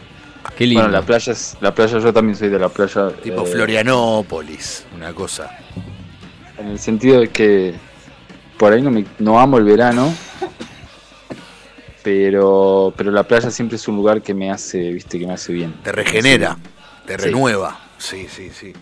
Qué 0.56 0.68
lindo. 0.68 0.84
Bueno, 0.84 0.98
la 1.00 1.06
playa 1.06 1.34
es, 1.34 1.58
la 1.62 1.74
playa 1.74 1.98
yo 2.00 2.14
también 2.14 2.36
soy 2.38 2.50
de 2.50 2.60
la 2.60 2.70
playa. 2.70 3.10
Tipo 3.24 3.44
eh, 3.44 3.52
Florianópolis, 3.52 4.86
una 4.96 5.12
cosa. 5.14 5.58
En 6.58 6.68
el 6.68 6.80
sentido 6.80 7.20
de 7.22 7.30
que 7.30 7.74
por 8.58 8.72
ahí 8.72 8.82
no, 8.82 8.92
me, 8.92 9.04
no 9.20 9.40
amo 9.40 9.58
el 9.58 9.64
verano, 9.64 10.14
pero 12.04 12.94
pero 12.96 13.12
la 13.12 13.24
playa 13.24 13.50
siempre 13.52 13.78
es 13.78 13.88
un 13.88 13.96
lugar 13.96 14.22
que 14.22 14.34
me 14.34 14.52
hace, 14.52 14.92
viste, 14.92 15.20
que 15.20 15.26
me 15.28 15.34
hace 15.34 15.52
bien. 15.54 15.74
Te 15.84 15.92
regenera, 15.92 16.58
te 17.06 17.18
Sí. 17.18 17.26
renueva. 17.26 17.80
Sí, 17.98 18.28
sí, 18.30 18.50
sí. 18.52 18.74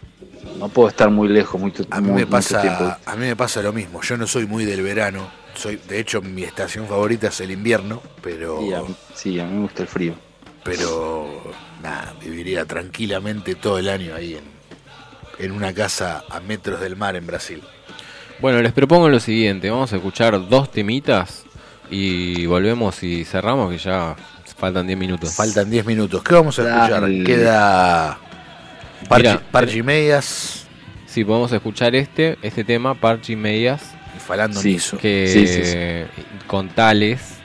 No 0.59 0.69
puedo 0.69 0.89
estar 0.89 1.09
muy 1.09 1.27
lejos, 1.29 1.59
muy, 1.59 1.73
A 1.89 2.01
mí, 2.01 2.11
me 2.11 2.25
mucho 2.25 2.59
tiempo. 2.59 2.83
pasa, 2.83 2.99
a 3.05 3.15
mí 3.15 3.25
me 3.27 3.35
pasa 3.35 3.61
lo 3.61 3.73
mismo. 3.73 4.01
Yo 4.01 4.17
no 4.17 4.27
soy 4.27 4.45
muy 4.45 4.65
del 4.65 4.81
verano. 4.81 5.27
Soy, 5.55 5.77
de 5.87 5.99
hecho, 5.99 6.21
mi 6.21 6.43
estación 6.43 6.87
favorita 6.87 7.27
es 7.27 7.39
el 7.41 7.51
invierno, 7.51 8.01
pero, 8.21 8.59
Sí, 8.59 8.73
a, 8.73 8.81
mí- 8.81 8.95
sí, 9.13 9.39
a 9.39 9.45
mí 9.45 9.53
me 9.55 9.61
gusta 9.61 9.83
el 9.83 9.87
frío. 9.87 10.15
pero 10.63 11.41
nada, 11.81 12.13
viviría 12.23 12.65
tranquilamente 12.65 13.55
todo 13.55 13.77
el 13.77 13.89
año 13.89 14.15
ahí 14.15 14.35
en, 14.35 14.43
en 15.45 15.51
una 15.51 15.73
casa 15.73 16.23
a 16.29 16.39
metros 16.39 16.79
del 16.79 16.95
mar 16.95 17.15
en 17.15 17.27
Brasil. 17.27 17.61
Bueno, 18.39 18.61
les 18.61 18.73
propongo 18.73 19.09
lo 19.09 19.19
siguiente, 19.19 19.69
vamos 19.69 19.93
a 19.93 19.97
escuchar 19.97 20.47
dos 20.49 20.71
temitas 20.71 21.43
y 21.89 22.45
volvemos 22.45 23.03
y 23.03 23.25
cerramos 23.25 23.71
que 23.71 23.77
ya 23.77 24.15
faltan 24.57 24.87
10 24.87 24.97
minutos. 24.97 25.33
Faltan 25.35 25.69
10 25.69 25.85
minutos. 25.85 26.23
¿Qué 26.23 26.33
vamos 26.33 26.57
a 26.59 26.63
escuchar? 26.63 27.01
Dale. 27.01 27.23
Queda 27.23 28.17
Parchi, 29.07 29.37
Parchi 29.51 29.83
Medias 29.83 30.67
Sí, 31.05 31.23
podemos 31.23 31.51
escuchar 31.51 31.93
este, 31.95 32.37
este 32.41 32.63
tema, 32.63 32.95
Parchi 32.95 33.35
Medias. 33.35 33.93
y 34.15 34.19
Falando 34.19 34.59
Sí, 34.59 34.73
Niso. 34.73 34.97
Que 34.97 35.27
Sí, 35.27 35.45
sí, 35.47 36.43
con 36.47 36.69
Tales, 36.69 37.37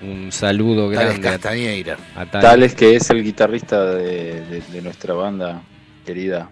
un 0.00 0.30
saludo 0.30 0.88
Tales 0.92 1.08
grande. 1.20 1.28
a- 1.28 1.32
Castañeira. 1.32 1.96
a 2.14 2.26
Tales 2.26 2.74
que 2.76 2.94
es 2.94 3.10
el 3.10 3.24
guitarrista 3.24 3.84
de, 3.94 4.42
de- 4.46 4.60
de 4.60 4.82
nuestra 4.82 5.14
banda 5.14 5.60
querida 6.04 6.50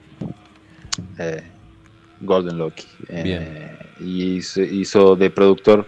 eh, 1.18 1.42
Golden 2.20 2.58
Loki. 2.58 2.86
Eh, 3.08 3.22
Bien. 3.22 3.78
Y 4.00 4.36
hizo, 4.38 4.60
hizo 4.62 5.14
de 5.14 5.30
productor 5.30 5.86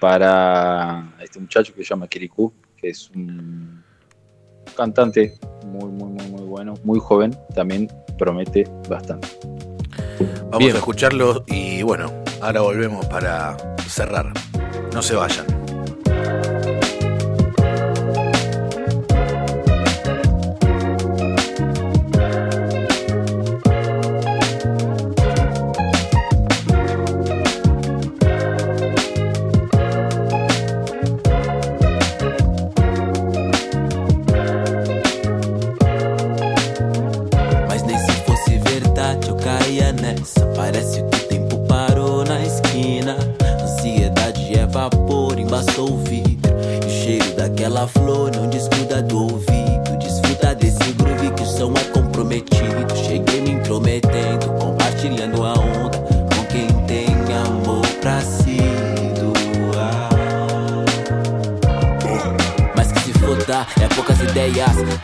para 0.00 1.14
este 1.20 1.38
muchacho 1.38 1.72
que 1.74 1.84
se 1.84 1.90
llama 1.90 2.08
Kirikou, 2.08 2.52
que 2.76 2.88
es 2.88 3.08
un 3.10 3.81
cantante 4.74 5.38
muy, 5.66 5.90
muy, 5.90 6.10
muy, 6.10 6.26
muy 6.30 6.42
bueno, 6.42 6.74
muy 6.84 6.98
joven, 7.00 7.36
también 7.54 7.88
promete 8.18 8.64
bastante. 8.88 9.28
Vamos 10.44 10.58
Bien. 10.58 10.74
a 10.74 10.78
escucharlo 10.78 11.44
y 11.46 11.82
bueno, 11.82 12.12
ahora 12.40 12.60
volvemos 12.60 13.06
para 13.06 13.56
cerrar. 13.88 14.32
No 14.92 15.00
se 15.00 15.14
vayan. 15.14 15.46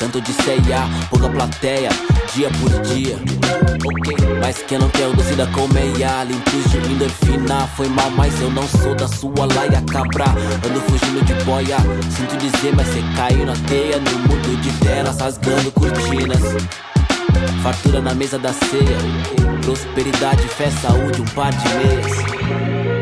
Tanto 0.08 0.20
de 0.22 0.32
ceia, 0.42 0.88
pouca 1.10 1.28
plateia, 1.28 1.90
dia 2.34 2.48
por 2.60 2.70
dia. 2.82 3.18
Mas 4.40 4.62
quem 4.66 4.78
não 4.78 4.88
quer 4.88 5.06
o 5.06 5.12
doce 5.12 5.34
da 5.34 5.46
colmeia, 5.48 6.24
limpos 6.24 6.70
de 6.70 6.78
endorfina, 6.78 7.66
foi 7.76 7.88
mal, 7.88 8.10
mas 8.12 8.40
eu 8.40 8.50
não 8.50 8.66
sou 8.66 8.94
da 8.94 9.06
sua 9.06 9.46
laia 9.54 9.82
cabra. 9.82 10.26
Ando 10.66 10.80
fugindo 10.80 11.22
de 11.24 11.34
boia, 11.44 11.76
sinto 12.10 12.36
dizer, 12.38 12.74
mas 12.74 12.86
cê 12.88 13.02
caiu 13.16 13.44
na 13.44 13.54
teia, 13.68 13.98
no 13.98 14.18
mundo 14.20 14.60
de 14.62 14.72
telas, 14.78 15.18
rasgando 15.20 15.70
cortinas. 15.72 16.40
Fartura 17.62 18.00
na 18.00 18.14
mesa 18.14 18.38
da 18.38 18.52
ceia, 18.52 19.60
prosperidade, 19.62 20.48
fé, 20.48 20.70
saúde, 20.70 21.20
um 21.20 21.26
par 21.26 21.52
de 21.52 21.68
meias. 21.74 22.97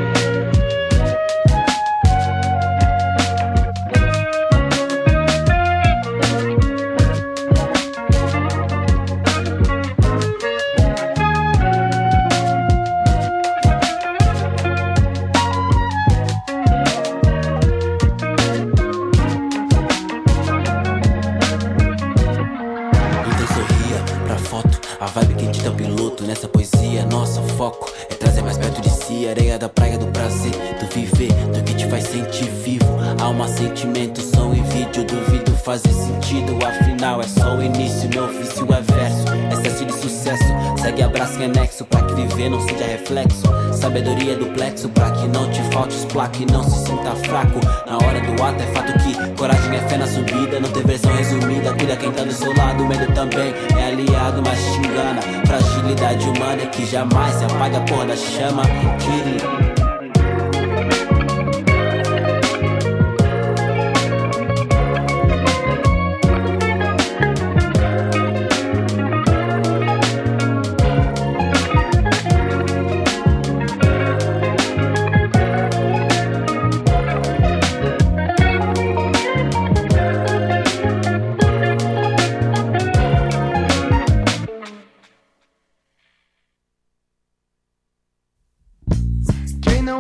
Não 42.57 42.69
seja 42.69 42.87
reflexo. 42.87 43.43
Sabedoria 43.73 44.37
do 44.37 44.47
plexo 44.47 44.89
pra 44.89 45.11
que 45.11 45.28
não 45.28 45.51
te 45.51 45.62
falte 45.73 45.95
os 45.95 46.05
plaques 46.07 46.41
e 46.41 46.47
não 46.47 46.65
se 46.65 46.87
sinta 46.87 47.15
fraco. 47.27 47.61
Na 47.87 47.97
hora 47.97 48.20
do 48.20 48.43
ato 48.43 48.62
é 48.62 48.66
fato 48.69 48.93
que 49.01 49.35
coragem 49.37 49.77
é 49.77 49.89
fé 49.89 49.99
na 49.99 50.07
subida, 50.07 50.59
não 50.59 50.70
tem 50.70 50.83
versão 50.83 51.15
resumida. 51.15 51.74
Cuida 51.74 51.97
quem 51.97 52.11
tá 52.12 52.24
do 52.24 52.33
seu 52.33 52.57
lado, 52.57 52.87
medo 52.87 53.12
também 53.15 53.55
é 53.78 53.87
aliado, 53.89 54.43
mas 54.43 54.59
te 54.59 54.78
engana. 54.78 55.20
Fragilidade 55.47 56.28
humana 56.28 56.62
é 56.62 56.66
que 56.66 56.87
jamais 56.87 57.35
se 57.35 57.45
apaga 57.45 57.81
porra 57.81 58.07
da 58.07 58.16
chama. 58.16 58.62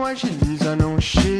Agiliza 0.06 0.76
não 0.76 1.00
chega. 1.00 1.35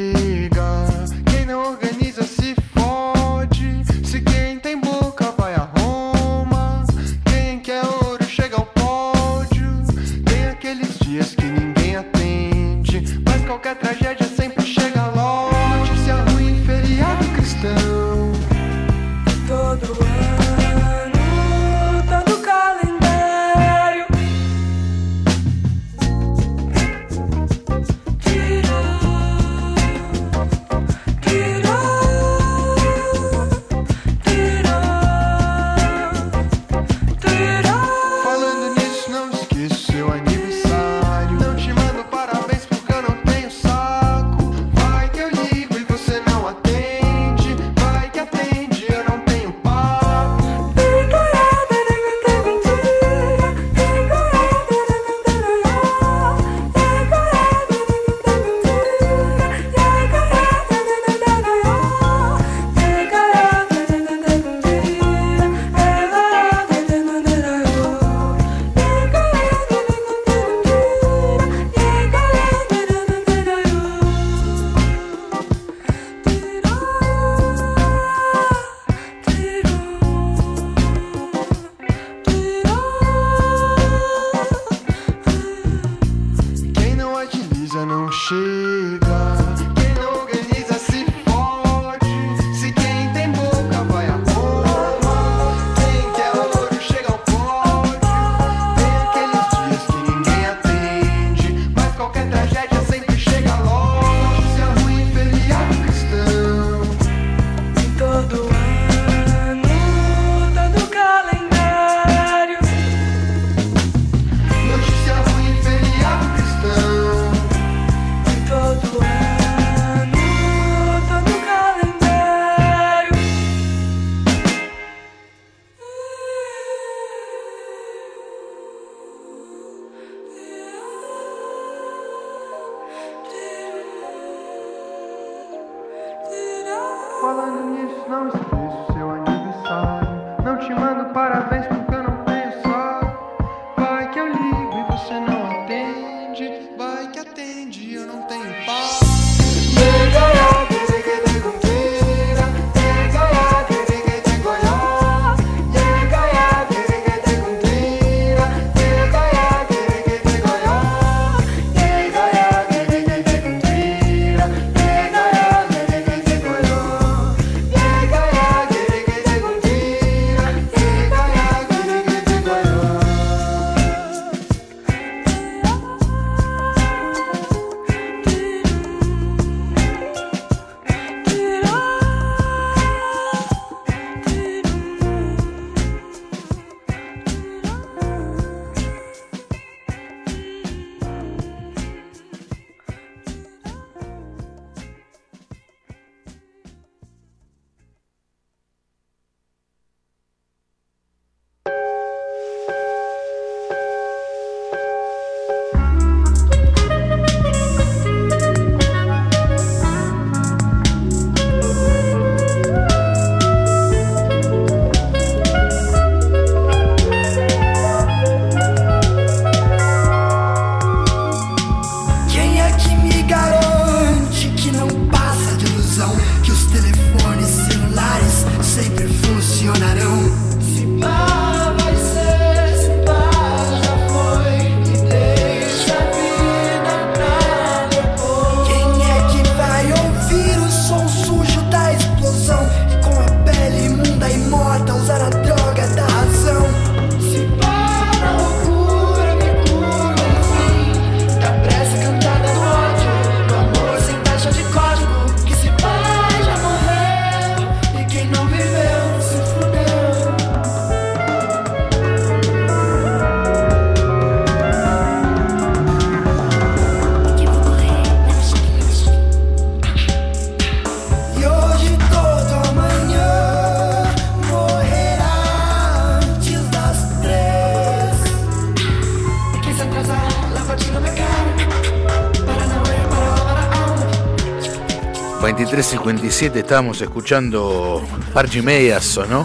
23.57 286.06 286.56
estábamos 286.56 287.02
escuchando 287.02 288.00
Parchi 288.32 288.62
Media, 288.62 289.00
sonó. 289.00 289.44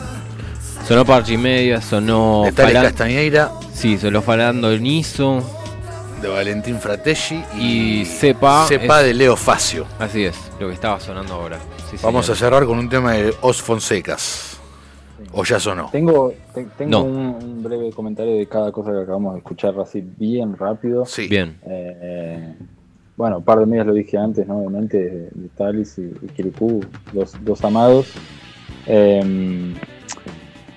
Sonó 0.87 1.03
Parchi 1.05 1.35
Media, 1.35 1.81
sonó. 1.81 2.43
De 2.45 2.51
Tales 2.51 2.73
Falan- 2.75 2.83
Castañeira. 2.83 3.51
Sí, 3.73 3.97
sonó 3.97 4.21
Falando 4.21 4.77
Niso. 4.77 5.41
De 6.21 6.27
Valentín 6.27 6.77
Frateschi. 6.79 7.43
Y 7.57 8.05
Cepa. 8.05 8.65
Cepa 8.67 8.99
es- 9.01 9.07
de 9.07 9.13
Leo 9.15 9.35
Facio. 9.35 9.85
Así 9.97 10.23
es, 10.23 10.35
lo 10.59 10.67
que 10.67 10.75
estaba 10.75 10.99
sonando 10.99 11.33
ahora. 11.33 11.57
Sí, 11.89 11.97
Vamos 12.03 12.27
señor. 12.27 12.35
a 12.37 12.39
cerrar 12.39 12.65
con 12.65 12.77
un 12.77 12.87
tema 12.89 13.13
de 13.13 13.33
Os 13.41 13.59
Fonsecas. 13.59 14.59
O 15.33 15.43
ya 15.43 15.59
sonó. 15.59 15.89
Tengo, 15.91 16.31
te- 16.53 16.65
tengo 16.77 16.91
No. 16.91 17.03
un, 17.03 17.17
un 17.41 17.63
breve 17.63 17.91
comentario 17.91 18.35
de 18.37 18.45
cada 18.47 18.71
cosa 18.71 18.91
que 18.91 19.01
acabamos 19.01 19.33
de 19.33 19.39
escuchar 19.39 19.73
así 19.79 20.03
bien 20.17 20.55
rápido. 20.55 21.05
Sí. 21.07 21.27
Bien. 21.27 21.57
Eh, 21.65 22.53
bueno, 23.17 23.37
un 23.37 23.43
par 23.43 23.59
de 23.59 23.65
medias 23.65 23.85
lo 23.87 23.93
dije 23.93 24.17
antes, 24.17 24.47
¿no? 24.47 24.57
obviamente, 24.59 25.29
Talis 25.61 25.97
y, 25.97 26.01
y 26.25 26.27
Kirikú, 26.35 26.83
dos, 27.13 27.35
dos 27.43 27.63
amados. 27.63 28.07
Eh, 28.87 29.73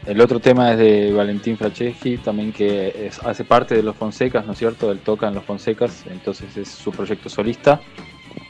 el 0.06 0.20
otro 0.20 0.38
tema 0.38 0.72
es 0.72 0.78
de 0.78 1.12
Valentín 1.12 1.56
Franceschi, 1.56 2.18
también 2.18 2.52
que 2.52 3.06
es- 3.06 3.18
hace 3.24 3.44
parte 3.44 3.74
de 3.74 3.82
Los 3.82 3.96
Fonsecas, 3.96 4.44
¿no 4.46 4.52
es 4.52 4.58
cierto? 4.58 4.90
Él 4.92 4.98
toca 4.98 5.28
en 5.28 5.34
Los 5.34 5.44
Fonsecas, 5.44 6.04
entonces 6.10 6.54
es 6.56 6.68
su 6.68 6.90
proyecto 6.92 7.28
solista. 7.30 7.80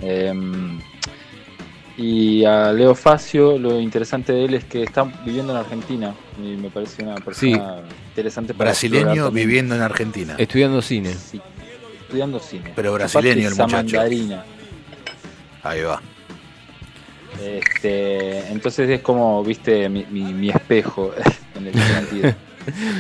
Eh, 0.01 0.33
y 1.97 2.45
a 2.45 2.73
Leo 2.73 2.97
Facio, 2.97 3.57
lo 3.57 3.79
interesante 3.81 4.33
de 4.33 4.47
él 4.47 4.55
es 4.55 4.65
que 4.65 4.83
está 4.83 5.05
viviendo 5.25 5.53
en 5.53 5.61
Argentina 5.61 6.13
y 6.43 6.57
me 6.57 6.69
parece 6.69 7.05
una 7.05 7.15
persona 7.17 7.83
interesante 8.09 8.53
para 8.53 8.71
Brasileño 8.71 9.31
viviendo 9.31 9.77
en 9.77 9.83
Argentina. 9.83 10.35
Estudiando 10.37 10.83
cine. 10.83 11.15
Sí, 11.15 11.41
estudiando 12.03 12.41
cine. 12.41 12.73
Pero 12.75 12.93
brasileño 12.95 13.47
el 13.47 13.53
esa 13.53 13.63
muchacho. 13.67 13.97
mandarina. 13.97 14.45
Ahí 15.63 15.83
va. 15.83 16.03
Este, 17.41 18.39
entonces 18.51 18.89
es 18.91 19.01
como, 19.01 19.43
viste, 19.45 19.89
mi, 19.89 20.05
mi- 20.11 20.33
mi 20.35 20.51
espejo 20.51 21.13
en 21.57 21.67
el 21.67 21.75
sentido. 21.75 22.35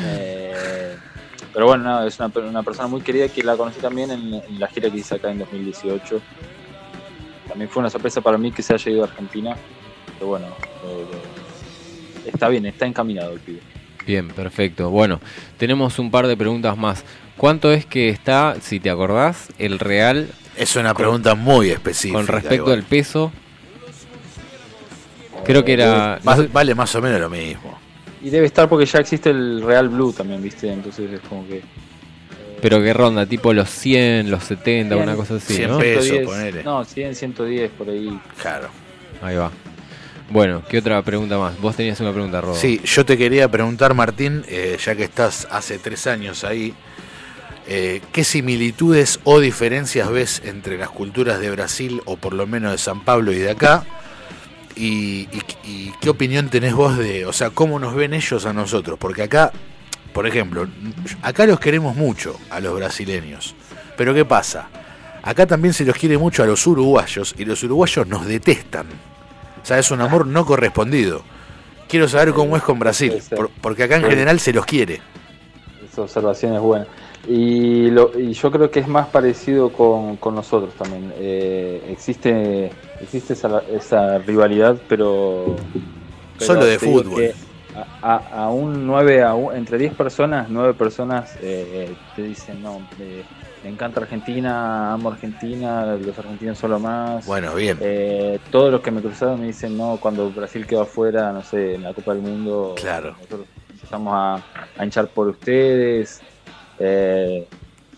Eh, 0.06 0.96
pero 1.52 1.66
bueno, 1.66 1.84
no, 1.84 2.06
es 2.06 2.18
una, 2.18 2.30
una 2.48 2.62
persona 2.62 2.88
muy 2.88 3.00
querida 3.00 3.28
que 3.28 3.42
la 3.42 3.56
conocí 3.56 3.80
también 3.80 4.10
en, 4.10 4.34
en 4.34 4.60
la 4.60 4.66
gira 4.68 4.90
que 4.90 4.98
hice 4.98 5.14
acá 5.14 5.30
en 5.30 5.38
2018. 5.38 6.20
También 7.48 7.70
fue 7.70 7.80
una 7.80 7.90
sorpresa 7.90 8.20
para 8.20 8.38
mí 8.38 8.50
que 8.50 8.62
se 8.62 8.74
haya 8.74 8.90
ido 8.90 9.02
a 9.04 9.06
Argentina. 9.06 9.56
Pero 10.18 10.26
bueno, 10.28 10.46
eh, 10.46 11.06
está 12.26 12.48
bien, 12.48 12.66
está 12.66 12.86
encaminado 12.86 13.32
el 13.32 13.40
pibe. 13.40 13.60
Bien, 14.06 14.28
perfecto. 14.28 14.90
Bueno, 14.90 15.20
tenemos 15.56 15.98
un 15.98 16.10
par 16.10 16.26
de 16.26 16.36
preguntas 16.36 16.76
más. 16.76 17.04
¿Cuánto 17.36 17.72
es 17.72 17.86
que 17.86 18.10
está, 18.10 18.56
si 18.60 18.78
te 18.80 18.90
acordás, 18.90 19.48
el 19.58 19.78
real? 19.78 20.28
Es 20.56 20.76
una 20.76 20.92
pregunta 20.94 21.34
muy 21.34 21.70
específica. 21.70 22.18
Con 22.18 22.26
respecto 22.26 22.54
igual. 22.56 22.72
al 22.74 22.82
peso. 22.84 23.32
Creo 25.44 25.64
que 25.64 25.72
era. 25.74 26.18
Va- 26.26 26.46
vale 26.52 26.74
más 26.74 26.94
o 26.94 27.02
menos 27.02 27.20
lo 27.20 27.30
mismo. 27.30 27.78
Y 28.22 28.30
debe 28.30 28.46
estar 28.46 28.68
porque 28.68 28.86
ya 28.86 29.00
existe 29.00 29.30
el 29.30 29.62
Real 29.62 29.88
Blue 29.88 30.12
también, 30.12 30.42
¿viste? 30.42 30.72
Entonces 30.72 31.10
es 31.12 31.20
como 31.28 31.46
que. 31.46 31.58
eh, 31.58 31.62
Pero 32.62 32.80
que 32.82 32.92
ronda, 32.94 33.26
tipo 33.26 33.52
los 33.52 33.68
100, 33.68 34.30
los 34.30 34.44
70, 34.44 34.96
una 34.96 35.04
100, 35.14 35.16
cosa 35.16 35.34
así, 35.36 35.54
100 35.56 35.70
¿no? 35.70 35.78
pesos. 35.78 36.04
110, 36.04 36.26
ponele. 36.26 36.64
No, 36.64 36.84
100, 36.84 37.14
110 37.14 37.70
por 37.72 37.88
ahí. 37.90 38.18
Claro. 38.40 38.68
Ahí 39.22 39.36
va. 39.36 39.50
Bueno, 40.30 40.62
¿qué 40.66 40.78
otra 40.78 41.02
pregunta 41.02 41.36
más? 41.36 41.60
Vos 41.60 41.76
tenías 41.76 42.00
una 42.00 42.12
pregunta, 42.12 42.40
Rodo. 42.40 42.54
Sí, 42.54 42.80
yo 42.82 43.04
te 43.04 43.18
quería 43.18 43.46
preguntar, 43.50 43.92
Martín, 43.92 44.42
eh, 44.48 44.78
ya 44.82 44.94
que 44.96 45.04
estás 45.04 45.46
hace 45.50 45.78
tres 45.78 46.06
años 46.06 46.44
ahí, 46.44 46.72
eh, 47.68 48.00
¿qué 48.10 48.24
similitudes 48.24 49.20
o 49.24 49.38
diferencias 49.40 50.10
ves 50.10 50.40
entre 50.46 50.78
las 50.78 50.88
culturas 50.88 51.40
de 51.40 51.50
Brasil, 51.50 52.00
o 52.06 52.16
por 52.16 52.32
lo 52.32 52.46
menos 52.46 52.72
de 52.72 52.78
San 52.78 53.04
Pablo 53.04 53.32
y 53.32 53.36
de 53.36 53.50
acá? 53.50 53.84
Y, 54.76 55.28
y- 55.32 55.42
y 55.64 55.92
qué 56.00 56.10
opinión 56.10 56.48
tenés 56.48 56.74
vos 56.74 56.98
de, 56.98 57.26
o 57.26 57.32
sea, 57.32 57.50
cómo 57.50 57.78
nos 57.78 57.94
ven 57.94 58.12
ellos 58.14 58.44
a 58.46 58.52
nosotros? 58.52 58.98
Porque 58.98 59.22
acá, 59.22 59.52
por 60.12 60.26
ejemplo, 60.26 60.66
acá 61.22 61.46
los 61.46 61.60
queremos 61.60 61.94
mucho 61.96 62.36
a 62.50 62.60
los 62.60 62.74
brasileños. 62.76 63.54
Pero 63.96 64.12
¿qué 64.14 64.24
pasa? 64.24 64.68
Acá 65.22 65.46
también 65.46 65.72
se 65.72 65.84
los 65.84 65.96
quiere 65.96 66.18
mucho 66.18 66.42
a 66.42 66.46
los 66.46 66.66
uruguayos 66.66 67.34
y 67.38 67.44
los 67.44 67.62
uruguayos 67.62 68.06
nos 68.08 68.26
detestan. 68.26 68.86
O 69.62 69.66
sea, 69.66 69.78
es 69.78 69.90
un 69.90 70.00
amor 70.00 70.26
no 70.26 70.44
correspondido. 70.44 71.22
Quiero 71.88 72.08
saber 72.08 72.32
cómo 72.34 72.56
es 72.56 72.62
con 72.62 72.78
Brasil, 72.78 73.14
por- 73.34 73.50
porque 73.60 73.84
acá 73.84 73.96
en 73.96 74.04
general 74.04 74.40
se 74.40 74.52
los 74.52 74.66
quiere. 74.66 75.00
Esa 75.90 76.02
observación 76.02 76.54
es 76.54 76.60
buena. 76.60 76.86
Y, 77.28 77.90
lo, 77.90 78.10
y 78.18 78.32
yo 78.34 78.50
creo 78.50 78.70
que 78.70 78.80
es 78.80 78.88
más 78.88 79.06
parecido 79.06 79.70
con, 79.72 80.16
con 80.16 80.34
nosotros 80.34 80.74
también. 80.74 81.12
Eh, 81.16 81.82
existe 81.90 82.70
existe 83.04 83.32
esa, 83.34 83.62
esa 83.72 84.18
rivalidad, 84.18 84.76
pero, 84.88 85.56
pero 86.38 86.46
Solo 86.46 86.64
de 86.64 86.78
fútbol. 86.78 87.32
A, 88.02 88.44
a- 88.44 88.48
un 88.50 88.86
9, 88.86 89.22
a 89.22 89.34
un- 89.34 89.56
entre 89.56 89.78
10 89.78 89.94
personas, 89.94 90.48
9 90.48 90.74
personas 90.74 91.36
eh, 91.42 91.92
te 92.14 92.22
dicen, 92.22 92.62
no, 92.62 92.80
eh, 93.00 93.24
me 93.64 93.70
encanta 93.70 94.00
Argentina, 94.00 94.92
amo 94.92 95.10
Argentina, 95.10 95.96
los 95.96 96.16
argentinos 96.18 96.58
son 96.58 96.70
lo 96.72 96.78
más. 96.78 97.26
Bueno, 97.26 97.54
bien. 97.54 97.78
Eh, 97.80 98.38
todos 98.50 98.70
los 98.70 98.80
que 98.80 98.90
me 98.92 99.00
cruzaron 99.00 99.40
me 99.40 99.46
dicen, 99.46 99.76
no, 99.76 99.96
cuando 100.00 100.30
Brasil 100.30 100.66
quedó 100.66 100.82
afuera, 100.82 101.32
no 101.32 101.42
sé, 101.42 101.74
en 101.74 101.82
la 101.82 101.92
Copa 101.94 102.12
del 102.14 102.22
Mundo, 102.22 102.74
Claro. 102.76 103.12
nosotros 103.12 103.46
empezamos 103.72 104.12
a, 104.14 104.34
a 104.78 104.84
hinchar 104.84 105.08
por 105.08 105.28
ustedes, 105.28 106.20
eh, 106.78 107.46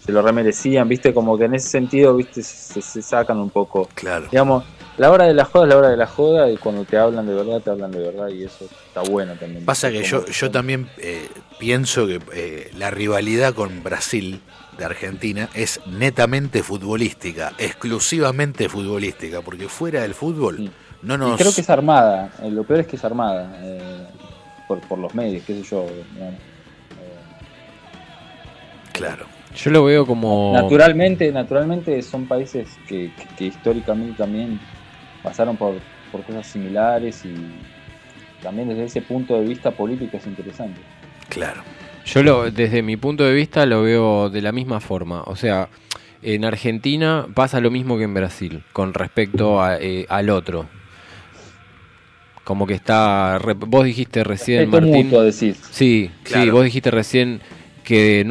se 0.01 0.13
lo 0.13 0.23
remerecían, 0.23 0.89
viste, 0.89 1.13
como 1.13 1.37
que 1.37 1.45
en 1.47 1.55
ese 1.57 1.69
sentido, 1.69 2.15
viste, 2.17 2.43
se, 2.43 2.81
se 2.81 3.03
sacan 3.03 3.39
un 3.41 3.51
poco. 3.51 3.89
Claro. 3.95 4.27
Digamos, 4.31 4.65
la 4.99 5.11
hora 5.11 5.25
de 5.25 5.35
la 5.35 5.45
joda 5.45 5.65
es 5.65 5.69
la 5.71 5.77
hora 5.77 5.89
de 5.91 5.97
la 5.97 6.07
joda 6.07 6.51
y 6.51 6.57
cuando 6.57 6.85
te 6.85 6.97
hablan 6.97 7.27
de 7.27 7.35
verdad, 7.35 7.61
te 7.61 7.71
hablan 7.71 7.91
de 7.91 7.99
verdad 7.99 8.29
y 8.29 8.45
eso 8.45 8.65
está 8.87 9.03
bueno 9.03 9.35
también. 9.35 9.65
Pasa 9.65 9.91
que 9.91 10.03
yo, 10.03 10.25
yo 10.27 10.51
también 10.51 10.89
eh, 10.99 11.29
pienso 11.59 12.07
que 12.07 12.21
eh, 12.35 12.71
la 12.79 12.91
rivalidad 12.91 13.53
con 13.55 13.83
Brasil 13.83 14.41
de 14.79 14.85
Argentina 14.85 15.49
es 15.55 15.81
netamente 15.87 16.63
futbolística, 16.63 17.53
exclusivamente 17.59 18.69
futbolística, 18.69 19.41
porque 19.43 19.69
fuera 19.69 20.03
del 20.03 20.15
fútbol 20.15 20.71
no 21.03 21.15
Y 21.15 21.19
nos... 21.19 21.39
creo 21.39 21.55
que 21.55 21.61
es 21.61 21.71
armada, 21.71 22.31
eh, 22.43 22.51
lo 22.51 22.65
peor 22.65 22.81
es 22.81 22.87
que 22.87 22.97
es 22.97 23.05
armada, 23.05 23.59
eh, 23.63 24.07
por, 24.67 24.81
por 24.81 24.99
los 24.99 25.15
medios, 25.15 25.45
qué 25.47 25.55
sé 25.55 25.63
yo. 25.63 25.87
digamos. 26.15 26.41
Claro. 28.93 29.27
Yo 29.55 29.71
lo 29.71 29.85
veo 29.85 30.07
como... 30.07 30.53
Naturalmente, 30.55 31.31
naturalmente 31.33 32.03
son 32.03 32.27
países 32.27 32.69
que, 32.87 33.11
que- 33.17 33.27
que 33.37 33.45
históricamente 33.47 34.15
también 34.19 34.61
pasaron 35.27 35.57
por, 35.57 35.75
por 36.13 36.23
cosas 36.23 36.47
similares 36.47 37.25
y 37.25 37.35
también 38.41 38.69
desde 38.69 38.85
ese 38.85 39.03
punto 39.03 39.41
de 39.41 39.49
vista 39.49 39.73
político 39.73 40.17
es 40.17 40.27
interesante. 40.27 40.81
Claro. 41.29 41.63
Yo 42.05 42.23
lo, 42.23 42.49
desde 42.53 42.81
mi 42.83 42.97
punto 42.97 43.25
de 43.25 43.35
vista 43.35 43.67
lo 43.67 43.83
veo 43.83 44.31
de 44.31 44.41
la 44.41 44.53
misma 44.53 44.79
forma. 44.79 45.23
O 45.27 45.35
sea, 45.35 45.69
en 46.23 46.45
Argentina 46.45 47.27
pasa 47.35 47.61
lo 47.61 47.73
mismo 47.73 47.99
que 47.99 48.05
en 48.05 48.15
Brasil 48.15 48.63
con 48.73 48.95
respecto 48.95 49.61
a, 49.61 49.79
eh, 49.81 50.07
al 50.09 50.31
otro. 50.31 50.67
Como 52.45 52.65
que 52.69 52.75
está... 52.75 53.41
re- 53.41 53.55
vos 53.55 53.85
dijiste 53.85 54.23
recién, 54.23 54.71
Martín... 54.71 54.93
mutuo, 55.07 55.23
decís. 55.25 55.61
Sí, 55.73 56.13
sí, 56.23 56.49
vos 56.51 56.63
dijiste 56.63 56.93
recién 56.93 57.41
que 57.83 58.25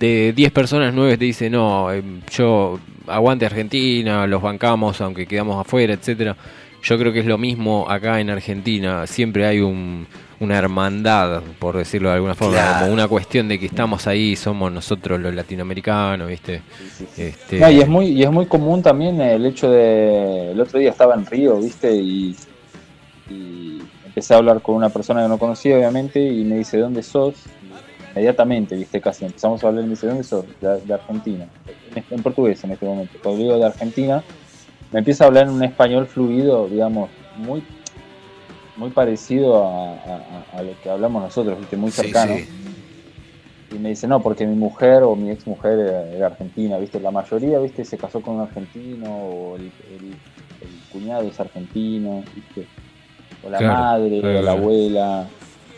de 0.00 0.32
10 0.34 0.50
personas, 0.50 0.92
9 0.92 1.16
te 1.16 1.24
dicen, 1.24 1.52
no, 1.52 1.92
eh, 1.92 2.02
yo 2.32 2.80
aguante 3.06 3.46
Argentina, 3.46 4.26
los 4.26 4.42
bancamos 4.42 5.00
aunque 5.00 5.26
quedamos 5.26 5.60
afuera, 5.60 5.94
etcétera. 5.94 6.36
Yo 6.82 6.96
creo 6.98 7.12
que 7.12 7.20
es 7.20 7.26
lo 7.26 7.36
mismo 7.38 7.86
acá 7.90 8.20
en 8.20 8.30
Argentina. 8.30 9.06
Siempre 9.08 9.44
hay 9.46 9.58
un, 9.60 10.06
una 10.38 10.56
hermandad, 10.56 11.42
por 11.58 11.76
decirlo 11.76 12.10
de 12.10 12.16
alguna 12.16 12.34
forma, 12.36 12.54
Claro. 12.58 12.80
como 12.80 12.92
una 12.92 13.08
cuestión 13.08 13.48
de 13.48 13.58
que 13.58 13.66
estamos 13.66 14.06
ahí, 14.06 14.36
somos 14.36 14.70
nosotros 14.70 15.18
los 15.18 15.34
latinoamericanos, 15.34 16.28
¿viste? 16.28 16.62
Este, 17.16 17.58
No, 17.58 17.70
y 17.70 17.80
es 17.80 17.88
muy 17.88 18.06
y 18.08 18.22
es 18.22 18.30
muy 18.30 18.46
común 18.46 18.82
también 18.82 19.20
el 19.20 19.44
hecho 19.46 19.68
de 19.70 20.52
el 20.52 20.60
otro 20.60 20.78
día 20.78 20.90
estaba 20.90 21.14
en 21.14 21.26
Río, 21.26 21.58
¿viste? 21.58 21.92
Y, 21.92 22.36
y 23.30 23.78
empecé 24.06 24.34
a 24.34 24.36
hablar 24.36 24.62
con 24.62 24.76
una 24.76 24.88
persona 24.90 25.22
que 25.22 25.28
no 25.28 25.38
conocía 25.38 25.76
obviamente 25.76 26.20
y 26.20 26.44
me 26.44 26.56
dice, 26.58 26.78
"¿Dónde 26.78 27.02
sos?" 27.02 27.34
Inmediatamente, 28.16 28.74
¿viste? 28.76 28.98
Casi 28.98 29.26
empezamos 29.26 29.62
a 29.62 29.68
hablar 29.68 29.84
me 29.84 29.90
dice, 29.90 30.06
"¿Dónde 30.06 30.24
sos?" 30.24 30.46
De, 30.58 30.80
de 30.80 30.94
Argentina. 30.94 31.46
En, 31.94 32.04
en 32.08 32.22
portugués 32.22 32.64
en 32.64 32.72
este 32.72 32.86
momento. 32.86 33.18
Cuando 33.22 33.42
digo 33.42 33.58
de 33.58 33.66
Argentina, 33.66 34.24
me 34.90 35.00
empieza 35.00 35.24
a 35.24 35.26
hablar 35.26 35.44
en 35.44 35.50
un 35.50 35.62
español 35.64 36.06
fluido, 36.08 36.68
digamos, 36.68 37.10
muy 37.34 37.62
muy 38.74 38.90
parecido 38.90 39.64
a, 39.64 39.94
a- 39.94 40.46
a 40.58 40.62
lo 40.62 40.78
que 40.80 40.88
hablamos 40.90 41.22
nosotros, 41.22 41.58
¿viste? 41.58 41.76
Muy 41.76 41.90
cercano. 41.90 42.36
sí. 42.38 42.48
Y 43.70 43.78
me 43.78 43.88
dice, 43.90 44.06
no, 44.06 44.22
porque 44.22 44.46
mi 44.46 44.54
mujer 44.54 45.02
o 45.02 45.16
mi 45.16 45.30
ex 45.30 45.46
mujer 45.46 45.78
era, 45.80 46.12
era 46.14 46.26
argentina, 46.28 46.78
¿viste? 46.78 47.00
La 47.00 47.10
mayoría, 47.10 47.58
¿viste? 47.58 47.84
Se 47.84 47.98
casó 47.98 48.22
con 48.22 48.36
un 48.36 48.42
argentino 48.42 49.06
o 49.12 49.56
el, 49.56 49.72
el- 49.90 50.16
el 50.60 50.82
cuñado 50.88 51.28
es 51.28 51.38
argentino, 51.40 52.24
¿viste? 52.32 52.68
O 53.42 53.50
la 53.50 53.58
Claro, 53.58 53.74
madre, 53.76 54.20
claro, 54.20 54.38
o 54.38 54.42
la 54.42 54.52
abuela. 54.52 55.30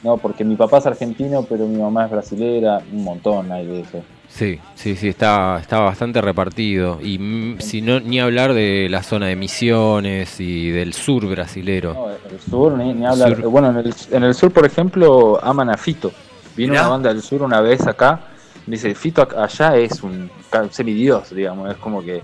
No, 0.03 0.17
porque 0.17 0.45
mi 0.45 0.55
papá 0.57 0.79
es 0.79 0.87
argentino, 0.87 1.45
pero 1.49 1.67
mi 1.67 1.79
mamá 1.81 2.05
es 2.07 2.11
brasilera. 2.11 2.81
Un 2.93 3.05
montón 3.05 3.51
hay 3.53 3.67
de 3.67 3.81
eso. 3.81 4.03
Sí, 4.29 4.59
sí, 4.75 4.95
sí, 4.95 5.09
está, 5.09 5.59
está 5.61 5.81
bastante 5.81 6.21
repartido. 6.21 7.01
Y 7.03 7.19
mm, 7.19 7.61
si 7.61 7.81
no, 7.81 7.99
ni 7.99 8.21
hablar 8.21 8.53
de 8.55 8.89
la 8.91 9.03
zona 9.03 9.27
de 9.27 9.37
Misiones 9.37 10.39
y 10.41 10.71
del 10.71 10.93
sur 10.93 11.27
brasilero. 11.27 11.95
No, 11.95 12.11
el 12.11 12.41
sur, 12.41 12.73
ni, 12.73 12.93
ni 12.95 13.07
hablar. 13.07 13.37
Sur. 13.37 13.49
Bueno, 13.49 13.71
en 13.71 13.79
el, 13.79 13.95
en 14.13 14.23
el 14.23 14.35
sur, 14.35 14.53
por 14.53 14.67
ejemplo, 14.67 15.39
aman 15.43 15.71
a 15.71 15.77
Fito. 15.77 16.13
Vino 16.57 16.73
Mirá. 16.73 16.83
una 16.83 16.91
banda 16.91 17.09
del 17.13 17.23
sur 17.23 17.43
una 17.43 17.61
vez 17.61 17.87
acá. 17.87 18.21
me 18.67 18.73
Dice, 18.77 18.95
Fito 18.95 19.27
allá 19.37 19.77
es 19.77 20.03
un 20.03 20.31
semidios, 20.71 21.35
digamos. 21.35 21.71
Es 21.71 21.77
como 21.79 22.03
que 22.03 22.21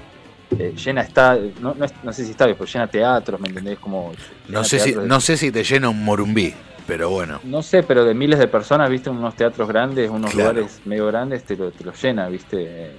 eh, 0.59 0.75
llena 0.77 1.01
está, 1.03 1.37
no, 1.61 1.75
no, 1.75 1.85
es- 1.85 1.95
no 2.03 2.13
sé 2.13 2.25
si 2.25 2.33
está, 2.33 2.45
pero 2.47 2.65
llena 2.65 2.87
teatros, 2.87 3.41
¿me 3.41 3.49
entendés? 3.49 3.79
Como 3.79 4.13
No 4.49 4.63
sé, 4.63 4.79
si, 4.79 4.95
no 4.95 5.21
sé 5.21 5.37
si 5.37 5.51
te 5.51 5.65
llena 5.65 5.89
un 5.89 6.05
morumbí, 6.05 6.53
pero 6.87 7.11
bueno. 7.11 7.41
no 7.45 7.63
sé, 7.63 7.83
pero 7.83 8.05
de 8.05 8.15
miles 8.15 8.39
de 8.39 8.49
personas, 8.49 8.89
viste, 8.91 9.11
unos 9.11 9.35
teatros 9.37 9.69
grandes, 9.69 10.11
unos 10.11 10.33
Claro. 10.33 10.53
lugares 10.55 10.81
medio 10.85 11.07
grandes, 11.07 11.45
te 11.45 11.57
lo, 11.57 11.71
te 11.71 11.85
lo 11.85 11.93
llena, 11.93 12.29
viste. 12.29 12.93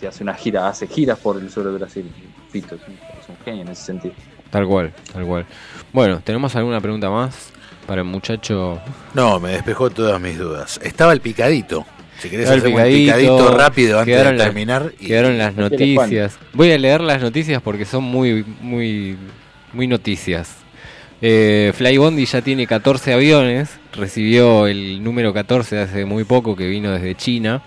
Si 0.00 0.06
hace 0.06 0.22
una 0.22 0.34
gira, 0.34 0.68
hace 0.68 0.86
giras 0.86 1.18
por 1.18 1.36
el 1.38 1.50
sur 1.50 1.64
de 1.64 1.72
Brasil. 1.72 2.10
Fito 2.50 2.76
es 2.76 2.80
un, 2.86 2.94
es 2.94 3.28
un 3.28 3.36
genio 3.44 3.62
en 3.62 3.68
ese 3.68 3.82
sentido. 3.82 4.14
Tal 4.50 4.66
cual, 4.66 4.92
tal 5.12 5.24
cual. 5.26 5.44
Bueno, 5.92 6.20
¿tenemos 6.22 6.54
alguna 6.56 6.80
pregunta 6.80 7.10
más 7.10 7.52
para 7.86 8.00
el 8.02 8.06
muchacho? 8.06 8.80
No, 9.14 9.40
me 9.40 9.50
despejó 9.50 9.90
todas 9.90 10.20
mis 10.20 10.38
dudas. 10.38 10.78
Estaba 10.82 11.12
el 11.12 11.20
picadito. 11.20 11.84
Si 12.20 12.30
querés 12.30 12.48
El 12.48 12.58
hacer 12.60 12.72
un 12.74 12.82
picadito 12.84 13.56
rápido 13.56 13.98
antes 13.98 14.16
de 14.16 14.24
las- 14.34 14.36
terminar. 14.44 14.92
y- 14.98 15.06
quedaron 15.06 15.36
las 15.36 15.54
noticias. 15.56 16.38
Voy 16.52 16.70
a 16.72 16.78
leer 16.78 17.00
las 17.00 17.20
noticias 17.20 17.60
porque 17.60 17.84
son 17.84 18.04
muy, 18.04 18.44
muy, 18.60 19.16
muy 19.72 19.86
noticias. 19.86 20.57
Eh, 21.20 21.72
Flybondi 21.74 22.24
ya 22.26 22.42
tiene 22.42 22.66
14 22.66 23.12
aviones. 23.12 23.70
Recibió 23.92 24.66
el 24.66 25.02
número 25.02 25.32
14 25.34 25.78
hace 25.80 26.04
muy 26.04 26.24
poco 26.24 26.54
que 26.54 26.66
vino 26.66 26.92
desde 26.92 27.14
China. 27.16 27.62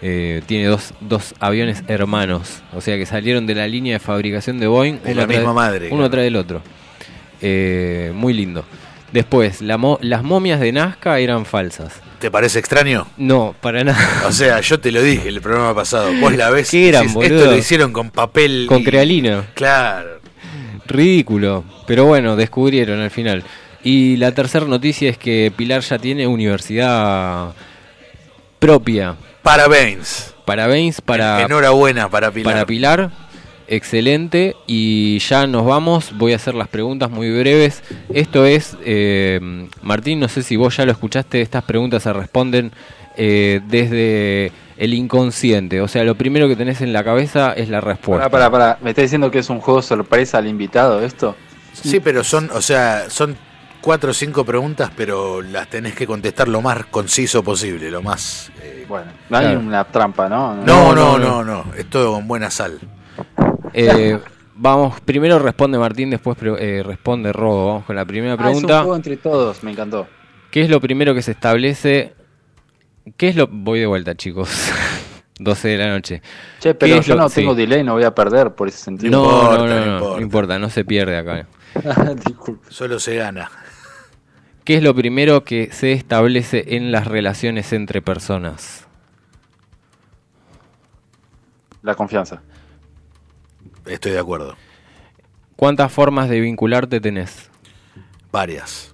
Eh, 0.00 0.42
tiene 0.46 0.66
dos, 0.66 0.94
dos 1.00 1.34
aviones 1.40 1.82
hermanos. 1.88 2.62
O 2.72 2.80
sea 2.80 2.96
que 2.96 3.04
salieron 3.04 3.46
de 3.46 3.54
la 3.54 3.66
línea 3.66 3.94
de 3.94 3.98
fabricación 3.98 4.58
de 4.60 4.66
Boeing. 4.68 5.00
De 5.02 5.14
la 5.14 5.26
misma 5.26 5.52
madre, 5.52 5.86
Uno 5.88 5.96
claro. 5.96 6.04
atrás 6.06 6.24
del 6.24 6.36
otro. 6.36 6.62
Eh, 7.40 8.12
muy 8.14 8.32
lindo. 8.32 8.64
Después, 9.12 9.62
la 9.62 9.78
mo- 9.78 9.98
las 10.02 10.22
momias 10.22 10.60
de 10.60 10.70
Nazca 10.72 11.18
eran 11.18 11.46
falsas. 11.46 12.00
¿Te 12.18 12.30
parece 12.30 12.58
extraño? 12.58 13.06
No, 13.16 13.54
para 13.60 13.84
nada. 13.84 14.24
O 14.26 14.32
sea, 14.32 14.60
yo 14.60 14.80
te 14.80 14.90
lo 14.92 15.00
dije 15.02 15.28
el 15.28 15.40
programa 15.40 15.74
pasado. 15.74 16.12
Vos 16.20 16.34
la 16.36 16.50
ves. 16.50 16.70
¿Qué 16.70 16.88
eran, 16.88 17.06
decís? 17.06 17.22
Esto 17.30 17.46
lo 17.46 17.56
hicieron 17.56 17.92
con 17.92 18.10
papel. 18.10 18.66
Con 18.68 18.80
y- 18.80 18.84
crealina. 18.84 19.44
Claro. 19.54 20.17
Ridículo. 20.88 21.64
Pero 21.86 22.06
bueno, 22.06 22.34
descubrieron 22.36 23.00
al 23.00 23.10
final. 23.10 23.44
Y 23.84 24.16
la 24.16 24.32
tercera 24.32 24.66
noticia 24.66 25.08
es 25.08 25.18
que 25.18 25.52
Pilar 25.56 25.82
ya 25.82 25.98
tiene 25.98 26.26
universidad 26.26 27.54
propia. 28.58 29.14
Parabéns. 29.42 30.34
Parabéns 30.44 31.00
para, 31.00 31.42
Enhorabuena 31.42 32.08
para 32.08 32.30
Pilar. 32.30 32.52
para 32.52 32.66
Pilar. 32.66 33.10
Excelente. 33.68 34.56
Y 34.66 35.18
ya 35.20 35.46
nos 35.46 35.64
vamos. 35.64 36.12
Voy 36.16 36.32
a 36.32 36.36
hacer 36.36 36.54
las 36.54 36.68
preguntas 36.68 37.10
muy 37.10 37.30
breves. 37.30 37.82
Esto 38.12 38.46
es, 38.46 38.76
eh, 38.84 39.68
Martín, 39.82 40.20
no 40.20 40.28
sé 40.28 40.42
si 40.42 40.56
vos 40.56 40.76
ya 40.76 40.86
lo 40.86 40.92
escuchaste. 40.92 41.40
Estas 41.40 41.64
preguntas 41.64 42.02
se 42.02 42.12
responden 42.12 42.72
eh, 43.16 43.60
desde 43.68 44.52
el 44.78 44.94
inconsciente. 44.94 45.80
O 45.82 45.88
sea, 45.88 46.04
lo 46.04 46.14
primero 46.14 46.48
que 46.48 46.56
tenés 46.56 46.80
en 46.80 46.92
la 46.92 47.04
cabeza 47.04 47.52
es 47.52 47.68
la 47.68 47.80
respuesta. 47.80 48.30
Pará, 48.30 48.48
pará, 48.50 48.64
pará. 48.74 48.78
¿Me 48.82 48.90
estás 48.90 49.02
diciendo 49.02 49.30
que 49.30 49.40
es 49.40 49.50
un 49.50 49.60
juego 49.60 49.82
sorpresa 49.82 50.38
al 50.38 50.46
invitado 50.46 51.02
esto? 51.04 51.36
Sí, 51.72 52.00
pero 52.00 52.24
son, 52.24 52.48
o 52.52 52.60
sea, 52.62 53.10
son 53.10 53.36
cuatro 53.80 54.10
o 54.10 54.14
cinco 54.14 54.44
preguntas, 54.44 54.90
pero 54.96 55.42
las 55.42 55.68
tenés 55.68 55.94
que 55.94 56.06
contestar 56.06 56.48
lo 56.48 56.60
más 56.62 56.86
conciso 56.86 57.42
posible, 57.42 57.90
lo 57.90 58.02
más... 58.02 58.50
eh, 58.62 58.84
Bueno, 58.88 59.10
no 59.28 59.36
hay 59.36 59.44
Claro. 59.46 59.60
una 59.60 59.84
trampa, 59.84 60.28
¿no? 60.28 60.54
No, 60.64 60.94
no, 60.94 61.18
no, 61.18 61.44
no, 61.44 61.64
es 61.76 61.86
todo 61.90 62.12
con 62.14 62.26
buena 62.26 62.50
sal. 62.50 62.78
Eh, 63.74 64.18
vamos, 64.54 65.00
primero 65.00 65.38
responde 65.38 65.78
Martín, 65.78 66.10
después 66.10 66.36
eh, 66.42 66.82
responde 66.84 67.32
Robo. 67.32 67.66
Vamos 67.66 67.84
con 67.84 67.96
la 67.96 68.04
primera 68.04 68.32
Ah, 68.32 68.36
es 68.36 68.40
un 68.40 68.44
pregunta. 68.46 68.78
juego 68.80 68.96
entre 68.96 69.16
todos, 69.16 69.62
me 69.62 69.70
encantó. 69.72 70.06
¿Qué 70.50 70.62
es 70.62 70.70
lo 70.70 70.80
primero 70.80 71.14
que 71.14 71.22
se 71.22 71.32
establece? 71.32 72.14
¿Qué 73.16 73.28
es 73.28 73.36
lo.? 73.36 73.46
Voy 73.48 73.80
de 73.80 73.86
vuelta, 73.86 74.14
chicos. 74.14 74.50
12 75.40 75.68
de 75.68 75.78
la 75.78 75.88
noche. 75.90 76.20
Che, 76.58 76.70
¿Qué 76.70 76.74
pero 76.74 77.00
yo 77.00 77.14
lo- 77.14 77.22
no 77.22 77.28
sí. 77.28 77.36
tengo 77.36 77.54
delay, 77.54 77.84
no 77.84 77.94
voy 77.94 78.02
a 78.04 78.14
perder 78.14 78.54
por 78.54 78.68
ese 78.68 78.78
sentido. 78.78 79.10
No, 79.22 79.56
no, 79.56 79.66
no, 79.68 79.86
no, 79.86 80.00
no 80.16 80.20
importa, 80.20 80.58
no 80.58 80.68
se 80.68 80.84
pierde 80.84 81.16
acá. 81.16 81.46
Solo 82.68 82.98
se 82.98 83.14
gana. 83.16 83.48
¿Qué 84.64 84.76
es 84.76 84.82
lo 84.82 84.94
primero 84.94 85.44
que 85.44 85.70
se 85.72 85.92
establece 85.92 86.76
en 86.76 86.90
las 86.92 87.06
relaciones 87.06 87.72
entre 87.72 88.02
personas? 88.02 88.86
La 91.82 91.94
confianza. 91.94 92.42
Estoy 93.86 94.12
de 94.12 94.18
acuerdo. 94.18 94.56
¿Cuántas 95.56 95.90
formas 95.92 96.28
de 96.28 96.40
vincularte 96.40 97.00
tenés? 97.00 97.48
Varias. 98.30 98.92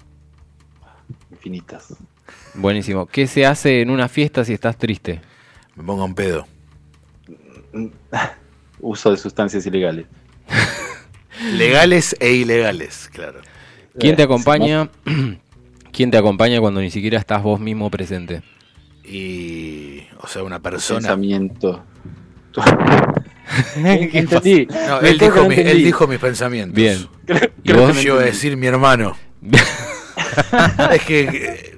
Infinitas. 1.30 1.94
Buenísimo. 2.54 3.06
¿Qué 3.06 3.26
se 3.26 3.46
hace 3.46 3.80
en 3.80 3.90
una 3.90 4.08
fiesta 4.08 4.44
si 4.44 4.52
estás 4.52 4.76
triste? 4.76 5.20
Me 5.76 5.84
pongo 5.84 6.04
un 6.04 6.14
pedo. 6.14 6.46
Uso 8.80 9.10
de 9.10 9.16
sustancias 9.16 9.66
ilegales. 9.66 10.06
Legales 11.52 12.16
e 12.20 12.32
ilegales, 12.32 13.10
claro. 13.12 13.40
¿Quién 13.98 14.14
te 14.16 14.22
Eh, 14.22 14.24
acompaña? 14.24 14.88
¿Quién 15.92 16.10
te 16.10 16.18
acompaña 16.18 16.60
cuando 16.60 16.80
ni 16.80 16.90
siquiera 16.90 17.18
estás 17.18 17.42
vos 17.42 17.60
mismo 17.60 17.90
presente? 17.90 18.42
Y, 19.04 20.02
o 20.20 20.26
sea, 20.26 20.42
una 20.42 20.60
persona... 20.60 21.00
Pensamiento. 21.00 21.84
¿Qué 23.74 24.10
Entendí. 24.12 24.66
No, 24.66 25.00
él 25.00 25.18
dijo, 25.18 25.42
él 25.50 26.08
mis 26.08 26.18
pensamientos. 26.18 26.74
Bien. 26.74 27.06
¿Y 27.62 27.68
creo 27.68 27.86
vos? 27.86 27.96
que 27.96 28.04
Yo 28.04 28.14
iba 28.14 28.22
a 28.22 28.26
decir 28.26 28.56
mi 28.56 28.66
hermano. 28.66 29.16
es 30.92 31.02
que... 31.04 31.73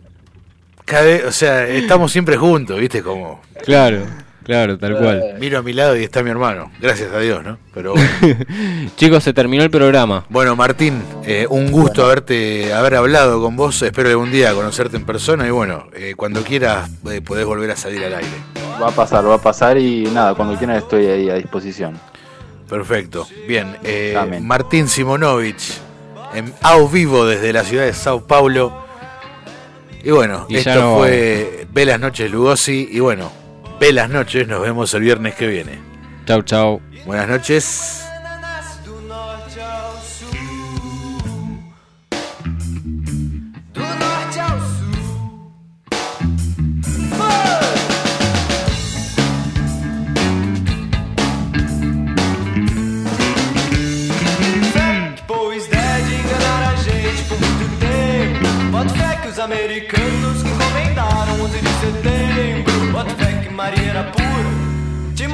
eh, 0.86 0.90
Cada 0.90 1.02
vez, 1.02 1.24
o 1.24 1.32
sea, 1.32 1.66
estamos 1.68 2.12
siempre 2.12 2.36
juntos, 2.36 2.78
¿viste? 2.78 3.02
Como... 3.02 3.40
Claro, 3.64 4.04
claro, 4.44 4.78
tal 4.78 4.96
cual. 4.96 5.34
Miro 5.40 5.58
a 5.58 5.62
mi 5.62 5.72
lado 5.72 5.96
y 5.96 6.04
está 6.04 6.22
mi 6.22 6.30
hermano. 6.30 6.70
Gracias 6.80 7.12
a 7.12 7.18
Dios, 7.18 7.44
¿no? 7.44 7.58
Pero 7.74 7.92
bueno. 7.92 8.08
Chicos, 8.96 9.24
se 9.24 9.32
terminó 9.32 9.64
el 9.64 9.70
programa. 9.70 10.24
Bueno, 10.30 10.54
Martín, 10.54 11.02
eh, 11.24 11.46
un 11.50 11.72
gusto 11.72 12.04
haberte 12.04 12.72
haber 12.72 12.94
hablado 12.94 13.42
con 13.42 13.56
vos. 13.56 13.82
Espero 13.82 14.08
algún 14.08 14.30
día 14.30 14.54
conocerte 14.54 14.96
en 14.96 15.04
persona 15.04 15.46
y 15.46 15.50
bueno, 15.50 15.88
eh, 15.94 16.14
cuando 16.16 16.42
quieras 16.42 16.88
eh, 17.10 17.20
podés 17.20 17.44
volver 17.44 17.72
a 17.72 17.76
salir 17.76 18.04
al 18.04 18.14
aire. 18.14 18.36
Va 18.80 18.88
a 18.88 18.92
pasar, 18.92 19.26
va 19.26 19.34
a 19.34 19.42
pasar 19.42 19.78
y 19.78 20.04
nada, 20.04 20.34
cuando 20.34 20.56
quieran 20.56 20.76
estoy 20.76 21.06
ahí 21.06 21.30
a 21.30 21.34
disposición. 21.34 21.98
Perfecto. 22.68 23.26
Bien, 23.46 23.76
eh. 23.84 24.40
Martín 24.42 24.88
Simonovich, 24.88 25.78
en 26.34 26.52
au 26.62 26.88
vivo 26.88 27.24
desde 27.24 27.52
la 27.52 27.62
ciudad 27.62 27.84
de 27.84 27.92
Sao 27.92 28.26
Paulo. 28.26 28.85
Y 30.06 30.10
bueno, 30.12 30.46
Y 30.48 30.56
esto 30.58 30.72
no- 30.76 30.96
fue 30.98 31.66
Velas 31.72 31.98
Noches 31.98 32.30
Lugosi. 32.30 32.88
Y 32.92 33.00
bueno, 33.00 33.32
Velas 33.80 34.08
Noches, 34.08 34.46
nos 34.46 34.62
vemos 34.62 34.94
el 34.94 35.02
viernes 35.02 35.34
que 35.34 35.48
viene. 35.48 35.80
Chau, 36.26 36.42
chau. 36.42 36.80
Buenas 37.04 37.28
noches. 37.28 38.05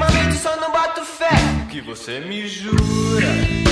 Ultimamente 0.03 0.39
só 0.39 0.57
não 0.57 0.73
boto 0.73 1.05
fé 1.05 1.31
que 1.70 1.81
você 1.81 2.19
me 2.20 2.49
jura. 2.49 3.72